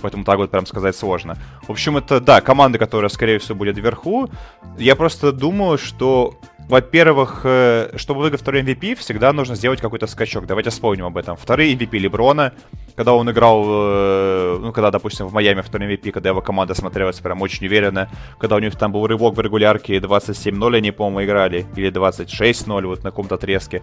поэтому 0.00 0.24
так 0.24 0.38
вот 0.38 0.50
прям 0.50 0.66
сказать 0.66 0.96
сложно. 0.96 1.36
В 1.62 1.70
общем, 1.70 1.96
это, 1.96 2.20
да, 2.20 2.40
команда, 2.40 2.78
которая, 2.78 3.08
скорее 3.08 3.38
всего, 3.38 3.56
будет 3.56 3.76
вверху. 3.76 4.30
Я 4.78 4.96
просто 4.96 5.32
думаю, 5.32 5.78
что 5.78 6.38
во-первых, 6.68 7.40
э, 7.44 7.92
чтобы 7.96 8.20
выиграть 8.20 8.40
второй 8.40 8.62
MVP, 8.62 8.94
всегда 8.94 9.32
нужно 9.32 9.54
сделать 9.54 9.80
какой-то 9.80 10.06
скачок. 10.06 10.46
Давайте 10.46 10.70
вспомним 10.70 11.06
об 11.06 11.16
этом. 11.16 11.36
Второй 11.36 11.74
MVP 11.74 11.98
Леброна, 11.98 12.52
когда 12.94 13.14
он 13.14 13.30
играл, 13.30 13.64
э, 13.66 14.58
ну, 14.60 14.72
когда, 14.72 14.90
допустим, 14.90 15.26
в 15.26 15.32
Майами 15.32 15.62
второй 15.62 15.88
MVP, 15.88 16.12
когда 16.12 16.30
его 16.30 16.40
команда 16.40 16.74
смотрелась 16.74 17.18
прям 17.18 17.42
очень 17.42 17.66
уверенно, 17.66 18.08
когда 18.38 18.56
у 18.56 18.58
них 18.60 18.76
там 18.76 18.92
был 18.92 19.06
рывок 19.06 19.36
в 19.36 19.40
регулярке 19.40 19.98
27-0, 19.98 20.76
они, 20.76 20.90
по-моему, 20.92 21.24
играли, 21.24 21.66
или 21.76 21.90
26-0 21.90 22.86
вот 22.86 23.04
на 23.04 23.10
каком-то 23.10 23.34
отрезке. 23.34 23.82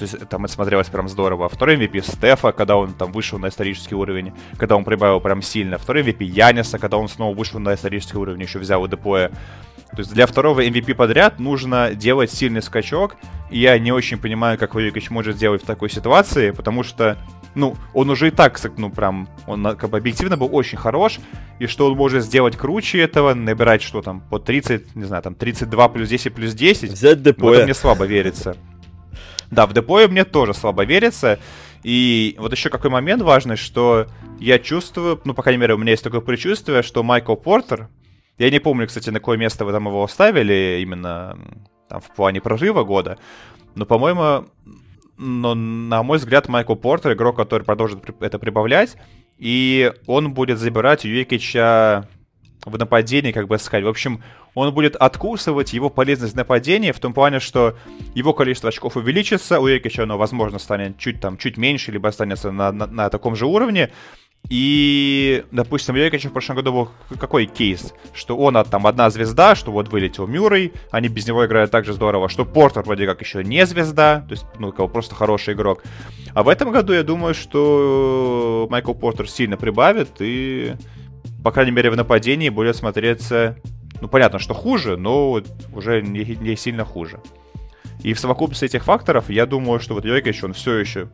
То 0.00 0.04
есть 0.04 0.28
там 0.30 0.46
это 0.46 0.54
смотрелось 0.54 0.88
прям 0.88 1.10
здорово. 1.10 1.50
Второй 1.50 1.76
MVP 1.76 2.00
Стефа, 2.00 2.52
когда 2.52 2.76
он 2.76 2.94
там 2.94 3.12
вышел 3.12 3.38
на 3.38 3.48
исторический 3.48 3.94
уровень, 3.94 4.32
когда 4.56 4.76
он 4.76 4.84
прибавил 4.84 5.20
прям 5.20 5.42
сильно. 5.42 5.76
Второй 5.76 6.02
MVP 6.02 6.24
Яниса, 6.24 6.78
когда 6.78 6.96
он 6.96 7.06
снова 7.08 7.36
вышел 7.36 7.60
на 7.60 7.74
исторический 7.74 8.16
уровень, 8.16 8.40
еще 8.40 8.58
взял 8.58 8.82
и 8.86 8.88
ДПО. 8.88 9.30
То 9.92 9.98
есть 9.98 10.12
для 10.12 10.26
второго 10.26 10.64
MVP 10.64 10.94
подряд 10.94 11.40
нужно 11.40 11.94
делать 11.94 12.30
сильный 12.30 12.62
скачок, 12.62 13.16
и 13.50 13.58
я 13.58 13.78
не 13.78 13.92
очень 13.92 14.18
понимаю, 14.18 14.56
как 14.58 14.74
Вовикович 14.74 15.10
может 15.10 15.36
сделать 15.36 15.62
в 15.62 15.66
такой 15.66 15.90
ситуации, 15.90 16.52
потому 16.52 16.84
что, 16.84 17.18
ну, 17.56 17.76
он 17.92 18.10
уже 18.10 18.28
и 18.28 18.30
так, 18.30 18.60
ну, 18.76 18.90
прям, 18.90 19.28
он 19.46 19.64
как 19.76 19.90
бы 19.90 19.98
объективно 19.98 20.36
был 20.36 20.48
очень 20.52 20.78
хорош, 20.78 21.18
и 21.58 21.66
что 21.66 21.86
он 21.86 21.96
может 21.96 22.24
сделать 22.24 22.56
круче 22.56 23.00
этого, 23.00 23.34
набирать 23.34 23.82
что 23.82 24.00
там, 24.00 24.20
по 24.20 24.38
30, 24.38 24.94
не 24.94 25.04
знаю, 25.04 25.22
там, 25.22 25.34
32 25.34 25.88
плюс 25.88 26.08
10 26.08 26.34
плюс 26.34 26.54
10. 26.54 26.92
Взять 26.92 27.22
депо. 27.22 27.52
Это 27.52 27.64
мне 27.64 27.74
слабо 27.74 28.04
верится. 28.04 28.56
Да, 29.50 29.66
в 29.66 29.72
депое 29.72 30.06
мне 30.06 30.24
тоже 30.24 30.54
слабо 30.54 30.84
верится. 30.84 31.40
И 31.82 32.36
вот 32.38 32.52
еще 32.52 32.68
какой 32.68 32.90
момент 32.90 33.22
важный, 33.22 33.56
что 33.56 34.06
я 34.38 34.58
чувствую, 34.58 35.20
ну, 35.24 35.34
по 35.34 35.42
крайней 35.42 35.60
мере, 35.60 35.74
у 35.74 35.78
меня 35.78 35.90
есть 35.90 36.04
такое 36.04 36.20
предчувствие, 36.20 36.82
что 36.82 37.02
Майкл 37.02 37.34
Портер, 37.34 37.88
я 38.40 38.50
не 38.50 38.58
помню, 38.58 38.86
кстати, 38.86 39.10
на 39.10 39.18
какое 39.18 39.36
место 39.36 39.66
вы 39.66 39.72
там 39.72 39.86
его 39.86 40.02
оставили, 40.02 40.80
именно 40.80 41.38
там, 41.88 42.00
в 42.00 42.14
плане 42.14 42.40
прорыва 42.40 42.84
года. 42.84 43.18
Но, 43.74 43.84
по-моему, 43.84 44.46
но, 45.18 45.54
на 45.54 46.02
мой 46.02 46.16
взгляд, 46.16 46.48
Майкл 46.48 46.74
Портер, 46.74 47.12
игрок, 47.12 47.36
который 47.36 47.64
продолжит 47.64 47.98
это 48.20 48.38
прибавлять, 48.38 48.96
и 49.36 49.92
он 50.06 50.32
будет 50.32 50.58
забирать 50.58 51.04
Юекича 51.04 52.08
в 52.64 52.78
нападении, 52.78 53.32
как 53.32 53.46
бы 53.46 53.58
сказать. 53.58 53.84
В 53.84 53.88
общем, 53.88 54.22
он 54.54 54.72
будет 54.72 54.96
откусывать 54.96 55.74
его 55.74 55.90
полезность 55.90 56.34
нападения 56.34 56.94
в 56.94 56.98
том 56.98 57.12
плане, 57.12 57.40
что 57.40 57.76
его 58.14 58.32
количество 58.32 58.70
очков 58.70 58.96
увеличится, 58.96 59.60
у 59.60 59.66
Юекича 59.66 60.04
оно, 60.04 60.16
возможно, 60.16 60.58
станет 60.58 60.96
чуть, 60.96 61.20
там, 61.20 61.36
чуть 61.36 61.58
меньше, 61.58 61.92
либо 61.92 62.08
останется 62.08 62.50
на, 62.50 62.72
на, 62.72 62.86
на 62.86 63.10
таком 63.10 63.36
же 63.36 63.44
уровне, 63.44 63.90
и, 64.48 65.44
допустим, 65.52 65.94
Йокич 65.94 66.24
в 66.24 66.32
прошлом 66.32 66.56
году 66.56 66.72
был 66.72 67.16
какой 67.18 67.46
кейс? 67.46 67.94
Что 68.12 68.36
он 68.36 68.54
там 68.64 68.86
одна 68.86 69.08
звезда, 69.10 69.54
что 69.54 69.70
вот 69.70 69.88
вылетел 69.88 70.26
Мюррей, 70.26 70.72
они 70.90 71.08
без 71.08 71.26
него 71.28 71.46
играют 71.46 71.70
так 71.70 71.84
же 71.84 71.92
здорово, 71.92 72.28
что 72.28 72.44
Портер 72.44 72.82
вроде 72.82 73.06
как 73.06 73.20
еще 73.20 73.44
не 73.44 73.64
звезда, 73.64 74.24
то 74.26 74.32
есть, 74.32 74.44
ну, 74.58 74.72
кого 74.72 74.88
просто 74.88 75.14
хороший 75.14 75.54
игрок. 75.54 75.84
А 76.34 76.42
в 76.42 76.48
этом 76.48 76.72
году 76.72 76.92
я 76.92 77.04
думаю, 77.04 77.34
что 77.34 78.66
Майкл 78.70 78.94
Портер 78.94 79.28
сильно 79.28 79.56
прибавит 79.56 80.10
и, 80.18 80.74
по 81.44 81.52
крайней 81.52 81.72
мере, 81.72 81.90
в 81.90 81.96
нападении 81.96 82.48
будет 82.48 82.74
смотреться, 82.74 83.56
ну, 84.00 84.08
понятно, 84.08 84.40
что 84.40 84.54
хуже, 84.54 84.96
но 84.96 85.40
уже 85.72 86.02
не, 86.02 86.24
не 86.24 86.56
сильно 86.56 86.84
хуже. 86.84 87.20
И 88.02 88.14
в 88.14 88.18
совокупности 88.18 88.64
этих 88.64 88.82
факторов, 88.84 89.30
я 89.30 89.46
думаю, 89.46 89.78
что 89.78 89.94
вот 89.94 90.04
Йокич, 90.04 90.42
он 90.42 90.54
все 90.54 90.76
еще 90.78 91.08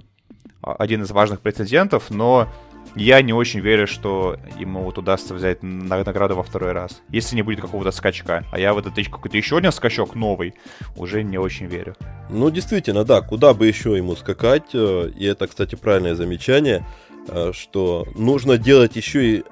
один 0.63 1.03
из 1.03 1.11
важных 1.11 1.41
претендентов, 1.41 2.11
но 2.11 2.49
я 2.97 3.21
не 3.23 3.33
очень 3.33 3.61
верю, 3.61 3.87
что 3.87 4.37
ему 4.59 4.83
вот 4.83 4.99
удастся 4.99 5.35
взять 5.35 5.63
награду 5.63 6.35
во 6.37 6.43
второй 6.43 6.73
раз. 6.73 7.03
Если 7.11 7.37
не 7.37 7.43
будет 7.43 7.61
какого-то 7.61 7.91
скачка. 7.91 8.45
А 8.51 8.59
я 8.59 8.73
в 8.73 8.79
этот 8.79 8.95
какой-то 8.95 9.37
еще 9.37 9.59
один 9.59 9.71
скачок 9.71 10.15
новый 10.15 10.55
уже 10.97 11.23
не 11.23 11.39
очень 11.39 11.67
верю. 11.67 11.95
Ну, 12.31 12.51
действительно, 12.51 13.05
да, 13.05 13.21
куда 13.21 13.53
бы 13.55 13.67
еще 13.67 13.97
ему 13.97 14.17
скакать. 14.17 14.75
Э, 14.75 15.11
и 15.15 15.25
это, 15.27 15.47
кстати, 15.47 15.75
правильное 15.75 16.15
замечание, 16.15 16.87
э, 17.29 17.53
что 17.55 18.07
нужно 18.15 18.57
делать 18.57 18.97
еще 18.97 19.37
и 19.37 19.45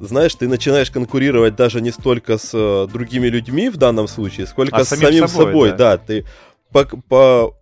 знаешь, 0.00 0.34
ты 0.34 0.48
начинаешь 0.48 0.90
конкурировать 0.90 1.56
даже 1.56 1.80
не 1.80 1.90
столько 1.90 2.36
с 2.36 2.50
э, 2.52 2.88
другими 2.92 3.28
людьми 3.28 3.70
в 3.70 3.76
данном 3.76 4.08
случае, 4.08 4.46
сколько 4.46 4.76
а 4.76 4.84
с 4.84 4.88
самим, 4.88 5.06
самим 5.06 5.28
собой. 5.28 5.44
собой 5.46 5.70
да. 5.70 5.76
да, 5.76 5.98
ты 5.98 6.24
по, 6.74 6.84
по 6.84 7.56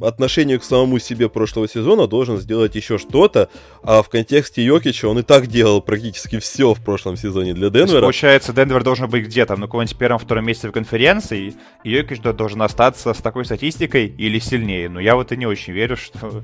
отношению 0.00 0.60
к 0.60 0.64
самому 0.64 0.98
себе 0.98 1.28
прошлого 1.28 1.68
сезона 1.68 2.06
должен 2.06 2.38
сделать 2.38 2.74
еще 2.74 2.96
что-то, 2.96 3.50
а 3.82 4.02
в 4.02 4.08
контексте 4.08 4.64
Йокича 4.64 5.08
он 5.08 5.18
и 5.18 5.22
так 5.22 5.46
делал 5.46 5.82
практически 5.82 6.38
все 6.38 6.72
в 6.72 6.80
прошлом 6.82 7.18
сезоне 7.18 7.52
для 7.52 7.68
Денвера. 7.68 7.96
Есть, 7.96 8.00
получается, 8.00 8.52
Денвер 8.54 8.82
должен 8.82 9.10
быть 9.10 9.26
где-то 9.26 9.56
на 9.56 9.66
каком-нибудь 9.66 9.98
первом-втором 9.98 10.46
месте 10.46 10.68
в 10.68 10.72
конференции, 10.72 11.54
и 11.84 11.90
Йокич 11.90 12.20
должен 12.20 12.62
остаться 12.62 13.12
с 13.12 13.18
такой 13.18 13.44
статистикой 13.44 14.06
или 14.06 14.38
сильнее. 14.38 14.88
Но 14.88 15.00
я 15.00 15.16
вот 15.16 15.32
и 15.32 15.36
не 15.36 15.44
очень 15.44 15.74
верю, 15.74 15.98
что 15.98 16.42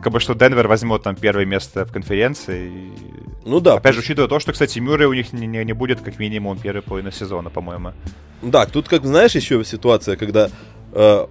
как 0.00 0.12
бы 0.12 0.20
что 0.20 0.34
Денвер 0.34 0.68
возьмет 0.68 1.02
там 1.02 1.16
первое 1.16 1.46
место 1.46 1.84
в 1.84 1.90
конференции. 1.90 2.92
Ну 3.44 3.58
да. 3.58 3.74
Опять 3.74 3.94
же, 3.94 4.00
учитывая 4.02 4.28
то, 4.28 4.38
что, 4.38 4.52
кстати, 4.52 4.78
Мюррей 4.78 5.06
у 5.06 5.14
них 5.14 5.32
не, 5.32 5.48
не, 5.48 5.64
не 5.64 5.72
будет 5.72 6.00
как 6.00 6.20
минимум 6.20 6.58
первой 6.58 6.82
половины 6.82 7.10
сезона, 7.10 7.50
по-моему. 7.50 7.92
Да, 8.40 8.66
тут, 8.66 8.88
как 8.88 9.04
знаешь, 9.04 9.34
еще 9.34 9.64
ситуация, 9.64 10.16
когда 10.16 10.50
Э, 10.92 11.26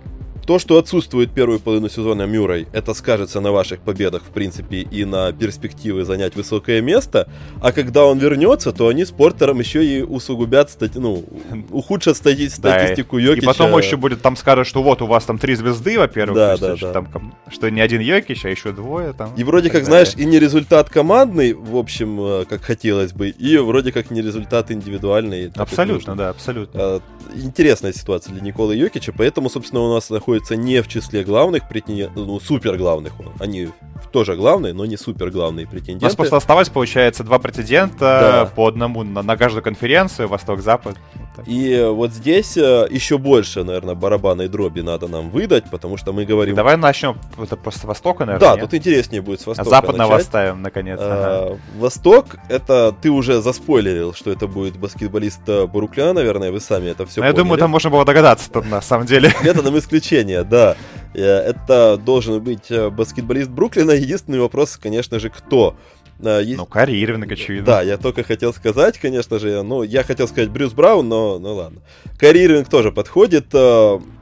то, 0.45 0.59
что 0.59 0.77
отсутствует 0.77 1.31
первую 1.31 1.59
половину 1.59 1.89
сезона 1.89 2.23
Мюррей, 2.23 2.67
это 2.73 2.93
скажется 2.93 3.39
на 3.41 3.51
ваших 3.51 3.79
победах, 3.79 4.23
в 4.23 4.31
принципе, 4.31 4.81
и 4.81 5.05
на 5.05 5.31
перспективы 5.31 6.03
занять 6.03 6.35
высокое 6.35 6.81
место. 6.81 7.27
А 7.61 7.71
когда 7.71 8.05
он 8.05 8.19
вернется, 8.19 8.71
то 8.71 8.87
они 8.87 9.05
с 9.05 9.11
Портером 9.11 9.59
еще 9.59 9.85
и 9.85 10.01
усугубят, 10.01 10.69
стати... 10.71 10.97
ну, 10.97 11.23
ухудшат 11.69 12.17
стати... 12.17 12.49
статистику 12.49 13.17
да, 13.17 13.23
Йокича. 13.23 13.43
И 13.43 13.45
потом 13.45 13.77
еще 13.77 13.97
будет, 13.97 14.21
там 14.21 14.35
скажут, 14.35 14.67
что 14.67 14.83
вот 14.83 15.01
у 15.01 15.07
вас 15.07 15.25
там 15.25 15.37
три 15.37 15.55
звезды, 15.55 15.97
во-первых, 15.97 16.35
да, 16.35 16.57
да, 16.57 16.75
да. 16.75 16.93
Там, 16.93 17.35
что 17.49 17.69
не 17.69 17.81
один 17.81 18.01
Йокич, 18.01 18.45
а 18.45 18.49
еще 18.49 18.71
двое 18.71 19.13
там. 19.13 19.33
И 19.35 19.43
вроде 19.43 19.69
как, 19.69 19.83
далее. 19.83 20.05
знаешь, 20.05 20.13
и 20.17 20.25
не 20.25 20.39
результат 20.39 20.89
командный, 20.89 21.53
в 21.53 21.77
общем, 21.77 22.19
э, 22.21 22.45
как 22.45 22.61
хотелось 22.61 23.13
бы, 23.13 23.29
и 23.29 23.57
вроде 23.57 23.91
как 23.91 24.11
не 24.11 24.21
результат 24.21 24.71
индивидуальный. 24.71 25.51
Абсолютно, 25.55 26.15
да, 26.15 26.29
абсолютно. 26.29 26.79
Э, 26.79 26.99
интересная 27.35 27.93
ситуация 27.93 28.33
для 28.33 28.41
Николы 28.41 28.75
Йокича, 28.75 29.13
поэтому, 29.15 29.49
собственно, 29.49 29.81
у 29.81 29.93
нас 29.93 30.09
находится 30.09 30.30
находится 30.31 30.55
не 30.55 30.81
в 30.81 30.87
числе 30.87 31.23
главных 31.23 31.67
претендентов, 31.67 32.15
ну, 32.15 32.39
супер 32.39 32.77
главных. 32.77 33.13
Они 33.39 33.69
тоже 34.11 34.35
главные, 34.35 34.73
но 34.73 34.85
не 34.85 34.97
супер 34.97 35.29
главные 35.29 35.67
претенденты. 35.67 36.05
У 36.05 36.07
нас 36.07 36.15
просто 36.15 36.37
оставалось, 36.37 36.69
получается, 36.69 37.23
два 37.23 37.39
претендента 37.39 37.99
да. 37.99 38.51
по 38.55 38.67
одному 38.67 39.03
на, 39.03 39.21
на 39.21 39.37
каждую 39.37 39.63
конференцию, 39.63 40.27
Восток-Запад. 40.27 40.97
И 41.45 41.87
вот 41.89 42.11
здесь 42.11 42.57
э, 42.57 42.87
еще 42.89 43.17
больше, 43.17 43.63
наверное, 43.63 43.95
барабанной 43.95 44.47
дроби 44.47 44.81
надо 44.81 45.07
нам 45.07 45.29
выдать, 45.29 45.69
потому 45.69 45.97
что 45.97 46.13
мы 46.13 46.25
говорим... 46.25 46.55
Давай 46.55 46.77
начнем 46.77 47.17
это 47.41 47.55
просто 47.55 47.87
Востока, 47.87 48.25
наверное. 48.25 48.49
Да, 48.49 48.55
нет? 48.55 48.65
тут 48.65 48.73
интереснее 48.73 49.21
будет 49.21 49.41
с 49.41 49.47
Востока 49.47 49.69
Западного 49.69 50.11
начать. 50.11 50.27
оставим, 50.27 50.61
наконец. 50.61 50.99
А, 51.01 51.47
ага. 51.51 51.59
Восток, 51.77 52.37
это 52.49 52.93
ты 53.01 53.09
уже 53.09 53.41
заспойлерил, 53.41 54.13
что 54.13 54.31
это 54.31 54.47
будет 54.47 54.77
баскетболист 54.77 55.41
Бруклина, 55.71 56.13
наверное, 56.13 56.51
вы 56.51 56.59
сами 56.59 56.89
это 56.89 57.05
все 57.05 57.21
ну, 57.21 57.27
Я 57.27 57.33
думаю, 57.33 57.57
там 57.57 57.71
можно 57.71 57.89
было 57.89 58.05
догадаться 58.05 58.51
тут 58.51 58.65
на 58.65 58.81
самом 58.81 59.05
деле. 59.05 59.33
Методом 59.43 59.77
исключения, 59.77 60.43
да. 60.43 60.75
Э, 61.13 61.21
это 61.21 61.97
должен 61.97 62.41
быть 62.41 62.69
э, 62.69 62.89
баскетболист 62.89 63.49
Бруклина. 63.49 63.91
Единственный 63.91 64.39
вопрос, 64.39 64.77
конечно 64.77 65.19
же, 65.19 65.29
кто? 65.29 65.75
Э, 66.23 66.41
есть... 66.43 66.57
Ну, 66.57 66.65
Карри 66.65 67.01
Ирвинг, 67.01 67.31
очевидно. 67.31 67.65
Да, 67.65 67.81
я 67.81 67.97
только 67.97 68.23
хотел 68.23 68.53
сказать, 68.53 68.97
конечно 68.97 69.39
же, 69.39 69.61
ну, 69.63 69.83
я 69.83 70.03
хотел 70.03 70.27
сказать 70.27 70.49
Брюс 70.49 70.73
Браун, 70.73 71.09
но, 71.09 71.39
ну 71.39 71.55
ладно. 71.55 71.81
Карри 72.19 72.43
Ирвинг 72.43 72.69
тоже 72.69 72.91
подходит. 72.91 73.53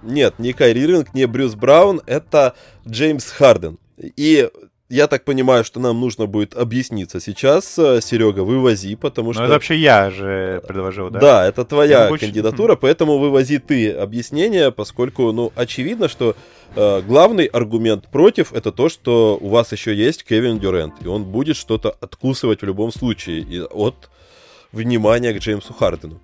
Нет, 0.04 0.36
не 0.38 0.54
Карри 0.54 0.80
Ирвинг, 0.82 1.14
не 1.14 1.26
Брюс 1.26 1.56
Браун, 1.56 2.02
это 2.06 2.56
Джеймс 2.88 3.30
Харден. 3.32 3.78
И 3.98 4.50
я 4.90 5.08
так 5.08 5.24
понимаю, 5.24 5.64
что 5.64 5.80
нам 5.80 6.00
нужно 6.00 6.26
будет 6.26 6.56
объясниться 6.56 7.20
сейчас. 7.20 7.78
Э, 7.78 8.02
Серега, 8.02 8.40
вывози, 8.40 8.96
потому 8.96 9.34
что... 9.34 9.42
Ну, 9.42 9.46
это 9.46 9.54
вообще 9.54 9.76
я 9.78 10.10
же 10.10 10.64
предложил, 10.68 11.12
да? 11.12 11.20
Да, 11.20 11.48
это 11.48 11.64
твоя 11.64 12.10
кандидатура, 12.10 12.76
поэтому 12.76 13.20
вывози 13.20 13.60
ты 13.60 13.92
объяснение, 13.92 14.72
поскольку, 14.72 15.32
ну, 15.32 15.54
очевидно, 15.56 16.08
что 16.08 16.32
э, 16.32 16.34
главный 16.76 17.46
аргумент 17.46 18.08
против 18.08 18.54
это 18.54 18.72
то, 18.72 18.90
что 18.90 19.38
у 19.42 19.50
вас 19.50 19.72
еще 19.72 19.94
есть 19.96 20.24
Кевин 20.24 20.60
Дюрент, 20.60 20.96
и 21.02 21.08
он 21.08 21.26
будет 21.26 21.56
что-то 21.58 21.90
откусывать 22.00 22.62
в 22.62 22.66
любом 22.66 22.92
случае 22.92 23.66
от 23.66 24.10
внимания 24.72 25.34
к 25.34 25.40
Джеймсу 25.40 25.74
Хардену. 25.74 26.20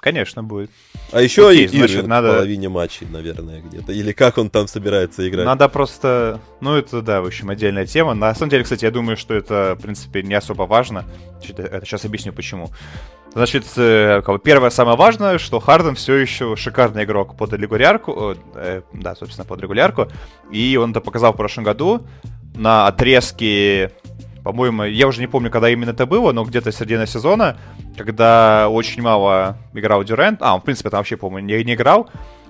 Конечно, 0.00 0.44
будет. 0.44 0.70
А 1.10 1.20
еще 1.20 1.48
Окей, 1.48 1.64
и 1.64 1.68
значит, 1.68 2.06
надо... 2.06 2.28
в 2.28 2.34
половине 2.36 2.68
матчей, 2.68 3.06
наверное, 3.10 3.60
где-то. 3.60 3.92
Или 3.92 4.12
как 4.12 4.38
он 4.38 4.48
там 4.48 4.68
собирается 4.68 5.28
играть. 5.28 5.44
Надо 5.44 5.68
просто... 5.68 6.40
Ну, 6.60 6.76
это, 6.76 7.02
да, 7.02 7.20
в 7.20 7.26
общем, 7.26 7.50
отдельная 7.50 7.84
тема. 7.84 8.14
На 8.14 8.32
самом 8.34 8.50
деле, 8.50 8.62
кстати, 8.62 8.84
я 8.84 8.92
думаю, 8.92 9.16
что 9.16 9.34
это, 9.34 9.76
в 9.76 9.82
принципе, 9.82 10.22
не 10.22 10.34
особо 10.34 10.62
важно. 10.62 11.04
Сейчас 11.42 12.04
объясню, 12.04 12.32
почему. 12.32 12.70
Значит, 13.34 13.64
э, 13.76 14.22
первое 14.44 14.70
самое 14.70 14.96
важное, 14.96 15.38
что 15.38 15.58
Харден 15.58 15.96
все 15.96 16.14
еще 16.14 16.54
шикарный 16.56 17.04
игрок 17.04 17.36
под 17.36 17.52
регулярку. 17.52 18.36
Э, 18.54 18.82
да, 18.92 19.16
собственно, 19.16 19.44
под 19.44 19.60
регулярку. 19.60 20.08
И 20.52 20.76
он 20.76 20.92
это 20.92 21.00
показал 21.00 21.32
в 21.32 21.36
прошлом 21.36 21.64
году 21.64 22.06
на 22.54 22.86
отрезке 22.86 23.92
по-моему, 24.48 24.84
я 24.84 25.06
уже 25.06 25.20
не 25.20 25.26
помню, 25.26 25.50
когда 25.50 25.68
именно 25.68 25.90
это 25.90 26.06
было, 26.06 26.32
но 26.32 26.42
где-то 26.42 26.72
середина 26.72 27.06
сезона, 27.06 27.58
когда 27.98 28.70
очень 28.70 29.02
мало 29.02 29.58
играл 29.74 30.02
Дюрент, 30.04 30.40
а, 30.40 30.54
он, 30.54 30.62
в 30.62 30.64
принципе, 30.64 30.88
там 30.88 31.00
вообще, 31.00 31.18
по-моему, 31.18 31.46
не, 31.46 31.62
не 31.64 31.74
играл, 31.74 32.08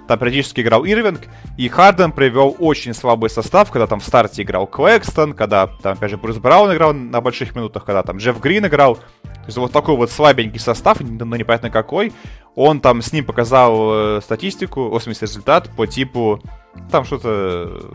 там 0.09 0.19
периодически 0.19 0.63
играл 0.63 0.85
Ирвинг, 0.85 1.21
и 1.57 1.69
Харден 1.69 2.13
привел 2.13 2.57
очень 2.59 2.95
слабый 2.95 3.31
состав, 3.31 3.71
когда 3.71 3.87
там 3.87 4.01
в 4.01 4.05
старте 4.05 4.43
играл 4.43 4.67
Клэкстон, 4.67 5.35
когда 5.35 5.67
там, 5.67 5.93
опять 5.93 6.11
же, 6.11 6.17
Брюс 6.17 6.39
Браун 6.39 6.75
играл 6.75 6.95
на 6.95 7.21
больших 7.21 7.55
минутах, 7.55 7.85
когда 7.85 8.03
там 8.03 8.17
Джефф 8.17 8.41
Грин 8.41 8.67
играл. 8.67 8.97
То 8.97 9.47
есть 9.47 9.59
вот 9.59 9.71
такой 9.71 9.97
вот 9.97 10.11
слабенький 10.11 10.59
состав, 10.59 11.01
но 11.01 11.37
непонятно 11.37 11.71
какой. 11.71 12.13
Он 12.55 12.81
там 12.81 13.03
с 13.03 13.13
ним 13.13 13.25
показал 13.25 14.17
э, 14.17 14.21
статистику, 14.23 14.89
в 14.89 15.01
смысле 15.01 15.27
результат 15.27 15.71
по 15.77 15.87
типу 15.87 16.43
там 16.91 17.05
что-то 17.05 17.91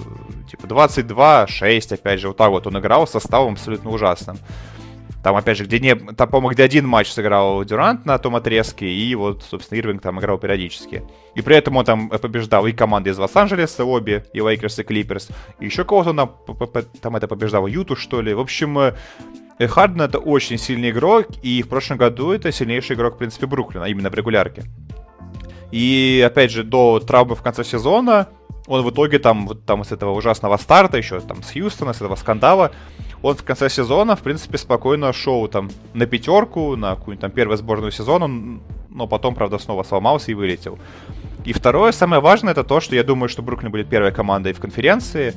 типа 0.50 0.66
22-6, 0.66 1.94
опять 1.94 2.20
же, 2.20 2.28
вот 2.30 2.38
так 2.38 2.50
вот 2.50 2.68
он 2.68 2.78
играл 2.78 3.08
составом 3.08 3.54
абсолютно 3.54 3.90
ужасным. 3.90 4.38
Там, 5.24 5.38
опять 5.38 5.58
же, 5.58 5.64
где 5.64 5.80
не... 5.80 5.96
Там, 5.96 6.30
по-моему, 6.30 6.50
где 6.50 6.64
один 6.64 6.86
матч 6.86 7.10
сыграл 7.10 7.64
Дюрант 7.64 8.06
на 8.06 8.18
том 8.18 8.36
отрезке, 8.36 8.88
и 8.88 9.16
вот, 9.16 9.42
собственно, 9.44 9.80
Ирвинг 9.80 10.02
там 10.02 10.20
играл 10.20 10.38
периодически. 10.38 11.04
И 11.34 11.42
при 11.42 11.56
этом 11.56 11.78
он 11.78 11.86
там 11.86 12.10
побеждал 12.10 12.68
и 12.68 12.74
команды 12.74 13.10
из 13.10 13.18
Лос-Анджелеса, 13.18 13.86
обе, 13.86 14.26
и 14.34 14.42
Лейкерс, 14.42 14.80
и 14.80 14.84
Клиперс. 14.84 15.30
И 15.62 15.66
еще 15.66 15.86
кого-то 15.86 16.10
он 16.10 16.30
там 17.02 17.16
это 17.16 17.28
побеждал, 17.30 17.68
Юту, 17.68 17.96
что 17.96 18.22
ли. 18.22 18.34
В 18.34 18.42
общем, 18.42 18.78
э, 18.78 18.94
Харден 19.66 20.02
это 20.02 20.20
очень 20.20 20.58
сильный 20.58 20.90
игрок, 20.90 21.28
и 21.42 21.62
в 21.62 21.70
прошлом 21.70 21.98
году 21.98 22.32
это 22.32 22.52
сильнейший 22.52 22.98
игрок, 22.98 23.16
в 23.16 23.18
принципе, 23.18 23.48
Бруклина, 23.48 23.86
именно 23.86 24.10
в 24.10 24.16
регулярке. 24.16 24.64
И, 25.72 26.22
опять 26.26 26.52
же, 26.52 26.66
до 26.66 27.00
травмы 27.00 27.36
в 27.36 27.42
конце 27.42 27.64
сезона 27.64 28.28
он 28.68 28.82
в 28.84 28.90
итоге 28.90 29.20
там, 29.20 29.48
вот 29.48 29.66
там 29.66 29.84
с 29.84 29.92
этого 29.92 30.12
ужасного 30.12 30.58
старта, 30.58 30.98
еще 30.98 31.20
там 31.20 31.44
с 31.44 31.52
Хьюстона, 31.52 31.94
с 31.94 31.98
этого 31.98 32.16
скандала, 32.16 32.72
он 33.24 33.36
в 33.36 33.44
конце 33.44 33.70
сезона, 33.70 34.16
в 34.16 34.22
принципе, 34.22 34.58
спокойно 34.58 35.14
шел 35.14 35.48
там 35.48 35.72
на 35.94 36.06
пятерку, 36.06 36.76
на 36.76 36.96
какую-нибудь 36.96 37.22
там 37.22 37.32
первую 37.32 37.58
сборную 37.58 37.92
сезона, 37.92 38.28
но 38.90 39.08
потом, 39.08 39.34
правда, 39.34 39.58
снова 39.58 39.84
сломался 39.84 40.32
и 40.32 40.34
вылетел. 40.36 40.78
И 41.46 41.54
второе, 41.54 41.94
самое 41.94 42.22
важное, 42.22 42.52
это 42.52 42.66
то, 42.66 42.82
что 42.82 42.96
я 42.96 43.04
думаю, 43.04 43.30
что 43.30 43.42
Бруклин 43.42 43.72
будет 43.72 43.88
первой 43.88 44.12
командой 44.12 44.52
в 44.52 44.60
конференции. 44.60 45.34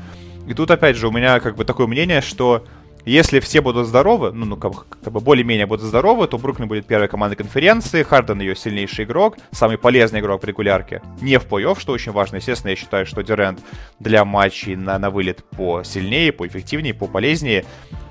И 0.49 0.55
тут, 0.55 0.71
опять 0.71 0.97
же, 0.97 1.09
у 1.09 1.13
меня 1.13 1.39
как 1.39 1.57
бы 1.57 1.65
такое 1.65 1.87
мнение, 1.87 2.21
что 2.21 2.65
если 3.13 3.41
все 3.41 3.61
будут 3.61 3.87
здоровы, 3.87 4.33
ну, 4.33 4.45
ну 4.45 4.57
как, 4.57 4.89
как 5.03 5.13
бы 5.13 5.21
более-менее 5.21 5.67
будут 5.67 5.87
здоровы, 5.87 6.27
то 6.27 6.39
Бруклин 6.39 6.69
будет 6.69 6.87
первой 6.87 7.09
командой 7.09 7.37
конференции, 7.37 8.03
Харден 8.03 8.41
ее 8.41 8.57
сильнейший 8.57 9.05
игрок, 9.05 9.37
самый 9.53 9.79
полезный 9.79 10.21
игрок 10.21 10.43
в 10.43 10.47
регулярке, 10.47 11.03
не 11.21 11.39
в 11.39 11.47
плей-офф, 11.47 11.79
что 11.79 11.93
очень 11.93 12.13
важно. 12.13 12.37
Естественно, 12.37 12.71
я 12.71 12.77
считаю, 12.77 13.07
что 13.07 13.23
Дюрент 13.23 13.61
для 14.01 14.25
матчей 14.25 14.77
на, 14.77 14.99
на 14.99 15.11
вылет 15.11 15.45
по 15.45 15.83
сильнее, 15.85 16.33
по 16.33 16.47
эффективнее, 16.47 16.95
по 16.95 17.07
полезнее. 17.07 17.65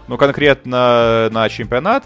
Но 0.07 0.17
конкретно 0.17 1.29
на 1.31 1.49
чемпионат 1.49 2.05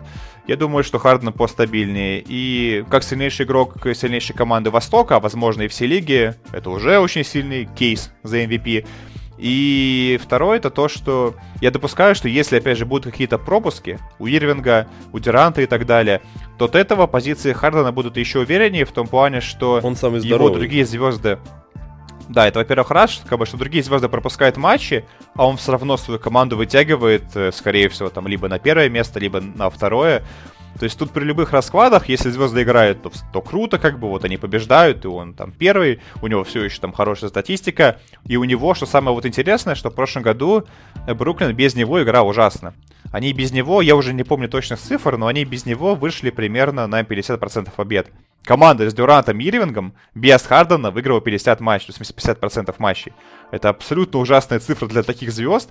я 0.49 0.55
думаю, 0.55 0.83
что 0.83 0.97
Харден 0.97 1.31
постабильнее. 1.31 2.23
И 2.25 2.83
как 2.89 3.03
сильнейший 3.03 3.45
игрок 3.45 3.75
сильнейшей 3.93 4.35
команды 4.35 4.71
Востока, 4.71 5.17
а 5.17 5.19
возможно 5.19 5.61
и 5.61 5.67
все 5.67 5.85
лиги, 5.85 6.33
это 6.51 6.71
уже 6.71 6.97
очень 6.97 7.23
сильный 7.23 7.65
кейс 7.65 8.11
за 8.23 8.43
MVP. 8.43 8.87
И 9.39 10.19
второе 10.21 10.57
это 10.57 10.69
то, 10.69 10.89
что 10.89 11.33
я 11.61 11.71
допускаю, 11.71 12.13
что 12.13 12.27
если, 12.27 12.57
опять 12.57 12.77
же, 12.77 12.85
будут 12.85 13.11
какие-то 13.11 13.37
пропуски 13.37 13.97
у 14.19 14.27
Ирвинга, 14.27 14.87
у 15.13 15.19
Дюранта 15.19 15.61
и 15.61 15.65
так 15.65 15.85
далее, 15.85 16.21
то 16.57 16.65
от 16.65 16.75
этого 16.75 17.07
позиции 17.07 17.53
Хардена 17.53 17.93
будут 17.93 18.17
еще 18.17 18.39
увереннее 18.39 18.83
в 18.83 18.91
том 18.91 19.07
плане, 19.07 19.39
что 19.39 19.79
Он 19.81 19.95
самый 19.95 20.21
его 20.21 20.49
другие 20.49 20.85
звезды 20.85 21.39
да, 22.29 22.47
это, 22.47 22.59
во-первых, 22.59 22.91
раз, 22.91 23.21
как 23.27 23.39
бы, 23.39 23.45
что 23.47 23.57
другие 23.57 23.83
звезды 23.83 24.07
пропускают 24.07 24.55
матчи, 24.55 25.03
а 25.35 25.47
он 25.47 25.57
все 25.57 25.71
равно 25.71 25.97
свою 25.97 26.19
команду 26.19 26.57
вытягивает, 26.57 27.35
э, 27.35 27.51
скорее 27.51 27.89
всего, 27.89 28.09
там, 28.09 28.27
либо 28.27 28.47
на 28.47 28.59
первое 28.59 28.87
место, 28.87 29.19
либо 29.19 29.41
на 29.41 29.71
второе. 29.71 30.23
То 30.77 30.85
есть 30.85 30.97
тут 30.97 31.11
при 31.11 31.23
любых 31.23 31.51
раскладах, 31.51 32.07
если 32.09 32.29
звезды 32.29 32.63
играют, 32.63 33.01
то, 33.01 33.11
то 33.33 33.41
круто, 33.41 33.77
как 33.77 33.99
бы 33.99 34.09
вот 34.09 34.23
они 34.23 34.37
побеждают, 34.37 35.03
и 35.03 35.07
он 35.07 35.33
там 35.33 35.51
первый, 35.51 35.99
у 36.21 36.27
него 36.27 36.43
все 36.43 36.63
еще 36.63 36.79
там 36.79 36.93
хорошая 36.93 37.29
статистика, 37.29 37.99
и 38.25 38.37
у 38.37 38.43
него, 38.43 38.73
что 38.73 38.85
самое 38.85 39.13
вот 39.13 39.25
интересное, 39.25 39.75
что 39.75 39.89
в 39.89 39.95
прошлом 39.95 40.23
году 40.23 40.65
э, 41.07 41.13
Бруклин 41.13 41.53
без 41.53 41.75
него 41.75 42.01
играл 42.01 42.27
ужасно. 42.27 42.73
Они 43.11 43.33
без 43.33 43.51
него, 43.51 43.81
я 43.81 43.95
уже 43.95 44.13
не 44.13 44.23
помню 44.23 44.47
точных 44.47 44.79
цифр, 44.79 45.17
но 45.17 45.27
они 45.27 45.43
без 45.43 45.65
него 45.65 45.95
вышли 45.95 46.29
примерно 46.29 46.87
на 46.87 47.01
50% 47.01 47.69
побед. 47.75 48.07
Команда 48.43 48.89
с 48.89 48.93
Дюрантом 48.93 49.39
и 49.39 49.43
Ирвингом 49.43 49.93
без 50.15 50.41
Хардена 50.43 50.91
выиграла 50.91 51.21
50 51.21 51.59
матчей, 51.59 51.93
то 51.93 51.99
есть 51.99 52.11
50% 52.11 52.73
матчей. 52.79 53.13
Это 53.51 53.69
абсолютно 53.69 54.19
ужасная 54.19 54.59
цифра 54.59 54.87
для 54.87 55.03
таких 55.03 55.31
звезд. 55.31 55.69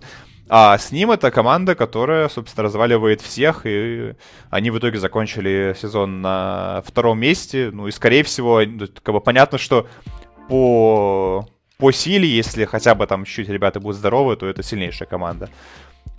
А 0.48 0.78
с 0.78 0.92
ним 0.92 1.10
это 1.10 1.30
команда, 1.30 1.74
которая, 1.74 2.28
собственно, 2.28 2.64
разваливает 2.64 3.20
всех, 3.20 3.62
и 3.64 4.14
они 4.50 4.70
в 4.70 4.78
итоге 4.78 4.98
закончили 4.98 5.76
сезон 5.80 6.22
на 6.22 6.82
втором 6.86 7.18
месте. 7.20 7.70
Ну 7.72 7.88
и, 7.88 7.90
скорее 7.90 8.22
всего, 8.22 8.62
как 9.02 9.14
бы 9.14 9.20
понятно, 9.20 9.58
что 9.58 9.86
по, 10.48 11.46
по 11.78 11.92
силе, 11.92 12.28
если 12.28 12.64
хотя 12.64 12.94
бы 12.94 13.06
там 13.06 13.24
чуть-чуть 13.24 13.48
ребята 13.48 13.80
будут 13.80 13.98
здоровы, 13.98 14.36
то 14.36 14.46
это 14.46 14.62
сильнейшая 14.62 15.08
команда. 15.08 15.50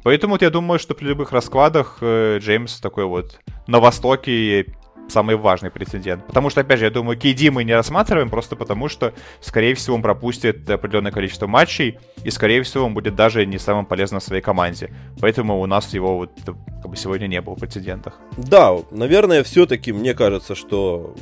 Поэтому 0.04 0.34
вот 0.34 0.42
я 0.42 0.50
думаю, 0.50 0.80
что 0.80 0.94
при 0.94 1.06
любых 1.06 1.32
раскладах 1.32 1.98
э, 2.02 2.38
Джеймс 2.40 2.80
такой 2.80 3.06
вот 3.06 3.40
на 3.68 3.80
Востоке 3.80 4.66
самый 5.10 5.36
важный 5.36 5.72
прецедент. 5.72 6.26
Потому 6.26 6.50
что, 6.50 6.62
опять 6.62 6.80
же, 6.80 6.86
я 6.86 6.92
думаю, 6.92 7.18
KD 7.18 7.52
мы 7.52 7.64
не 7.64 7.74
рассматриваем 7.74 8.30
просто 8.30 8.56
потому, 8.56 8.90
что, 8.90 9.14
скорее 9.42 9.74
всего, 9.76 9.96
он 9.96 10.02
пропустит 10.02 10.70
определенное 10.70 11.12
количество 11.12 11.48
матчей, 11.48 11.98
и, 12.24 12.30
скорее 12.32 12.64
всего, 12.64 12.86
он 12.86 12.94
будет 12.94 13.16
даже 13.16 13.46
не 13.46 13.58
самым 13.58 13.86
полезным 13.86 14.20
в 14.20 14.24
своей 14.24 14.42
команде. 14.42 14.92
Поэтому 15.20 15.60
у 15.60 15.66
нас 15.66 15.94
его 15.94 16.18
вот 16.18 16.32
как 16.46 16.90
бы 16.90 16.96
сегодня 16.96 17.28
не 17.28 17.42
было 17.42 17.56
в 17.56 17.60
прецедентах. 17.60 18.20
Да, 18.38 18.76
наверное, 18.92 19.44
все-таки 19.44 19.92
мне 19.92 20.14
кажется, 20.14 20.56
что 20.56 21.16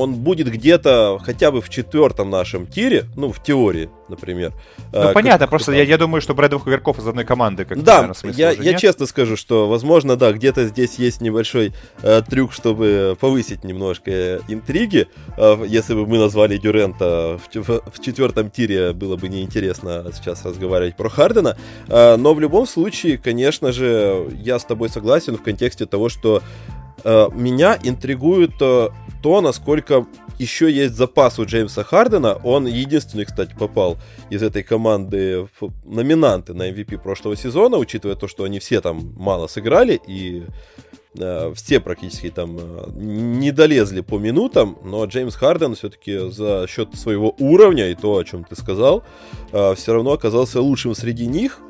он 0.00 0.14
будет 0.14 0.50
где-то 0.50 1.18
хотя 1.22 1.50
бы 1.50 1.60
в 1.60 1.68
четвертом 1.68 2.30
нашем 2.30 2.66
тире, 2.66 3.04
ну, 3.16 3.30
в 3.32 3.42
теории, 3.42 3.90
например. 4.08 4.52
Ну, 4.92 5.10
а, 5.10 5.12
понятно, 5.12 5.40
как, 5.40 5.50
просто 5.50 5.72
я, 5.72 5.82
я 5.82 5.98
думаю, 5.98 6.22
что 6.22 6.34
брать 6.34 6.50
двух 6.50 6.66
игроков 6.66 6.98
из 6.98 7.06
одной 7.06 7.24
команды, 7.24 7.66
как 7.66 7.82
Да, 7.82 7.96
наверное, 7.96 8.14
смысле, 8.14 8.42
я, 8.42 8.50
я 8.52 8.78
честно 8.78 9.04
скажу, 9.04 9.36
что, 9.36 9.68
возможно, 9.68 10.16
да, 10.16 10.32
где-то 10.32 10.66
здесь 10.66 10.94
есть 10.94 11.20
небольшой 11.20 11.74
э, 12.02 12.22
трюк, 12.26 12.52
чтобы 12.54 13.16
повысить 13.20 13.62
немножко 13.62 14.40
интриги. 14.48 15.06
Э, 15.36 15.62
если 15.66 15.94
бы 15.94 16.06
мы 16.06 16.18
назвали 16.18 16.56
Дюрента 16.56 17.38
в, 17.38 17.54
в, 17.54 17.90
в 17.90 18.02
четвертом 18.02 18.50
тире, 18.50 18.94
было 18.94 19.16
бы 19.16 19.28
неинтересно 19.28 20.06
сейчас 20.14 20.44
разговаривать 20.46 20.96
про 20.96 21.10
Хардена. 21.10 21.58
Э, 21.88 22.16
но 22.16 22.32
в 22.32 22.40
любом 22.40 22.66
случае, 22.66 23.18
конечно 23.18 23.70
же, 23.72 24.28
я 24.42 24.58
с 24.58 24.64
тобой 24.64 24.88
согласен 24.88 25.36
в 25.36 25.42
контексте 25.42 25.84
того, 25.84 26.08
что 26.08 26.38
э, 26.38 26.79
меня 27.04 27.78
интригует 27.82 28.52
э, 28.60 28.88
то, 29.22 29.40
насколько 29.40 30.06
еще 30.38 30.72
есть 30.72 30.94
запас 30.94 31.38
у 31.38 31.44
Джеймса 31.44 31.84
Хардена. 31.84 32.34
Он 32.42 32.66
единственный, 32.66 33.26
кстати, 33.26 33.54
попал 33.58 33.98
из 34.30 34.42
этой 34.42 34.62
команды 34.62 35.46
в 35.60 35.70
номинанты 35.84 36.54
на 36.54 36.70
MVP 36.70 36.98
прошлого 36.98 37.36
сезона, 37.36 37.76
учитывая 37.76 38.16
то, 38.16 38.26
что 38.26 38.44
они 38.44 38.58
все 38.58 38.80
там 38.80 39.12
мало 39.16 39.48
сыграли 39.48 40.00
и 40.06 40.44
э, 41.18 41.52
все 41.54 41.80
практически 41.80 42.30
там 42.30 42.56
э, 42.58 42.90
не 42.94 43.50
долезли 43.50 44.00
по 44.00 44.18
минутам, 44.18 44.78
но 44.82 45.04
Джеймс 45.04 45.34
Харден 45.34 45.74
все-таки 45.74 46.30
за 46.30 46.66
счет 46.68 46.94
своего 46.94 47.34
уровня 47.38 47.90
и 47.90 47.94
то, 47.94 48.16
о 48.16 48.24
чем 48.24 48.44
ты 48.44 48.56
сказал, 48.56 49.04
э, 49.52 49.74
все 49.74 49.92
равно 49.92 50.12
оказался 50.12 50.62
лучшим 50.62 50.94
среди 50.94 51.26
них. 51.26 51.60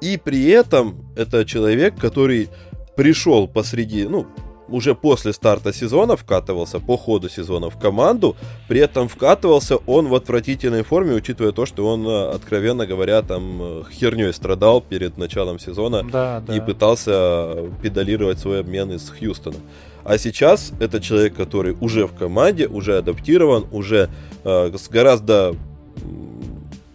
И 0.00 0.16
при 0.16 0.48
этом 0.48 1.12
это 1.14 1.44
человек, 1.44 1.96
который 1.98 2.48
пришел 2.96 3.48
посреди, 3.48 4.04
ну, 4.04 4.26
уже 4.68 4.94
после 4.94 5.32
старта 5.32 5.72
сезона 5.72 6.16
вкатывался, 6.16 6.80
по 6.80 6.96
ходу 6.96 7.28
сезона 7.28 7.70
в 7.70 7.78
команду, 7.78 8.36
при 8.68 8.80
этом 8.80 9.08
вкатывался 9.08 9.76
он 9.86 10.08
в 10.08 10.14
отвратительной 10.14 10.82
форме, 10.82 11.14
учитывая 11.14 11.52
то, 11.52 11.66
что 11.66 11.86
он, 11.86 12.06
э, 12.06 12.30
откровенно 12.30 12.86
говоря, 12.86 13.22
там 13.22 13.60
э, 13.60 13.82
херней 13.92 14.32
страдал 14.32 14.80
перед 14.80 15.18
началом 15.18 15.58
сезона 15.58 16.02
да, 16.02 16.40
да. 16.40 16.56
и 16.56 16.60
пытался 16.60 17.70
педалировать 17.82 18.38
свой 18.38 18.60
обмен 18.60 18.92
из 18.92 19.10
Хьюстона. 19.10 19.56
А 20.04 20.18
сейчас 20.18 20.72
это 20.80 21.00
человек, 21.00 21.34
который 21.34 21.76
уже 21.80 22.06
в 22.06 22.14
команде, 22.14 22.66
уже 22.66 22.98
адаптирован, 22.98 23.66
уже 23.72 24.10
э, 24.44 24.76
с 24.76 24.88
гораздо 24.88 25.54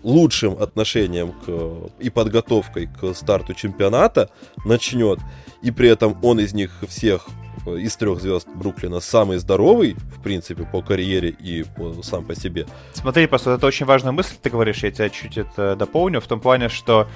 лучшим 0.04 0.56
отношением 0.60 1.34
к, 1.46 1.90
и 2.00 2.10
подготовкой 2.10 2.88
к 2.88 3.14
старту 3.14 3.54
чемпионата 3.54 4.30
начнет, 4.66 5.20
и 5.62 5.72
при 5.72 5.90
этом 5.90 6.18
он 6.24 6.40
из 6.40 6.54
них 6.54 6.72
всех 6.88 7.28
из 7.68 7.96
трех 7.96 8.22
звезд 8.22 8.48
Бруклина 8.54 9.00
самый 9.00 9.38
здоровый, 9.38 9.96
в 10.18 10.22
принципе, 10.22 10.64
по 10.64 10.82
карьере 10.82 11.30
и 11.30 11.64
по, 11.64 12.02
сам 12.04 12.26
по 12.26 12.36
себе. 12.36 12.66
Смотри, 12.94 13.28
просто 13.28 13.52
это 13.52 13.66
очень 13.68 13.86
важная 13.86 14.12
мысль, 14.12 14.36
ты 14.42 14.50
говоришь, 14.50 14.84
я 14.84 14.92
тебя 14.92 15.10
чуть 15.10 15.38
это 15.38 15.76
дополню, 15.76 16.22
в 16.22 16.28
том 16.28 16.40
плане, 16.40 16.70
что 16.70 17.08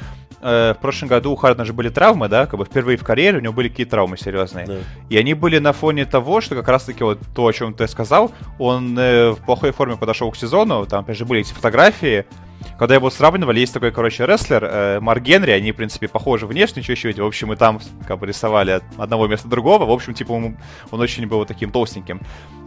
э, 0.42 0.74
в 0.78 0.82
прошлом 0.82 1.10
году 1.10 1.32
у 1.32 1.36
Хардена 1.36 1.66
же 1.66 1.74
были 1.74 1.90
травмы, 1.90 2.28
да, 2.30 2.46
как 2.46 2.60
бы 2.60 2.66
впервые 2.66 2.98
в 2.98 3.04
карьере 3.04 3.38
у 3.38 3.42
него 3.42 3.54
были 3.54 3.70
какие-то 3.70 3.92
травмы 3.92 4.18
серьезные. 4.18 4.66
Да. 4.66 4.78
И 5.10 5.18
они 5.18 5.34
были 5.34 5.60
на 5.60 5.74
фоне 5.74 6.06
того, 6.06 6.42
что 6.42 6.56
как 6.56 6.68
раз-таки 6.68 7.04
вот 7.04 7.20
то, 7.36 7.46
о 7.46 7.54
чем 7.54 7.74
ты 7.74 7.88
сказал, 7.88 8.32
он 8.60 8.98
э, 8.98 9.32
в 9.32 9.38
плохой 9.46 9.72
форме 9.72 9.98
подошел 9.98 10.32
к 10.32 10.38
сезону, 10.38 10.86
там, 10.86 11.04
опять 11.04 11.18
же, 11.18 11.26
были 11.26 11.42
эти 11.42 11.54
фотографии, 11.54 12.26
когда 12.78 12.96
его 12.96 13.10
сравнивали, 13.10 13.60
есть 13.60 13.74
такой, 13.74 13.92
короче, 13.92 14.26
рестлер, 14.26 14.64
э, 14.64 15.00
Марк 15.00 15.22
Генри, 15.22 15.52
они, 15.52 15.72
в 15.72 15.76
принципе, 15.76 16.08
похожи 16.08 16.48
внешне 16.48 16.82
чуть-чуть, 16.82 17.20
в 17.20 17.26
общем, 17.26 17.54
и 17.54 17.56
там 17.56 17.80
как 18.08 18.20
бы 18.20 18.28
рисовали 18.28 18.72
от 18.72 18.84
одного 18.98 19.26
вместо 19.26 19.48
другого, 19.48 19.86
в 19.86 19.92
общем, 19.92 20.14
типа, 20.14 20.33
он, 20.34 20.58
он 20.92 21.00
очень 21.00 21.26
был 21.28 21.46
таким 21.46 21.72
толстеньким. 21.72 22.22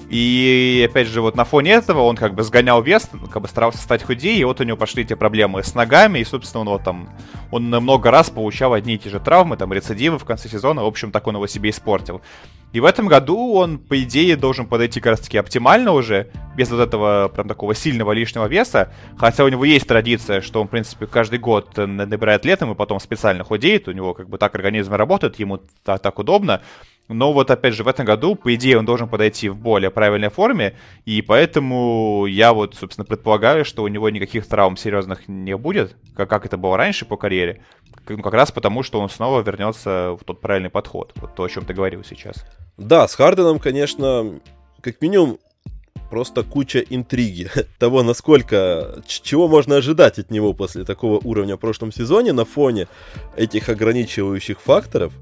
И, 0.08 0.86
опять 0.88 1.08
же, 1.08 1.20
вот 1.20 1.34
на 1.34 1.44
фоне 1.44 1.72
этого 1.72 2.02
он 2.02 2.16
как 2.16 2.34
бы 2.34 2.44
сгонял 2.44 2.80
вес, 2.80 3.10
как 3.32 3.42
бы 3.42 3.48
старался 3.48 3.78
стать 3.78 4.04
худее, 4.04 4.38
и 4.38 4.44
вот 4.44 4.60
у 4.60 4.64
него 4.64 4.76
пошли 4.76 5.02
эти 5.02 5.14
проблемы 5.14 5.64
с 5.64 5.74
ногами, 5.74 6.20
и, 6.20 6.24
собственно, 6.24 6.60
он 6.60 6.68
вот 6.68 6.84
там, 6.84 7.08
он 7.50 7.64
много 7.64 8.12
раз 8.12 8.30
получал 8.30 8.72
одни 8.72 8.94
и 8.94 8.98
те 8.98 9.10
же 9.10 9.18
травмы, 9.18 9.56
там, 9.56 9.72
рецидивы 9.72 10.18
в 10.18 10.24
конце 10.24 10.48
сезона, 10.48 10.84
в 10.84 10.86
общем, 10.86 11.10
так 11.10 11.26
он 11.26 11.34
его 11.34 11.48
себе 11.48 11.70
испортил. 11.70 12.22
И 12.72 12.80
в 12.80 12.84
этом 12.84 13.06
году 13.06 13.54
он, 13.54 13.78
по 13.78 14.00
идее, 14.02 14.36
должен 14.36 14.66
подойти 14.66 15.00
как 15.00 15.12
раз-таки 15.12 15.38
оптимально 15.38 15.92
уже, 15.92 16.30
без 16.56 16.70
вот 16.70 16.80
этого 16.80 17.28
прям 17.28 17.48
такого 17.48 17.74
сильного 17.74 18.12
лишнего 18.12 18.46
веса. 18.46 18.92
Хотя 19.16 19.44
у 19.44 19.48
него 19.48 19.64
есть 19.64 19.86
традиция, 19.86 20.40
что 20.40 20.60
он, 20.60 20.66
в 20.66 20.70
принципе, 20.70 21.06
каждый 21.06 21.38
год 21.38 21.76
набирает 21.76 22.44
летом 22.44 22.72
и 22.72 22.74
потом 22.74 23.00
специально 23.00 23.44
худеет. 23.44 23.88
У 23.88 23.92
него 23.92 24.14
как 24.14 24.28
бы 24.28 24.36
так 24.36 24.54
организм 24.54 24.92
работает, 24.94 25.38
ему 25.38 25.60
так, 25.84 26.00
так 26.00 26.18
удобно. 26.18 26.60
Но 27.08 27.32
вот 27.32 27.50
опять 27.50 27.74
же 27.74 27.84
в 27.84 27.88
этом 27.88 28.04
году, 28.04 28.34
по 28.34 28.54
идее, 28.54 28.78
он 28.78 28.84
должен 28.84 29.08
подойти 29.08 29.48
в 29.48 29.56
более 29.56 29.90
правильной 29.90 30.28
форме, 30.28 30.74
и 31.04 31.22
поэтому 31.22 32.26
я 32.26 32.52
вот, 32.52 32.74
собственно, 32.74 33.04
предполагаю, 33.04 33.64
что 33.64 33.82
у 33.82 33.88
него 33.88 34.10
никаких 34.10 34.46
травм 34.46 34.76
серьезных 34.76 35.28
не 35.28 35.56
будет, 35.56 35.96
как, 36.14 36.28
как 36.28 36.46
это 36.46 36.56
было 36.56 36.76
раньше 36.76 37.04
по 37.04 37.16
карьере, 37.16 37.62
ну, 38.08 38.22
как 38.22 38.34
раз 38.34 38.50
потому, 38.50 38.82
что 38.82 39.00
он 39.00 39.08
снова 39.08 39.42
вернется 39.42 40.16
в 40.20 40.24
тот 40.24 40.40
правильный 40.40 40.70
подход, 40.70 41.12
вот 41.16 41.34
то, 41.34 41.44
о 41.44 41.48
чем 41.48 41.64
ты 41.64 41.74
говорил 41.74 42.04
сейчас. 42.04 42.44
Да, 42.76 43.06
с 43.06 43.14
Харденом, 43.14 43.58
конечно, 43.58 44.40
как 44.80 45.00
минимум 45.00 45.38
просто 46.10 46.42
куча 46.42 46.80
интриги 46.80 47.50
того, 47.78 48.02
насколько, 48.02 49.02
чего 49.06 49.48
можно 49.48 49.76
ожидать 49.76 50.18
от 50.18 50.30
него 50.30 50.52
после 50.54 50.84
такого 50.84 51.20
уровня 51.22 51.56
в 51.56 51.60
прошлом 51.60 51.92
сезоне 51.92 52.32
на 52.32 52.44
фоне 52.44 52.88
этих 53.36 53.68
ограничивающих 53.68 54.60
факторов. 54.60 55.12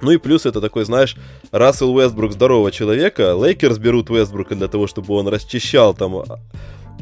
Ну 0.00 0.10
и 0.10 0.18
плюс 0.18 0.46
это 0.46 0.60
такой, 0.60 0.84
знаешь, 0.84 1.16
Рассел 1.50 1.94
Уэстбрук 1.94 2.32
здорового 2.32 2.70
человека. 2.70 3.34
Лейкерс 3.34 3.78
берут 3.78 4.10
Уэстбрука 4.10 4.54
для 4.54 4.68
того, 4.68 4.86
чтобы 4.86 5.14
он 5.14 5.28
расчищал 5.28 5.94
там 5.94 6.24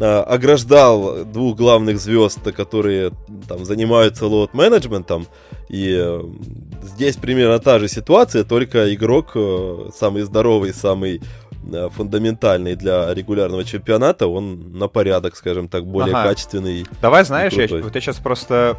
а, 0.00 0.22
ограждал 0.22 1.24
двух 1.24 1.56
главных 1.56 1.98
звезд, 1.98 2.40
которые 2.52 3.12
там 3.48 3.64
занимаются 3.64 4.26
лоуд-менеджментом. 4.26 5.26
И 5.68 5.94
э, 5.98 6.22
здесь 6.82 7.16
примерно 7.16 7.58
та 7.58 7.78
же 7.78 7.88
ситуация, 7.88 8.44
только 8.44 8.92
игрок 8.94 9.32
э, 9.34 9.90
самый 9.94 10.22
здоровый, 10.22 10.72
самый 10.72 11.20
э, 11.72 11.88
фундаментальный 11.90 12.74
для 12.74 13.12
регулярного 13.14 13.64
чемпионата, 13.64 14.26
он 14.26 14.72
на 14.72 14.88
порядок, 14.88 15.36
скажем 15.36 15.68
так, 15.68 15.86
более 15.86 16.14
ага. 16.14 16.30
качественный. 16.30 16.86
Давай, 17.00 17.24
знаешь, 17.24 17.52
я, 17.52 17.68
вот 17.68 17.94
я 17.94 18.00
сейчас 18.00 18.16
просто 18.16 18.78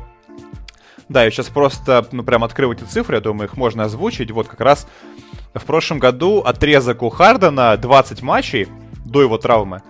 да, 1.10 1.24
я 1.24 1.32
сейчас 1.32 1.48
просто, 1.48 2.08
ну, 2.12 2.24
прям 2.24 2.44
открыл 2.44 2.72
эти 2.72 2.84
цифры, 2.84 3.16
я 3.16 3.22
думаю, 3.22 3.48
их 3.48 3.58
можно 3.58 3.84
озвучить. 3.84 4.32
Вот 4.32 4.48
как 4.48 4.62
раз 4.62 4.88
в 5.54 5.64
прошлом 5.64 6.00
году 6.00 6.40
отрезок 6.40 7.04
у 7.04 7.10
Хардена 7.10 7.78
20 7.78 8.22
матчей 8.22 8.68
до 9.06 9.22
его 9.22 9.38
травмы. 9.38 9.82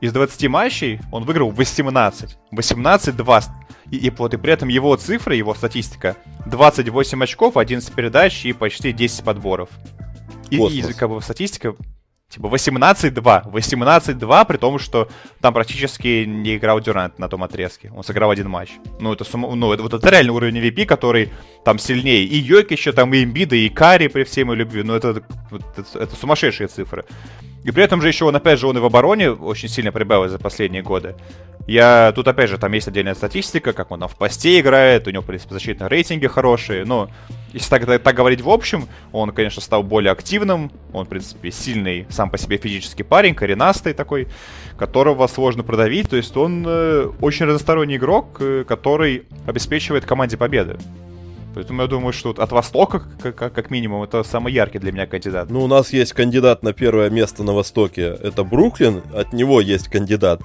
Из 0.00 0.12
20 0.12 0.48
матчей 0.48 1.00
он 1.12 1.24
выиграл 1.24 1.50
18. 1.50 2.38
18-2. 2.52 3.44
И, 3.90 3.96
и, 3.96 4.10
вот, 4.10 4.32
и 4.32 4.36
при 4.36 4.52
этом 4.52 4.68
его 4.68 4.94
цифры, 4.96 5.34
его 5.34 5.54
статистика 5.54 6.16
28 6.46 7.22
очков, 7.22 7.56
11 7.56 7.92
передач 7.92 8.44
и 8.46 8.52
почти 8.52 8.92
10 8.92 9.24
подборов. 9.24 9.68
И, 10.48 10.56
и 10.56 10.82
как 10.94 11.10
бы 11.10 11.20
статистика 11.20 11.74
Типа 12.30 12.46
18-2. 12.46 13.50
18-2, 13.50 14.46
при 14.46 14.56
том, 14.56 14.78
что 14.78 15.08
там 15.40 15.52
практически 15.52 16.24
не 16.24 16.56
играл 16.56 16.80
Дюрант 16.80 17.18
на 17.18 17.28
том 17.28 17.42
отрезке. 17.42 17.90
Он 17.96 18.04
сыграл 18.04 18.30
один 18.30 18.48
матч. 18.48 18.70
Ну, 19.00 19.12
это, 19.12 19.24
сум... 19.24 19.58
ну, 19.58 19.72
это, 19.72 19.82
вот 19.82 19.94
это 19.94 20.08
реальный 20.08 20.32
уровень 20.32 20.58
MVP, 20.58 20.86
который 20.86 21.32
там 21.64 21.80
сильнее. 21.80 22.22
И 22.22 22.36
еще 22.36 22.92
там, 22.92 23.12
и 23.14 23.24
Эмбида, 23.24 23.56
и 23.56 23.68
Кари 23.68 24.06
при 24.06 24.22
всей 24.22 24.44
моей 24.44 24.60
любви. 24.60 24.84
Ну, 24.84 24.94
это, 24.94 25.22
это, 25.50 25.98
это 25.98 26.14
сумасшедшие 26.14 26.68
цифры. 26.68 27.04
И 27.64 27.72
при 27.72 27.82
этом 27.82 28.00
же 28.00 28.06
еще 28.06 28.24
он, 28.24 28.36
опять 28.36 28.60
же, 28.60 28.68
он 28.68 28.76
и 28.76 28.80
в 28.80 28.84
обороне 28.84 29.32
очень 29.32 29.68
сильно 29.68 29.90
прибавил 29.90 30.28
за 30.28 30.38
последние 30.38 30.82
годы. 30.82 31.16
Я 31.66 32.12
тут, 32.14 32.28
опять 32.28 32.48
же, 32.48 32.58
там 32.58 32.72
есть 32.72 32.86
отдельная 32.86 33.16
статистика, 33.16 33.72
как 33.72 33.90
он 33.90 34.00
там 34.00 34.08
в 34.08 34.16
посте 34.16 34.60
играет, 34.60 35.06
у 35.08 35.10
него, 35.10 35.22
в 35.22 35.26
принципе, 35.26 35.54
защитные 35.54 35.88
рейтинги 35.88 36.28
хорошие. 36.28 36.84
Но 36.84 37.10
если 37.52 37.68
так, 37.68 38.02
так, 38.02 38.16
говорить 38.16 38.40
в 38.40 38.48
общем, 38.48 38.88
он, 39.12 39.32
конечно, 39.32 39.60
стал 39.60 39.82
более 39.82 40.12
активным. 40.12 40.70
Он, 40.92 41.04
в 41.04 41.08
принципе, 41.08 41.50
сильный 41.50 42.06
сам 42.08 42.30
по 42.30 42.38
себе 42.38 42.58
физический 42.58 43.02
парень, 43.02 43.34
коренастый 43.34 43.92
такой, 43.92 44.28
которого 44.78 45.26
сложно 45.26 45.62
продавить. 45.62 46.08
То 46.08 46.16
есть 46.16 46.36
он 46.36 46.64
э, 46.66 47.10
очень 47.20 47.46
разносторонний 47.46 47.96
игрок, 47.96 48.36
э, 48.40 48.64
который 48.66 49.24
обеспечивает 49.46 50.04
команде 50.04 50.36
победы. 50.36 50.78
Поэтому 51.54 51.82
я 51.82 51.88
думаю, 51.88 52.12
что 52.12 52.30
от 52.30 52.52
Востока, 52.52 53.02
как, 53.20 53.52
как 53.52 53.70
минимум, 53.70 54.04
это 54.04 54.22
самый 54.22 54.52
яркий 54.52 54.78
для 54.78 54.92
меня 54.92 55.06
кандидат. 55.06 55.50
Ну, 55.50 55.64
у 55.64 55.66
нас 55.66 55.92
есть 55.92 56.12
кандидат 56.12 56.62
на 56.62 56.72
первое 56.72 57.10
место 57.10 57.42
на 57.42 57.52
Востоке. 57.52 58.16
Это 58.22 58.44
Бруклин. 58.44 59.02
От 59.12 59.32
него 59.32 59.60
есть 59.60 59.88
кандидат 59.88 60.40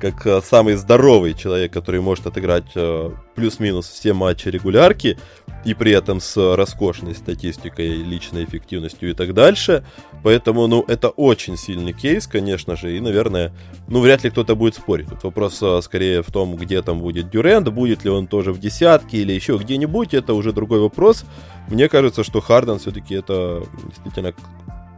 как 0.00 0.26
э, 0.26 0.40
самый 0.42 0.74
здоровый 0.74 1.34
человек, 1.34 1.72
который 1.72 2.00
может 2.00 2.26
отыграть 2.26 2.70
э, 2.74 3.10
плюс-минус 3.34 3.88
все 3.88 4.12
матчи 4.12 4.48
регулярки, 4.48 5.18
и 5.64 5.74
при 5.74 5.92
этом 5.92 6.20
с 6.20 6.36
роскошной 6.56 7.14
статистикой, 7.14 7.88
личной 7.96 8.44
эффективностью 8.44 9.10
и 9.10 9.14
так 9.14 9.34
дальше. 9.34 9.84
Поэтому, 10.22 10.66
ну, 10.66 10.84
это 10.86 11.08
очень 11.08 11.56
сильный 11.56 11.92
кейс, 11.92 12.26
конечно 12.26 12.76
же, 12.76 12.96
и, 12.96 13.00
наверное, 13.00 13.52
ну, 13.88 14.00
вряд 14.00 14.24
ли 14.24 14.30
кто-то 14.30 14.54
будет 14.54 14.74
спорить. 14.74 15.08
Тут 15.08 15.24
вопрос 15.24 15.58
э, 15.62 15.80
скорее 15.82 16.22
в 16.22 16.30
том, 16.30 16.56
где 16.56 16.82
там 16.82 17.00
будет 17.00 17.30
Дюрент, 17.30 17.68
будет 17.68 18.04
ли 18.04 18.10
он 18.10 18.26
тоже 18.26 18.52
в 18.52 18.60
десятке 18.60 19.18
или 19.18 19.32
еще 19.32 19.56
где-нибудь, 19.56 20.14
это 20.14 20.34
уже 20.34 20.52
другой 20.52 20.80
вопрос. 20.80 21.24
Мне 21.68 21.88
кажется, 21.88 22.24
что 22.24 22.40
Харден 22.40 22.78
все-таки 22.78 23.14
это 23.14 23.64
действительно 23.84 24.32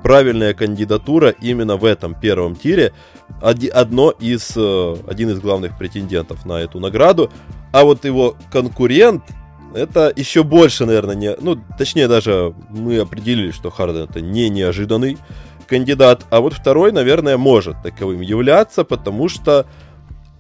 правильная 0.03 0.55
кандидатура 0.55 1.31
именно 1.31 1.77
в 1.77 1.85
этом 1.85 2.15
первом 2.15 2.57
тире. 2.57 2.93
Одно 3.41 4.11
из, 4.11 4.53
э, 4.57 4.97
один 5.07 5.31
из 5.31 5.41
главных 5.41 5.79
претендентов 5.79 6.45
на 6.45 6.61
эту 6.61 6.79
награду. 6.79 7.31
А 7.73 7.85
вот 7.85 8.05
его 8.05 8.37
конкурент, 8.53 9.23
это 9.75 10.13
еще 10.15 10.43
больше, 10.43 10.85
наверное, 10.85 11.15
не... 11.15 11.35
Ну, 11.41 11.59
точнее, 11.79 12.09
даже 12.09 12.55
мы 12.69 12.99
определили, 12.99 13.51
что 13.51 13.71
Харден 13.71 14.05
это 14.05 14.21
не 14.21 14.49
неожиданный 14.49 15.17
кандидат. 15.67 16.27
А 16.31 16.41
вот 16.41 16.53
второй, 16.53 16.93
наверное, 16.93 17.39
может 17.39 17.77
таковым 17.83 18.21
являться, 18.21 18.85
потому 18.85 19.29
что, 19.29 19.67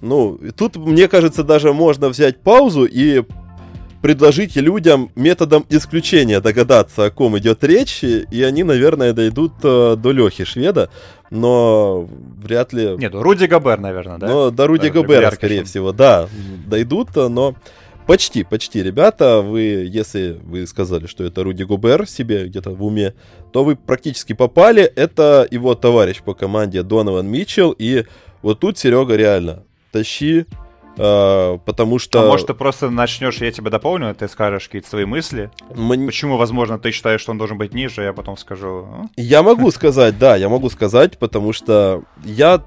ну, 0.00 0.38
тут, 0.56 0.76
мне 0.76 1.08
кажется, 1.08 1.44
даже 1.44 1.72
можно 1.72 2.08
взять 2.08 2.40
паузу 2.40 2.84
и 2.84 3.22
предложить 4.02 4.56
людям 4.56 5.10
методом 5.14 5.66
исключения 5.68 6.40
догадаться, 6.40 7.06
о 7.06 7.10
ком 7.10 7.38
идет 7.38 7.62
речь, 7.64 8.02
и 8.02 8.42
они, 8.42 8.62
наверное, 8.62 9.12
дойдут 9.12 9.52
э, 9.62 9.96
до 9.96 10.12
Лехи 10.12 10.44
Шведа, 10.44 10.90
но 11.30 12.08
вряд 12.42 12.72
ли... 12.72 12.96
Нет, 12.96 13.14
Руди 13.14 13.44
Габер, 13.44 13.78
наверное, 13.78 14.18
да? 14.18 14.26
Но 14.26 14.50
до 14.50 14.66
Руди 14.66 14.88
да, 14.88 14.94
Габера, 15.00 15.30
скорее 15.30 15.64
всего, 15.64 15.92
да, 15.92 16.28
дойдут, 16.66 17.14
но... 17.16 17.54
Почти, 18.06 18.42
почти, 18.42 18.82
ребята, 18.82 19.40
вы, 19.40 19.88
если 19.88 20.40
вы 20.42 20.66
сказали, 20.66 21.06
что 21.06 21.22
это 21.22 21.44
Руди 21.44 21.62
Губер 21.62 22.08
себе 22.08 22.46
где-то 22.46 22.70
в 22.70 22.82
уме, 22.82 23.14
то 23.52 23.62
вы 23.62 23.76
практически 23.76 24.32
попали. 24.32 24.82
Это 24.82 25.46
его 25.48 25.76
товарищ 25.76 26.20
по 26.20 26.34
команде 26.34 26.82
Донован 26.82 27.28
Митчелл. 27.28 27.70
И 27.78 28.06
вот 28.42 28.58
тут, 28.58 28.78
Серега, 28.78 29.14
реально, 29.14 29.62
тащи 29.92 30.46
потому 31.00 31.98
что... 31.98 32.24
А 32.24 32.26
может, 32.26 32.48
ты 32.48 32.54
просто 32.54 32.90
начнешь, 32.90 33.38
я 33.38 33.50
тебя 33.50 33.70
дополню, 33.70 34.14
ты 34.14 34.28
скажешь 34.28 34.66
какие-то 34.66 34.88
свои 34.88 35.04
мысли. 35.04 35.50
Мне... 35.74 36.06
Почему, 36.06 36.36
возможно, 36.36 36.78
ты 36.78 36.90
считаешь, 36.90 37.20
что 37.20 37.32
он 37.32 37.38
должен 37.38 37.56
быть 37.58 37.72
ниже, 37.72 38.02
я 38.02 38.12
потом 38.12 38.36
скажу. 38.36 38.86
А? 38.90 39.06
Я 39.16 39.42
могу 39.42 39.70
сказать, 39.70 40.18
да, 40.18 40.36
я 40.36 40.48
могу 40.48 40.68
сказать, 40.68 41.18
потому 41.18 41.52
что 41.52 42.02
я 42.24 42.62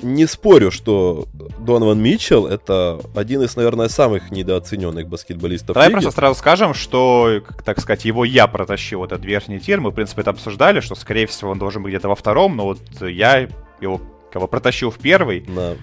не 0.00 0.26
спорю, 0.26 0.70
что 0.70 1.26
Донован 1.58 2.00
Митчелл 2.00 2.46
это 2.46 3.00
один 3.16 3.42
из, 3.42 3.56
наверное, 3.56 3.88
самых 3.88 4.30
недооцененных 4.30 5.08
баскетболистов. 5.08 5.74
Давай 5.74 5.88
лиги. 5.88 5.94
просто 5.94 6.12
сразу 6.12 6.38
скажем, 6.38 6.74
что, 6.74 7.40
так 7.64 7.80
сказать, 7.80 8.04
его 8.04 8.24
я 8.24 8.46
протащил 8.46 9.00
вот 9.00 9.10
этот 9.10 9.24
верхний 9.24 9.58
тир. 9.58 9.80
Мы, 9.80 9.90
в 9.90 9.94
принципе, 9.94 10.20
это 10.20 10.30
обсуждали, 10.30 10.80
что, 10.80 10.94
скорее 10.94 11.26
всего, 11.26 11.50
он 11.50 11.58
должен 11.58 11.82
быть 11.82 11.90
где-то 11.90 12.08
во 12.08 12.14
втором, 12.14 12.56
но 12.56 12.64
вот 12.64 12.78
я 13.00 13.48
его 13.80 14.00
кого 14.30 14.46
протащил 14.46 14.90
в 14.90 14.98
первый. 14.98 15.44
Да. 15.48 15.74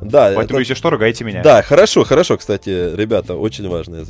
Да, 0.00 0.32
Поэтому, 0.34 0.44
это... 0.44 0.58
если 0.58 0.74
что, 0.74 0.90
ругайте 0.90 1.24
меня. 1.24 1.42
Да, 1.42 1.62
хорошо, 1.62 2.04
хорошо, 2.04 2.36
кстати, 2.36 2.94
ребята, 2.94 3.34
очень 3.34 3.68
важная 3.68 4.04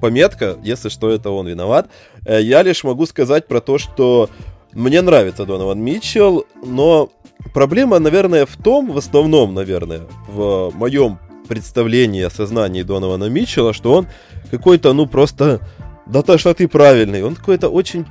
пометка. 0.00 0.56
Если 0.62 0.88
что, 0.88 1.10
это 1.10 1.30
он 1.30 1.46
виноват. 1.46 1.88
Э, 2.26 2.40
я 2.42 2.62
лишь 2.62 2.84
могу 2.84 3.06
сказать 3.06 3.46
про 3.46 3.60
то, 3.60 3.78
что 3.78 4.28
мне 4.72 5.00
нравится 5.00 5.46
Донован 5.46 5.80
Митчелл, 5.80 6.46
но 6.64 7.10
проблема, 7.54 7.98
наверное, 7.98 8.46
в 8.46 8.56
том, 8.56 8.92
в 8.92 8.98
основном, 8.98 9.54
наверное, 9.54 10.02
в 10.28 10.70
моем 10.74 11.18
представлении 11.48 12.22
о 12.22 12.30
сознании 12.30 12.82
Донована 12.82 13.28
Митчелла, 13.28 13.72
что 13.72 13.94
он 13.94 14.08
какой-то, 14.50 14.92
ну, 14.92 15.06
просто, 15.06 15.60
да 16.06 16.22
то, 16.22 16.36
что 16.38 16.52
ты 16.52 16.68
правильный, 16.68 17.22
он 17.22 17.34
какой-то 17.34 17.68
очень, 17.68 18.04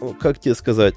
ну, 0.00 0.16
как 0.20 0.40
тебе 0.40 0.54
сказать, 0.54 0.94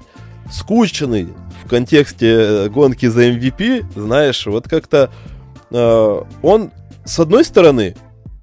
скучный 0.50 1.28
в 1.64 1.68
контексте 1.68 2.26
э, 2.26 2.68
гонки 2.68 3.06
за 3.06 3.30
MVP, 3.30 3.84
знаешь, 3.94 4.44
вот 4.46 4.68
как-то 4.68 5.10
э, 5.10 5.33
он, 5.74 6.70
с 7.04 7.18
одной 7.18 7.44
стороны, 7.44 7.96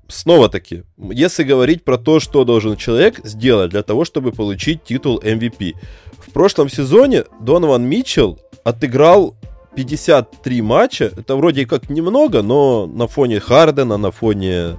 снова-таки, 0.07 0.83
если 0.97 1.43
говорить 1.43 1.83
про 1.83 1.97
то, 1.97 2.19
что 2.19 2.43
должен 2.43 2.75
человек 2.75 3.21
сделать 3.23 3.71
для 3.71 3.83
того, 3.83 4.05
чтобы 4.05 4.31
получить 4.31 4.83
титул 4.83 5.19
MVP. 5.19 5.73
В 6.19 6.31
прошлом 6.31 6.69
сезоне 6.69 7.23
Донован 7.39 7.83
Митчелл 7.83 8.39
отыграл 8.63 9.35
53 9.75 10.61
матча. 10.61 11.05
Это 11.05 11.35
вроде 11.35 11.65
как 11.65 11.89
немного, 11.89 12.41
но 12.41 12.85
на 12.85 13.07
фоне 13.07 13.39
Хардена, 13.39 13.97
на 13.97 14.11
фоне 14.11 14.77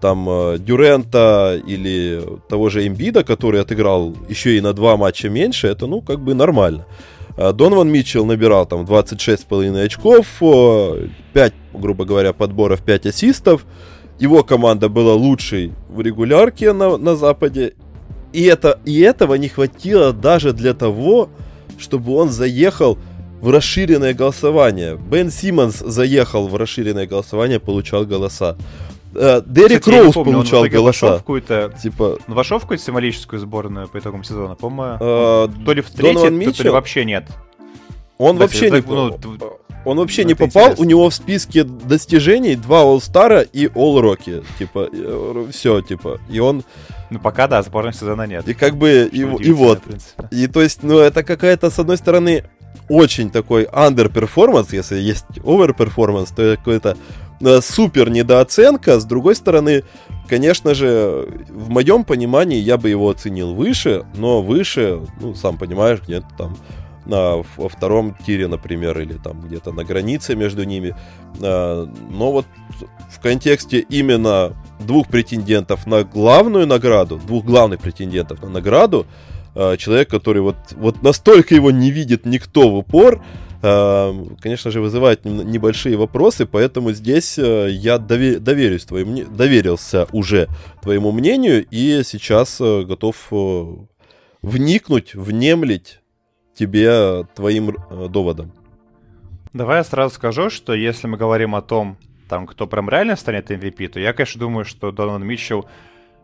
там 0.00 0.28
э, 0.28 0.58
Дюрента 0.58 1.60
или 1.66 2.22
того 2.48 2.70
же 2.70 2.86
Эмбида, 2.86 3.24
который 3.24 3.60
отыграл 3.60 4.14
еще 4.28 4.56
и 4.56 4.60
на 4.60 4.72
два 4.72 4.96
матча 4.96 5.28
меньше, 5.28 5.66
это 5.66 5.86
ну 5.86 6.02
как 6.02 6.20
бы 6.20 6.34
нормально. 6.34 6.86
А 7.40 7.52
Донован 7.52 7.88
Митчелл 7.88 8.26
набирал 8.26 8.66
там 8.66 8.84
26,5 8.84 9.84
очков, 9.84 10.26
5, 11.34 11.54
грубо 11.72 12.04
говоря, 12.04 12.32
подборов, 12.32 12.82
5 12.82 13.06
ассистов. 13.06 13.64
Его 14.18 14.42
команда 14.42 14.88
была 14.88 15.14
лучшей 15.14 15.72
в 15.88 16.00
регулярке 16.00 16.72
на, 16.72 16.96
на 16.96 17.14
Западе. 17.14 17.74
И, 18.32 18.42
это, 18.42 18.80
и 18.84 18.98
этого 18.98 19.34
не 19.34 19.48
хватило 19.48 20.12
даже 20.12 20.52
для 20.52 20.74
того, 20.74 21.30
чтобы 21.78 22.16
он 22.16 22.30
заехал 22.30 22.98
в 23.40 23.50
расширенное 23.50 24.14
голосование. 24.14 24.96
Бен 24.96 25.30
Симмонс 25.30 25.78
заехал 25.78 26.48
в 26.48 26.56
расширенное 26.56 27.06
голосование, 27.06 27.60
получал 27.60 28.04
голоса. 28.04 28.56
Э, 29.14 29.42
Дерек 29.44 29.80
Кстати, 29.80 29.96
Роуз 29.96 30.14
помню, 30.14 30.32
получал 30.32 30.62
он 30.62 30.68
голоса. 30.68 31.06
Вошел 31.06 31.16
в 31.16 31.20
какую-то, 31.20 31.72
типа... 31.82 32.18
Он 32.28 32.34
вошел 32.34 32.58
в 32.58 32.62
какую-то 32.62 32.84
символическую 32.84 33.40
сборную 33.40 33.88
по 33.88 33.98
итогам 33.98 34.24
сезона, 34.24 34.54
по-моему. 34.54 34.98
Э, 35.00 35.48
то 35.64 35.72
ли 35.72 35.82
в 35.82 35.90
третьей, 35.90 36.52
то 36.52 36.62
ли 36.62 36.70
вообще 36.70 37.04
нет. 37.04 37.24
Он 38.18 38.36
да, 38.36 38.42
вообще 38.42 38.70
не... 38.70 38.80
Ну, 38.80 39.18
он 39.84 39.98
вообще 39.98 40.22
ну, 40.22 40.28
не 40.28 40.34
попал, 40.34 40.64
интересно. 40.64 40.84
у 40.84 40.88
него 40.88 41.08
в 41.08 41.14
списке 41.14 41.64
достижений 41.64 42.56
два 42.56 42.82
All-Star 42.82 43.48
и 43.52 43.66
All-Rocky. 43.66 44.44
Типа, 44.58 44.88
э, 44.92 45.46
все, 45.52 45.80
типа. 45.80 46.20
И 46.28 46.40
он... 46.40 46.64
Ну, 47.10 47.18
пока 47.20 47.46
да, 47.46 47.62
сборной 47.62 47.94
сезона 47.94 48.26
нет. 48.26 48.46
И 48.48 48.54
как 48.54 48.76
бы, 48.76 49.08
и, 49.10 49.20
и 49.20 49.52
вот. 49.52 49.80
И 50.30 50.46
то 50.46 50.60
есть, 50.60 50.82
ну, 50.82 50.98
это 50.98 51.22
какая-то, 51.22 51.70
с 51.70 51.78
одной 51.78 51.96
стороны, 51.96 52.44
очень 52.88 53.30
такой 53.30 53.64
underperformance, 53.64 54.68
если 54.72 54.98
есть 54.98 55.24
overperformance, 55.38 56.34
то 56.34 56.42
это 56.42 56.56
какой-то 56.58 56.96
супер 57.60 58.10
недооценка. 58.10 59.00
С 59.00 59.04
другой 59.04 59.34
стороны, 59.34 59.84
конечно 60.28 60.74
же, 60.74 61.44
в 61.48 61.70
моем 61.70 62.04
понимании 62.04 62.58
я 62.58 62.76
бы 62.76 62.88
его 62.88 63.10
оценил 63.10 63.54
выше, 63.54 64.04
но 64.14 64.42
выше, 64.42 65.00
ну, 65.20 65.34
сам 65.34 65.58
понимаешь, 65.58 66.00
где-то 66.02 66.26
там 66.36 66.56
на, 67.06 67.42
во 67.56 67.68
втором 67.68 68.16
тире, 68.26 68.48
например, 68.48 69.00
или 69.00 69.14
там 69.14 69.40
где-то 69.40 69.72
на 69.72 69.84
границе 69.84 70.36
между 70.36 70.64
ними. 70.64 70.94
Э, 71.40 71.86
но 72.10 72.32
вот 72.32 72.46
в 73.10 73.20
контексте 73.20 73.78
именно 73.88 74.52
двух 74.80 75.08
претендентов 75.08 75.86
на 75.86 76.04
главную 76.04 76.66
награду, 76.66 77.16
двух 77.16 77.44
главных 77.44 77.80
претендентов 77.80 78.42
на 78.42 78.50
награду, 78.50 79.06
Э, 79.60 79.76
человек, 79.76 80.08
который 80.08 80.40
вот, 80.40 80.56
вот 80.76 81.02
настолько 81.02 81.52
его 81.52 81.72
не 81.72 81.90
видит 81.90 82.24
никто 82.24 82.70
в 82.70 82.76
упор, 82.76 83.16
э, 83.16 83.20
конечно 83.60 84.70
же, 84.70 84.80
вызывает 84.80 85.24
небольшие 85.24 85.96
вопросы, 85.96 86.46
поэтому 86.46 86.92
здесь 86.92 87.38
э, 87.38 87.68
я 87.70 87.98
доверюсь 87.98 88.84
твоему, 88.84 89.24
доверился 89.24 90.06
уже 90.12 90.48
твоему 90.80 91.12
мнению 91.12 91.66
и 91.70 92.02
сейчас 92.04 92.60
готов 92.60 93.16
вникнуть, 94.42 95.14
внемлить 95.14 96.00
тебе 96.54 97.24
твоим 97.34 97.76
доводом. 98.10 98.52
Давай 99.52 99.78
я 99.78 99.84
сразу 99.84 100.14
скажу, 100.14 100.50
что 100.50 100.74
если 100.74 101.06
мы 101.06 101.16
говорим 101.16 101.54
о 101.54 101.62
том, 101.62 101.96
там, 102.28 102.46
кто 102.46 102.66
прям 102.66 102.88
реально 102.88 103.16
станет 103.16 103.50
MVP, 103.50 103.88
то 103.88 104.00
я, 104.00 104.12
конечно, 104.12 104.38
думаю, 104.38 104.64
что 104.64 104.92
Дональд 104.92 105.24
Митчелл 105.24 105.66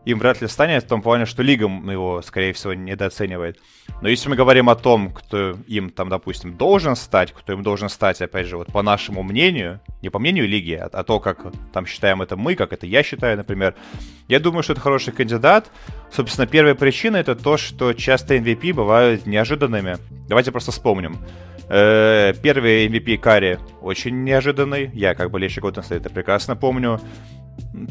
им 0.05 0.19
вряд 0.19 0.41
ли 0.41 0.47
станет, 0.47 0.83
в 0.83 0.87
том 0.87 1.01
плане, 1.01 1.25
что 1.25 1.41
лига 1.41 1.65
его, 1.65 2.21
скорее 2.21 2.53
всего, 2.53 2.73
недооценивает. 2.73 3.59
Но 4.01 4.07
если 4.07 4.29
мы 4.29 4.35
говорим 4.35 4.69
о 4.69 4.75
том, 4.75 5.11
кто 5.11 5.55
им 5.67 5.89
там, 5.89 6.09
допустим, 6.09 6.55
должен 6.57 6.95
стать, 6.95 7.31
кто 7.31 7.53
им 7.53 7.63
должен 7.63 7.89
стать, 7.89 8.21
опять 8.21 8.47
же, 8.47 8.57
вот 8.57 8.67
по 8.67 8.83
нашему 8.83 9.23
мнению, 9.23 9.81
не 10.01 10.09
по 10.09 10.19
мнению 10.19 10.47
лиги, 10.47 10.73
а, 10.73 10.89
а 10.91 11.03
то, 11.03 11.19
как 11.19 11.45
там 11.73 11.85
считаем 11.85 12.21
это 12.21 12.37
мы, 12.37 12.55
как 12.55 12.71
это 12.71 12.85
я 12.85 13.03
считаю, 13.03 13.37
например, 13.37 13.75
я 14.27 14.39
думаю, 14.39 14.63
что 14.63 14.73
это 14.73 14.81
хороший 14.81 15.13
кандидат. 15.13 15.71
Собственно, 16.11 16.47
первая 16.47 16.75
причина 16.75 17.17
это 17.17 17.35
то, 17.35 17.57
что 17.57 17.93
часто 17.93 18.37
MVP 18.37 18.73
бывают 18.73 19.25
неожиданными. 19.25 19.97
Давайте 20.27 20.51
просто 20.51 20.71
вспомним. 20.71 21.17
Э, 21.67 22.33
первый 22.41 22.87
MVP 22.87 23.17
Карри 23.17 23.59
очень 23.81 24.23
неожиданный. 24.23 24.91
Я 24.93 25.15
как 25.15 25.27
бы 25.27 25.33
болельщик 25.33 25.63
State 25.63 25.97
это 25.97 26.09
прекрасно 26.09 26.55
помню. 26.55 26.99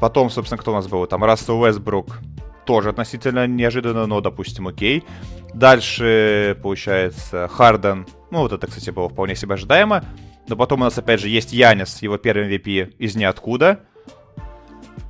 Потом, 0.01 0.31
собственно, 0.31 0.59
кто 0.59 0.73
у 0.73 0.75
нас 0.75 0.87
был? 0.89 1.07
Там 1.07 1.25
Рассел 1.25 1.61
Уэсбрук 1.61 2.19
тоже 2.65 2.91
относительно 2.91 3.47
неожиданно, 3.47 4.07
но, 4.07 4.21
допустим, 4.21 4.69
окей. 4.69 5.05
Дальше, 5.53 6.59
получается, 6.63 7.49
Харден. 7.49 8.07
Ну, 8.31 8.41
вот 8.41 8.53
это, 8.53 8.67
кстати, 8.67 8.91
было 8.91 9.09
вполне 9.09 9.37
себе 9.37 9.55
ожидаемо. 9.55 10.05
Но 10.49 10.57
потом 10.57 10.81
у 10.81 10.85
нас, 10.85 10.99
опять 10.99 11.21
же, 11.21 11.29
есть 11.29 11.53
Янис, 11.53 12.03
его 12.03 12.19
первый 12.19 12.49
MVP 12.49 12.97
из 12.99 13.15
ниоткуда. 13.15 13.81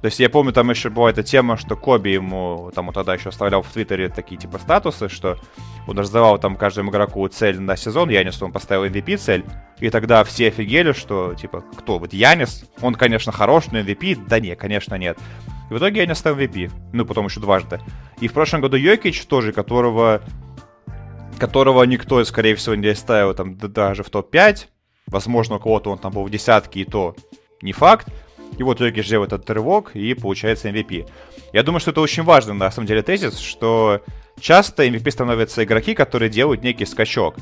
То 0.00 0.06
есть 0.06 0.20
я 0.20 0.28
помню, 0.28 0.52
там 0.52 0.70
еще 0.70 0.90
была 0.90 1.10
эта 1.10 1.22
тема, 1.22 1.56
что 1.56 1.76
Коби 1.76 2.10
ему, 2.10 2.70
там 2.74 2.88
он 2.88 2.94
тогда 2.94 3.14
еще 3.14 3.30
оставлял 3.30 3.62
в 3.62 3.70
Твиттере 3.70 4.08
такие 4.08 4.38
типа 4.38 4.58
статусы, 4.58 5.08
что 5.08 5.38
он 5.86 5.98
раздавал 5.98 6.38
там 6.38 6.56
каждому 6.56 6.90
игроку 6.90 7.26
цель 7.28 7.60
на 7.60 7.76
сезон, 7.76 8.10
Янис 8.10 8.42
он 8.42 8.52
поставил 8.52 8.84
MVP 8.84 9.16
цель, 9.16 9.44
и 9.80 9.90
тогда 9.90 10.22
все 10.24 10.48
офигели, 10.48 10.92
что 10.92 11.34
типа, 11.34 11.64
кто, 11.76 11.98
вот 11.98 12.12
Янис, 12.12 12.64
он, 12.80 12.94
конечно, 12.94 13.32
хорош, 13.32 13.66
но 13.70 13.80
MVP, 13.80 14.26
да 14.28 14.40
не, 14.40 14.54
конечно, 14.56 14.94
нет. 14.96 15.18
И 15.70 15.74
в 15.74 15.78
итоге 15.78 16.02
Янис 16.02 16.18
стал 16.18 16.36
MVP, 16.36 16.70
ну, 16.92 17.06
потом 17.06 17.26
еще 17.26 17.40
дважды. 17.40 17.80
И 18.20 18.28
в 18.28 18.32
прошлом 18.32 18.60
году 18.60 18.76
Йокич 18.76 19.24
тоже, 19.26 19.52
которого 19.52 20.22
которого 21.38 21.82
никто, 21.84 22.22
скорее 22.24 22.54
всего, 22.54 22.74
не 22.74 22.94
ставил 22.94 23.34
там 23.34 23.56
даже 23.56 24.02
в 24.02 24.10
топ-5. 24.10 24.66
Возможно, 25.06 25.56
у 25.56 25.58
кого-то 25.58 25.90
он 25.90 25.98
там 25.98 26.12
был 26.12 26.24
в 26.24 26.30
десятке, 26.30 26.80
и 26.80 26.84
то 26.84 27.16
не 27.60 27.72
факт. 27.72 28.08
И 28.58 28.62
вот 28.62 28.80
Йокич 28.80 29.08
делает 29.08 29.32
этот 29.32 29.48
рывок, 29.50 29.92
и 29.94 30.14
получается 30.14 30.68
MVP. 30.68 31.08
Я 31.52 31.62
думаю, 31.62 31.80
что 31.80 31.90
это 31.90 32.00
очень 32.00 32.22
важный, 32.22 32.54
на 32.54 32.70
самом 32.70 32.86
деле, 32.86 33.02
тезис, 33.02 33.38
что 33.38 34.00
часто 34.40 34.86
MVP 34.86 35.10
становятся 35.10 35.64
игроки, 35.64 35.94
которые 35.94 36.28
делают 36.28 36.62
некий 36.62 36.86
скачок. 36.86 37.36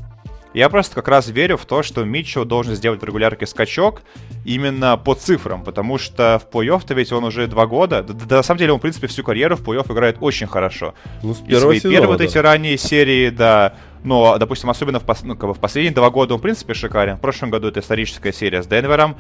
Я 0.55 0.69
просто 0.69 0.95
как 0.95 1.09
раз 1.09 1.29
верю 1.29 1.57
в 1.57 1.65
то, 1.65 1.83
что 1.83 2.05
Митчелл 2.05 2.45
должен 2.45 2.75
сделать 2.75 3.01
в 3.01 3.05
регулярке 3.05 3.47
скачок 3.47 4.03
именно 4.45 4.99
по 4.99 5.15
цифрам, 5.15 5.65
потому 5.65 5.97
что 5.97 6.39
в 6.39 6.55
плей-офф-то 6.55 6.93
ведь 6.93 7.11
он 7.11 7.25
уже 7.25 7.47
два 7.47 7.67
года, 7.67 8.03
да, 8.03 8.13
да, 8.13 8.37
на 8.37 8.43
самом 8.43 8.59
деле 8.59 8.73
он, 8.73 8.79
в 8.79 8.83
принципе, 8.83 9.07
всю 9.07 9.23
карьеру 9.25 9.57
в 9.57 9.63
плей-офф 9.63 9.91
играет 9.91 10.19
очень 10.21 10.47
хорошо. 10.47 10.93
Ну, 11.23 11.33
с 11.33 11.39
первого 11.39 11.57
И 11.57 11.61
свои 11.61 11.79
сезона, 11.79 11.93
первые 11.93 12.09
вот 12.09 12.19
да. 12.19 12.25
эти 12.25 12.39
ранние 12.39 12.77
серии, 12.77 13.31
да, 13.31 13.75
но, 14.05 14.37
допустим, 14.37 14.69
особенно 14.69 15.01
в, 15.01 15.05
пос- 15.05 15.23
ну, 15.23 15.37
как 15.37 15.49
бы 15.49 15.55
в 15.55 15.59
последние 15.59 15.95
два 15.95 16.11
года 16.11 16.35
он, 16.35 16.41
в 16.41 16.43
принципе, 16.43 16.75
шикарен. 16.75 17.17
В 17.17 17.21
прошлом 17.21 17.51
году 17.51 17.69
это 17.69 17.81
историческая 17.81 18.33
серия 18.33 18.63
с 18.63 18.67
Денвером. 18.67 19.17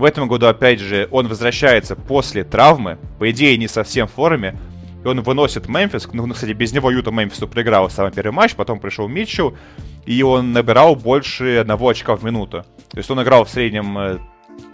В 0.00 0.04
этом 0.04 0.28
году, 0.28 0.46
опять 0.46 0.80
же, 0.80 1.08
он 1.10 1.28
возвращается 1.28 1.94
после 1.94 2.42
травмы, 2.42 2.96
по 3.18 3.30
идее, 3.30 3.58
не 3.58 3.68
совсем 3.68 4.08
в 4.08 4.12
форме, 4.12 4.56
и 5.04 5.06
он 5.06 5.20
выносит 5.20 5.68
Мемфис. 5.68 6.08
Ну, 6.14 6.24
ну, 6.24 6.32
кстати, 6.32 6.52
без 6.52 6.72
него 6.72 6.90
Юта 6.90 7.10
Мемфису 7.10 7.46
проиграл 7.46 7.90
самый 7.90 8.10
первый 8.10 8.32
матч, 8.32 8.54
потом 8.54 8.80
пришел 8.80 9.08
Митчелл, 9.08 9.58
и 10.06 10.22
он 10.22 10.54
набирал 10.54 10.96
больше 10.96 11.58
одного 11.58 11.90
очка 11.90 12.16
в 12.16 12.24
минуту. 12.24 12.64
То 12.90 12.96
есть 12.96 13.10
он 13.10 13.22
играл 13.22 13.44
в 13.44 13.50
среднем... 13.50 13.98
э, 13.98 14.18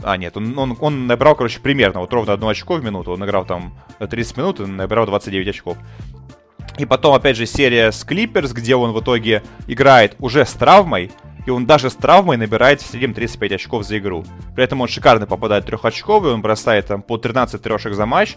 А, 0.04 0.16
нет, 0.16 0.36
он, 0.36 0.56
он, 0.56 0.76
он 0.78 1.08
набрал, 1.08 1.34
короче, 1.34 1.58
примерно 1.58 1.98
вот 1.98 2.12
ровно 2.12 2.32
одно 2.32 2.46
очко 2.46 2.74
в 2.74 2.84
минуту. 2.84 3.10
Он 3.10 3.24
играл 3.24 3.44
там 3.44 3.76
30 3.98 4.36
минут 4.36 4.60
и 4.60 4.66
набирал 4.66 5.06
29 5.06 5.48
очков. 5.48 5.76
И 6.78 6.84
потом, 6.86 7.14
опять 7.14 7.36
же, 7.36 7.46
серия 7.46 7.90
с 7.90 8.04
Клиперс, 8.04 8.52
где 8.52 8.76
он 8.76 8.92
в 8.92 9.00
итоге 9.00 9.42
играет 9.66 10.14
уже 10.20 10.46
с 10.46 10.52
травмой, 10.52 11.10
и 11.46 11.50
он 11.50 11.64
даже 11.64 11.90
с 11.90 11.94
травмой 11.94 12.36
набирает 12.36 12.82
в 12.82 12.86
среднем 12.86 13.14
35 13.14 13.52
очков 13.52 13.84
за 13.84 13.98
игру. 13.98 14.24
При 14.54 14.64
этом 14.64 14.80
он 14.80 14.88
шикарно 14.88 15.26
попадает 15.26 15.66
трехочковый, 15.66 16.32
он 16.32 16.42
бросает 16.42 16.86
там 16.86 17.02
по 17.02 17.16
13 17.16 17.62
трешек 17.62 17.94
за 17.94 18.04
матч. 18.04 18.36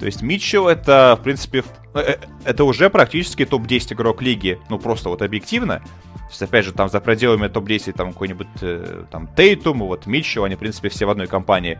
То 0.00 0.06
есть 0.06 0.20
Митчелл 0.20 0.66
это, 0.66 1.16
в 1.18 1.22
принципе, 1.22 1.62
в- 1.62 1.66
э, 1.94 2.00
э, 2.00 2.16
это 2.44 2.64
уже 2.64 2.90
практически 2.90 3.44
топ-10 3.44 3.92
игрок 3.94 4.20
лиги. 4.20 4.58
Ну, 4.68 4.78
просто 4.80 5.08
вот 5.08 5.22
объективно. 5.22 5.78
То 6.14 6.28
есть, 6.30 6.42
опять 6.42 6.64
же, 6.64 6.72
там 6.72 6.88
за 6.88 7.00
пределами 7.00 7.46
топ-10 7.46 7.92
там 7.92 8.12
какой-нибудь 8.12 8.48
э, 8.62 9.04
там 9.12 9.28
Тейтум, 9.36 9.78
вот 9.80 10.06
Митчелл, 10.06 10.44
они, 10.44 10.56
в 10.56 10.58
принципе, 10.58 10.88
все 10.88 11.06
в 11.06 11.10
одной 11.10 11.28
компании. 11.28 11.78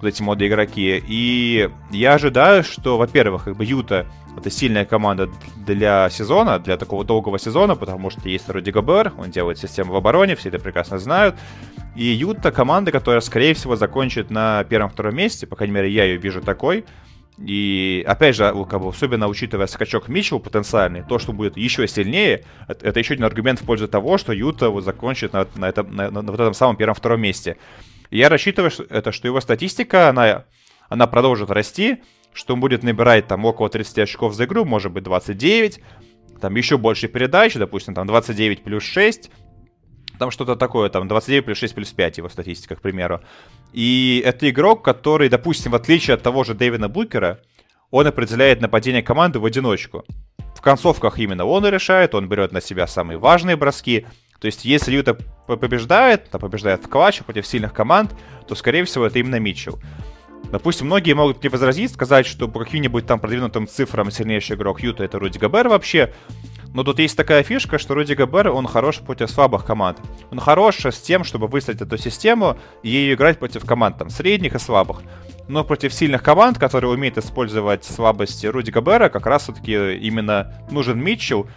Вот 0.00 0.08
эти 0.08 0.22
моды 0.22 0.46
игроки. 0.46 1.02
И 1.06 1.70
я 1.90 2.14
ожидаю, 2.14 2.64
что, 2.64 2.98
во-первых, 2.98 3.44
как 3.44 3.56
бы 3.56 3.64
Юта 3.64 4.06
это 4.36 4.50
сильная 4.50 4.84
команда 4.84 5.30
для 5.56 6.10
сезона, 6.10 6.58
для 6.58 6.76
такого 6.76 7.04
долгого 7.04 7.38
сезона, 7.38 7.76
потому 7.76 8.10
что 8.10 8.28
есть 8.28 8.48
Руди 8.48 8.70
Гобер, 8.70 9.12
он 9.16 9.30
делает 9.30 9.58
систему 9.58 9.92
в 9.92 9.96
обороне, 9.96 10.34
все 10.34 10.48
это 10.48 10.58
прекрасно 10.58 10.98
знают. 10.98 11.36
И 11.94 12.04
Юта 12.04 12.50
команда, 12.50 12.90
которая, 12.90 13.20
скорее 13.20 13.54
всего, 13.54 13.76
закончит 13.76 14.30
на 14.30 14.64
первом-втором 14.64 15.14
месте, 15.14 15.46
по 15.46 15.56
крайней 15.56 15.74
мере, 15.74 15.90
я 15.90 16.04
ее 16.04 16.16
вижу 16.16 16.40
такой. 16.40 16.84
И 17.38 18.04
опять 18.06 18.36
же, 18.36 18.52
как 18.68 18.80
бы, 18.80 18.88
особенно 18.88 19.26
учитывая 19.26 19.66
скачок 19.66 20.08
Митчелла 20.08 20.38
потенциальный, 20.38 21.02
то, 21.02 21.18
что 21.18 21.32
будет 21.32 21.56
еще 21.56 21.86
сильнее, 21.88 22.44
это 22.68 22.98
еще 22.98 23.14
один 23.14 23.24
аргумент 23.24 23.60
в 23.60 23.64
пользу 23.64 23.88
того, 23.88 24.18
что 24.18 24.32
Юта 24.32 24.70
вот 24.70 24.84
закончит 24.84 25.32
на, 25.32 25.46
на, 25.56 25.68
этом, 25.68 25.94
на, 25.94 26.10
на 26.10 26.22
вот 26.22 26.40
этом 26.40 26.54
самом 26.54 26.76
первом-втором 26.76 27.20
месте. 27.20 27.56
Я 28.14 28.28
рассчитываю, 28.28 28.70
что, 28.70 28.84
это, 28.84 29.10
что 29.10 29.26
его 29.26 29.40
статистика, 29.40 30.08
она, 30.08 30.44
она 30.88 31.08
продолжит 31.08 31.50
расти, 31.50 32.00
что 32.32 32.54
он 32.54 32.60
будет 32.60 32.84
набирать 32.84 33.26
там 33.26 33.44
около 33.44 33.68
30 33.68 33.98
очков 33.98 34.34
за 34.34 34.44
игру, 34.44 34.64
может 34.64 34.92
быть 34.92 35.02
29, 35.02 35.80
там 36.40 36.54
еще 36.54 36.78
больше 36.78 37.08
передач, 37.08 37.54
допустим, 37.54 37.92
там 37.92 38.06
29 38.06 38.62
плюс 38.62 38.84
6, 38.84 39.32
там 40.20 40.30
что-то 40.30 40.54
такое, 40.54 40.90
там 40.90 41.08
29 41.08 41.44
плюс 41.44 41.58
6 41.58 41.74
плюс 41.74 41.92
5 41.92 42.18
его 42.18 42.28
статистика, 42.28 42.76
к 42.76 42.82
примеру. 42.82 43.20
И 43.72 44.22
это 44.24 44.48
игрок, 44.48 44.84
который, 44.84 45.28
допустим, 45.28 45.72
в 45.72 45.74
отличие 45.74 46.14
от 46.14 46.22
того 46.22 46.44
же 46.44 46.54
Дэвина 46.54 46.88
Букера, 46.88 47.40
он 47.90 48.06
определяет 48.06 48.60
нападение 48.60 49.02
команды 49.02 49.40
в 49.40 49.44
одиночку. 49.44 50.04
В 50.54 50.60
концовках 50.60 51.18
именно 51.18 51.46
он 51.46 51.66
и 51.66 51.70
решает, 51.70 52.14
он 52.14 52.28
берет 52.28 52.52
на 52.52 52.60
себя 52.60 52.86
самые 52.86 53.18
важные 53.18 53.56
броски. 53.56 54.06
То 54.38 54.46
есть, 54.46 54.64
если 54.64 54.94
Юта 54.94 55.18
побеждает, 55.46 56.30
то 56.30 56.38
побеждает 56.38 56.84
в 56.84 56.88
клатче 56.88 57.24
против 57.24 57.46
сильных 57.46 57.72
команд, 57.72 58.14
то, 58.46 58.54
скорее 58.54 58.84
всего, 58.84 59.06
это 59.06 59.18
именно 59.18 59.38
Митчелл. 59.38 59.78
Допустим, 60.50 60.86
многие 60.86 61.14
могут 61.14 61.40
мне 61.40 61.50
возразить, 61.50 61.92
сказать, 61.92 62.26
что 62.26 62.48
по 62.48 62.60
каким-нибудь 62.60 63.06
там 63.06 63.18
продвинутым 63.18 63.66
цифрам 63.66 64.10
сильнейший 64.10 64.56
игрок 64.56 64.82
Юта 64.82 65.02
это 65.02 65.18
Руди 65.18 65.38
Габер 65.38 65.68
вообще. 65.68 66.12
Но 66.72 66.84
тут 66.84 66.98
есть 66.98 67.16
такая 67.16 67.42
фишка, 67.42 67.78
что 67.78 67.94
Руди 67.94 68.14
Габер, 68.14 68.48
он 68.50 68.66
хорош 68.66 68.98
против 68.98 69.30
слабых 69.30 69.64
команд. 69.64 69.98
Он 70.30 70.38
хорош 70.38 70.84
с 70.84 71.00
тем, 71.00 71.24
чтобы 71.24 71.46
выстроить 71.46 71.80
эту 71.80 71.96
систему 71.98 72.56
и 72.82 72.90
ею 72.90 73.14
играть 73.14 73.38
против 73.38 73.64
команд 73.64 73.98
там 73.98 74.10
средних 74.10 74.54
и 74.54 74.58
слабых. 74.58 75.02
Но 75.48 75.64
против 75.64 75.92
сильных 75.92 76.22
команд, 76.22 76.58
которые 76.58 76.92
умеют 76.92 77.18
использовать 77.18 77.84
слабости 77.84 78.46
Руди 78.46 78.70
Габера, 78.70 79.08
как 79.08 79.26
раз 79.26 79.44
все-таки 79.44 79.96
именно 79.96 80.54
нужен 80.70 81.02
Митчелл. 81.02 81.48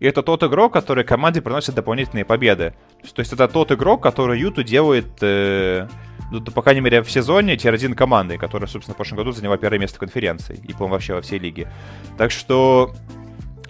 И 0.00 0.06
это 0.06 0.22
тот 0.22 0.42
игрок, 0.42 0.72
который 0.72 1.04
команде 1.04 1.40
приносит 1.40 1.74
дополнительные 1.74 2.24
победы. 2.24 2.74
То 3.14 3.20
есть 3.20 3.32
это 3.32 3.48
тот 3.48 3.70
игрок, 3.72 4.02
который 4.02 4.38
Юту 4.40 4.62
делает, 4.62 5.06
э, 5.20 5.86
ну, 6.30 6.42
по 6.42 6.62
крайней 6.62 6.80
мере, 6.80 7.02
в 7.02 7.10
сезоне 7.10 7.56
тир-1 7.56 7.94
командой, 7.94 8.36
которая, 8.36 8.68
собственно, 8.68 8.94
в 8.94 8.96
прошлом 8.96 9.18
году 9.18 9.32
заняла 9.32 9.56
первое 9.56 9.78
место 9.78 9.98
конференции. 9.98 10.60
И, 10.64 10.72
по-моему, 10.72 10.94
вообще 10.94 11.14
во 11.14 11.22
всей 11.22 11.38
лиге. 11.38 11.68
Так 12.18 12.32
что, 12.32 12.92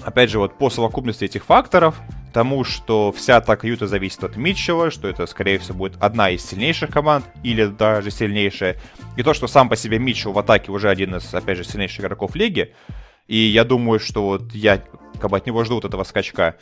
опять 0.03 0.31
же, 0.31 0.39
вот 0.39 0.57
по 0.57 0.71
совокупности 0.71 1.25
этих 1.25 1.45
факторов, 1.45 2.01
тому, 2.33 2.65
что 2.65 3.13
вся 3.13 3.37
атака 3.37 3.67
Юта 3.67 3.87
зависит 3.87 4.25
от 4.25 4.37
Митчелла, 4.37 4.91
что 4.91 5.09
это, 5.09 5.27
скорее 5.27 5.59
всего, 5.59 5.79
будет 5.79 6.03
одна 6.03 6.31
из 6.31 6.45
сильнейших 6.45 6.91
команд, 6.91 7.25
или 7.45 7.67
даже 7.67 8.11
сильнейшая, 8.11 8.77
и 9.17 9.23
то, 9.23 9.35
что 9.35 9.47
сам 9.47 9.69
по 9.69 9.77
себе 9.77 9.99
Митчелл 9.99 10.33
в 10.33 10.39
атаке 10.39 10.73
уже 10.73 10.91
один 10.91 11.15
из, 11.15 11.33
опять 11.33 11.57
же, 11.59 11.65
сильнейших 11.65 12.01
игроков 12.01 12.35
лиги, 12.35 12.75
и 13.27 13.37
я 13.37 13.65
думаю, 13.65 14.01
что 14.01 14.25
вот 14.25 14.55
я 14.55 14.83
как 15.21 15.31
бы 15.31 15.37
от 15.37 15.47
него 15.47 15.65
жду 15.65 15.77
вот 15.77 15.85
этого 15.85 16.05
скачка, 16.05 16.57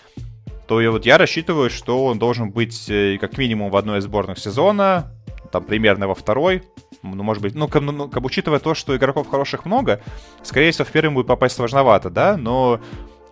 то 0.67 0.81
и 0.81 0.87
вот 0.87 1.07
я 1.07 1.19
рассчитываю, 1.19 1.71
что 1.71 2.05
он 2.05 2.19
должен 2.19 2.51
быть 2.51 2.89
э, 2.89 3.19
как 3.21 3.37
минимум 3.37 3.71
в 3.71 3.77
одной 3.77 3.99
из 3.99 4.05
сборных 4.05 4.39
сезона, 4.39 5.13
там 5.51 5.65
примерно 5.65 6.09
во 6.09 6.15
второй, 6.15 6.63
ну, 7.03 7.23
может 7.23 7.43
быть, 7.43 7.55
ну, 7.55 7.69
как, 7.69 7.83
ну, 7.83 8.09
как 8.09 8.23
бы 8.23 8.27
учитывая 8.27 8.59
то, 8.59 8.75
что 8.75 8.97
игроков 8.97 9.29
хороших 9.29 9.65
много, 9.65 10.01
скорее 10.43 10.71
всего, 10.71 10.85
в 10.85 10.93
первый 10.93 11.13
будет 11.13 11.27
попасть 11.27 11.57
сложновато, 11.57 12.11
да, 12.11 12.37
но 12.37 12.81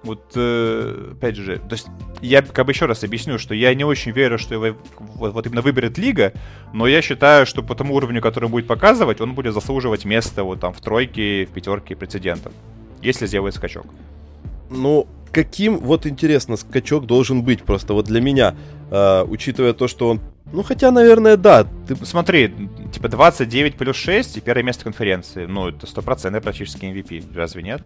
вот, 0.02 0.32
э, 0.34 1.12
опять 1.12 1.36
же, 1.36 1.58
то 1.58 1.72
есть 1.72 1.86
я 2.20 2.42
как 2.42 2.66
бы 2.66 2.72
еще 2.72 2.86
раз 2.86 3.04
объясню, 3.04 3.38
что 3.38 3.54
я 3.54 3.74
не 3.74 3.84
очень 3.84 4.12
верю, 4.12 4.38
что 4.38 4.54
его 4.54 4.78
вот, 4.98 5.32
вот 5.32 5.46
именно 5.46 5.62
выберет 5.62 5.98
лига, 5.98 6.32
но 6.72 6.86
я 6.86 7.02
считаю, 7.02 7.46
что 7.46 7.62
по 7.62 7.74
тому 7.74 7.94
уровню, 7.94 8.20
который 8.20 8.46
он 8.46 8.50
будет 8.50 8.66
показывать, 8.66 9.20
он 9.20 9.34
будет 9.34 9.54
заслуживать 9.54 10.04
место 10.04 10.44
вот 10.44 10.60
там 10.60 10.72
в 10.72 10.80
тройке, 10.80 11.46
в 11.46 11.52
пятерке 11.52 11.96
претендентов, 11.96 12.52
если 13.02 13.26
сделает 13.26 13.54
скачок. 13.54 13.86
Ну, 14.70 15.06
каким, 15.32 15.78
вот 15.78 16.06
интересно, 16.06 16.56
скачок 16.56 17.06
должен 17.06 17.42
быть 17.42 17.62
просто 17.62 17.94
вот 17.94 18.06
для 18.06 18.20
меня, 18.20 18.54
э, 18.90 19.24
учитывая 19.28 19.72
то, 19.72 19.88
что 19.88 20.08
он... 20.08 20.20
Ну, 20.52 20.62
хотя, 20.62 20.90
наверное, 20.90 21.36
да, 21.36 21.66
ты... 21.86 21.96
Смотри, 22.04 22.52
типа 22.92 23.08
29 23.08 23.76
плюс 23.76 23.96
6 23.96 24.38
и 24.38 24.40
первое 24.40 24.64
место 24.64 24.84
конференции. 24.84 25.46
Ну, 25.46 25.68
это 25.68 25.86
стопроцентный 25.86 26.40
практически 26.40 26.84
MVP, 26.86 27.24
разве 27.34 27.62
нет? 27.62 27.82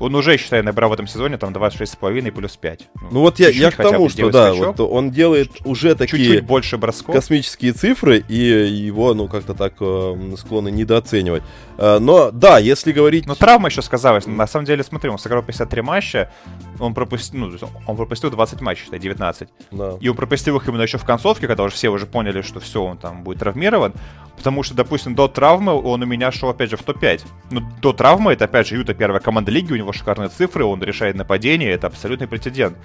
Он 0.00 0.14
уже, 0.14 0.36
считай, 0.38 0.62
набрал 0.62 0.90
в 0.90 0.94
этом 0.94 1.06
сезоне 1.06 1.36
там 1.36 1.52
26,5 1.52 2.32
плюс 2.32 2.56
5. 2.56 2.88
Ну 3.10 3.20
вот 3.20 3.38
я, 3.38 3.50
я 3.50 3.70
к 3.70 3.76
тому, 3.76 4.08
что 4.08 4.30
да, 4.30 4.52
скачок. 4.52 4.78
вот 4.78 4.90
он 4.90 5.10
делает 5.10 5.50
уже 5.64 5.94
такие 5.94 6.24
Чуть-чуть 6.24 6.44
больше 6.46 6.78
бросков. 6.78 7.14
космические 7.14 7.72
цифры, 7.72 8.24
и 8.26 8.34
его, 8.34 9.14
ну, 9.14 9.28
как-то 9.28 9.54
так 9.54 9.74
э, 9.80 10.34
склонны 10.38 10.70
недооценивать. 10.70 11.42
Э, 11.76 11.98
но, 11.98 12.30
да, 12.30 12.58
если 12.58 12.92
говорить... 12.92 13.26
Но 13.26 13.34
травма 13.34 13.68
еще 13.68 13.82
сказалась. 13.82 14.26
На 14.26 14.46
самом 14.46 14.64
деле, 14.64 14.82
смотри, 14.82 15.10
он 15.10 15.18
сыграл 15.18 15.42
53 15.42 15.82
матча, 15.82 16.30
он 16.78 16.94
пропустил, 16.94 17.38
ну, 17.40 17.52
он 17.86 17.96
пропустил 17.96 18.30
20 18.30 18.60
матчей, 18.62 18.84
считай, 18.84 18.98
19. 18.98 19.48
Да. 19.70 19.96
И 20.00 20.08
он 20.08 20.16
пропустил 20.16 20.56
их 20.56 20.66
именно 20.66 20.82
еще 20.82 20.98
в 20.98 21.04
концовке, 21.04 21.46
когда 21.46 21.62
уже 21.62 21.74
все 21.74 21.90
уже 21.90 22.06
поняли, 22.06 22.40
что 22.42 22.58
все, 22.60 22.82
он 22.82 22.96
там 22.96 23.22
будет 23.22 23.40
травмирован. 23.40 23.92
Потому 24.36 24.62
что, 24.62 24.74
допустим, 24.74 25.14
до 25.14 25.28
травмы 25.28 25.72
он 25.72 26.02
у 26.02 26.06
меня 26.06 26.32
шел, 26.32 26.48
опять 26.48 26.70
же, 26.70 26.78
в 26.78 26.82
топ-5. 26.82 27.22
Ну, 27.50 27.60
до 27.82 27.92
травмы, 27.92 28.32
это, 28.32 28.46
опять 28.46 28.68
же, 28.68 28.76
Юта 28.76 28.94
первая 28.94 29.20
команда 29.20 29.50
лиги, 29.50 29.72
у 29.72 29.76
него 29.76 29.89
шикарные 29.92 30.28
цифры, 30.28 30.64
он 30.64 30.82
решает 30.82 31.16
нападение, 31.16 31.70
это 31.70 31.86
абсолютный 31.86 32.28
претендент. 32.28 32.76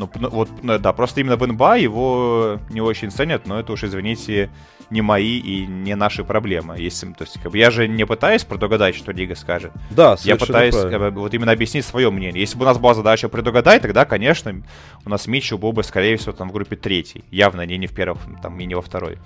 Ну, 0.00 0.08
ну, 0.18 0.30
вот, 0.30 0.48
ну, 0.62 0.78
да, 0.78 0.92
просто 0.94 1.20
именно 1.20 1.36
в 1.36 1.46
НБА 1.46 1.76
его 1.78 2.58
не 2.70 2.80
очень 2.80 3.10
ценят, 3.10 3.46
но 3.46 3.60
это 3.60 3.72
уж, 3.72 3.84
извините, 3.84 4.48
не 4.88 5.02
мои 5.02 5.38
и 5.38 5.66
не 5.66 5.94
наши 5.94 6.24
проблемы. 6.24 6.76
Если, 6.78 7.06
то 7.12 7.24
есть, 7.24 7.38
как 7.40 7.52
бы, 7.52 7.58
я 7.58 7.70
же 7.70 7.86
не 7.86 8.06
пытаюсь 8.06 8.44
предугадать, 8.44 8.94
что 8.94 9.12
Лига 9.12 9.34
скажет. 9.34 9.72
Да, 9.90 10.16
Я 10.22 10.36
пытаюсь 10.36 10.74
правильно. 10.74 11.10
вот 11.10 11.34
именно 11.34 11.52
объяснить 11.52 11.84
свое 11.84 12.10
мнение. 12.10 12.40
Если 12.40 12.56
бы 12.56 12.64
у 12.64 12.66
нас 12.66 12.78
была 12.78 12.94
задача 12.94 13.28
предугадать, 13.28 13.82
тогда, 13.82 14.04
конечно, 14.06 14.62
у 15.04 15.10
нас 15.10 15.26
Митчелл 15.26 15.58
был 15.58 15.72
бы, 15.72 15.82
скорее 15.82 16.16
всего, 16.16 16.32
там 16.32 16.48
в 16.48 16.52
группе 16.52 16.76
третий. 16.76 17.24
Явно 17.30 17.66
не, 17.66 17.78
не 17.78 17.86
в 17.86 17.94
первых, 17.94 18.20
там, 18.42 18.58
и 18.58 18.64
не 18.64 18.74
во 18.74 18.82
второй. 18.82 19.18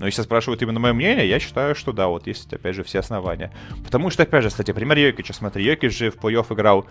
Но 0.00 0.06
если 0.06 0.22
спрашивают 0.22 0.62
именно 0.62 0.80
мое 0.80 0.94
мнение, 0.94 1.28
я 1.28 1.38
считаю, 1.38 1.74
что 1.74 1.92
да, 1.92 2.08
вот 2.08 2.26
есть, 2.26 2.50
опять 2.50 2.74
же, 2.74 2.82
все 2.82 3.00
основания. 3.00 3.52
Потому 3.84 4.08
что, 4.08 4.22
опять 4.22 4.42
же, 4.42 4.48
кстати, 4.48 4.72
пример 4.72 4.96
Йокича, 4.96 5.34
смотри, 5.34 5.62
Йокич 5.62 5.96
же 5.96 6.10
в 6.10 6.16
плей-офф 6.16 6.54
играл 6.54 6.86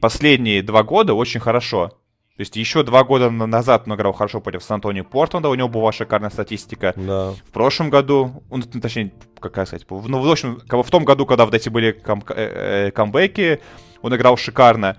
последние 0.00 0.60
два 0.60 0.82
года 0.82 1.14
очень 1.14 1.38
хорошо. 1.38 1.90
То 2.36 2.40
есть 2.40 2.56
еще 2.56 2.82
два 2.82 3.04
года 3.04 3.30
назад 3.30 3.84
он 3.86 3.94
играл 3.94 4.12
хорошо 4.12 4.40
против 4.40 4.64
Сан-Антонио 4.64 5.04
Портленда, 5.04 5.48
у 5.48 5.54
него 5.54 5.68
была 5.68 5.92
шикарная 5.92 6.30
статистика. 6.30 6.92
Да. 6.96 7.34
В 7.46 7.52
прошлом 7.52 7.88
году, 7.88 8.42
ну, 8.50 8.62
точнее, 8.62 9.12
как 9.38 9.52
сказать, 9.68 9.86
ну, 9.88 10.20
в 10.20 10.28
общем, 10.28 10.60
в 10.68 10.90
том 10.90 11.04
году, 11.04 11.26
когда 11.26 11.44
вот 11.44 11.54
эти 11.54 11.68
были 11.68 11.92
кам 11.92 12.24
э, 12.30 12.86
э, 12.88 12.90
камбэки, 12.90 13.60
он 14.02 14.16
играл 14.16 14.36
шикарно. 14.36 14.96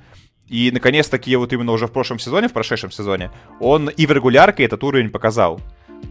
И, 0.48 0.69
наконец-таки, 0.72 1.36
вот 1.36 1.52
именно 1.52 1.73
уже 1.73 1.88
в 1.88 1.91
прошлом 1.91 2.18
сезоне, 2.19 2.48
в 2.48 2.53
прошедшем 2.53 2.91
сезоне, 2.91 3.32
он 3.60 3.90
и 3.90 4.06
в 4.06 4.11
регулярке 4.11 4.64
этот 4.64 4.84
уровень 4.84 5.10
показал. 5.10 5.60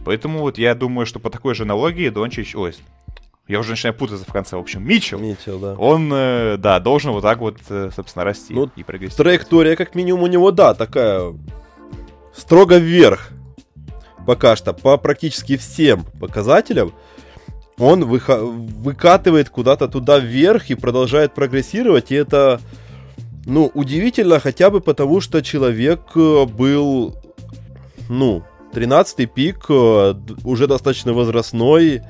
Поэтому 0.05 0.39
вот 0.39 0.57
я 0.57 0.75
думаю, 0.75 1.05
что 1.05 1.19
по 1.19 1.29
такой 1.29 1.55
же 1.55 1.63
аналогии 1.63 2.09
Дончич... 2.09 2.55
Ой, 2.55 2.73
я 3.47 3.59
уже 3.59 3.71
начинаю 3.71 3.93
путаться 3.95 4.25
в 4.25 4.31
конце. 4.31 4.55
В 4.55 4.59
общем, 4.59 4.87
Митчелл, 4.87 5.19
Митчелл, 5.19 5.59
да. 5.59 5.73
он, 5.73 6.11
э, 6.13 6.57
да, 6.57 6.79
должен 6.79 7.11
вот 7.11 7.21
так 7.21 7.39
вот, 7.39 7.57
э, 7.69 7.89
собственно, 7.93 8.23
расти 8.23 8.53
Ну, 8.53 8.69
и 8.75 8.83
прогрессировать. 8.83 9.17
Траектория, 9.17 9.75
как 9.75 9.93
минимум, 9.93 10.23
у 10.23 10.27
него, 10.27 10.51
да, 10.51 10.73
такая 10.73 11.33
строго 12.33 12.77
вверх. 12.77 13.29
Пока 14.25 14.55
что, 14.55 14.73
по 14.73 14.97
практически 14.97 15.57
всем 15.57 16.05
показателям. 16.19 16.93
Он 17.77 18.03
выха- 18.03 18.45
выкатывает 18.45 19.49
куда-то 19.49 19.87
туда 19.87 20.19
вверх 20.19 20.69
и 20.69 20.75
продолжает 20.75 21.33
прогрессировать. 21.33 22.11
И 22.11 22.15
это, 22.15 22.61
ну, 23.45 23.71
удивительно 23.73 24.39
хотя 24.39 24.69
бы 24.69 24.79
потому, 24.81 25.19
что 25.19 25.41
человек 25.41 26.01
э, 26.15 26.45
был, 26.45 27.15
ну, 28.07 28.43
13-й 28.73 29.25
пик, 29.25 29.65
э, 29.69 30.13
уже 30.43 30.67
достаточно 30.67 31.13
возрастной. 31.13 32.01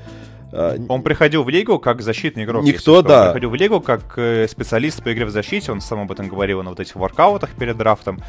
э, 0.54 0.78
Он 0.90 1.02
приходил 1.02 1.44
в 1.44 1.50
лигу 1.50 1.80
как 1.80 2.02
защитный 2.02 2.44
игрок. 2.44 2.64
Никто, 2.64 3.02
да. 3.02 3.20
Он 3.20 3.26
приходил 3.28 3.50
в 3.52 3.56
лигу 3.56 3.82
как 3.82 4.14
э, 4.18 4.48
специалист 4.50 5.02
по 5.04 5.12
игре 5.14 5.26
в 5.26 5.30
защите, 5.32 5.72
он 5.72 5.80
сам 5.82 6.02
об 6.02 6.12
этом 6.12 6.28
говорил 6.28 6.62
на 6.62 6.70
вот 6.72 6.80
этих 6.80 6.96
воркаутах 6.96 7.52
перед 7.52 7.78
драфтом. 7.78 8.22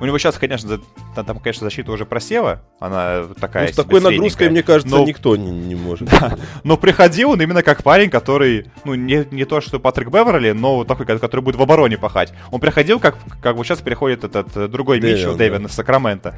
У 0.00 0.04
него 0.06 0.16
сейчас, 0.18 0.38
конечно, 0.38 0.78
там, 1.14 1.38
конечно, 1.40 1.64
защита 1.66 1.90
уже 1.92 2.06
просела, 2.06 2.62
она 2.80 3.24
такая 3.38 3.66
ну, 3.66 3.72
с 3.72 3.76
такой 3.76 4.00
нагрузкой, 4.00 4.48
мне 4.48 4.62
кажется, 4.62 4.96
Но- 4.96 5.04
никто 5.04 5.36
не, 5.36 5.50
не 5.50 5.74
может. 5.74 6.08
Но 6.64 6.76
приходил 6.78 7.30
он 7.32 7.42
именно 7.42 7.62
как 7.62 7.82
парень, 7.82 8.08
который, 8.08 8.66
ну, 8.84 8.94
не, 8.94 9.26
не 9.30 9.44
то, 9.44 9.60
что 9.60 9.78
Патрик 9.78 10.08
Беверли, 10.10 10.52
но 10.52 10.84
такой, 10.84 11.04
ко- 11.06 11.18
который 11.18 11.40
будет 11.40 11.56
в 11.56 11.62
обороне 11.62 11.98
пахать. 11.98 12.32
Он 12.50 12.60
приходил, 12.60 12.98
как, 13.00 13.16
как 13.42 13.56
вот 13.56 13.66
сейчас 13.66 13.80
переходит 13.80 14.24
этот 14.24 14.70
другой 14.70 15.00
Дэвин, 15.00 15.16
Митчелл, 15.16 15.32
да. 15.32 15.38
Дэвин 15.38 15.66
из 15.66 15.72
Сакрамента. 15.72 16.34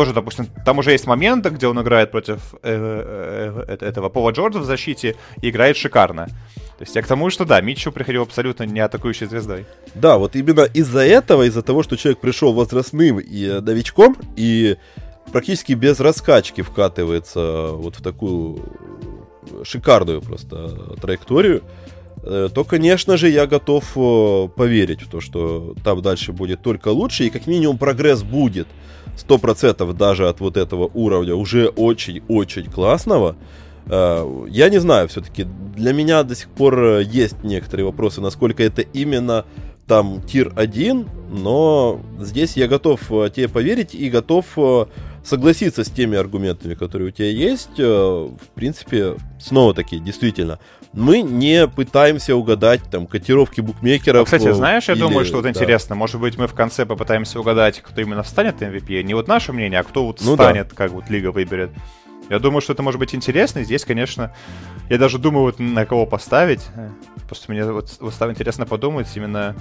Тоже, 0.00 0.14
допустим, 0.14 0.46
там 0.64 0.78
уже 0.78 0.92
есть 0.92 1.06
моменты, 1.06 1.50
где 1.50 1.66
он 1.66 1.78
играет 1.82 2.10
против 2.10 2.54
э, 2.54 2.58
э, 2.62 3.64
э, 3.68 3.86
этого 3.86 4.08
Пола 4.08 4.30
Джорджа 4.30 4.58
в 4.58 4.64
защите 4.64 5.14
и 5.42 5.50
играет 5.50 5.76
шикарно. 5.76 6.24
То 6.78 6.84
есть 6.84 6.96
я 6.96 7.02
к 7.02 7.06
тому, 7.06 7.28
что 7.28 7.44
да, 7.44 7.60
Митчелл 7.60 7.92
приходил 7.92 8.22
абсолютно 8.22 8.62
не 8.62 8.80
атакующей 8.80 9.26
звездой. 9.26 9.66
Да, 9.94 10.16
вот 10.16 10.36
именно 10.36 10.62
из-за 10.62 11.00
этого, 11.00 11.42
из-за 11.42 11.60
того, 11.60 11.82
что 11.82 11.98
человек 11.98 12.18
пришел 12.18 12.54
возрастным 12.54 13.20
и 13.20 13.44
э, 13.44 13.60
новичком, 13.60 14.16
и 14.36 14.78
практически 15.32 15.74
без 15.74 16.00
раскачки 16.00 16.62
вкатывается 16.62 17.72
вот 17.72 17.96
в 17.96 18.02
такую 18.02 18.56
э, 19.50 19.64
шикарную 19.64 20.22
просто 20.22 20.96
траекторию, 20.96 21.62
э, 22.22 22.48
то, 22.54 22.64
конечно 22.64 23.18
же, 23.18 23.28
я 23.28 23.46
готов 23.46 23.84
э, 23.96 24.48
поверить 24.56 25.02
в 25.02 25.10
то, 25.10 25.20
что 25.20 25.74
там 25.84 26.00
дальше 26.00 26.32
будет 26.32 26.62
только 26.62 26.88
лучше, 26.88 27.24
и 27.24 27.30
как 27.30 27.46
минимум 27.46 27.76
прогресс 27.76 28.22
будет. 28.22 28.66
100% 29.28 29.92
даже 29.94 30.28
от 30.28 30.40
вот 30.40 30.56
этого 30.56 30.90
уровня 30.94 31.34
уже 31.34 31.68
очень-очень 31.68 32.66
классного. 32.70 33.36
Э, 33.86 34.46
Я 34.48 34.68
не 34.68 34.78
знаю, 34.78 35.08
все-таки 35.08 35.46
для 35.76 35.92
меня 35.92 36.22
до 36.22 36.34
сих 36.34 36.48
пор 36.48 36.82
э, 36.82 37.02
есть 37.02 37.42
некоторые 37.42 37.86
вопросы, 37.86 38.20
насколько 38.20 38.62
это 38.62 38.82
именно 38.82 39.44
там 39.86 40.22
тир 40.22 40.52
1, 40.54 41.08
но 41.32 42.00
здесь 42.20 42.56
я 42.56 42.68
готов 42.68 43.00
э, 43.10 43.30
тебе 43.34 43.48
поверить 43.48 43.94
и 43.94 44.08
готов 44.08 44.46
согласиться 45.24 45.84
с 45.84 45.90
теми 45.90 46.16
аргументами, 46.16 46.74
которые 46.74 47.08
у 47.08 47.10
тебя 47.10 47.28
есть. 47.28 47.78
В 47.78 48.48
принципе, 48.54 49.16
снова 49.38 49.74
таки, 49.74 49.98
действительно, 49.98 50.58
мы 50.92 51.22
не 51.22 51.68
пытаемся 51.68 52.34
угадать 52.34 52.80
там 52.90 53.06
котировки 53.06 53.60
букмекеров. 53.60 54.24
Кстати, 54.24 54.48
э, 54.48 54.52
знаешь, 54.54 54.88
я 54.88 54.94
или- 54.94 55.00
думаю, 55.00 55.24
что 55.24 55.36
вот 55.36 55.42
да. 55.44 55.50
интересно, 55.50 55.94
может 55.94 56.20
быть, 56.20 56.36
мы 56.36 56.46
в 56.48 56.54
конце 56.54 56.84
попытаемся 56.84 57.38
угадать, 57.40 57.80
кто 57.80 58.00
именно 58.00 58.22
станет 58.24 58.60
MVP. 58.60 59.02
Не 59.02 59.14
вот 59.14 59.28
наше 59.28 59.52
мнение, 59.52 59.80
а 59.80 59.84
кто 59.84 60.04
вот 60.06 60.20
Ну 60.20 60.36
да. 60.36 60.44
станет, 60.44 60.72
как 60.74 60.90
вот 60.90 61.08
лига 61.08 61.30
выберет. 61.30 61.70
Я 62.28 62.38
думаю, 62.38 62.60
что 62.60 62.72
это 62.72 62.82
может 62.82 62.98
быть 63.00 63.14
интересно. 63.14 63.60
И 63.60 63.64
здесь, 63.64 63.84
конечно, 63.84 64.34
я 64.88 64.98
даже 64.98 65.18
думаю, 65.18 65.44
вот 65.44 65.58
на 65.58 65.84
кого 65.86 66.06
поставить. 66.06 66.66
Просто 67.26 67.50
мне 67.52 67.64
вот, 67.64 67.96
вот 68.00 68.12
стало 68.14 68.30
интересно 68.30 68.66
подумать 68.66 69.08
именно, 69.16 69.56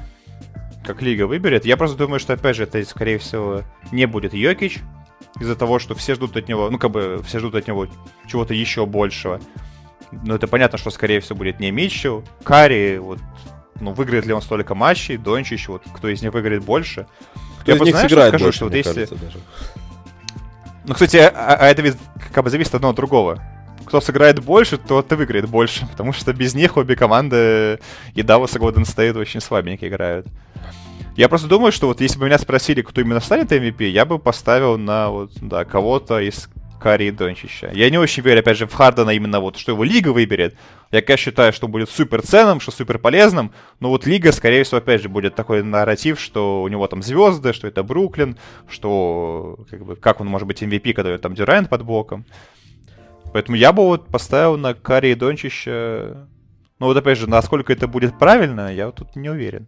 как 0.85 1.01
лига 1.01 1.25
выберет. 1.27 1.65
Я 1.65 1.77
просто 1.77 1.97
думаю, 1.97 2.19
что, 2.19 2.33
опять 2.33 2.55
же, 2.55 2.63
это, 2.63 2.83
скорее 2.85 3.17
всего, 3.17 3.61
не 3.91 4.05
будет 4.07 4.33
Йокич. 4.33 4.79
Из-за 5.39 5.55
того, 5.55 5.79
что 5.79 5.95
все 5.95 6.15
ждут 6.15 6.35
от 6.37 6.47
него, 6.47 6.69
ну, 6.69 6.77
как 6.79 6.91
бы, 6.91 7.21
все 7.25 7.39
ждут 7.39 7.55
от 7.55 7.67
него 7.67 7.87
чего-то 8.27 8.53
еще 8.53 8.85
большего. 8.85 9.39
Но 10.11 10.35
это 10.35 10.47
понятно, 10.47 10.77
что, 10.77 10.89
скорее 10.89 11.19
всего, 11.19 11.37
будет 11.37 11.59
не 11.59 11.71
Митчелл, 11.71 12.23
Карри, 12.43 12.97
вот, 12.97 13.19
ну, 13.79 13.93
выиграет 13.93 14.25
ли 14.25 14.33
он 14.33 14.41
столько 14.41 14.75
матчей, 14.75 15.17
Дончич, 15.17 15.67
вот, 15.67 15.83
кто 15.93 16.09
из 16.09 16.21
них 16.21 16.33
выиграет 16.33 16.63
больше. 16.63 17.05
Кто 17.61 17.71
Я 17.71 17.75
из 17.75 17.77
просто 17.79 17.85
них 17.85 17.95
знаешь, 17.95 18.09
сыграет 18.09 18.29
скажу, 18.31 18.45
больше, 18.45 18.57
что 18.57 18.65
вот 18.65 18.73
если- 18.75 19.05
даже. 19.05 19.39
Ну, 20.85 20.93
кстати, 20.93 21.17
а, 21.17 21.55
а 21.59 21.67
это 21.67 21.81
ведь 21.81 21.97
как 22.33 22.43
бы 22.43 22.49
зависит 22.49 22.73
одно 22.73 22.89
от 22.89 22.95
другого. 22.95 23.41
Кто 23.85 24.01
сыграет 24.01 24.43
больше, 24.43 24.77
тот 24.77 25.11
и 25.11 25.15
выиграет 25.15 25.47
больше, 25.47 25.87
потому 25.91 26.13
что 26.13 26.33
без 26.33 26.55
них 26.55 26.77
обе 26.77 26.95
команды 26.95 27.79
и 28.15 28.23
Даллас 28.23 28.55
и 28.55 28.59
Голден 28.59 28.85
Стейт 28.85 29.15
очень 29.15 29.41
слабенько 29.41 29.87
играют. 29.87 30.25
Я 31.15 31.27
просто 31.27 31.47
думаю, 31.47 31.71
что 31.71 31.87
вот 31.87 32.01
если 32.01 32.17
бы 32.17 32.25
меня 32.25 32.39
спросили, 32.39 32.81
кто 32.81 33.01
именно 33.01 33.19
станет 33.19 33.51
MVP, 33.51 33.89
я 33.89 34.05
бы 34.05 34.19
поставил 34.19 34.77
на 34.77 35.09
вот, 35.09 35.31
да, 35.41 35.65
кого-то 35.65 36.19
из 36.19 36.49
Карри 36.79 37.05
и 37.05 37.11
Дончича. 37.11 37.69
Я 37.73 37.89
не 37.89 37.97
очень 37.97 38.23
верю, 38.23 38.39
опять 38.39 38.57
же, 38.57 38.65
в 38.65 38.73
Хардена 38.73 39.11
именно 39.11 39.39
вот, 39.39 39.57
что 39.57 39.73
его 39.73 39.83
лига 39.83 40.09
выберет. 40.09 40.55
Я, 40.91 41.01
конечно, 41.01 41.25
считаю, 41.25 41.53
что 41.53 41.67
будет 41.67 41.89
супер 41.89 42.21
ценным, 42.21 42.59
что 42.59 42.71
супер 42.71 42.97
полезным, 42.97 43.51
но 43.79 43.89
вот 43.89 44.07
лига, 44.07 44.31
скорее 44.31 44.63
всего, 44.63 44.77
опять 44.77 45.01
же, 45.01 45.09
будет 45.09 45.35
такой 45.35 45.61
нарратив, 45.61 46.19
что 46.19 46.63
у 46.63 46.67
него 46.67 46.87
там 46.87 47.03
звезды, 47.03 47.53
что 47.53 47.67
это 47.67 47.83
Бруклин, 47.83 48.37
что 48.67 49.59
как, 49.69 49.85
бы, 49.85 49.95
как 49.95 50.21
он 50.21 50.27
может 50.27 50.47
быть 50.47 50.63
MVP, 50.63 50.93
когда 50.93 51.17
там 51.17 51.35
Дюрайт 51.35 51.69
под 51.69 51.83
боком. 51.83 52.25
Поэтому 53.31 53.57
я 53.57 53.73
бы 53.73 53.83
вот 53.83 54.07
поставил 54.07 54.57
на 54.57 54.73
Карри 54.73 55.09
и 55.09 55.15
Дончича. 55.15 56.27
Ну 56.79 56.85
вот 56.85 56.97
опять 56.97 57.17
же, 57.17 57.29
насколько 57.29 57.73
это 57.73 57.87
будет 57.87 58.17
правильно, 58.17 58.73
я 58.73 58.87
вот 58.87 58.95
тут 58.95 59.15
не 59.15 59.29
уверен. 59.29 59.67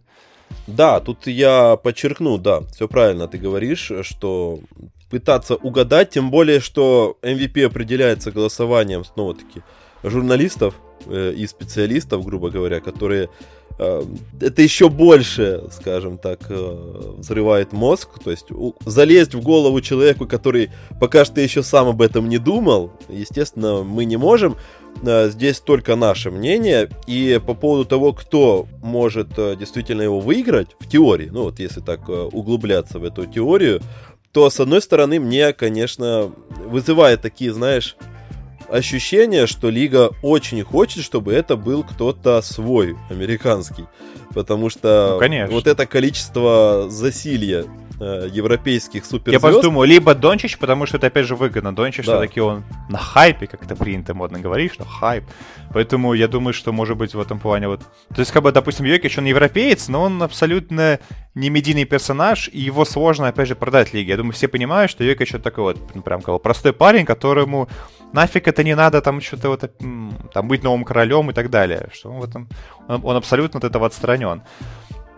Да, 0.66 1.00
тут 1.00 1.26
я 1.26 1.76
подчеркну, 1.76 2.38
да, 2.38 2.60
все 2.72 2.88
правильно 2.88 3.28
ты 3.28 3.38
говоришь, 3.38 3.90
что 4.02 4.60
пытаться 5.12 5.56
угадать, 5.56 6.08
тем 6.08 6.30
более, 6.30 6.58
что 6.60 7.18
MVP 7.20 7.66
определяется 7.66 8.32
голосованием, 8.32 9.04
снова-таки, 9.04 9.60
журналистов 10.02 10.74
э, 11.04 11.34
и 11.36 11.46
специалистов, 11.46 12.24
грубо 12.24 12.48
говоря, 12.48 12.80
которые 12.80 13.28
э, 13.78 14.02
это 14.40 14.62
еще 14.62 14.88
больше, 14.88 15.64
скажем 15.70 16.16
так, 16.16 16.40
э, 16.48 17.14
взрывает 17.18 17.72
мозг, 17.72 18.08
то 18.24 18.30
есть 18.30 18.46
залезть 18.86 19.34
в 19.34 19.42
голову 19.42 19.82
человеку, 19.82 20.26
который 20.26 20.70
пока 20.98 21.26
что 21.26 21.42
еще 21.42 21.62
сам 21.62 21.88
об 21.88 22.00
этом 22.00 22.30
не 22.30 22.38
думал, 22.38 22.90
естественно, 23.10 23.82
мы 23.82 24.06
не 24.06 24.16
можем. 24.16 24.56
Э, 25.02 25.28
Здесь 25.28 25.60
только 25.60 25.94
наше 25.94 26.30
мнение. 26.30 26.88
И 27.06 27.38
по 27.46 27.52
поводу 27.52 27.84
того, 27.84 28.14
кто 28.14 28.66
может 28.82 29.28
действительно 29.58 30.02
его 30.02 30.20
выиграть, 30.20 30.68
в 30.80 30.88
теории, 30.88 31.28
ну 31.30 31.42
вот 31.42 31.60
если 31.60 31.80
так 31.80 32.08
углубляться 32.08 32.98
в 32.98 33.04
эту 33.04 33.26
теорию, 33.26 33.82
то 34.32 34.48
с 34.48 34.58
одной 34.60 34.80
стороны 34.80 35.20
мне, 35.20 35.52
конечно, 35.52 36.32
вызывает 36.66 37.20
такие, 37.20 37.52
знаешь, 37.52 37.96
ощущение, 38.70 39.46
что 39.46 39.68
лига 39.68 40.10
очень 40.22 40.62
хочет, 40.64 41.04
чтобы 41.04 41.34
это 41.34 41.56
был 41.56 41.82
кто-то 41.84 42.40
свой, 42.40 42.96
американский. 43.10 43.84
Потому 44.34 44.70
что 44.70 45.10
Ну, 45.14 45.18
конечно. 45.18 45.54
вот 45.54 45.66
это 45.66 45.84
количество 45.84 46.86
засилья 46.88 47.64
э, 48.02 48.28
европейских 48.30 49.04
Я 49.04 49.08
суперзвезд... 49.08 49.42
просто 49.42 49.62
думаю, 49.62 49.88
либо 49.88 50.14
Дончич, 50.14 50.58
потому 50.58 50.86
что 50.86 50.96
это 50.96 51.06
опять 51.06 51.26
же 51.26 51.36
выгодно. 51.36 51.74
Дончич 51.74 52.06
Да. 52.06 52.12
все-таки 52.12 52.40
он 52.40 52.64
на 52.88 52.98
хайпе, 52.98 53.46
как 53.46 53.62
это 53.62 53.76
принято 53.76 54.14
модно 54.14 54.40
говорить, 54.40 54.72
что 54.72 54.84
хайп. 54.84 55.24
Поэтому 55.72 56.14
я 56.14 56.28
думаю, 56.28 56.52
что 56.52 56.72
может 56.72 56.96
быть 56.96 57.14
в 57.14 57.20
этом 57.20 57.38
плане 57.38 57.68
вот... 57.68 57.80
То 58.14 58.20
есть, 58.20 58.32
как 58.32 58.42
бы, 58.42 58.52
допустим, 58.52 58.86
Йокич, 58.86 59.18
он 59.18 59.24
европеец, 59.24 59.88
но 59.88 60.02
он 60.02 60.22
абсолютно 60.22 60.98
не 61.34 61.48
медийный 61.50 61.84
персонаж, 61.84 62.50
и 62.52 62.60
его 62.60 62.84
сложно, 62.84 63.28
опять 63.28 63.48
же, 63.48 63.54
продать 63.54 63.94
лиге. 63.94 64.10
Я 64.10 64.16
думаю, 64.16 64.32
все 64.32 64.48
понимают, 64.48 64.90
что 64.90 65.04
Йокич 65.04 65.34
это 65.34 65.44
такой 65.44 65.64
вот, 65.64 65.78
ну, 65.94 66.02
прям 66.02 66.20
как 66.20 66.42
простой 66.42 66.72
парень, 66.72 67.06
которому 67.06 67.68
нафиг 68.12 68.48
это 68.48 68.62
не 68.64 68.74
надо 68.74 69.00
там 69.00 69.20
что-то 69.20 69.48
вот, 69.48 69.70
там 70.34 70.48
быть 70.48 70.62
новым 70.62 70.84
королем 70.84 71.30
и 71.30 71.32
так 71.32 71.48
далее. 71.48 71.88
Что 71.92 72.10
он 72.10 72.20
в 72.20 72.24
этом... 72.24 72.48
Он, 72.88 73.00
он 73.04 73.16
абсолютно 73.16 73.58
от 73.58 73.64
этого 73.64 73.86
отстранен. 73.86 74.42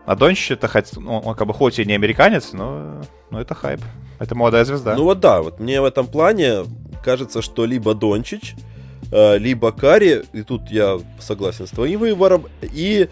А 0.06 0.16
Дончич 0.16 0.50
это 0.50 0.68
хоть, 0.68 0.96
ну, 0.96 1.18
он 1.18 1.34
как 1.34 1.46
бы 1.46 1.54
хоть 1.54 1.78
и 1.78 1.84
не 1.84 1.94
американец, 1.94 2.52
но, 2.52 3.00
но 3.30 3.40
это 3.40 3.54
хайп. 3.54 3.80
Это 4.18 4.34
молодая 4.34 4.64
звезда. 4.64 4.94
Ну 4.96 5.04
вот 5.04 5.20
да, 5.20 5.40
вот 5.42 5.60
мне 5.60 5.80
в 5.80 5.84
этом 5.84 6.06
плане 6.06 6.64
кажется, 7.02 7.40
что 7.42 7.64
либо 7.64 7.94
Дончич, 7.94 8.54
э, 9.10 9.38
либо 9.38 9.72
Кари, 9.72 10.22
и 10.32 10.42
тут 10.42 10.70
я 10.70 11.00
согласен 11.20 11.66
с 11.66 11.70
твоим 11.70 12.00
выбором, 12.00 12.46
и, 12.62 13.08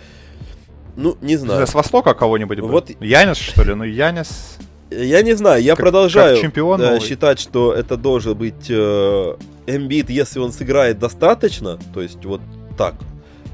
ну, 0.97 1.16
не 1.23 1.36
знаю. 1.36 1.66
С 1.66 1.74
Востока 1.74 2.14
кого-нибудь? 2.14 2.60
Вот- 2.60 2.90
Янис, 3.01 3.39
что 3.39 3.62
ли? 3.64 3.74
Ну, 3.74 3.85
Янис... 3.85 4.59
Я 4.90 5.23
не 5.23 5.32
знаю, 5.32 5.62
я 5.62 5.73
Как- 5.74 5.85
продолжаю 5.85 6.35
как 6.35 6.43
чемпион 6.43 6.78
да, 6.78 6.90
новый. 6.93 7.01
считать, 7.01 7.40
что 7.40 7.73
это 7.73 7.97
должен 7.97 8.35
быть 8.36 8.66
э, 8.69 9.36
Эмбит, 9.66 10.10
если 10.10 10.39
он 10.39 10.52
сыграет 10.52 10.98
достаточно, 10.98 11.78
то 11.94 12.02
есть 12.02 12.23
вот 12.27 12.43
так 12.77 12.94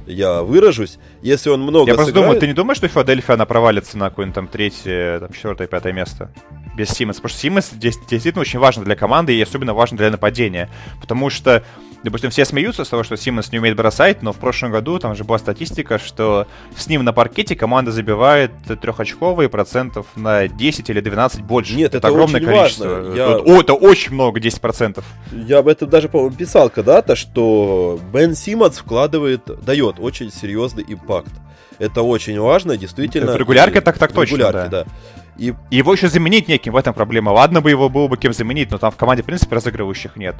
я 0.09 0.43
выражусь, 0.43 0.99
если 1.23 1.51
он 1.51 1.63
много 1.63 1.89
Я 1.91 1.95
просто 1.95 2.11
сыграет... 2.11 2.27
думаю, 2.27 2.41
ты 2.41 2.47
не 2.47 2.53
думаешь, 2.55 2.79
что 2.79 2.89
Филадельфия, 2.89 3.35
она 3.35 3.47
провалится 3.47 3.99
на 3.99 4.09
какое-нибудь 4.09 4.35
там 4.35 4.49
третье, 4.49 5.21
там, 5.21 5.33
четвертое, 5.33 5.67
пятое 5.67 5.93
место? 5.93 6.33
Без 6.77 6.89
Симмонса. 6.91 7.21
Потому 7.21 7.31
что 7.31 7.41
Симмонс 7.41 7.71
действительно 7.73 8.41
очень 8.41 8.59
важен 8.59 8.85
для 8.85 8.97
команды 8.97 9.35
и 9.37 9.43
особенно 9.43 9.75
важен 9.75 9.97
для 9.97 10.11
нападения. 10.11 10.71
Потому 11.01 11.31
что, 11.31 11.63
допустим, 12.05 12.31
все 12.31 12.45
смеются 12.45 12.85
с 12.85 12.89
того, 12.89 13.03
что 13.03 13.17
Симмонс 13.17 13.51
не 13.53 13.59
умеет 13.59 13.77
бросать, 13.77 14.23
но 14.23 14.33
в 14.33 14.37
прошлом 14.37 14.71
году 14.73 14.99
там 14.99 15.15
же 15.15 15.25
была 15.25 15.39
статистика, 15.39 15.99
что 15.99 16.47
с 16.77 16.87
ним 16.89 17.05
на 17.05 17.13
паркете 17.13 17.57
команда 17.57 17.93
забивает 17.93 18.51
трехочковые 18.81 19.49
процентов 19.49 20.07
на 20.17 20.49
10 20.49 20.91
или 20.91 21.01
12 21.01 21.43
больше. 21.43 21.75
Нет, 21.75 21.95
это 21.95 22.09
огромное 22.09 22.41
очень 22.41 22.47
количество. 22.53 22.89
важно. 22.89 23.15
Я- 23.15 23.25
Это- 23.31 23.39
О, 23.43 23.61
это 23.61 23.75
очень 23.75 24.13
много, 24.15 24.41
10%. 24.41 25.05
Я 25.33 25.59
об 25.59 25.69
этом 25.69 25.89
даже, 25.89 26.09
по-моему, 26.09 26.35
писал 26.37 26.71
когда-то, 26.71 27.17
что 27.17 28.01
Бен 28.13 28.35
Симмонс 28.35 28.79
вкладывает, 28.79 29.43
дает 29.65 29.97
очень 29.99 30.31
серьезный 30.33 30.85
импакт. 30.89 31.31
Это 31.79 32.03
очень 32.03 32.39
важно, 32.41 32.77
действительно. 32.77 33.33
В 33.33 33.37
регулярке 33.37 33.79
И- 33.79 33.83
так- 33.83 33.99
так 33.99 34.13
точно, 34.13 34.35
регулярке, 34.37 34.69
да. 34.69 34.85
да. 34.85 34.91
И 35.39 35.55
И 35.71 35.77
его 35.77 35.93
еще 35.93 36.09
заменить 36.09 36.49
неким, 36.49 36.73
в 36.73 36.77
этом 36.77 36.93
проблема. 36.93 37.31
Ладно 37.31 37.61
бы 37.61 37.71
его 37.71 37.89
было 37.89 38.09
бы 38.09 38.17
кем 38.17 38.33
заменить, 38.33 38.71
но 38.71 38.79
там 38.79 38.91
в 38.91 38.97
команде, 38.97 39.23
в 39.23 39.27
принципе, 39.27 39.55
разыгрывающих 39.55 40.17
нет. 40.17 40.37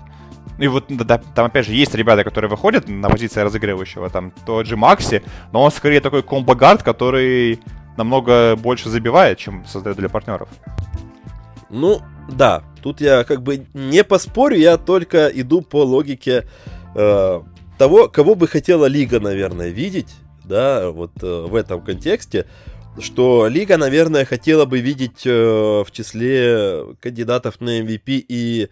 И 0.59 0.67
вот 0.67 0.87
да, 0.89 1.05
да, 1.05 1.19
там, 1.19 1.47
опять 1.47 1.67
же, 1.67 1.73
есть 1.73 1.95
ребята, 1.95 2.25
которые 2.25 2.51
выходят 2.51 2.89
на 2.89 3.09
позиции 3.09 3.41
разыгрывающего. 3.41 4.11
Там 4.11 4.33
тот 4.45 4.67
же 4.67 4.77
Макси, 4.77 5.23
но 5.53 5.63
он 5.63 5.71
скорее 5.71 6.01
такой 6.01 6.23
комбогард, 6.23 6.83
который 6.83 7.61
намного 7.97 8.57
больше 8.57 8.89
забивает, 8.89 9.39
чем 9.39 9.65
создает 9.67 9.97
для 9.99 10.09
партнеров. 10.09 10.49
Ну, 11.71 12.01
да, 12.29 12.63
тут 12.83 13.01
я 13.01 13.25
как 13.25 13.43
бы 13.43 13.67
не 13.75 14.03
поспорю, 14.03 14.57
я 14.57 14.79
только 14.79 15.29
иду 15.29 15.61
по 15.61 15.85
логике 15.85 16.47
э, 16.95 17.41
того, 17.77 18.09
кого 18.09 18.35
бы 18.35 18.49
хотела 18.49 18.87
Лига, 18.87 19.21
наверное, 19.21 19.69
видеть, 19.69 20.15
да, 20.45 20.91
вот 20.91 21.13
э, 21.23 21.47
в 21.47 21.55
этом 21.55 21.83
контексте, 21.83 22.47
что 23.01 23.49
Лига, 23.49 23.77
наверное, 23.77 24.25
хотела 24.25 24.65
бы 24.65 24.81
видеть 24.81 25.23
э, 25.25 25.31
в 25.31 25.91
числе 25.93 26.85
кандидатов 27.01 27.61
на 27.61 27.81
MVP 27.81 28.25
и 28.29 28.69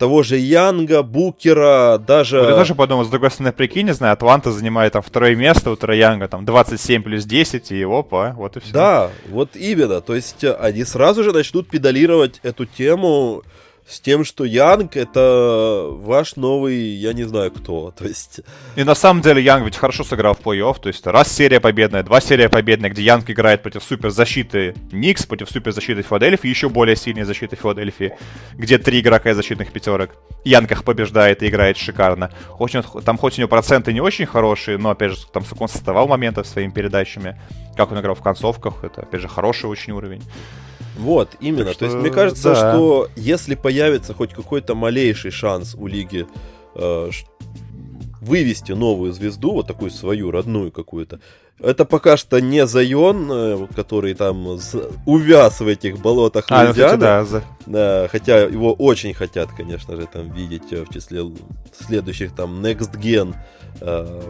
того 0.00 0.22
же 0.22 0.38
Янга, 0.38 1.02
Букера, 1.02 1.98
даже... 1.98 2.40
Вот 2.40 2.48
я 2.48 2.56
тоже 2.56 2.74
подумал, 2.74 3.04
с 3.04 3.08
другой 3.08 3.30
стороны, 3.30 3.52
прикинь, 3.52 3.84
не 3.84 3.92
знаю, 3.92 4.14
Атланта 4.14 4.50
занимает 4.50 4.94
там 4.94 5.02
второе 5.02 5.36
место 5.36 5.70
у 5.70 5.76
Троянга, 5.76 6.26
там 6.26 6.46
27 6.46 7.02
плюс 7.02 7.26
10, 7.26 7.70
и 7.70 7.84
опа, 7.84 8.32
вот 8.34 8.56
и 8.56 8.60
все. 8.60 8.72
Да, 8.72 9.10
вот 9.28 9.56
именно. 9.56 10.00
То 10.00 10.14
есть 10.14 10.42
они 10.42 10.84
сразу 10.84 11.22
же 11.22 11.32
начнут 11.32 11.68
педалировать 11.68 12.40
эту 12.42 12.64
тему 12.64 13.42
с 13.88 14.00
тем, 14.00 14.24
что 14.24 14.44
Янг 14.44 14.96
это 14.96 15.88
ваш 15.90 16.36
новый, 16.36 16.76
я 16.76 17.12
не 17.12 17.24
знаю 17.24 17.50
кто. 17.50 17.90
То 17.98 18.04
есть, 18.06 18.40
И 18.76 18.84
на 18.84 18.94
самом 18.94 19.20
деле 19.22 19.42
Янг 19.42 19.64
ведь 19.64 19.76
хорошо 19.76 20.04
сыграл 20.04 20.34
в 20.34 20.40
плей-офф, 20.40 20.80
то 20.80 20.88
есть 20.88 21.06
раз 21.06 21.32
серия 21.32 21.60
победная, 21.60 22.02
два 22.02 22.20
серия 22.20 22.48
победная, 22.48 22.90
где 22.90 23.02
Янг 23.02 23.28
играет 23.30 23.62
против 23.62 23.82
суперзащиты 23.82 24.74
Никс, 24.92 25.26
против 25.26 25.50
суперзащиты 25.50 26.02
Филадельфии, 26.02 26.48
еще 26.48 26.68
более 26.68 26.96
сильной 26.96 27.24
защиты 27.24 27.56
Филадельфии, 27.56 28.16
где 28.54 28.78
три 28.78 29.00
игрока 29.00 29.30
из 29.30 29.36
защитных 29.36 29.72
пятерок. 29.72 30.10
Янг 30.44 30.70
их 30.70 30.84
побеждает 30.84 31.42
и 31.42 31.48
играет 31.48 31.76
шикарно. 31.76 32.30
Он- 32.58 32.68
там 33.04 33.18
хоть 33.18 33.38
у 33.38 33.40
него 33.40 33.48
проценты 33.48 33.92
не 33.92 34.00
очень 34.00 34.26
хорошие, 34.26 34.78
но 34.78 34.90
опять 34.90 35.12
же, 35.12 35.18
там 35.32 35.44
сколько 35.44 35.64
он 35.64 35.68
создавал 35.68 36.06
моментов 36.06 36.46
своими 36.46 36.70
передачами, 36.70 37.40
как 37.76 37.92
он 37.92 38.00
играл 38.00 38.14
в 38.14 38.22
концовках, 38.22 38.84
это 38.84 39.02
опять 39.02 39.20
же 39.20 39.28
хороший 39.28 39.66
очень 39.66 39.92
уровень. 39.92 40.22
вот, 40.98 41.36
именно. 41.40 41.66
Так 41.66 41.76
То 41.76 41.84
есть, 41.86 41.96
что, 41.96 42.00
мне 42.00 42.10
кажется, 42.10 42.54
да. 42.54 42.72
что 42.72 43.08
если 43.16 43.54
появится 43.54 44.14
хоть 44.14 44.32
какой-то 44.32 44.74
малейший 44.74 45.30
шанс 45.30 45.74
у 45.74 45.86
Лиги 45.86 46.26
э, 46.74 47.10
вывести 48.20 48.72
новую 48.72 49.12
звезду, 49.12 49.52
вот 49.52 49.66
такую 49.66 49.90
свою, 49.90 50.30
родную 50.30 50.70
какую-то, 50.72 51.20
это 51.58 51.84
пока 51.84 52.16
что 52.16 52.40
не 52.40 52.66
Зайон, 52.66 53.28
э, 53.30 53.66
который 53.74 54.14
там 54.14 54.58
увяз 55.06 55.60
в 55.60 55.66
этих 55.66 55.98
болотах 56.00 56.46
А, 56.48 56.64
ну, 56.64 56.70
кстати, 56.70 56.78
Луизианы. 56.80 57.00
да, 57.00 57.24
за- 57.24 57.42
Да, 57.66 58.08
хотя 58.10 58.38
его 58.44 58.72
очень 58.72 59.12
хотят, 59.14 59.50
конечно 59.56 59.96
же, 59.96 60.06
там 60.06 60.32
видеть 60.32 60.72
э, 60.72 60.84
в 60.84 60.92
числе 60.92 61.22
следующих 61.72 62.34
там 62.34 62.64
Next 62.64 62.92
Gen 63.00 63.34
э, 63.80 64.22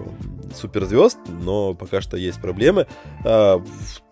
суперзвезд, 0.54 1.18
но 1.28 1.74
пока 1.74 2.00
что 2.00 2.16
есть 2.16 2.40
проблемы. 2.40 2.86
А, 3.24 3.58
в- 3.58 4.02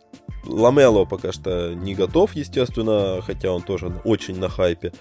Ламело 0.47 1.05
пока 1.05 1.33
что 1.33 1.75
не 1.75 1.95
готов, 1.95 2.35
естественно, 2.35 3.21
хотя 3.23 3.51
он 3.53 3.61
тоже 3.63 3.93
очень 4.05 4.39
на 4.39 4.49
хайпе. 4.49 4.93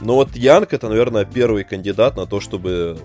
Но 0.00 0.14
вот 0.16 0.34
Янг 0.34 0.72
это, 0.72 0.88
наверное, 0.88 1.24
первый 1.24 1.62
кандидат 1.64 2.16
на 2.16 2.26
то, 2.26 2.40
чтобы 2.40 2.98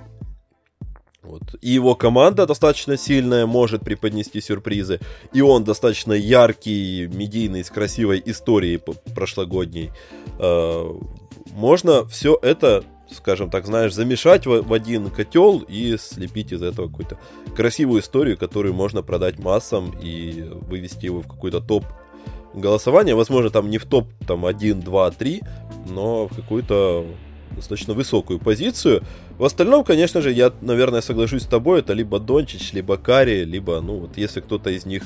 вот. 1.23 1.43
И 1.61 1.69
его 1.69 1.95
команда 1.95 2.47
достаточно 2.47 2.97
сильная, 2.97 3.45
может 3.45 3.83
преподнести 3.83 4.41
сюрпризы. 4.41 4.99
И 5.33 5.41
он 5.41 5.63
достаточно 5.63 6.13
яркий, 6.13 7.07
медийный, 7.07 7.63
с 7.63 7.69
красивой 7.69 8.21
историей 8.25 8.81
прошлогодней. 9.13 9.91
Э, 10.39 10.91
Можно 11.51 12.05
все 12.07 12.39
это, 12.41 12.83
скажем 13.11 13.51
так, 13.51 13.67
знаешь, 13.67 13.93
замешать 13.93 14.47
в 14.47 14.73
один 14.73 15.11
котел 15.11 15.59
и 15.59 15.95
слепить 15.97 16.53
из 16.53 16.63
этого 16.63 16.87
какую-то 16.87 17.19
красивую 17.55 18.01
историю, 18.01 18.35
которую 18.37 18.73
можно 18.73 19.03
продать 19.03 19.37
массам 19.37 19.93
и 20.01 20.41
вывести 20.41 21.05
его 21.05 21.21
в 21.21 21.27
какой-то 21.27 21.61
топ 21.61 21.85
голосования. 22.55 23.13
Возможно, 23.13 23.51
там 23.51 23.69
не 23.69 23.77
в 23.77 23.85
топ 23.85 24.07
там 24.27 24.45
1, 24.45 24.81
2, 24.81 25.11
3, 25.11 25.41
но 25.87 26.27
в 26.27 26.35
какую-то 26.35 27.05
достаточно 27.55 27.93
высокую 27.93 28.39
позицию. 28.39 29.03
В 29.37 29.45
остальном, 29.45 29.83
конечно 29.83 30.21
же, 30.21 30.31
я, 30.31 30.51
наверное, 30.61 31.01
соглашусь 31.01 31.43
с 31.43 31.47
тобой, 31.47 31.79
это 31.79 31.93
либо 31.93 32.19
Дончич, 32.19 32.73
либо 32.73 32.97
Кари, 32.97 33.43
либо, 33.45 33.81
ну, 33.81 33.97
вот 33.97 34.17
если 34.17 34.39
кто-то 34.39 34.69
из 34.69 34.85
них, 34.85 35.03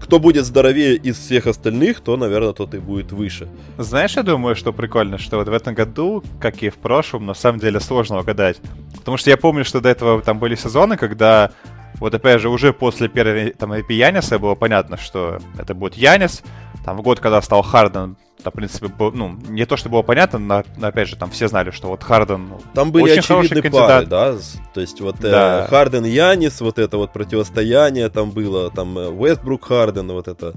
кто 0.00 0.18
будет 0.18 0.44
здоровее 0.44 0.96
из 0.96 1.18
всех 1.18 1.46
остальных, 1.46 2.00
то, 2.00 2.16
наверное, 2.16 2.52
тот 2.52 2.74
и 2.74 2.78
будет 2.78 3.12
выше. 3.12 3.48
Знаешь, 3.78 4.16
я 4.16 4.22
думаю, 4.22 4.56
что 4.56 4.72
прикольно, 4.72 5.18
что 5.18 5.36
вот 5.36 5.48
в 5.48 5.52
этом 5.52 5.74
году, 5.74 6.24
как 6.40 6.62
и 6.62 6.68
в 6.68 6.76
прошлом, 6.76 7.26
на 7.26 7.34
самом 7.34 7.60
деле 7.60 7.80
сложно 7.80 8.18
угадать. 8.18 8.58
Потому 8.96 9.16
что 9.16 9.30
я 9.30 9.36
помню, 9.36 9.64
что 9.64 9.80
до 9.80 9.88
этого 9.88 10.20
там 10.22 10.38
были 10.38 10.56
сезоны, 10.56 10.96
когда 10.96 11.52
вот 12.00 12.12
опять 12.14 12.40
же 12.40 12.48
уже 12.48 12.72
после 12.72 13.08
первой 13.08 13.50
там 13.50 13.72
EP 13.72 13.92
Яниса 13.92 14.38
было 14.38 14.54
понятно, 14.54 14.96
что 14.96 15.38
это 15.58 15.74
будет 15.74 15.94
Янис. 15.94 16.42
Там 16.84 16.96
в 16.98 17.02
год, 17.02 17.20
когда 17.20 17.40
стал 17.40 17.62
Харден, 17.62 18.16
там, 18.42 18.52
в 18.52 18.56
принципе, 18.56 18.88
был- 18.88 19.12
ну, 19.12 19.36
не 19.48 19.64
то, 19.64 19.76
что 19.76 19.88
было 19.88 20.02
понятно, 20.02 20.38
но, 20.38 20.64
но, 20.76 20.88
опять 20.88 21.08
же, 21.08 21.16
там 21.16 21.30
все 21.30 21.48
знали, 21.48 21.70
что 21.70 21.88
вот 21.88 22.02
Харден 22.02 22.48
ну, 22.48 22.60
Там 22.74 22.92
были 22.92 23.04
Очень 23.04 23.20
очевидные 23.20 23.70
пары, 23.70 24.06
да, 24.06 24.34
то 24.74 24.80
есть 24.80 25.00
вот 25.00 25.16
э, 25.24 25.30
Да. 25.30 25.66
Харден 25.70 26.04
Янис, 26.04 26.60
вот 26.60 26.78
это 26.78 26.98
вот 26.98 27.12
противостояние 27.12 28.10
там 28.10 28.30
было, 28.30 28.70
там 28.70 28.98
э, 28.98 29.08
Уэстбрук 29.08 29.66
Харден, 29.66 30.12
вот 30.12 30.28
это. 30.28 30.52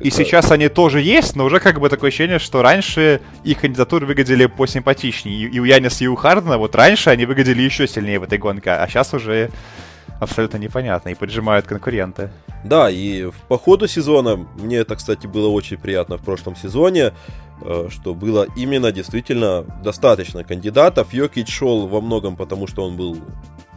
И 0.00 0.10
сейчас 0.10 0.52
они 0.52 0.68
тоже 0.68 1.00
есть, 1.00 1.34
но 1.34 1.44
уже 1.44 1.58
как 1.58 1.80
бы 1.80 1.88
такое 1.88 2.08
ощущение, 2.08 2.38
что 2.38 2.62
раньше 2.62 3.20
их 3.42 3.60
кандидатуры 3.60 4.06
выглядели 4.06 4.46
посимпатичнее. 4.46 5.36
И 5.36 5.48
и 5.48 5.58
у 5.58 5.64
Яниса, 5.64 6.04
и 6.04 6.06
у 6.06 6.14
Хардена 6.14 6.56
вот 6.56 6.76
раньше 6.76 7.10
они 7.10 7.26
выглядели 7.26 7.62
еще 7.62 7.88
сильнее 7.88 8.20
в 8.20 8.22
этой 8.22 8.38
гонке, 8.38 8.70
а 8.70 8.86
сейчас 8.86 9.12
уже 9.12 9.50
абсолютно 10.20 10.58
непонятно 10.58 11.10
и 11.10 11.14
поджимают 11.14 11.66
конкуренты. 11.66 12.30
Да, 12.64 12.90
и 12.90 13.30
по 13.48 13.58
ходу 13.58 13.86
сезона, 13.86 14.36
мне 14.36 14.78
это, 14.78 14.96
кстати, 14.96 15.26
было 15.26 15.48
очень 15.48 15.78
приятно 15.78 16.16
в 16.18 16.22
прошлом 16.22 16.56
сезоне, 16.56 17.12
э, 17.62 17.88
что 17.90 18.14
было 18.14 18.46
именно 18.56 18.90
действительно 18.92 19.62
достаточно 19.82 20.44
кандидатов. 20.44 21.12
Йокич 21.12 21.48
шел 21.48 21.86
во 21.86 22.00
многом 22.00 22.36
потому, 22.36 22.66
что 22.66 22.84
он 22.84 22.96
был 22.96 23.18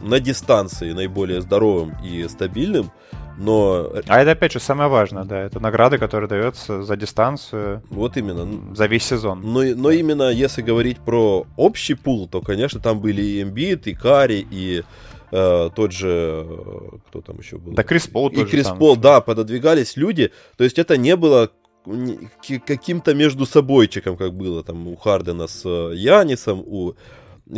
на 0.00 0.18
дистанции 0.18 0.92
наиболее 0.92 1.40
здоровым 1.40 1.94
и 2.04 2.26
стабильным, 2.28 2.90
но 3.38 3.88
А 4.08 4.20
это 4.20 4.32
опять 4.32 4.52
же 4.52 4.60
самое 4.60 4.90
важное, 4.90 5.24
да, 5.24 5.38
это 5.40 5.58
награды, 5.60 5.98
которые 5.98 6.28
дается 6.28 6.82
за 6.82 6.96
дистанцию, 6.96 7.82
вот 7.88 8.16
именно, 8.16 8.74
за 8.74 8.86
весь 8.86 9.04
сезон. 9.04 9.40
Но, 9.42 9.62
но 9.62 9.90
именно 9.90 10.30
если 10.30 10.62
говорить 10.62 10.98
про 10.98 11.46
общий 11.56 11.94
пул, 11.94 12.28
то, 12.28 12.40
конечно, 12.40 12.80
там 12.80 13.00
были 13.00 13.22
и 13.22 13.42
Эмбит, 13.42 13.86
и 13.86 13.94
Кари, 13.94 14.46
и 14.50 14.82
э, 15.32 15.70
тот 15.74 15.92
же... 15.92 16.46
э, 16.46 16.88
Кто 17.08 17.20
там 17.20 17.38
еще 17.38 17.56
был? 17.58 17.72
Да 17.72 17.82
Крис 17.82 18.06
Пол 18.06 18.28
И 18.28 18.44
Крис. 18.44 18.68
Пол, 18.68 18.96
да, 18.96 19.20
пододвигались 19.20 19.96
люди. 19.96 20.30
То 20.56 20.64
есть 20.64 20.78
это 20.78 20.96
не 20.96 21.16
было 21.16 21.50
каким-то 22.66 23.14
между 23.14 23.44
собойчиком, 23.44 24.16
как 24.16 24.34
было 24.34 24.62
там 24.62 24.86
у 24.86 24.96
Хардена 24.96 25.48
с 25.48 25.62
э, 25.64 25.94
Янисом, 25.96 26.60
у 26.60 26.94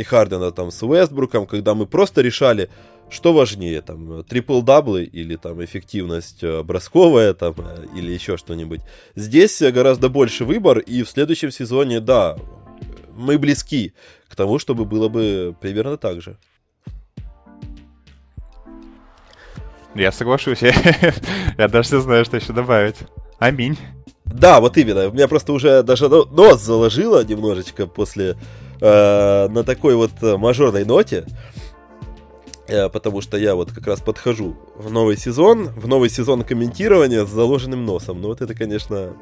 Хардена 0.03 0.51
там 0.51 0.71
с 0.71 0.81
Уэстбруком, 0.81 1.45
когда 1.45 1.75
мы 1.75 1.85
просто 1.85 2.21
решали, 2.21 2.69
что 3.09 3.33
важнее, 3.33 3.81
там, 3.81 4.23
трипл-даблы 4.23 5.03
или 5.03 5.35
там 5.35 5.63
эффективность 5.63 6.43
бросковая, 6.43 7.33
там, 7.35 7.55
или 7.95 8.11
еще 8.11 8.35
что-нибудь. 8.35 8.81
Здесь 9.15 9.61
гораздо 9.61 10.09
больше 10.09 10.43
выбор, 10.43 10.79
и 10.79 11.03
в 11.03 11.09
следующем 11.09 11.51
сезоне, 11.51 11.99
да, 11.99 12.35
мы 13.15 13.37
близки 13.37 13.93
к 14.27 14.35
тому, 14.35 14.57
чтобы 14.57 14.85
было 14.85 15.07
бы 15.07 15.55
примерно 15.61 15.97
так 15.97 16.21
же. 16.21 16.37
Я 19.95 20.11
соглашусь, 20.11 20.61
я, 21.57 21.67
даже 21.69 21.95
не 21.95 22.01
знаю, 22.01 22.25
что 22.25 22.35
еще 22.35 22.51
добавить. 22.51 22.97
Аминь. 23.39 23.77
Да, 24.25 24.59
вот 24.59 24.77
именно. 24.77 25.07
У 25.07 25.13
меня 25.13 25.27
просто 25.29 25.53
уже 25.53 25.83
даже 25.83 26.09
нос 26.09 26.61
заложило 26.61 27.23
немножечко 27.23 27.87
после 27.87 28.35
э, 28.81 29.47
на 29.47 29.63
такой 29.63 29.95
вот 29.95 30.11
э, 30.21 30.35
мажорной 30.35 30.83
ноте. 30.83 31.25
Э, 32.67 32.89
потому 32.89 33.21
что 33.21 33.37
я 33.37 33.55
вот 33.55 33.71
как 33.71 33.87
раз 33.87 34.01
подхожу 34.01 34.57
в 34.75 34.91
новый 34.91 35.15
сезон, 35.15 35.67
в 35.69 35.87
новый 35.87 36.09
сезон 36.09 36.43
комментирования 36.43 37.25
с 37.25 37.29
заложенным 37.29 37.85
носом. 37.85 38.21
Ну 38.21 38.27
вот 38.27 38.41
это, 38.41 38.53
конечно, 38.53 39.13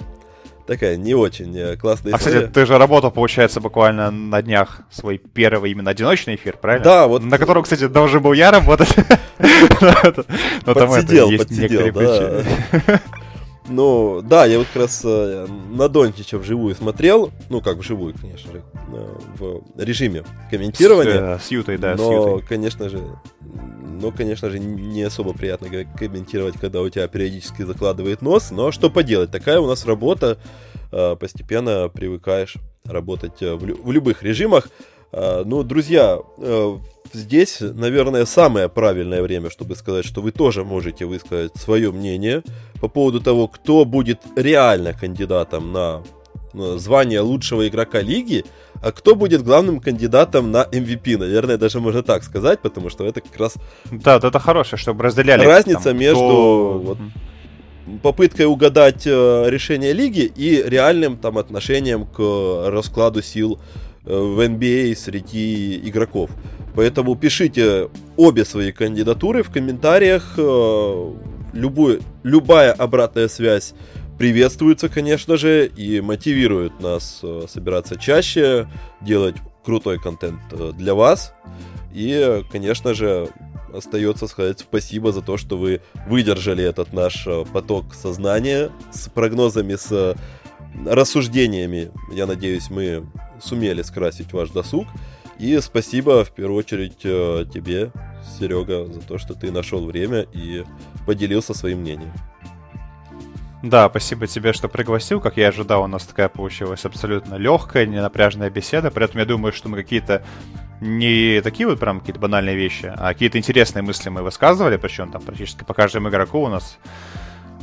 такая 0.66 0.98
не 0.98 1.14
очень 1.14 1.58
э, 1.58 1.78
классная 1.78 2.14
а, 2.14 2.18
история. 2.18 2.38
А, 2.38 2.40
кстати, 2.42 2.54
ты 2.54 2.66
же 2.66 2.78
работал, 2.78 3.12
получается, 3.12 3.60
буквально 3.62 4.12
на 4.12 4.42
днях 4.42 4.82
свой 4.92 5.18
первый 5.18 5.72
именно 5.72 5.92
одиночный 5.92 6.36
эфир, 6.36 6.58
правильно? 6.58 6.84
Да, 6.84 7.08
вот. 7.08 7.24
На 7.24 7.38
котором, 7.38 7.64
кстати, 7.64 7.88
должен 7.88 8.22
был 8.22 8.34
я 8.34 8.52
работать. 8.52 8.94
Подсидел, 10.66 11.30
подсидел, 11.38 11.92
да. 11.94 13.02
Ну, 13.68 14.22
да, 14.22 14.46
я 14.46 14.58
вот 14.58 14.68
как 14.68 14.84
раз 14.84 15.02
э, 15.06 15.48
на 15.70 15.88
Дончича 15.88 16.38
вживую 16.38 16.76
смотрел, 16.76 17.32
ну, 17.50 17.62
как 17.62 17.78
вживую, 17.78 18.14
конечно 18.14 18.52
же, 18.52 18.64
в 19.38 19.64
режиме 19.78 20.24
комментирования. 20.50 21.38
С, 21.38 21.46
с 21.46 21.52
Ютой, 21.52 21.78
да, 21.78 21.96
но, 21.96 22.10
с 22.10 22.12
Ютой. 22.12 22.48
конечно 22.48 22.90
же, 22.90 23.02
но, 23.42 24.12
конечно 24.12 24.50
же, 24.50 24.60
не 24.60 25.04
особо 25.04 25.34
приятно 25.34 25.70
комментировать, 25.98 26.56
когда 26.60 26.82
у 26.82 26.90
тебя 26.90 27.08
периодически 27.08 27.62
закладывает 27.62 28.22
нос, 28.22 28.52
но 28.52 28.72
что 28.72 28.90
поделать, 28.90 29.32
такая 29.32 29.60
у 29.60 29.68
нас 29.68 29.86
работа, 29.86 30.38
э, 30.92 31.16
постепенно 31.16 31.88
привыкаешь 31.88 32.58
работать 32.84 33.42
э, 33.42 33.54
в, 33.54 33.60
в 33.60 33.92
любых 33.92 34.24
режимах. 34.24 34.68
Ну, 35.16 35.64
друзья, 35.64 36.20
здесь, 37.14 37.58
наверное, 37.62 38.26
самое 38.26 38.68
правильное 38.68 39.22
время, 39.22 39.50
чтобы 39.52 39.76
сказать, 39.76 40.06
что 40.06 40.22
вы 40.22 40.32
тоже 40.32 40.64
можете 40.64 41.06
высказать 41.06 41.56
свое 41.56 41.92
мнение 41.92 42.42
по 42.82 42.88
поводу 42.88 43.22
того, 43.22 43.48
кто 43.48 43.86
будет 43.86 44.22
реально 44.36 44.94
кандидатом 44.94 45.72
на 45.72 46.02
звание 46.54 47.20
лучшего 47.22 47.68
игрока 47.68 48.02
лиги, 48.02 48.46
а 48.82 48.92
кто 48.92 49.16
будет 49.16 49.44
главным 49.44 49.80
кандидатом 49.80 50.52
на 50.52 50.64
MVP, 50.72 51.18
наверное, 51.18 51.58
даже 51.58 51.80
можно 51.80 52.04
так 52.04 52.24
сказать, 52.24 52.60
потому 52.62 52.90
что 52.90 53.06
это 53.06 53.22
как 53.22 53.38
раз... 53.38 53.56
Да, 53.92 54.18
это 54.18 54.40
хорошее, 54.40 54.80
чтобы 54.80 55.04
разделяли... 55.04 55.46
Разница 55.46 55.86
там, 55.86 55.98
между 55.98 56.18
кто... 56.20 56.82
вот, 56.86 56.98
попыткой 58.02 58.46
угадать 58.46 59.04
э, 59.06 59.46
решение 59.50 59.94
лиги 59.94 60.32
и 60.36 60.62
реальным 60.64 61.18
там 61.18 61.38
отношением 61.38 62.06
к 62.06 62.70
раскладу 62.70 63.22
сил 63.22 63.60
э, 63.60 63.93
в 64.06 64.40
NBA 64.40 64.96
среди 64.96 65.78
игроков. 65.88 66.30
Поэтому 66.76 67.16
пишите 67.16 67.90
обе 68.18 68.46
свои 68.46 68.72
кандидатуры 68.72 69.44
в 69.44 69.52
комментариях. 69.52 70.34
Э, 70.38 71.14
любую, 71.54 72.02
любая 72.24 72.72
обратная 72.72 73.28
связь 73.28 73.74
приветствуется, 74.18 74.90
конечно 74.90 75.38
же, 75.38 75.68
и 75.68 76.02
мотивирует 76.02 76.80
нас 76.80 77.20
э, 77.22 77.46
собираться 77.48 77.96
чаще, 77.96 78.68
делать 79.02 79.36
крутой 79.64 80.00
контент 80.00 80.40
э, 80.52 80.72
для 80.76 80.96
вас. 80.96 81.34
И, 81.94 82.44
конечно 82.52 82.96
же, 82.96 83.30
остается 83.72 84.28
сказать 84.28 84.60
спасибо 84.60 85.12
за 85.12 85.22
то, 85.22 85.38
что 85.38 85.58
вы 85.58 85.82
выдержали 86.08 86.64
этот 86.64 86.92
наш 86.92 87.28
поток 87.54 87.94
сознания 87.94 88.72
с 88.92 89.10
прогнозами, 89.10 89.76
с 89.76 90.16
рассуждениями. 90.88 91.92
Я 92.12 92.26
надеюсь, 92.26 92.72
мы 92.72 93.06
сумели 93.44 93.82
скрасить 93.82 94.34
ваш 94.34 94.50
досуг. 94.50 94.88
И 95.40 95.60
спасибо 95.60 96.24
в 96.24 96.32
первую 96.32 96.60
очередь 96.60 97.00
э, 97.04 97.46
тебе, 97.52 97.92
Серега, 98.38 98.86
за 98.86 99.02
то, 99.02 99.18
что 99.18 99.34
ты 99.34 99.52
нашел 99.52 99.86
время 99.86 100.26
и 100.34 100.64
поделился 101.06 101.54
своим 101.54 101.80
мнением. 101.80 102.14
Да, 103.64 103.90
спасибо 103.90 104.28
тебе, 104.28 104.52
что 104.52 104.68
пригласил. 104.68 105.22
Как 105.22 105.38
я 105.38 105.48
ожидал, 105.48 105.84
у 105.84 105.88
нас 105.88 106.04
такая 106.06 106.28
получилась 106.28 106.84
абсолютно 106.84 107.36
легкая, 107.36 107.86
ненапряжная 107.86 108.50
беседа. 108.50 108.92
При 108.92 109.06
этом 109.06 109.20
я 109.20 109.26
думаю, 109.26 109.54
что 109.54 109.70
мы 109.70 109.78
какие-то 109.78 110.22
не 110.82 111.40
такие 111.42 111.66
вот 111.66 111.80
прям 111.80 112.02
какие-то 112.02 112.20
банальные 112.20 112.58
вещи, 112.58 112.92
а 112.94 113.14
какие-то 113.14 113.38
интересные 113.38 113.82
мысли 113.82 114.10
мы 114.10 114.22
высказывали, 114.22 114.76
причем 114.76 115.12
там 115.12 115.22
практически 115.22 115.64
по 115.64 115.74
каждому 115.74 116.10
игроку 116.10 116.40
у 116.40 116.50
нас 116.50 116.78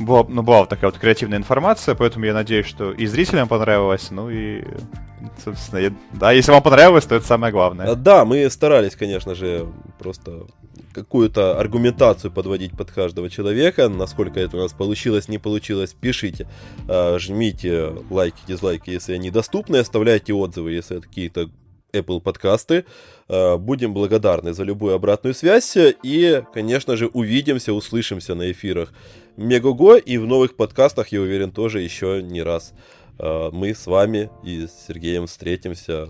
была, 0.05 0.25
ну, 0.27 0.43
была 0.43 0.65
такая 0.65 0.91
вот 0.91 0.99
креативная 0.99 1.37
информация, 1.37 1.95
поэтому 1.95 2.25
я 2.25 2.33
надеюсь, 2.33 2.65
что 2.65 2.91
и 2.91 3.05
зрителям 3.05 3.47
понравилось, 3.47 4.11
ну 4.11 4.29
и, 4.29 4.63
собственно, 5.43 5.79
я, 5.79 5.93
да, 6.13 6.31
если 6.31 6.51
вам 6.51 6.63
понравилось, 6.63 7.05
то 7.05 7.15
это 7.15 7.25
самое 7.25 7.51
главное. 7.51 7.91
А, 7.91 7.95
да, 7.95 8.25
мы 8.25 8.49
старались, 8.49 8.95
конечно 8.95 9.35
же, 9.35 9.67
просто 9.99 10.45
какую-то 10.93 11.59
аргументацию 11.59 12.31
подводить 12.31 12.75
под 12.75 12.91
каждого 12.91 13.29
человека. 13.29 13.89
Насколько 13.89 14.39
это 14.39 14.57
у 14.57 14.59
нас 14.59 14.73
получилось, 14.73 15.27
не 15.27 15.37
получилось, 15.37 15.95
пишите. 15.99 16.47
А, 16.87 17.17
жмите 17.19 17.93
лайки, 18.09 18.41
дизлайки, 18.47 18.89
если 18.89 19.13
они 19.13 19.31
доступны, 19.31 19.77
оставляйте 19.77 20.33
отзывы, 20.33 20.71
если 20.71 20.97
это 20.97 21.07
какие-то 21.07 21.49
Apple 21.93 22.21
подкасты. 22.21 22.85
А, 23.27 23.57
будем 23.57 23.93
благодарны 23.93 24.53
за 24.53 24.63
любую 24.63 24.95
обратную 24.95 25.33
связь 25.33 25.77
и, 25.77 26.43
конечно 26.53 26.97
же, 26.97 27.07
увидимся, 27.07 27.73
услышимся 27.73 28.35
на 28.35 28.51
эфирах 28.51 28.93
Мегаго 29.37 29.97
и 29.97 30.17
в 30.17 30.25
новых 30.27 30.55
подкастах, 30.55 31.09
я 31.09 31.21
уверен, 31.21 31.51
тоже 31.51 31.81
еще 31.81 32.21
не 32.21 32.41
раз. 32.41 32.73
А, 33.17 33.51
мы 33.51 33.73
с 33.73 33.87
вами 33.87 34.29
и 34.43 34.67
с 34.67 34.87
Сергеем 34.87 35.27
встретимся. 35.27 36.09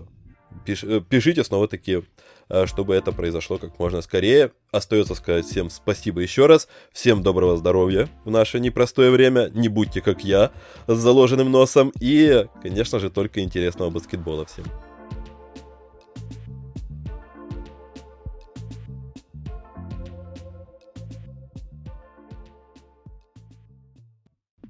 Пиш, 0.64 0.84
э, 0.84 1.00
пишите 1.00 1.44
снова-таки, 1.44 2.02
а, 2.48 2.66
чтобы 2.66 2.94
это 2.94 3.12
произошло 3.12 3.58
как 3.58 3.78
можно 3.78 4.02
скорее. 4.02 4.52
Остается 4.70 5.14
сказать 5.14 5.46
всем 5.46 5.70
спасибо 5.70 6.20
еще 6.20 6.46
раз. 6.46 6.68
Всем 6.92 7.22
доброго 7.22 7.56
здоровья 7.56 8.08
в 8.24 8.30
наше 8.30 8.60
непростое 8.60 9.10
время. 9.10 9.50
Не 9.54 9.68
будьте 9.68 10.00
как 10.00 10.24
я 10.24 10.50
с 10.86 10.96
заложенным 10.96 11.50
носом. 11.50 11.92
И, 12.00 12.46
конечно 12.62 12.98
же, 12.98 13.10
только 13.10 13.40
интересного 13.40 13.90
баскетбола 13.90 14.46
всем. 14.46 14.64